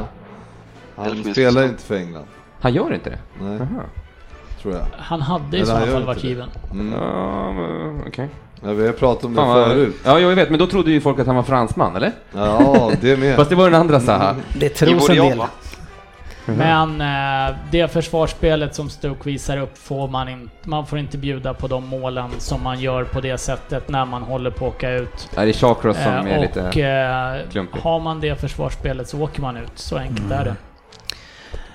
Han 0.96 1.24
spelar 1.32 1.64
inte 1.64 1.82
för 1.82 1.96
England. 1.96 2.26
Han 2.60 2.74
gör 2.74 2.94
inte 2.94 3.10
det? 3.10 3.18
Nej. 3.40 3.56
Aha. 3.56 3.82
Tror 4.62 4.74
jag. 4.74 4.86
Han 4.98 5.20
hade 5.20 5.58
i 5.58 5.66
så 5.66 5.76
fall 5.76 6.04
varit 6.04 6.24
given. 6.24 6.48
Mm. 6.72 6.92
Ja, 6.92 7.54
okej. 8.00 8.08
Okay. 8.08 8.28
Ja, 8.62 8.72
vi 8.72 8.86
har 8.86 8.92
pratat 8.92 9.24
om 9.24 9.34
Fan, 9.34 9.58
det 9.58 9.64
förut. 9.64 9.96
Ja, 10.04 10.20
jag 10.20 10.36
vet, 10.36 10.50
men 10.50 10.58
då 10.58 10.66
trodde 10.66 10.90
ju 10.90 11.00
folk 11.00 11.18
att 11.18 11.26
han 11.26 11.36
var 11.36 11.42
fransman, 11.42 11.96
eller? 11.96 12.12
Ja, 12.32 12.92
det 13.00 13.16
med. 13.16 13.36
Fast 13.36 13.50
det 13.50 13.56
var 13.56 13.70
den 13.70 13.80
andra 13.80 14.00
Zaha. 14.00 14.36
Det 14.58 14.68
tros 14.68 15.08
en 15.10 15.16
del. 15.16 15.42
Men 16.47 17.01
eh, 17.01 17.57
det 17.70 17.88
försvarsspelet 17.88 18.74
som 18.74 18.90
Stoke 18.90 19.30
visar 19.30 19.57
upp 19.57 19.78
får 19.78 20.09
man 20.09 20.28
inte, 20.28 20.68
man 20.68 20.86
får 20.86 20.99
inte 20.99 21.18
bjuda 21.18 21.55
på 21.55 21.66
de 21.66 21.88
målen 21.88 22.30
som 22.38 22.62
man 22.62 22.80
gör 22.80 23.05
på 23.05 23.20
det 23.20 23.38
sättet 23.38 23.88
när 23.88 24.05
man 24.05 24.22
håller 24.22 24.51
på 24.51 24.66
att 24.66 24.74
åka 24.74 24.90
ut. 24.90 25.30
Ja, 25.36 25.42
det 25.42 25.49
är 25.49 25.53
Shawcross 25.53 25.97
som 25.97 26.12
eh, 26.12 26.32
är 26.32 26.36
och, 26.36 26.42
lite 26.42 26.61
eh, 26.61 27.51
klumpig. 27.51 27.80
har 27.80 28.01
man 28.01 28.20
det 28.20 28.40
försvarsspelet 28.40 29.09
så 29.09 29.20
åker 29.20 29.42
man 29.42 29.57
ut, 29.57 29.72
så 29.74 29.97
enkelt 29.97 30.26
mm. 30.26 30.38
är 30.38 30.45
det. 30.45 30.57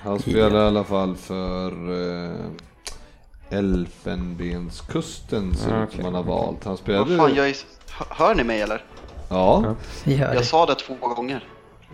Han 0.02 0.18
spelar 0.18 0.64
i 0.64 0.66
alla 0.66 0.84
fall 0.84 1.16
för 1.16 1.70
eh, 1.70 3.58
Elfenbenskusten 3.58 5.50
ut 5.50 5.58
som 5.92 6.04
han 6.04 6.14
har 6.14 6.22
valt. 6.22 6.64
Han 6.64 6.76
spelade... 6.76 7.16
Vad 7.16 7.28
fan, 7.28 7.36
jag 7.36 7.48
är... 7.48 7.56
Hör 8.10 8.34
ni 8.34 8.44
mig 8.44 8.60
eller? 8.60 8.84
Ja. 9.28 9.74
ja. 10.04 10.34
Jag 10.34 10.44
sa 10.44 10.66
det 10.66 10.74
två 10.74 10.94
gånger. 10.94 11.44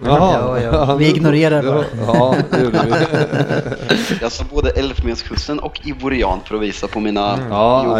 Jaha. 0.05 0.59
Ja, 0.63 0.87
ja. 0.89 0.95
Vi 0.95 1.09
ignorerar 1.09 1.63
bara. 1.63 1.85
Ja, 2.07 2.35
det 2.51 2.63
gjorde 2.63 2.81
vi. 2.85 4.17
jag 4.21 4.33
sa 4.33 4.45
både 4.51 4.71
Elfenbenskusten 4.71 5.59
och 5.59 5.81
Ivorian 5.85 6.41
för 6.45 6.55
att 6.55 6.63
visa 6.63 6.89
på 6.89 7.01
mina 7.01 7.33
mm. 7.35 7.51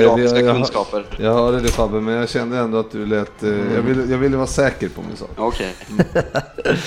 geografiska 0.01 0.39
jag, 0.39 0.49
jag, 0.49 0.57
kunskaper. 0.57 1.05
Jag 1.19 1.35
hörde 1.35 1.61
det 1.61 1.69
Fabbe, 1.69 2.01
men 2.01 2.15
jag 2.15 2.29
kände 2.29 2.59
ändå 2.59 2.79
att 2.79 2.93
du 2.93 3.07
lät... 3.07 3.43
Mm. 3.43 3.75
Jag, 3.75 3.83
ville, 3.83 4.05
jag 4.05 4.19
ville 4.19 4.37
vara 4.37 4.47
säker 4.47 4.89
på 4.89 5.03
min 5.03 5.17
sak. 5.17 5.31
Okej. 5.37 5.75
Okay. 5.95 6.23
Mm. 6.67 6.79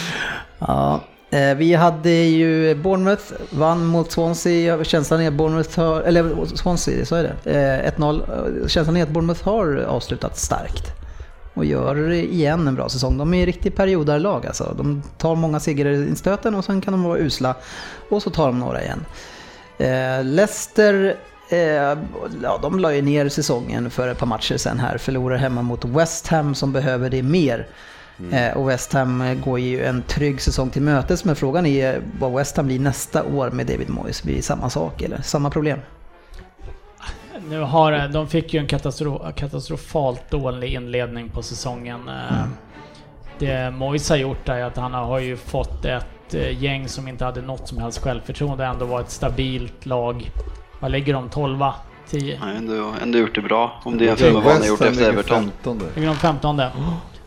ja. 0.60 1.00
Eh, 1.32 1.56
vi 1.56 1.74
hade 1.74 2.10
ju 2.10 2.76
Bournemouth, 2.76 3.24
vann 3.50 3.86
mot 3.86 4.12
Swansea. 4.12 4.84
Känslan 4.84 5.22
är 5.22 5.28
att 5.28 5.34
Bournemouth 5.34 5.80
har, 5.80 6.02
eller 6.02 6.46
Swansea, 6.56 7.06
så 7.06 7.16
är 7.16 7.24
det. 7.24 7.94
1-0. 7.98 8.62
Eh, 8.62 8.68
Känslan 8.68 8.98
är 8.98 9.04
att 9.04 9.10
Bournemouth 9.10 9.44
har 9.44 9.86
avslutat 9.88 10.38
starkt. 10.38 11.00
Och 11.60 11.66
gör 11.66 12.12
igen 12.12 12.68
en 12.68 12.76
bra 12.76 12.90
säsong. 12.90 13.18
De 13.18 13.34
är 13.34 13.46
riktigt 13.46 13.76
periodarlag 13.76 14.46
alltså. 14.46 14.74
De 14.78 15.04
tar 15.18 15.36
många 15.36 15.60
segrar 15.60 15.90
i 15.92 16.16
stöten 16.16 16.56
och 16.56 16.66
sen 16.66 16.82
kan 16.82 16.92
de 16.92 17.04
vara 17.04 17.20
usla. 17.20 17.56
Och 18.10 18.24
så 18.24 18.30
tar 18.30 18.48
de 18.48 18.60
några 18.60 18.84
igen. 18.84 19.06
Eh, 19.78 20.24
Leicester 20.24 21.16
ja, 22.44 22.60
de 22.62 22.80
la 22.80 22.94
ju 22.94 23.02
ner 23.02 23.30
säsongen 23.30 23.90
för 23.90 24.08
ett 24.08 24.18
par 24.18 24.28
matcher 24.28 24.58
sen 24.58 24.80
här. 24.80 24.98
Förlorar 24.98 25.38
hemma 25.38 25.62
mot 25.62 25.86
West 25.86 26.28
Ham 26.28 26.56
som 26.56 26.74
behöver 26.74 27.10
det 27.10 27.24
mer. 27.24 27.68
Mm. 28.20 28.34
Eh, 28.34 28.58
och 28.58 28.70
West 28.70 28.94
Ham 28.94 29.42
går 29.46 29.60
ju 29.60 29.86
en 29.86 30.02
trygg 30.02 30.42
säsong 30.42 30.70
till 30.70 30.82
mötes, 30.82 31.26
men 31.26 31.36
frågan 31.36 31.66
är 31.66 32.02
vad 32.20 32.34
West 32.34 32.58
Ham 32.58 32.66
blir 32.66 32.80
nästa 32.80 33.24
år 33.24 33.52
med 33.52 33.68
David 33.68 33.90
Moyes. 33.90 34.24
Blir 34.24 34.36
det 34.36 34.42
samma 34.42 34.70
sak 34.70 35.02
eller 35.02 35.22
samma 35.22 35.50
problem? 35.50 35.80
Nu 37.50 37.60
har, 37.60 38.08
de 38.08 38.28
fick 38.28 38.54
ju 38.54 38.60
en 38.60 38.68
katastro, 38.68 39.32
katastrofalt 39.36 40.32
dålig 40.32 40.74
inledning 40.74 41.30
på 41.30 41.42
säsongen. 41.42 42.10
Eh, 42.10 42.40
mm. 42.40 42.50
Det 43.40 43.72
Moyes 43.72 44.10
har 44.10 44.18
gjort 44.18 44.50
är 44.50 44.64
att 44.64 44.78
han 44.78 44.94
har 44.94 45.20
ju 45.20 45.38
fått 45.38 45.86
ett 45.86 46.34
eh, 46.34 46.64
gäng 46.64 46.88
som 46.88 47.08
inte 47.08 47.26
hade 47.26 47.42
något 47.42 47.68
som 47.68 47.78
helst 47.78 48.04
självförtroende 48.04 48.66
ändå 48.66 48.86
var 48.86 49.02
ett 49.02 49.10
stabilt 49.10 49.86
lag. 49.86 50.32
Vad 50.80 50.92
lägger 50.92 51.14
de? 51.14 51.30
12? 51.30 51.64
10? 52.10 52.40
Nej, 52.46 52.58
ändå, 52.58 52.94
ändå 53.02 53.18
gjort 53.18 53.36
det 53.36 53.42
bra. 53.42 53.82
Om 53.84 53.98
det 53.98 54.04
är 54.04 54.08
jämför 54.08 54.34
med 54.34 54.44
vad 54.44 54.54
han 54.54 54.62
har 54.62 54.68
gjort 54.68 54.82
efter 54.82 55.10
Everton. 55.10 55.52
Ligger 55.96 56.08
de 56.08 56.16
15? 56.16 56.62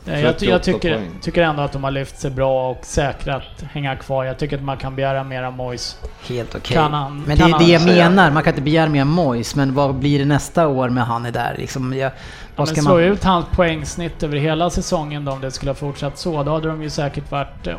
Jag, 0.04 0.42
jag 0.42 0.62
tycker, 0.62 1.08
tycker, 1.22 1.42
ändå 1.42 1.62
att 1.62 1.72
de 1.72 1.84
har 1.84 1.90
lyft 1.90 2.20
sig 2.20 2.30
bra 2.30 2.70
och 2.70 2.84
säkrat 2.84 3.42
hänga 3.72 3.96
kvar. 3.96 4.24
Jag 4.24 4.38
tycker 4.38 4.56
att 4.56 4.64
man 4.64 4.76
kan 4.76 4.96
begära 4.96 5.24
mer 5.24 5.42
av 5.42 5.52
Mois. 5.52 5.98
Helt 6.28 6.54
okej. 6.54 6.78
Okay. 6.78 7.10
Men 7.26 7.38
det 7.38 7.44
är 7.44 7.58
det 7.58 7.72
jag 7.72 7.84
menar, 7.84 8.30
man 8.30 8.42
kan 8.42 8.52
inte 8.52 8.62
begära 8.62 8.88
mer 8.88 9.00
av 9.00 9.06
Mois. 9.06 9.54
Men 9.54 9.74
vad 9.74 9.94
blir 9.94 10.18
det 10.18 10.24
nästa 10.24 10.68
år 10.68 10.88
med 10.88 11.04
han 11.04 11.26
är 11.26 11.30
där? 11.30 11.54
Liksom, 11.58 11.92
jag, 11.92 12.12
ja, 12.56 12.64
men 12.66 12.66
slå 12.66 12.94
man... 12.94 13.02
ut 13.02 13.24
hans 13.24 13.46
poängsnitt 13.46 14.22
över 14.22 14.36
hela 14.36 14.70
säsongen 14.70 15.24
då, 15.24 15.32
om 15.32 15.40
det 15.40 15.50
skulle 15.50 15.70
ha 15.70 15.76
fortsatt 15.76 16.18
så. 16.18 16.42
Då 16.42 16.52
hade 16.52 16.68
de 16.68 16.82
ju 16.82 16.90
säkert 16.90 17.30
varit 17.30 17.66
ja, 17.66 17.78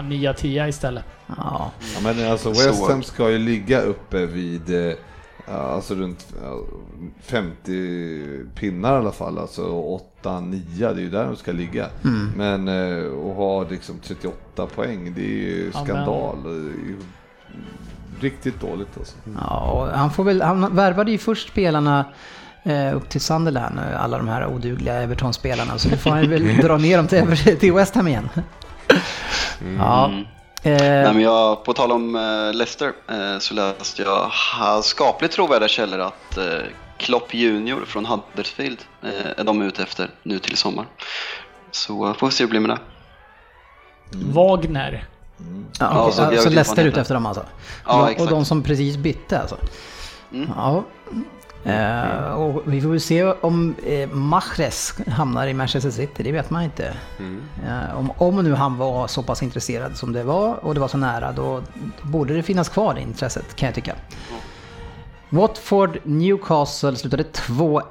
9-10 0.00 0.68
istället. 0.68 1.04
Ja. 1.26 1.70
ja 1.94 2.00
men 2.02 2.30
alltså 2.30 2.48
West 2.48 2.88
Ham 2.88 3.02
ska 3.02 3.30
ju 3.30 3.38
ligga 3.38 3.80
uppe 3.80 4.26
vid 4.26 4.88
eh, 4.88 4.94
Alltså 5.48 5.94
runt 5.94 6.26
50 7.20 8.44
pinnar 8.54 8.94
i 8.94 8.96
alla 8.96 9.12
fall, 9.12 9.38
alltså 9.38 9.62
8-9, 10.22 10.60
det 10.78 10.84
är 10.84 10.94
ju 10.94 11.10
där 11.10 11.24
de 11.24 11.36
ska 11.36 11.52
ligga. 11.52 11.86
Mm. 12.04 12.32
Men 12.36 12.68
eh, 12.68 13.06
att 13.06 13.36
ha 13.36 13.68
liksom 13.68 13.98
38 13.98 14.66
poäng, 14.66 15.12
det 15.16 15.20
är 15.20 15.26
ju 15.26 15.72
skandal. 15.72 16.38
Amen. 16.38 16.98
Riktigt 18.20 18.60
dåligt 18.60 18.98
alltså. 18.98 19.16
Ja, 19.40 19.90
han 19.94 20.10
får 20.10 20.24
väl, 20.24 20.42
han 20.42 20.76
värvade 20.76 21.10
ju 21.10 21.18
först 21.18 21.48
spelarna 21.48 22.04
eh, 22.62 22.96
upp 22.96 23.08
till 23.08 23.20
Sunderland, 23.20 23.80
alla 23.98 24.18
de 24.18 24.28
här 24.28 24.46
odugliga 24.46 25.02
Everton-spelarna. 25.02 25.78
Så 25.78 25.88
nu 25.88 25.96
får 25.96 26.10
han 26.10 26.30
väl 26.30 26.56
dra 26.56 26.76
ner 26.76 26.96
dem 26.96 27.06
till, 27.06 27.56
till 27.60 27.72
West 27.72 27.94
Ham 27.94 28.08
igen. 28.08 28.28
Mm. 29.60 29.76
Ja. 29.78 30.10
Eh. 30.62 30.82
Nej, 30.82 31.14
men 31.14 31.20
jag, 31.20 31.64
på 31.64 31.72
tal 31.72 31.92
om 31.92 32.16
eh, 32.16 32.56
Leicester 32.56 32.92
eh, 33.08 33.38
så 33.38 33.54
läste 33.54 34.02
jag 34.02 34.84
skapligt 34.84 35.34
trovärdiga 35.34 35.68
källor 35.68 36.00
att 36.00 36.38
eh, 36.38 36.44
Klopp 37.02 37.34
Junior 37.34 37.84
från 37.84 38.06
Huddersfield 38.06 38.78
eh, 39.02 39.10
är 39.36 39.44
de 39.44 39.62
ute 39.62 39.82
efter 39.82 40.10
nu 40.22 40.38
till 40.38 40.56
sommar. 40.56 40.86
Så 41.70 42.08
eh, 42.08 42.14
får 42.14 42.26
vi 42.26 42.32
se 42.32 42.44
hur 42.44 42.48
det 42.48 42.50
blir 42.50 42.60
med 42.60 42.70
det. 42.70 42.78
Mm. 44.18 44.32
Wagner. 44.32 45.06
Mm. 45.40 45.66
Ja, 45.80 46.06
okay. 46.06 46.34
ja, 46.34 46.36
så, 46.36 46.42
så 46.42 46.50
Leicester 46.50 46.84
ute 46.84 47.00
efter 47.00 47.14
dem 47.14 47.26
alltså? 47.26 47.44
Ja, 47.86 48.10
exakt. 48.10 48.20
Och 48.20 48.36
de 48.36 48.44
som 48.44 48.62
precis 48.62 48.96
bytte 48.96 49.40
alltså? 49.40 49.56
Mm. 50.32 50.50
Ja, 50.56 50.84
Uh, 51.66 52.32
och 52.32 52.62
vi 52.66 52.80
får 52.80 52.88
väl 52.88 53.00
se 53.00 53.24
om 53.24 53.74
uh, 53.88 54.08
Mahrez 54.08 54.94
hamnar 55.08 55.46
i 55.46 55.54
Manchester 55.54 55.90
City, 55.90 56.22
det 56.22 56.32
vet 56.32 56.50
man 56.50 56.62
inte. 56.62 56.94
Mm. 57.18 57.42
Uh, 57.66 57.98
om, 57.98 58.12
om 58.18 58.44
nu 58.44 58.54
han 58.54 58.78
var 58.78 59.06
så 59.06 59.22
pass 59.22 59.42
intresserad 59.42 59.96
som 59.96 60.12
det 60.12 60.22
var 60.22 60.64
och 60.64 60.74
det 60.74 60.80
var 60.80 60.88
så 60.88 60.96
nära, 60.96 61.32
då, 61.32 61.62
då 62.02 62.08
borde 62.08 62.34
det 62.34 62.42
finnas 62.42 62.68
kvar 62.68 62.94
det 62.94 63.00
intresset 63.00 63.56
kan 63.56 63.66
jag 63.66 63.74
tycka. 63.74 63.92
Mm. 63.92 64.40
Watford 65.32 65.98
Newcastle 66.02 66.96
slutade 66.96 67.22
2-1. 67.22 67.82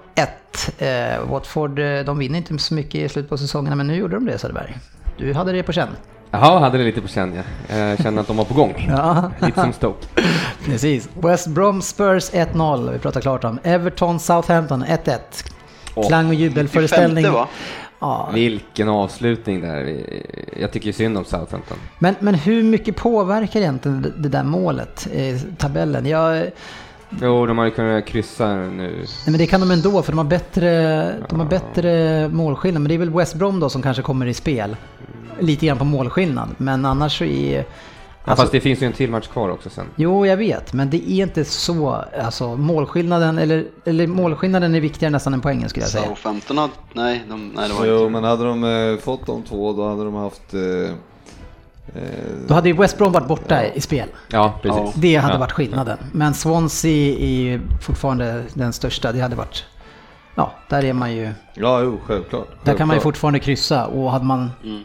Uh, 0.82 1.32
Watford 1.32 1.76
de 2.06 2.18
vinner 2.18 2.38
inte 2.38 2.58
så 2.58 2.74
mycket 2.74 2.96
i 2.96 3.10
slutet 3.10 3.30
på 3.30 3.38
säsongerna, 3.38 3.76
men 3.76 3.88
nu 3.88 3.96
gjorde 3.96 4.16
de 4.16 4.26
det 4.26 4.38
Söderberg. 4.38 4.78
Du 5.18 5.34
hade 5.34 5.52
det 5.52 5.64
på 5.64 5.72
känn. 5.72 5.90
Jaha, 6.32 6.60
hade 6.60 6.78
det 6.78 6.84
lite 6.84 7.02
på 7.02 7.08
känn 7.08 7.34
ja. 7.36 7.78
Jag 7.78 8.00
kände 8.00 8.22
att 8.22 8.28
de 8.28 8.38
var 8.38 8.46
på 8.46 8.54
gång. 8.54 8.88
ja. 8.90 9.32
Lite 9.42 9.62
som 9.62 9.74
Stoke. 9.74 10.08
Precis. 10.66 11.10
West 11.14 11.48
Brom 11.48 11.82
Spurs 11.82 12.32
1-0, 12.32 12.92
vi 12.92 13.00
pratar 13.00 13.22
klart 13.22 13.44
om. 13.44 13.60
Everton 13.64 14.20
Southampton 14.20 14.84
1-1. 14.86 15.20
Klang 16.08 16.28
och 16.28 16.34
jubelföreställning. 16.34 17.26
Ja. 18.00 18.30
Vilken 18.34 18.90
avslutning 18.90 19.62
där. 19.62 20.04
Jag 20.60 20.72
tycker 20.72 20.92
synd 20.92 21.18
om 21.18 21.26
Southampton. 21.26 21.78
Men, 22.00 22.16
men 22.20 22.36
hur 22.36 22.64
mycket 22.64 22.96
påverkar 22.96 23.60
egentligen 23.60 24.14
det 24.18 24.30
där 24.30 24.44
målet 24.44 25.08
i 25.08 25.40
tabellen? 25.58 26.06
Jag... 26.06 26.52
Jo, 27.22 27.46
de 27.46 27.58
har 27.58 27.66
ju 27.66 27.72
kunnat 27.72 28.06
kryssa 28.06 28.56
nu. 28.56 28.96
Nej, 28.98 29.08
men 29.26 29.38
det 29.38 29.48
kan 29.48 29.60
de 29.60 29.72
ändå, 29.72 30.02
för 30.02 30.12
de 30.12 30.18
har 30.18 30.26
bättre, 30.26 31.16
de 31.30 31.40
har 31.40 31.48
bättre 31.48 32.28
målskillnad. 32.30 32.82
Men 32.82 32.90
det 32.90 32.96
är 32.96 33.00
väl 33.00 33.14
West 33.14 33.36
Brom 33.36 33.60
då 33.60 33.70
som 33.70 33.82
kanske 33.82 34.04
kommer 34.04 34.26
i 34.26 34.34
spel 34.34 34.76
lite 35.40 35.66
grann 35.66 35.78
på 35.78 35.86
målskillnad. 35.86 36.50
Men 36.58 36.86
annars 36.86 37.18
så 37.18 37.24
är 37.24 37.66
Ja, 38.24 38.32
alltså, 38.32 38.44
fast 38.44 38.52
det 38.52 38.60
finns 38.60 38.82
ju 38.82 38.88
en 38.88 38.94
till 38.94 39.10
match 39.10 39.28
kvar 39.28 39.50
också 39.50 39.70
sen. 39.70 39.86
Jo, 39.96 40.26
jag 40.26 40.38
vet, 40.38 40.74
men 40.74 40.90
det 40.90 41.12
är 41.12 41.24
inte 41.24 41.46
så, 41.46 42.04
alltså 42.24 42.58
målskillnaden, 42.58 43.38
eller, 43.38 43.66
eller 43.86 44.08
målskillnaden 44.08 44.76
är 44.76 44.80
viktigare 44.80 45.12
nästan 45.12 45.34
än 45.34 45.42
poängen 45.42 45.70
skulle 45.70 45.84
jag 45.84 45.92
säga. 45.92 46.06
Southampton 46.06 46.58
hade, 46.58 46.74
nej, 46.94 47.24
de, 47.30 47.52
nej 47.56 47.70
det 47.70 47.74
var 47.74 47.86
jo, 47.86 47.92
inte. 47.94 48.04
Jo, 48.04 48.10
men 48.10 48.24
hade 48.24 48.44
de 48.44 48.64
eh, 48.64 48.98
fått 48.98 49.26
de 49.26 49.44
två, 49.44 49.74
då 49.74 49.90
hade 49.90 50.04
de 50.04 50.14
haft 50.14 50.54
Eh, 50.54 50.94
Då 52.48 52.54
hade 52.54 52.70
ju 52.70 52.76
West 52.76 52.98
Brom 52.98 53.12
varit 53.12 53.28
borta 53.28 53.64
ja. 53.64 53.72
i 53.74 53.82
spel. 53.82 54.10
Ja, 54.28 54.60
precis. 54.62 54.96
Det 54.96 55.16
hade 55.16 55.34
ja. 55.34 55.40
varit 55.40 55.52
skillnaden. 55.52 55.98
Men 56.12 56.34
Swansea 56.34 57.18
är 57.20 57.42
ju 57.42 57.60
fortfarande 57.82 58.44
den 58.54 58.74
största. 58.74 59.12
Det 59.12 59.20
hade 59.20 59.36
varit... 59.36 59.66
Ja, 60.36 60.52
där 60.70 60.84
är 60.84 60.94
man 60.94 61.14
ju... 61.14 61.32
Ja, 61.54 61.82
jo, 61.82 62.00
självklart. 62.06 62.48
Där 62.64 62.78
kan 62.78 62.88
man 62.88 62.98
ju 62.98 63.02
fortfarande 63.02 63.40
kryssa 63.40 63.86
och 63.86 64.12
hade 64.12 64.26
man... 64.26 64.52
Mm. 64.64 64.84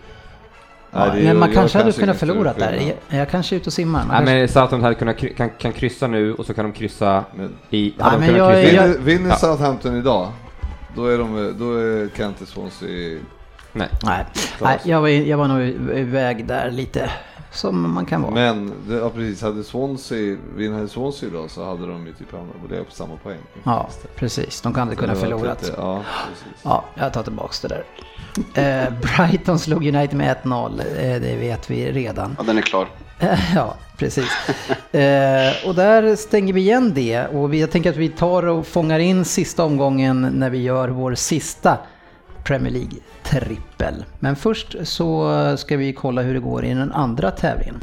Ja, 0.91 1.07
Nej, 1.13 1.25
men 1.25 1.39
man 1.39 1.53
kanske 1.53 1.79
hade 1.79 1.93
kunnat 1.93 2.17
förlora 2.17 2.53
där. 2.53 2.73
Jag, 2.73 3.21
jag 3.21 3.31
kanske 3.31 3.55
är 3.55 3.57
ute 3.57 3.67
och 3.67 3.73
simmar. 3.73 4.05
Nej, 4.09 4.25
men 4.25 4.49
Southampton 4.49 4.83
hade 4.83 4.95
kunnat, 4.95 5.37
kan, 5.37 5.51
kan 5.51 5.73
kryssa 5.73 6.07
nu 6.07 6.35
och 6.35 6.47
så 6.47 6.55
kan 6.55 6.65
de 6.65 6.73
kryssa 6.73 7.25
men, 7.35 7.55
i... 7.71 7.95
Nej, 7.99 8.19
men 8.19 8.37
jag, 8.37 8.65
kryssa. 8.65 8.87
Vinner, 8.87 9.35
Southampton 9.35 9.97
idag, 9.97 10.33
då 10.97 11.07
är, 11.07 11.19
de, 11.19 11.55
då 11.59 11.75
är 11.75 12.09
Kent 12.17 12.49
Swansea 12.49 13.19
Nej. 13.77 13.89
Nej, 14.03 14.25
Nej 14.61 14.79
jag, 14.85 15.01
var, 15.01 15.09
jag 15.09 15.39
var 15.39 15.49
nog 15.49 15.63
iväg 15.99 16.47
där 16.47 16.71
lite 16.71 17.11
som 17.57 17.95
man 17.95 18.07
kan 18.07 18.23
vara. 18.23 18.35
Men, 18.35 18.73
ja 18.89 19.11
precis, 19.11 19.43
hade 19.43 19.65
Swansea, 19.65 20.37
vinnade 20.57 20.89
Swansea 20.89 21.31
då 21.33 21.49
så 21.49 21.65
hade 21.65 21.87
de 21.87 22.07
ju 22.07 22.13
typ 22.13 22.33
hamnat 22.33 22.63
på, 22.63 22.75
det 22.75 22.85
på 22.85 22.93
samma 22.93 23.17
poäng. 23.17 23.39
Ja, 23.65 23.89
precis. 24.17 24.61
De 24.61 24.75
kan 24.75 24.83
inte 24.83 24.97
kunna 24.97 25.15
förlora. 25.15 25.57
Ja, 25.77 26.03
ja, 26.63 26.85
jag 26.95 27.13
tar 27.13 27.23
tillbaka 27.23 27.55
det 27.63 27.69
där. 27.69 27.85
Eh, 28.55 28.93
Brighton 29.01 29.59
slog 29.59 29.87
United 29.87 30.17
med 30.17 30.37
1-0, 30.43 30.81
eh, 30.81 31.21
det 31.21 31.37
vet 31.37 31.71
vi 31.71 31.93
redan. 31.93 32.37
Ja, 32.39 32.45
den 32.45 32.59
är 32.59 32.63
klar. 32.63 32.89
ja, 33.55 33.75
precis. 33.97 34.31
eh, 34.93 35.69
och 35.69 35.75
där 35.75 36.17
stänger 36.17 36.53
vi 36.53 36.61
igen 36.61 36.93
det 36.95 37.27
och 37.27 37.53
vi, 37.53 37.61
jag 37.61 37.71
tänker 37.71 37.91
att 37.91 37.97
vi 37.97 38.09
tar 38.09 38.47
och 38.47 38.67
fångar 38.67 38.99
in 38.99 39.25
sista 39.25 39.65
omgången 39.65 40.21
när 40.21 40.51
vi 40.51 40.59
gör 40.63 40.89
vår 40.89 41.15
sista 41.15 41.79
Premier 42.47 42.73
League-trippel. 42.73 44.05
Men 44.19 44.37
först 44.37 44.77
så 44.83 45.31
ska 45.57 45.77
vi 45.77 45.93
kolla 45.93 46.23
hur 46.23 46.35
det 46.35 46.41
går 46.41 46.65
i 46.65 46.75
den 46.75 46.93
andra 46.93 47.31
tävlingen. 47.31 47.81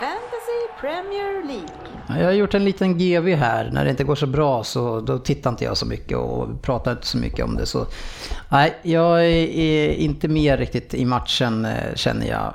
Fantasy 0.00 0.80
Premier 0.80 1.46
League. 1.46 2.20
Jag 2.20 2.24
har 2.26 2.32
gjort 2.32 2.54
en 2.54 2.64
liten 2.64 2.98
GV 2.98 3.34
här. 3.34 3.70
När 3.72 3.84
det 3.84 3.90
inte 3.90 4.04
går 4.04 4.14
så 4.14 4.26
bra 4.26 4.64
så 4.64 5.00
då 5.00 5.18
tittar 5.18 5.50
inte 5.50 5.64
jag 5.64 5.76
så 5.76 5.86
mycket 5.86 6.18
och 6.18 6.62
pratar 6.62 6.92
inte 6.92 7.06
så 7.06 7.18
mycket 7.18 7.44
om 7.44 7.56
det. 7.56 7.66
Så, 7.66 7.86
nej, 8.48 8.74
jag 8.82 9.26
är 9.26 9.88
inte 9.88 10.28
med 10.28 10.58
riktigt 10.58 10.94
i 10.94 11.04
matchen 11.04 11.64
eh, 11.64 11.94
känner 11.94 12.26
jag. 12.26 12.54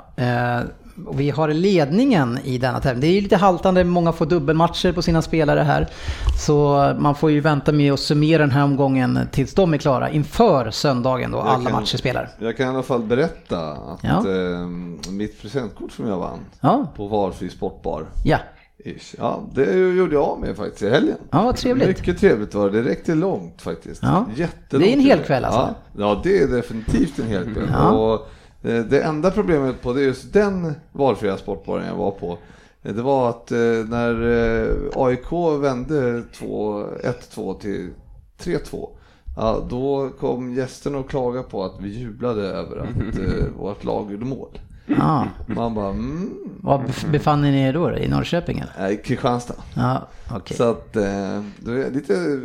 Och 1.06 1.20
vi 1.20 1.30
har 1.30 1.48
ledningen 1.48 2.38
i 2.44 2.58
denna 2.58 2.80
tävling. 2.80 3.00
Det 3.00 3.18
är 3.18 3.22
lite 3.22 3.36
haltande, 3.36 3.84
många 3.84 4.12
får 4.12 4.26
dubbelmatcher 4.26 4.92
på 4.92 5.02
sina 5.02 5.22
spelare 5.22 5.60
här. 5.60 5.88
Så 6.46 6.92
man 6.98 7.14
får 7.14 7.30
ju 7.30 7.40
vänta 7.40 7.72
med 7.72 7.92
att 7.92 8.00
summera 8.00 8.42
den 8.42 8.50
här 8.50 8.64
omgången 8.64 9.18
tills 9.32 9.54
de 9.54 9.74
är 9.74 9.78
klara 9.78 10.10
inför 10.10 10.70
söndagen 10.70 11.30
då 11.30 11.38
jag 11.38 11.46
alla 11.46 11.70
kan, 11.70 11.80
matcher 11.80 11.96
spelar. 11.96 12.28
Jag 12.38 12.56
kan 12.56 12.66
i 12.66 12.68
alla 12.68 12.82
fall 12.82 13.02
berätta 13.02 13.72
att 13.72 14.00
ja. 14.02 14.28
eh, 14.28 14.66
mitt 15.10 15.42
presentkort 15.42 15.92
som 15.92 16.08
jag 16.08 16.18
vann 16.18 16.38
ja. 16.60 16.92
på 16.96 17.08
valfri 17.08 17.50
sportbar. 17.50 18.06
Ja. 18.24 18.38
Ja, 19.18 19.42
det 19.54 19.74
gjorde 19.74 20.14
jag 20.14 20.38
med 20.40 20.56
faktiskt 20.56 20.82
i 20.82 20.90
helgen. 20.90 21.16
Ja, 21.30 21.42
vad 21.42 21.56
trevligt. 21.56 21.88
Mycket 21.88 22.18
trevligt 22.18 22.54
var 22.54 22.70
det. 22.70 22.82
Det 22.82 22.88
räckte 22.88 23.14
långt 23.14 23.62
faktiskt. 23.62 24.02
Ja. 24.02 24.26
Jättelångt. 24.36 24.84
Det 24.84 24.92
är 24.92 24.92
en 24.92 25.00
hel 25.00 25.18
kväll 25.18 25.44
alltså? 25.44 25.60
Ja, 25.60 25.74
ja 25.98 26.20
det 26.24 26.38
är 26.38 26.46
definitivt 26.46 27.18
en 27.18 27.26
hel 27.26 27.54
kväll. 27.54 27.70
Ja. 27.72 27.90
Och 27.90 28.28
det 28.62 29.02
enda 29.02 29.30
problemet 29.30 29.82
på 29.82 30.00
just 30.00 30.32
den 30.32 30.74
valfria 30.92 31.36
sportbaren 31.36 31.86
jag 31.86 31.94
var 31.94 32.10
på, 32.10 32.38
eh, 32.82 32.94
det 32.94 33.02
var 33.02 33.30
att 33.30 33.52
eh, 33.52 33.58
när 33.88 34.14
AIK 34.94 35.32
vände 35.62 36.22
1-2 36.40 37.60
till 37.60 37.90
3-2, 38.38 38.88
ja, 39.36 39.66
då 39.70 40.10
kom 40.20 40.54
gästerna 40.54 40.98
och 40.98 41.10
klagade 41.10 41.44
på 41.44 41.64
att 41.64 41.80
vi 41.80 41.88
jublade 41.88 42.42
över 42.42 42.76
att 42.76 43.18
vårt 43.58 43.84
lag 43.84 44.12
gjorde 44.12 44.24
mål. 44.24 44.58
Ah. 44.98 45.24
Man 45.46 45.74
bara, 45.74 45.90
mm. 45.90 46.30
Var 46.60 47.10
befann 47.10 47.42
ni 47.42 47.62
er 47.62 47.72
då? 47.72 47.96
I 47.96 48.08
Norrköping? 48.08 48.58
Eller? 48.58 48.72
Nej, 48.78 49.02
Kristianstad. 49.04 49.54
Ja, 49.74 50.08
okay. 50.36 50.56
Så 50.56 50.70
att 50.70 50.92
det 50.92 51.06
är 51.06 51.90
lite, 51.90 52.40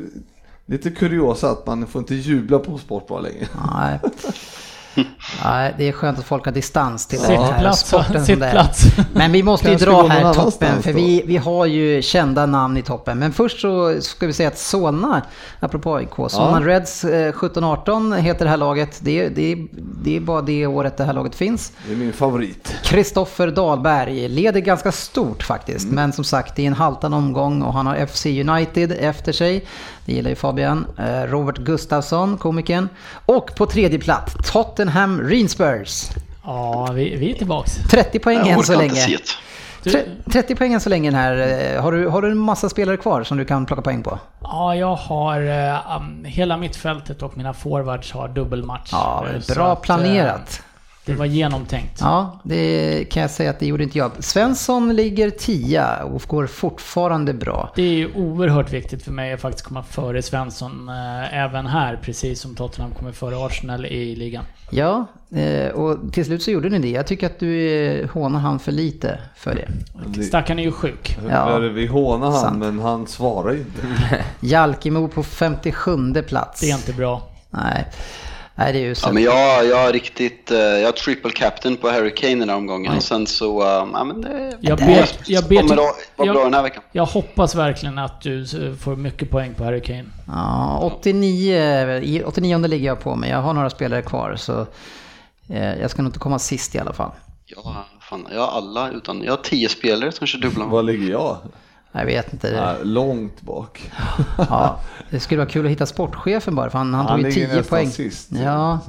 lite 0.65 0.91
kuriosa 0.91 1.51
att 1.51 1.67
man 1.67 1.87
får 1.87 1.99
inte 1.99 2.15
jubla 2.15 2.59
på 2.59 2.77
sportbar 2.77 3.21
längre. 3.21 3.47
Nej. 3.75 3.99
Ja, 5.43 5.69
det 5.77 5.87
är 5.87 5.91
skönt 5.91 6.19
att 6.19 6.25
folk 6.25 6.45
har 6.45 6.51
distans 6.51 7.05
till 7.07 7.19
den 7.19 7.41
här 7.41 7.71
sporten. 7.71 8.25
Sittplats. 8.25 8.83
Men 9.13 9.31
vi 9.31 9.43
måste 9.43 9.69
ju 9.69 9.75
dra 9.75 10.07
här 10.07 10.33
toppen, 10.33 10.83
för 10.83 10.93
vi, 10.93 11.23
vi 11.25 11.37
har 11.37 11.65
ju 11.65 12.01
kända 12.01 12.45
namn 12.45 12.77
i 12.77 12.81
toppen. 12.81 13.19
Men 13.19 13.33
först 13.33 13.59
så 13.59 14.01
ska 14.01 14.27
vi 14.27 14.33
säga 14.33 14.47
att 14.47 14.57
Solna, 14.57 15.21
apropå 15.59 15.95
AIK, 15.95 16.09
Solna 16.27 16.61
ja. 16.61 16.67
Reds 16.67 17.05
17-18 17.05 18.15
eh, 18.15 18.23
heter 18.23 18.45
det 18.45 18.49
här 18.49 18.57
laget. 18.57 18.99
Det, 19.01 19.29
det, 19.29 19.67
det 20.03 20.15
är 20.15 20.19
bara 20.19 20.41
det 20.41 20.67
året 20.67 20.97
det 20.97 21.03
här 21.03 21.13
laget 21.13 21.35
finns. 21.35 21.71
Det 21.87 21.93
är 21.93 21.97
min 21.97 22.13
favorit. 22.13 22.75
Kristoffer 22.83 23.47
Dahlberg 23.47 24.27
leder 24.27 24.59
ganska 24.59 24.91
stort 24.91 25.43
faktiskt, 25.43 25.83
mm. 25.83 25.95
men 25.95 26.13
som 26.13 26.23
sagt 26.23 26.55
det 26.55 26.63
är 26.63 26.67
en 26.67 26.73
haltande 26.73 27.17
omgång 27.17 27.61
och 27.61 27.73
han 27.73 27.87
har 27.87 28.05
FC 28.05 28.25
United 28.25 28.91
efter 28.91 29.31
sig. 29.31 29.65
Det 30.07 30.13
gillar 30.13 30.29
ju 30.29 30.35
Fabian. 30.35 30.87
Eh, 30.97 31.23
Robert 31.23 31.57
Gustafsson, 31.57 32.37
komikern. 32.37 32.89
Och 33.25 33.55
på 33.55 33.65
tredje 33.65 33.99
plats, 33.99 34.51
Tottenham 34.51 35.21
Reinspurs. 35.21 36.09
Ja, 36.43 36.91
vi, 36.93 37.15
vi 37.15 37.31
är 37.31 37.35
tillbaks. 37.35 37.71
30 37.89 38.19
poäng 38.19 38.47
än 38.47 38.63
så 38.63 38.77
länge. 38.77 39.17
30 40.31 40.55
poäng 40.55 40.73
än 40.73 40.81
så 40.81 40.89
länge 40.89 41.09
den 41.09 41.19
här. 41.19 41.37
Eh, 41.75 41.81
har 41.81 41.91
du, 41.91 42.07
har 42.07 42.21
du 42.21 42.31
en 42.31 42.37
massa 42.37 42.69
spelare 42.69 42.97
kvar 42.97 43.23
som 43.23 43.37
du 43.37 43.45
kan 43.45 43.65
plocka 43.65 43.81
poäng 43.81 44.03
på? 44.03 44.19
Ja, 44.41 44.75
jag 44.75 44.95
har 44.95 45.41
um, 45.97 46.25
hela 46.25 46.57
mittfältet 46.57 47.21
och 47.23 47.37
mina 47.37 47.53
forwards 47.53 48.11
har 48.11 48.27
dubbelmatch. 48.27 48.89
Ja, 48.91 49.25
bra 49.55 49.73
att, 49.73 49.81
planerat. 49.81 50.63
Det 51.07 51.13
var 51.13 51.25
genomtänkt. 51.25 51.97
Ja, 51.99 52.39
det 52.43 53.05
kan 53.11 53.21
jag 53.21 53.31
säga 53.31 53.49
att 53.49 53.59
det 53.59 53.65
gjorde 53.65 53.83
inte 53.83 53.97
jag. 53.97 54.11
Svensson 54.19 54.95
ligger 54.95 55.29
tia 55.29 56.03
och 56.03 56.21
går 56.21 56.47
fortfarande 56.47 57.33
bra. 57.33 57.71
Det 57.75 57.81
är 57.81 57.93
ju 57.93 58.13
oerhört 58.15 58.73
viktigt 58.73 59.03
för 59.03 59.11
mig 59.11 59.33
att 59.33 59.41
faktiskt 59.41 59.65
komma 59.65 59.83
före 59.83 60.21
Svensson 60.21 60.89
eh, 60.89 61.43
även 61.43 61.65
här, 61.65 61.99
precis 62.01 62.41
som 62.41 62.55
Tottenham 62.55 62.91
kommer 62.91 63.11
före 63.11 63.45
Arsenal 63.45 63.85
i 63.85 64.15
ligan. 64.15 64.43
Ja, 64.69 65.05
eh, 65.31 65.71
och 65.71 66.13
till 66.13 66.25
slut 66.25 66.43
så 66.43 66.51
gjorde 66.51 66.69
ni 66.69 66.79
det. 66.79 66.89
Jag 66.89 67.07
tycker 67.07 67.27
att 67.27 67.39
du 67.39 67.69
eh, 67.69 68.09
hånar 68.09 68.39
han 68.39 68.59
för 68.59 68.71
lite 68.71 69.19
för 69.35 69.55
det. 69.55 70.23
Stackaren 70.23 70.59
är 70.59 70.63
ju 70.63 70.71
sjuk. 70.71 71.17
Ja, 71.29 71.57
vi 71.57 71.87
hånar 71.87 72.31
han, 72.31 72.41
sant. 72.41 72.57
men 72.57 72.79
han 72.79 73.07
svarar 73.07 73.51
ju 73.51 73.59
inte. 73.59 74.23
Jalkemo 74.39 75.07
på 75.07 75.23
57 75.23 76.13
plats. 76.27 76.61
Det 76.61 76.71
är 76.71 76.75
inte 76.75 76.93
bra. 76.93 77.21
Nej. 77.49 77.87
Nej, 78.59 78.73
det 78.73 78.79
är 78.79 78.83
ju 78.83 78.95
ja, 79.03 79.11
men 79.11 79.23
jag, 79.23 79.65
jag 79.65 79.77
har 79.77 79.93
riktigt, 79.93 80.51
uh, 80.51 80.57
jag 80.57 80.87
har 80.87 80.91
triple 80.91 81.31
captain 81.31 81.77
på 81.77 81.89
Harry 81.89 82.13
Kane 82.15 82.35
den 82.35 82.49
här 82.49 82.55
omgången 82.55 82.91
Nej. 82.91 82.97
och 82.97 83.03
sen 83.03 83.27
så, 83.27 83.61
uh, 83.61 83.89
ja 83.93 84.03
men 84.03 84.21
det, 84.21 84.57
jag 84.61 84.77
ber, 84.77 85.09
jag 85.25 85.43
ber 85.43 85.61
kommer 85.61 85.75
vara 86.15 86.33
bra 86.33 86.43
den 86.43 86.53
här 86.53 86.63
veckan. 86.63 86.83
Jag 86.91 87.05
hoppas 87.05 87.55
verkligen 87.55 87.97
att 87.97 88.21
du 88.21 88.45
får 88.81 88.95
mycket 88.95 89.29
poäng 89.29 89.53
på 89.53 89.63
Harry 89.63 89.81
Kane. 89.81 90.05
Ja, 90.27 90.79
89, 90.99 92.23
89 92.25 92.57
ligger 92.67 92.87
jag 92.87 92.99
på 92.99 93.15
mig. 93.15 93.29
Jag 93.29 93.41
har 93.41 93.53
några 93.53 93.69
spelare 93.69 94.01
kvar 94.01 94.35
så 94.35 94.67
eh, 95.49 95.81
jag 95.81 95.91
ska 95.91 96.01
nog 96.01 96.09
inte 96.09 96.19
komma 96.19 96.39
sist 96.39 96.75
i 96.75 96.79
alla 96.79 96.93
fall. 96.93 97.11
Ja, 97.45 97.85
fan, 98.01 98.27
jag 98.31 98.41
har 98.41 98.57
alla 98.57 98.91
utan, 98.91 99.23
jag 99.23 99.31
har 99.31 99.43
10 99.43 99.69
spelare 99.69 100.11
som 100.11 100.27
kör 100.27 100.39
dubbla. 100.39 100.65
Var 100.65 100.83
ligger 100.83 101.11
jag? 101.11 101.37
Jag 101.97 102.05
vet 102.05 102.33
inte. 102.33 102.47
Ja, 102.47 102.75
långt 102.83 103.41
bak. 103.41 103.91
ja, 104.37 104.79
det 105.09 105.19
skulle 105.19 105.37
vara 105.39 105.49
kul 105.49 105.65
att 105.65 105.71
hitta 105.71 105.85
sportchefen 105.85 106.55
bara, 106.55 106.69
för 106.69 106.77
han, 106.77 106.93
han, 106.93 107.05
han 107.05 107.23
tog 107.23 107.31
ju 107.31 107.47
10 107.47 107.63
poäng. 107.63 107.89
Sist, 107.89 108.29
ja, 108.31 108.79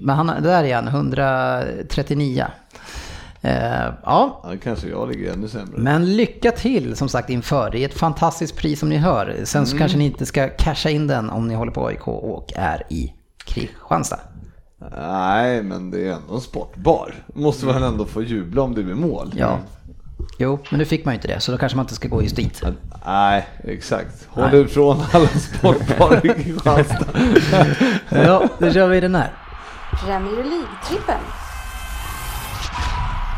men 0.00 0.16
han, 0.16 0.26
där 0.26 0.64
är 0.64 0.74
han, 0.74 0.88
139. 0.88 2.46
Uh, 3.44 3.50
ja. 3.50 3.94
ja, 4.04 4.54
kanske 4.62 4.88
jag 4.88 5.08
ligger 5.08 5.32
ännu 5.32 5.48
sämre. 5.48 5.78
Men 5.78 6.16
lycka 6.16 6.50
till 6.50 6.96
som 6.96 7.08
sagt 7.08 7.30
inför. 7.30 7.70
Det 7.70 7.78
är 7.78 7.88
ett 7.88 7.94
fantastiskt 7.94 8.56
pris 8.56 8.80
som 8.80 8.88
ni 8.88 8.96
hör. 8.96 9.36
Sen 9.44 9.66
så 9.66 9.72
mm. 9.72 9.78
kanske 9.78 9.98
ni 9.98 10.04
inte 10.04 10.26
ska 10.26 10.48
casha 10.48 10.90
in 10.90 11.06
den 11.06 11.30
om 11.30 11.48
ni 11.48 11.54
håller 11.54 11.72
på 11.72 11.86
AIK 11.86 12.08
och 12.08 12.52
är 12.56 12.82
i 12.90 13.12
Kristianstad. 13.44 14.20
Nej, 14.96 15.62
men 15.62 15.90
det 15.90 16.08
är 16.08 16.12
ändå 16.12 16.34
en 16.34 16.40
sportbar. 16.40 17.14
Måste 17.34 17.66
man 17.66 17.82
ändå 17.82 18.04
få 18.04 18.22
jubla 18.22 18.62
om 18.62 18.74
det 18.74 18.82
blir 18.82 18.94
mål. 18.94 19.34
Ja, 19.36 19.58
Jo, 20.38 20.58
men 20.70 20.78
nu 20.78 20.84
fick 20.84 21.04
man 21.04 21.14
ju 21.14 21.16
inte 21.16 21.28
det, 21.28 21.40
så 21.40 21.52
då 21.52 21.58
kanske 21.58 21.76
man 21.76 21.84
inte 21.84 21.94
ska 21.94 22.08
gå 22.08 22.22
just 22.22 22.36
dit. 22.36 22.62
Nej, 23.06 23.46
exakt. 23.64 24.28
Håll 24.28 24.48
Nej. 24.52 24.60
ifrån 24.60 25.02
alla 25.12 25.26
sportbarer 25.28 26.26
i 26.26 26.42
Kristianstad. 26.42 27.06
ja, 28.24 28.48
då 28.58 28.72
kör 28.72 28.88
vi 28.88 29.00
den 29.00 29.14
här. 29.14 29.32
Premier 30.04 30.44
League-trippen. 30.44 31.20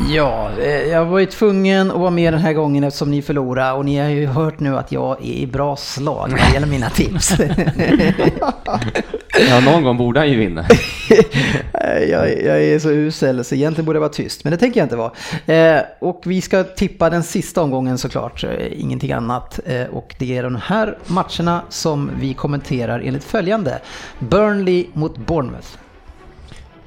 Ja, 0.09 0.51
eh, 0.59 0.83
jag 0.83 1.05
var 1.05 1.19
ju 1.19 1.27
tvungen 1.27 1.91
att 1.91 1.99
vara 1.99 2.11
med 2.11 2.33
den 2.33 2.41
här 2.41 2.53
gången 2.53 2.85
eftersom 2.85 3.11
ni 3.11 3.23
förlorade 3.23 3.73
och 3.73 3.85
ni 3.85 3.99
har 3.99 4.09
ju 4.09 4.27
hört 4.27 4.61
nu 4.61 4.79
att 4.79 4.93
jag 4.93 5.21
är 5.21 5.35
i 5.35 5.47
bra 5.47 5.77
slag 5.77 6.29
vad 6.31 6.55
gäller 6.55 6.67
mina 6.67 6.91
tips. 6.91 7.33
ja, 9.49 9.61
någon 9.61 9.83
gång 9.85 9.97
borde 9.97 10.21
han 10.21 10.31
ju 10.31 10.39
vinna. 10.39 10.65
jag, 12.09 12.43
jag, 12.43 12.65
är 12.65 12.79
så 12.79 12.91
usel 12.91 13.45
så 13.45 13.55
egentligen 13.55 13.87
borde 13.87 13.97
jag 13.97 14.01
vara 14.01 14.13
tyst, 14.13 14.45
men 14.45 14.51
det 14.51 14.57
tänker 14.57 14.81
jag 14.81 14.85
inte 14.85 14.97
vara. 14.97 15.13
Eh, 15.77 15.83
och 15.99 16.23
vi 16.27 16.41
ska 16.41 16.65
tippa 16.65 17.11
den 17.11 17.23
sista 17.23 17.63
omgången 17.63 17.99
såklart, 17.99 18.45
ingenting 18.73 19.13
annat. 19.13 19.61
Eh, 19.67 19.87
och 19.87 20.15
det 20.19 20.37
är 20.37 20.43
de 20.43 20.57
här 20.57 20.99
matcherna 21.07 21.63
som 21.69 22.11
vi 22.21 22.35
kommenterar 22.35 23.01
enligt 23.01 23.25
följande. 23.25 23.79
Burnley 24.19 24.87
mot 24.93 25.17
Bournemouth. 25.17 25.69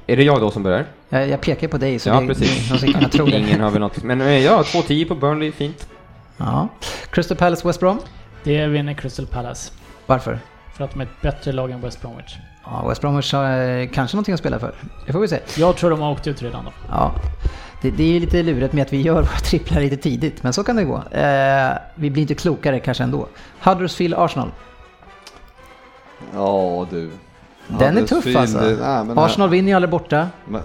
Är 0.06 0.16
det 0.16 0.22
jag 0.22 0.40
då 0.40 0.50
som 0.50 0.62
börjar? 0.62 0.84
Jag, 1.08 1.28
jag 1.28 1.40
pekar 1.40 1.68
på 1.68 1.78
dig 1.78 1.98
så 1.98 2.08
ja, 2.08 2.20
det, 2.20 2.26
precis. 2.26 2.70
någon 2.70 2.78
ska 2.78 2.92
kunna 2.92 3.08
tro 3.08 3.26
det. 3.26 3.38
Ingen 3.38 3.60
har 3.60 3.70
väl 3.70 3.80
något. 3.80 4.02
Men 4.02 4.20
eh, 4.20 4.44
ja, 4.44 4.62
2-10 4.62 5.08
på 5.08 5.14
Burnley, 5.14 5.52
fint. 5.52 5.88
Ja. 6.36 6.68
Crystal 7.10 7.36
Palace, 7.36 7.68
West 7.68 7.80
Brom? 7.80 7.98
Det 8.44 8.66
vinner 8.66 8.94
Crystal 8.94 9.26
Palace. 9.26 9.72
Varför? 10.06 10.38
För 10.78 10.84
att 10.84 10.90
de 10.90 11.00
är 11.00 11.04
ett 11.04 11.22
bättre 11.22 11.52
lag 11.52 11.70
än 11.70 11.80
West 11.80 12.02
Bromwich. 12.02 12.36
Ja, 12.64 12.88
West 12.88 13.00
Bromwich 13.00 13.32
har 13.32 13.86
kanske 13.86 14.16
någonting 14.16 14.34
att 14.34 14.40
spela 14.40 14.58
för. 14.58 14.74
Det 15.06 15.12
får 15.12 15.20
vi 15.20 15.28
se. 15.28 15.40
Jag 15.56 15.76
tror 15.76 15.90
de 15.90 16.00
har 16.00 16.12
åkt 16.12 16.26
ut 16.26 16.42
redan 16.42 16.64
då. 16.64 16.72
Ja. 16.88 17.14
Det, 17.82 17.90
det 17.90 18.16
är 18.16 18.20
lite 18.20 18.42
lurigt 18.42 18.72
med 18.72 18.82
att 18.82 18.92
vi 18.92 19.00
gör 19.00 19.14
våra 19.22 19.26
tripplar 19.26 19.80
lite 19.80 19.96
tidigt, 19.96 20.42
men 20.42 20.52
så 20.52 20.64
kan 20.64 20.76
det 20.76 20.84
gå. 20.84 20.96
Eh, 20.96 21.78
vi 21.94 22.10
blir 22.10 22.22
inte 22.22 22.34
klokare 22.34 22.80
kanske 22.80 23.04
ändå. 23.04 23.28
Huddersfield, 23.60 24.14
Arsenal? 24.14 24.50
Ja 26.34 26.86
du. 26.90 27.10
Den 27.78 27.98
är 27.98 28.06
tuff 28.06 28.36
alltså. 28.36 28.58
Det, 28.58 29.04
nej, 29.04 29.14
Arsenal 29.16 29.50
vinner 29.50 29.68
ju 29.68 29.74
aldrig 29.74 29.90
borta. 29.90 30.28
Men, 30.48 30.62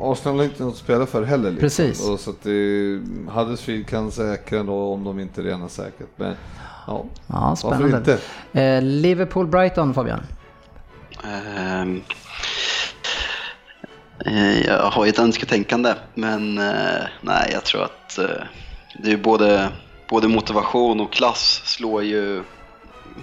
Arsenal 0.00 0.38
har 0.38 0.44
inte 0.44 0.62
något 0.62 0.72
att 0.72 0.78
spela 0.78 1.06
för 1.06 1.22
heller. 1.22 1.50
Liksom. 1.50 1.60
Precis. 1.60 2.08
Och 2.08 2.20
så 2.20 2.30
att 2.30 2.42
det, 2.42 3.00
Huddersfield 3.28 3.86
kan 3.86 4.10
säkra 4.10 4.62
då 4.62 4.92
om 4.92 5.04
de 5.04 5.20
inte 5.20 5.42
redan 5.42 5.60
har 5.60 5.68
säkrat. 5.68 6.08
Men 6.16 6.34
ja, 6.88 7.04
ja 7.26 7.56
spännande. 7.56 8.18
Eh, 8.52 8.82
Liverpool-Brighton 8.82 9.94
Fabian? 9.94 10.20
Um, 11.24 12.02
eh, 14.26 14.66
jag 14.66 14.90
har 14.90 15.04
ju 15.04 15.08
ett 15.10 15.18
önsketänkande 15.18 15.94
men 16.14 16.58
eh, 16.58 17.06
nej 17.20 17.50
jag 17.52 17.64
tror 17.64 17.84
att 17.84 18.18
eh, 18.18 18.24
det 18.94 19.12
är 19.12 19.16
både, 19.16 19.68
både 20.10 20.28
motivation 20.28 21.00
och 21.00 21.12
klass 21.12 21.62
slår 21.64 22.02
ju, 22.02 22.42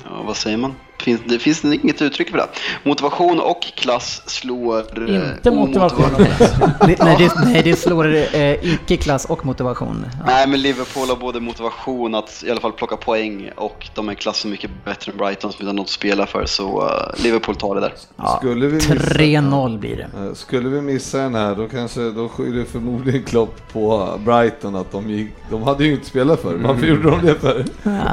ja, 0.03 0.21
vad 0.25 0.35
säger 0.35 0.57
man? 0.57 0.75
Finns, 1.05 1.21
det 1.25 1.39
finns 1.39 1.65
inget 1.65 2.01
uttryck 2.01 2.29
för 2.29 2.37
det. 2.37 2.47
Motivation 2.83 3.39
och 3.39 3.61
klass 3.61 4.21
slår... 4.25 5.09
Eh, 5.09 5.29
inte 5.35 5.51
motivation 5.51 6.05
och 6.05 6.25
klass. 6.25 6.53
nej, 6.99 7.15
det, 7.19 7.31
nej, 7.45 7.61
det 7.63 7.75
slår 7.75 8.15
eh, 8.15 8.73
icke 8.73 8.97
klass 8.97 9.25
och 9.25 9.45
motivation. 9.45 10.05
Ja. 10.19 10.25
Nej, 10.25 10.47
men 10.47 10.61
Liverpool 10.61 11.09
har 11.09 11.15
både 11.15 11.39
motivation 11.39 12.15
att 12.15 12.43
i 12.47 12.51
alla 12.51 12.61
fall 12.61 12.71
plocka 12.71 12.97
poäng 12.97 13.49
och 13.55 13.89
de 13.95 14.09
är 14.09 14.13
klassen 14.13 14.51
mycket 14.51 14.71
bättre 14.85 15.11
än 15.11 15.17
Brighton 15.17 15.51
som 15.51 15.57
vi 15.59 15.65
har 15.65 15.73
något 15.73 15.83
att 15.83 15.89
spela 15.89 16.25
för. 16.25 16.45
Så 16.45 16.81
uh, 16.83 17.23
Liverpool 17.23 17.55
tar 17.55 17.75
det 17.75 17.81
där. 17.81 17.93
Ja, 18.15 18.39
3-0 18.43 19.79
blir 19.79 19.95
det. 19.95 20.25
Eh, 20.25 20.33
skulle 20.33 20.69
vi 20.69 20.81
missa 20.81 21.17
den 21.17 21.35
här 21.35 21.55
då 21.55 21.67
kanske 21.67 22.11
då 22.11 22.29
skyller 22.29 22.65
förmodligen 22.65 23.23
Klopp 23.23 23.73
på 23.73 24.09
Brighton 24.25 24.75
att 24.75 24.91
de 24.91 25.09
gick, 25.09 25.31
de 25.49 25.63
hade 25.63 25.83
ju 25.83 25.93
inte 25.93 26.05
spelat 26.05 26.41
för. 26.41 26.55
Varför 26.55 26.87
gjorde 26.87 27.11
de 27.11 27.25
det 27.25 27.35
för? 27.35 27.65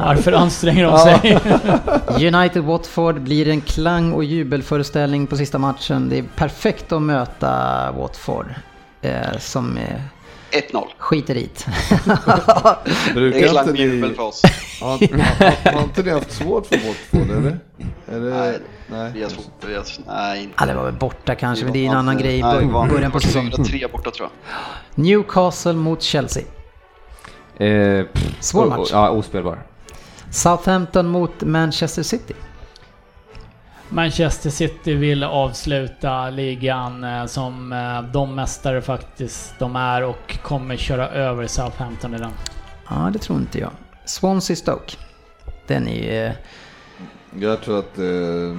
Varför 0.07 0.33
anstränger 0.33 0.85
de 0.85 0.99
sig? 0.99 1.39
United 2.35 2.65
Watford 2.83 3.21
blir 3.21 3.49
en 3.49 3.61
klang 3.61 4.13
och 4.13 4.25
jubelföreställning 4.25 5.27
på 5.27 5.37
sista 5.37 5.59
matchen. 5.59 6.09
Det 6.09 6.19
är 6.19 6.23
perfekt 6.37 6.93
att 6.93 7.03
möta 7.03 7.93
Watford. 7.93 8.55
Eh, 9.03 9.39
som 9.39 9.77
eh, 9.77 10.01
1-0. 10.71 10.85
Skiter 10.99 11.35
dit. 11.35 11.67
Brukar 13.15 13.41
det 13.41 13.47
är 13.47 13.71
och 13.71 13.77
jubel 13.77 14.15
för 14.15 14.23
oss. 14.23 14.43
Har, 14.81 14.91
har, 14.91 15.73
har 15.73 15.83
inte 15.83 16.03
ni 16.03 16.11
haft 16.11 16.33
svårt 16.33 16.67
för 16.67 16.77
Watford 16.77 17.37
eller? 17.37 17.59
Är 18.07 18.21
det, 18.21 18.61
nej, 18.87 19.31
svårt, 19.31 19.45
vi 19.67 19.75
har, 19.75 19.85
nej 20.07 20.49
Ja, 20.59 20.67
det 20.67 20.75
var 20.75 20.85
väl 20.85 20.95
borta 20.95 21.35
kanske, 21.35 21.65
men 21.65 21.73
det 21.73 21.87
är 21.87 21.91
en 21.91 21.97
annan 21.97 22.19
grej 22.19 22.39
i 22.39 22.43
början 22.43 23.11
på 23.11 23.21
säsongen. 23.21 23.65
Tre 23.65 23.87
borta 23.87 24.11
tror 24.11 24.29
jag. 24.29 25.05
Newcastle 25.05 25.73
mot 25.73 26.03
Chelsea. 26.03 26.43
Eh, 27.57 28.07
Svår 28.41 28.67
match. 28.67 28.89
Ja, 28.93 29.11
ospelbar. 29.11 29.59
Southampton 30.31 31.09
mot 31.09 31.43
Manchester 31.43 32.03
City. 32.03 32.35
Manchester 33.93 34.51
City 34.51 34.95
vill 34.95 35.25
avsluta 35.25 36.31
ligan 36.31 37.05
eh, 37.05 37.27
som 37.27 37.73
eh, 37.73 38.03
de 38.13 38.35
mästare 38.35 38.83
faktiskt 38.83 39.55
de 39.59 39.77
är 39.77 40.03
och 40.05 40.39
kommer 40.43 40.77
köra 40.77 41.09
över 41.09 41.47
Southampton 41.47 42.15
i 42.15 42.19
den. 42.19 42.31
Ja, 42.89 43.11
det 43.13 43.19
tror 43.19 43.39
inte 43.39 43.59
jag. 43.59 43.71
Swansea 44.05 44.57
Stoke. 44.57 44.97
Den 45.67 45.89
är... 45.89 46.27
Eh, 46.27 46.33
jag 47.41 47.61
tror 47.61 47.79
att... 47.79 47.99
Eh, 47.99 48.05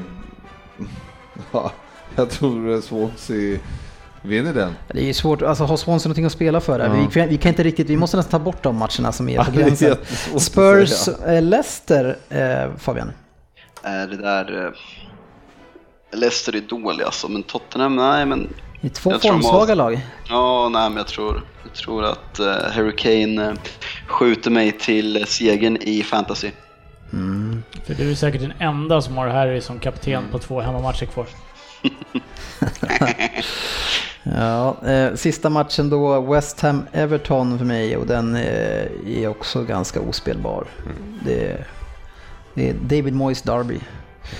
ja, 1.52 1.72
jag 2.16 2.30
tror 2.30 2.82
Swansea 2.82 3.60
vinner 4.22 4.54
den. 4.54 4.74
Det 4.94 5.10
är 5.10 5.14
svårt, 5.14 5.42
alltså 5.42 5.64
har 5.64 5.78
Swansea 5.78 6.08
någonting 6.08 6.26
att 6.26 6.32
spela 6.32 6.62
för 6.62 6.80
där? 6.80 6.86
Ja. 6.86 7.08
Vi, 7.14 7.28
vi, 7.28 7.38
kan 7.38 7.50
inte 7.50 7.64
riktigt, 7.64 7.90
vi 7.90 7.98
måste 7.98 8.18
nästan 8.18 8.40
ta 8.40 8.46
bort 8.46 8.64
de 8.64 8.76
matcherna 8.76 9.12
som 9.12 9.30
är 9.30 9.44
på 9.44 9.52
gränsen. 9.52 9.96
Spurs, 10.38 11.10
Leicester, 11.28 12.18
eh, 12.30 12.78
Fabian? 12.78 13.12
det 13.84 14.18
där... 14.18 14.74
Leicester 16.14 16.56
är 16.56 16.62
dåliga 16.62 17.06
alltså, 17.06 17.28
men 17.28 17.44
Tottenham, 17.44 17.96
nej 17.96 18.26
men... 18.26 18.54
Det 18.82 18.88
är 18.88 18.92
två 18.92 19.20
formsvaga 19.20 19.76
lag. 19.76 20.02
Ja, 20.30 20.70
nej 20.70 20.90
men 20.90 20.98
jag 20.98 21.08
tror, 21.08 21.42
jag 21.64 21.74
tror 21.74 22.04
att 22.04 22.40
uh, 22.40 22.48
Harry 22.48 22.96
Kane 22.96 23.50
uh, 23.50 23.58
skjuter 24.08 24.52
mig 24.52 24.72
till 24.72 25.26
segern 25.28 25.78
i 25.82 26.04
fantasy. 26.04 26.52
Mm. 27.14 27.64
För 27.86 27.94
du 27.94 28.12
är 28.12 28.16
säkert 28.16 28.42
den 28.42 28.54
enda 28.60 29.02
som 29.02 29.18
har 29.18 29.28
Harry 29.28 29.62
som 29.62 29.80
kapten 29.80 30.14
mm. 30.14 30.32
på 30.32 30.40
två 30.40 30.62
hemmamatcher 30.62 31.06
kvar. 31.06 31.28
ja, 34.24 34.88
eh, 34.88 35.16
sista 35.16 35.50
matchen 35.50 35.90
då, 35.90 36.22
West 36.22 36.62
Ham-Everton 36.62 37.58
för 37.58 37.66
mig 37.66 37.98
och 37.98 38.08
den 38.08 38.36
eh, 38.36 38.86
är 39.08 39.28
också 39.28 39.64
ganska 39.64 40.02
ospelbar. 40.02 40.68
Mm. 40.86 41.20
Det, 41.26 41.66
det 42.54 42.70
är 42.70 42.74
David 42.74 43.14
Moyes 43.14 43.42
Derby. 43.42 43.80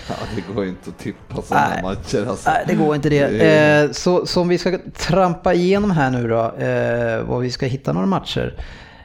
Ja, 0.10 0.16
det 0.36 0.54
går 0.54 0.66
inte 0.66 0.90
att 0.90 1.00
tippa 1.00 1.42
sådana 1.42 1.82
matcher 1.82 2.26
alltså. 2.30 2.50
Nej, 2.50 2.64
det 2.68 2.76
går 2.76 2.96
inte 2.96 3.10
det. 3.10 3.84
Eh, 3.84 3.92
så, 3.92 4.26
så 4.26 4.42
om 4.42 4.48
vi 4.48 4.58
ska 4.58 4.80
trampa 4.98 5.54
igenom 5.54 5.92
här 5.92 6.12
nu 6.12 6.28
då, 6.28 6.56
eh, 6.66 7.24
vad 7.24 7.42
vi 7.42 7.52
ska 7.52 7.66
hitta 7.66 7.94
några 7.94 8.08
matcher, 8.08 8.64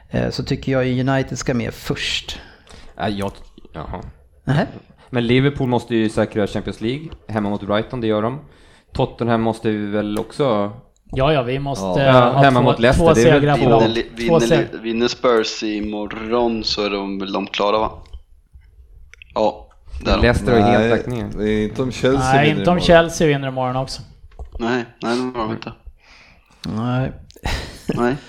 eh, 0.09 0.29
så 0.29 0.43
tycker 0.43 0.71
jag 0.71 1.09
United 1.09 1.37
ska 1.37 1.53
med 1.53 1.73
först. 1.73 2.39
Ja, 2.95 3.09
jag, 3.09 3.31
jaha. 3.73 4.01
Nähä? 4.43 4.67
Men 5.09 5.27
Liverpool 5.27 5.67
måste 5.67 5.95
ju 5.95 6.09
säkra 6.09 6.47
Champions 6.47 6.81
League, 6.81 7.07
hemma 7.27 7.49
mot 7.49 7.67
Brighton, 7.67 8.01
det 8.01 8.07
gör 8.07 8.21
de. 8.21 8.39
Tottenham 8.93 9.41
måste 9.41 9.69
vi 9.69 9.85
väl 9.85 10.19
också 10.19 10.71
Ja, 11.11 11.33
ja, 11.33 11.41
vi 11.41 11.59
måste 11.59 12.01
ja. 12.01 12.11
ha 12.11 12.43
hemma 12.43 12.59
två, 12.59 12.65
mot 12.65 12.79
Leicester. 12.79 13.05
två 13.05 13.15
segrar 13.15 13.57
på 13.57 13.69
dem. 13.69 13.93
Vinner, 14.15 14.81
vinner 14.81 15.07
Spurs 15.07 15.63
imorgon 15.63 16.63
så 16.63 16.85
är 16.85 16.89
de 16.89 17.19
väl 17.19 17.33
de 17.33 17.47
klara 17.47 17.77
va? 17.77 17.91
Ja. 19.33 19.68
Där 19.99 20.17
Leicester 20.17 20.61
har 20.61 20.71
helt 20.71 20.89
lagt 20.89 21.07
ner. 21.07 21.29
Det 21.37 21.49
är 21.49 21.63
inte 21.63 21.81
om 21.81 21.91
Chelsea 21.91 22.33
Nej, 22.33 22.47
vinner 22.47 22.59
inte 22.59 22.71
om 22.71 22.79
Chelsea 22.79 23.27
vinner 23.27 23.47
imorgon 23.47 23.75
också. 23.75 24.01
Nej, 24.59 24.85
nej 25.01 25.17
det 25.17 25.37
var 25.37 25.43
de 25.43 25.51
inte. 25.51 25.73
Nej. 26.61 27.11
nej. 27.87 28.15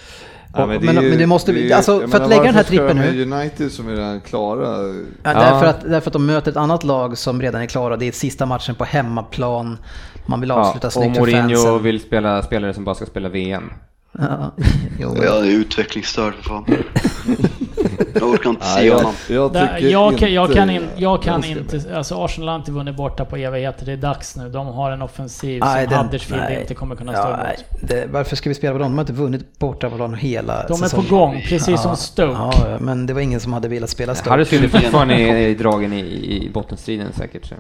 Ja, 0.55 0.67
men, 0.67 0.81
det 0.81 0.87
men, 0.87 1.09
men, 1.09 1.19
det 1.19 1.27
måste 1.27 1.53
vi, 1.53 1.73
alltså 1.73 2.09
för 2.09 2.21
att 2.21 2.29
lägga 2.29 2.43
den 2.43 2.55
här 2.55 2.63
trippen 2.63 2.97
nu. 2.97 3.23
United 3.23 3.73
som 3.73 3.89
är 3.89 3.93
redan 3.93 4.21
klara. 4.21 4.69
Ja, 4.69 4.93
ja. 5.23 5.33
Därför, 5.33 5.67
att, 5.67 5.81
därför 5.81 6.09
att 6.09 6.13
de 6.13 6.27
möter 6.27 6.51
ett 6.51 6.57
annat 6.57 6.85
lag 6.85 7.19
som 7.19 7.43
redan 7.43 7.63
är 7.63 7.67
klara. 7.67 7.97
Det 7.97 8.09
är 8.09 8.13
sista 8.13 8.47
matchen 8.47 8.75
på 8.75 8.85
hemmaplan. 8.85 9.79
Man 10.27 10.41
vill 10.41 10.51
avsluta 10.51 10.87
ja, 10.87 10.91
snyggt 10.91 11.17
för 11.17 11.25
fansen. 11.25 11.45
Och 11.45 11.51
Mourinho 11.51 11.79
vill 11.79 12.01
spela 12.01 12.43
spelare 12.43 12.75
som 12.75 12.85
bara 12.85 12.95
ska 12.95 13.07
spela 13.07 13.29
VM. 13.29 13.73
Ja, 14.13 14.55
jo, 14.99 15.17
jag 15.23 15.47
är 15.47 15.51
utvecklingsstörd 15.51 16.35
för 16.35 16.43
fan. 16.43 16.65
jag 18.15 18.29
orkar 18.29 18.51
inte 18.51 18.67
se 18.67 18.91
honom. 18.91 19.13
Jag, 19.29 19.57
jag, 19.57 19.81
jag, 19.81 20.19
kan, 20.19 20.33
jag 20.33 20.53
kan, 20.53 20.71
in, 20.71 20.89
jag 20.97 21.23
kan 21.23 21.45
inte, 21.45 21.97
alltså 21.97 22.25
Arsenal 22.25 22.49
har 22.49 22.57
inte 22.57 22.73
vunnit 22.73 22.97
borta 22.97 23.25
på 23.25 23.37
evigheter. 23.37 23.87
Det 23.87 23.93
är 23.93 23.97
dags 23.97 24.37
nu. 24.37 24.49
De 24.49 24.67
har 24.67 24.91
en 24.91 25.03
offensiv 25.03 25.61
nej, 25.65 25.85
som 25.85 25.91
den, 25.91 26.05
Huddersfield 26.05 26.43
nej. 26.43 26.61
inte 26.61 26.75
kommer 26.75 26.97
kunna 26.97 27.13
stå 27.13 27.21
ja, 27.21 27.35
emot. 27.35 27.65
Det, 27.89 28.07
varför 28.11 28.37
ska 28.37 28.51
vi 28.51 28.55
spela 28.55 28.73
på 28.73 28.79
dem? 28.79 28.91
De 28.91 28.99
har 28.99 29.03
inte 29.03 29.13
vunnit 29.13 29.59
borta 29.59 29.91
på 29.91 29.97
dem 29.97 30.15
hela 30.15 30.67
De 30.69 30.79
säsongen. 30.79 31.07
är 31.07 31.09
på 31.09 31.17
gång, 31.17 31.43
precis 31.49 31.69
ja, 31.69 31.77
som 31.77 31.97
Stoke. 31.97 32.33
Ja, 32.33 32.79
men 32.81 33.07
det 33.07 33.15
var 33.15 33.21
ingen 33.21 33.41
som 33.41 33.53
hade 33.53 33.69
velat 33.69 33.91
spela 33.91 34.15
Stoke. 34.15 34.31
Huddersfield 34.31 34.65
är 34.65 34.69
fortfarande 34.81 35.55
dragen 35.55 35.93
i, 35.93 36.01
i 36.01 36.51
bottenstriden 36.55 37.13
säkert. 37.13 37.47
Så. 37.47 37.55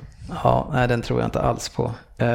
Ja, 0.45 0.71
nej 0.73 0.89
den 0.89 1.03
tror 1.03 1.21
jag 1.21 1.27
inte 1.27 1.41
alls 1.41 1.69
på. 1.69 1.93
Uh, 2.23 2.29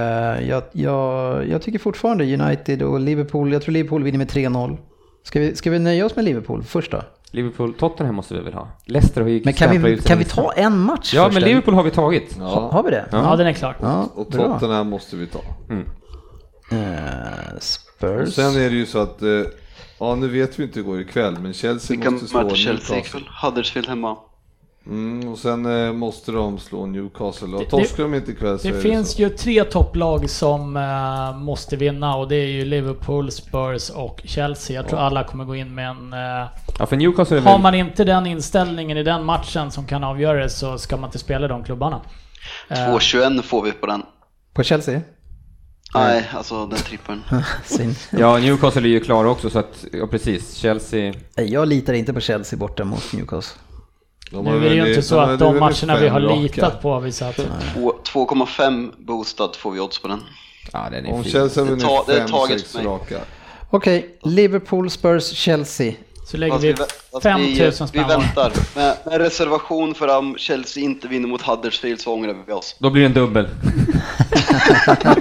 jag, 0.49 0.63
jag, 0.71 1.47
jag 1.49 1.61
tycker 1.61 1.79
fortfarande 1.79 2.33
United 2.33 2.81
och 2.81 2.99
Liverpool, 2.99 3.53
jag 3.53 3.61
tror 3.61 3.73
Liverpool 3.73 4.03
vinner 4.03 4.17
med 4.17 4.27
3-0. 4.27 4.77
Ska 5.23 5.39
vi, 5.39 5.55
ska 5.55 5.71
vi 5.71 5.79
nöja 5.79 6.05
oss 6.05 6.15
med 6.15 6.25
Liverpool 6.25 6.63
först 6.63 6.91
då? 6.91 7.01
Liverpool, 7.35 7.73
Tottenham 7.73 8.15
måste 8.15 8.33
vi 8.33 8.39
väl 8.39 8.53
ha? 8.53 8.67
Leicester 8.85 9.21
har 9.21 9.29
ju 9.29 9.41
Men 9.45 9.53
kan 9.53 9.83
vi, 9.83 9.97
kan 9.97 10.17
vi 10.17 10.25
ta 10.25 10.51
en 10.51 10.79
match 10.79 11.13
Ja, 11.13 11.29
men 11.33 11.43
Liverpool 11.43 11.73
har 11.73 11.83
vi 11.83 11.91
tagit. 11.91 12.35
Ja. 12.39 12.43
Ha, 12.43 12.71
har 12.71 12.83
vi 12.83 12.91
det? 12.91 13.05
Ja, 13.11 13.29
ja 13.29 13.35
den 13.35 13.47
är 13.47 13.53
klar. 13.53 13.77
Ja, 13.81 14.09
och 14.15 14.31
Tottenham 14.31 14.89
måste 14.89 15.15
vi 15.15 15.27
ta. 15.27 15.39
Mm. 15.69 15.85
Uh, 16.71 17.59
Spurs. 17.59 18.27
Och 18.27 18.33
sen 18.33 18.55
är 18.55 18.69
det 18.69 18.75
ju 18.75 18.85
så 18.85 18.99
att, 18.99 19.21
eh, 19.21 19.29
ja 19.99 20.15
nu 20.15 20.27
vet 20.27 20.59
vi 20.59 20.63
inte 20.63 20.79
hur 20.79 20.83
det 20.83 20.91
går 20.91 21.01
ikväll, 21.01 21.39
men 21.39 21.53
Chelsea 21.53 21.95
Vilka 21.95 22.11
måste 22.11 22.27
slå 22.27 22.43
möter 22.43 22.55
Chelsea 22.55 22.95
Newcastle. 22.95 23.19
ikväll? 23.19 23.33
Huddersfield 23.41 23.87
hemma. 23.87 24.17
Mm, 24.87 25.27
och 25.27 25.37
sen 25.39 25.85
eh, 25.87 25.93
måste 25.93 26.31
de 26.31 26.59
slå 26.59 26.85
Newcastle. 26.85 27.47
Och 27.55 27.69
torskar 27.69 28.03
de 28.03 28.13
inte 28.13 28.31
ikväll 28.31 28.59
så 28.59 28.67
Det 28.67 28.81
finns 28.81 29.11
så. 29.11 29.21
ju 29.21 29.29
tre 29.29 29.63
topplag 29.63 30.29
som 30.29 30.77
eh, 30.77 31.37
måste 31.37 31.75
vinna 31.75 32.15
och 32.15 32.27
det 32.27 32.35
är 32.35 32.45
ju 32.47 32.65
Liverpool, 32.65 33.31
Spurs 33.31 33.89
och 33.89 34.21
Chelsea. 34.25 34.75
Jag 34.75 34.87
tror 34.89 34.99
alla 34.99 35.23
kommer 35.23 35.45
gå 35.45 35.55
in 35.55 35.75
med 35.75 35.89
en... 35.89 36.13
eh, 36.13 36.47
Ja, 36.79 36.85
för 36.85 36.95
Newcastle 36.97 37.39
har 37.39 37.59
man 37.59 37.75
inte 37.75 38.03
den 38.03 38.27
inställningen 38.27 38.97
i 38.97 39.03
den 39.03 39.25
matchen 39.25 39.71
som 39.71 39.85
kan 39.85 40.03
avgöra 40.03 40.43
det 40.43 40.49
så 40.49 40.77
ska 40.77 40.97
man 40.97 41.07
inte 41.07 41.19
spela 41.19 41.47
de 41.47 41.63
klubbarna. 41.63 42.01
Eh, 42.69 42.75
2,21 42.77 43.41
får 43.41 43.61
vi 43.63 43.71
på 43.71 43.85
den. 43.87 44.03
På 44.53 44.63
Chelsea? 44.63 45.01
Nej, 45.95 46.29
alltså 46.33 46.65
den 46.67 46.79
trippeln. 46.79 47.21
Ja, 48.11 48.37
Newcastle 48.37 48.81
är 48.81 48.87
ju 48.87 48.99
klara 48.99 49.29
också 49.29 49.49
så 49.49 49.59
att, 49.59 49.85
ja 49.93 50.07
precis, 50.07 50.53
Chelsea... 50.55 51.13
Jag 51.35 51.67
litar 51.67 51.93
inte 51.93 52.13
på 52.13 52.19
Chelsea 52.19 52.59
borta 52.59 52.83
mot 52.83 53.13
Newcastle. 53.13 53.61
De 54.31 54.45
nu 54.45 54.55
är 54.65 54.69
det 54.69 54.75
ju 54.75 54.87
inte 54.89 55.01
så 55.01 55.19
att 55.19 55.39
de 55.39 55.59
matcherna 55.59 55.97
vi 55.97 56.07
har 56.07 56.21
raka. 56.21 56.35
litat 56.35 56.81
på 56.81 56.93
har 56.93 57.01
visat. 57.01 57.35
Två- 57.73 57.93
2,5 58.03 58.91
boostad 58.97 59.49
får 59.57 59.71
vi 59.71 59.79
odds 59.79 59.99
på 59.99 60.07
den. 60.07 60.23
Ja, 60.73 60.87
den 60.91 61.05
är 61.05 61.13
Om 61.13 61.23
fin. 61.23 61.31
Chelsea 61.31 61.63
är 61.63 61.67
för 61.67 62.77
mig. 62.77 62.85
raka. 62.87 63.17
Okej, 63.69 64.09
Liverpool, 64.23 64.89
Spurs, 64.89 65.23
Chelsea. 65.33 65.93
Så 66.27 66.37
lägger 66.37 66.53
Fast 66.53 66.63
vi 66.63 66.73
vi, 67.13 67.21
5000 67.21 67.87
vi 67.93 67.99
spänn 67.99 68.03
var. 68.07 68.09
väntar. 68.17 68.51
Med, 68.75 68.95
med 69.05 69.17
reservation 69.21 69.95
för 69.95 70.17
om 70.17 70.35
Chelsea 70.37 70.83
inte 70.83 71.07
vinner 71.07 71.27
mot 71.27 71.41
Huddersfield 71.41 72.01
så 72.01 72.13
ångrar 72.13 72.35
vi 72.47 72.53
oss. 72.53 72.75
Då 72.79 72.89
blir 72.89 73.01
det 73.01 73.07
en 73.07 73.13
dubbel. 73.13 73.47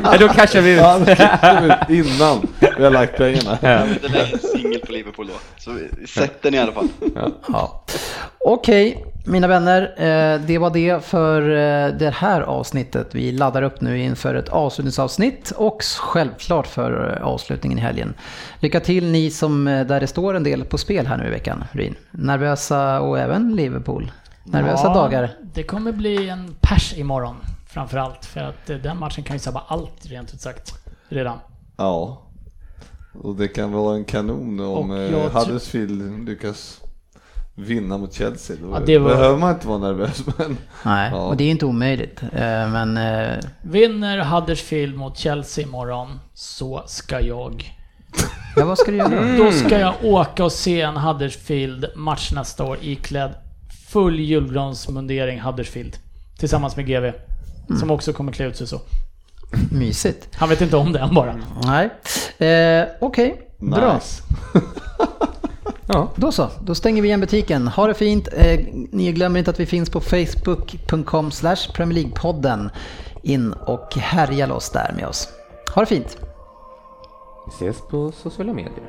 Nej, 0.02 0.18
då 0.18 0.28
cashar 0.28 0.60
vi 0.60 0.70
ut. 0.72 0.78
Ja, 0.81 0.98
vi 1.89 1.94
ut 1.97 2.06
innan 2.06 2.47
vi 2.78 2.85
har 2.85 2.90
lagt 2.90 3.16
pengarna. 3.16 3.59
Ja. 3.62 3.81
Det 4.02 4.09
lägger 4.09 4.32
en 4.32 4.39
singel 4.39 4.81
på 4.81 4.93
Liverpool 4.93 5.26
då. 5.26 5.32
Så 5.59 5.70
vi, 5.72 5.89
vi 6.01 6.06
sätter 6.06 6.51
den 6.51 6.55
i 6.55 6.59
alla 6.59 6.72
fall. 6.72 6.89
Ja. 7.48 7.85
Okej, 8.46 9.04
mina 9.26 9.46
vänner. 9.46 9.82
eh, 9.82 10.40
Det 10.46 10.58
var 10.58 10.70
det 10.70 11.04
för 11.04 11.42
eh, 11.42 11.96
det 11.98 12.10
här 12.14 12.40
avsnittet. 12.40 13.14
Vi 13.14 13.32
laddar 13.32 13.62
upp 13.62 13.80
nu 13.80 13.98
inför 13.98 14.34
ett 14.34 14.48
avslutningsavsnitt 14.48 15.50
och 15.56 15.82
självklart 16.00 16.66
för 16.66 17.16
eh, 17.20 17.26
avslutningen 17.26 17.78
i 17.78 17.80
helgen. 17.80 18.14
Lycka 18.60 18.80
till 18.80 19.10
ni 19.12 19.30
som, 19.30 19.64
där 19.64 20.00
det 20.00 20.06
står 20.06 20.34
en 20.34 20.42
del 20.44 20.64
på 20.64 20.78
spel 20.78 21.06
här 21.06 21.16
nu 21.16 21.26
i 21.26 21.30
veckan, 21.30 21.64
Rin. 21.72 21.94
Nervösa 22.10 23.00
och 23.00 23.18
även 23.18 23.56
Liverpool. 23.56 24.10
Nervösa 24.44 24.86
Ja, 24.86 24.94
dagar. 24.94 25.30
Det 25.54 25.62
kommer 25.62 25.92
bli 25.92 26.28
en 26.28 26.54
pers 26.60 26.98
imorgon 26.98 27.36
framförallt. 27.68 28.24
För 28.24 28.40
att 28.40 28.66
den 28.82 28.98
matchen 28.98 29.24
kan 29.24 29.36
ju 29.36 29.40
sabba 29.40 29.62
allt 29.68 30.06
rent 30.06 30.34
ut 30.34 30.40
sagt. 30.40 30.74
Redan. 31.08 31.38
Ja. 31.76 32.20
Och 33.22 33.34
det 33.36 33.48
kan 33.48 33.72
vara 33.72 33.96
en 33.96 34.04
kanon 34.04 34.60
om 34.60 34.90
Huddersfield 35.34 36.28
lyckas 36.28 36.80
vinna 37.55 37.98
mot 37.98 38.12
Chelsea. 38.14 38.56
Då 38.62 38.70
Ja, 38.72 38.81
det 38.86 38.98
var- 38.98 39.10
behöver 39.10 39.39
man 39.39 39.55
inte 39.55 39.68
vara 39.68 39.78
nervös. 39.78 40.22
Men 40.39 40.56
Nej, 40.82 41.10
Ja. 41.12 41.20
och 41.20 41.36
det 41.36 41.44
är 41.44 41.51
inte 41.51 41.66
omöjligt. 41.66 42.22
Eh, 42.22 42.68
Men 42.68 42.97
eh, 42.97 43.39
Vinner 43.62 44.18
Huddersfield 44.18 44.97
mot 44.97 45.18
Chelsea 45.18 45.64
imorgon 45.64 46.20
så 46.35 46.82
ska 46.86 47.20
jag... 47.20 47.74
ja, 48.56 48.64
vad 48.64 48.78
ska 48.78 48.90
du 48.90 48.97
göra? 48.97 49.36
Då 49.44 49.51
ska 49.52 49.78
jag 49.78 49.94
åka 50.02 50.44
och 50.44 50.52
se 50.52 50.81
en 50.81 50.97
Huddersfield-match 50.97 52.32
nästa 52.32 52.64
år 52.64 52.78
iklädd 52.81 53.35
full 53.89 54.20
julgransmundering 54.20 55.40
Huddersfield. 55.40 55.97
Tillsammans 56.39 56.76
med 56.76 56.86
GV. 56.86 57.12
Som 57.81 57.90
också 57.90 58.12
kommer 58.12 58.32
klä 58.32 58.47
ut 58.47 58.56
sig 58.56 58.66
så. 58.66 58.81
Mysigt. 59.70 60.28
Han 60.35 60.48
vet 60.48 60.60
inte 60.60 60.76
om 60.76 60.93
det 60.93 60.98
än 60.98 61.14
bara. 61.14 61.36
Nej. 61.64 61.90
Eh, 62.51 62.86
Okej, 63.01 63.48
bra. 63.59 63.94
nice. 63.94 64.22
Ja. 65.86 66.09
Då 66.16 66.32
så, 66.32 66.48
då 66.65 66.74
stänger 66.74 67.02
vi 67.02 67.09
igen 67.09 67.20
butiken. 67.20 67.69
Ha 67.69 67.86
det 67.86 67.94
fint. 67.94 68.28
Eh, 68.32 68.61
ni 68.90 69.12
glömmer 69.12 69.39
inte 69.39 69.51
att 69.51 69.61
vi 69.61 69.66
finns 69.66 69.90
på 69.90 70.01
facebook.com 70.01 71.31
slash 71.31 71.56
Premier 71.74 72.02
League-podden. 72.05 72.70
In 73.23 73.52
och 73.52 73.94
härja 73.94 74.47
loss 74.47 74.70
där 74.70 74.93
med 74.97 75.06
oss. 75.06 75.28
Ha 75.74 75.82
det 75.82 75.86
fint. 75.86 76.19
Vi 77.47 77.66
ses 77.66 77.82
på 77.90 78.12
sociala 78.12 78.52
medier. 78.52 78.85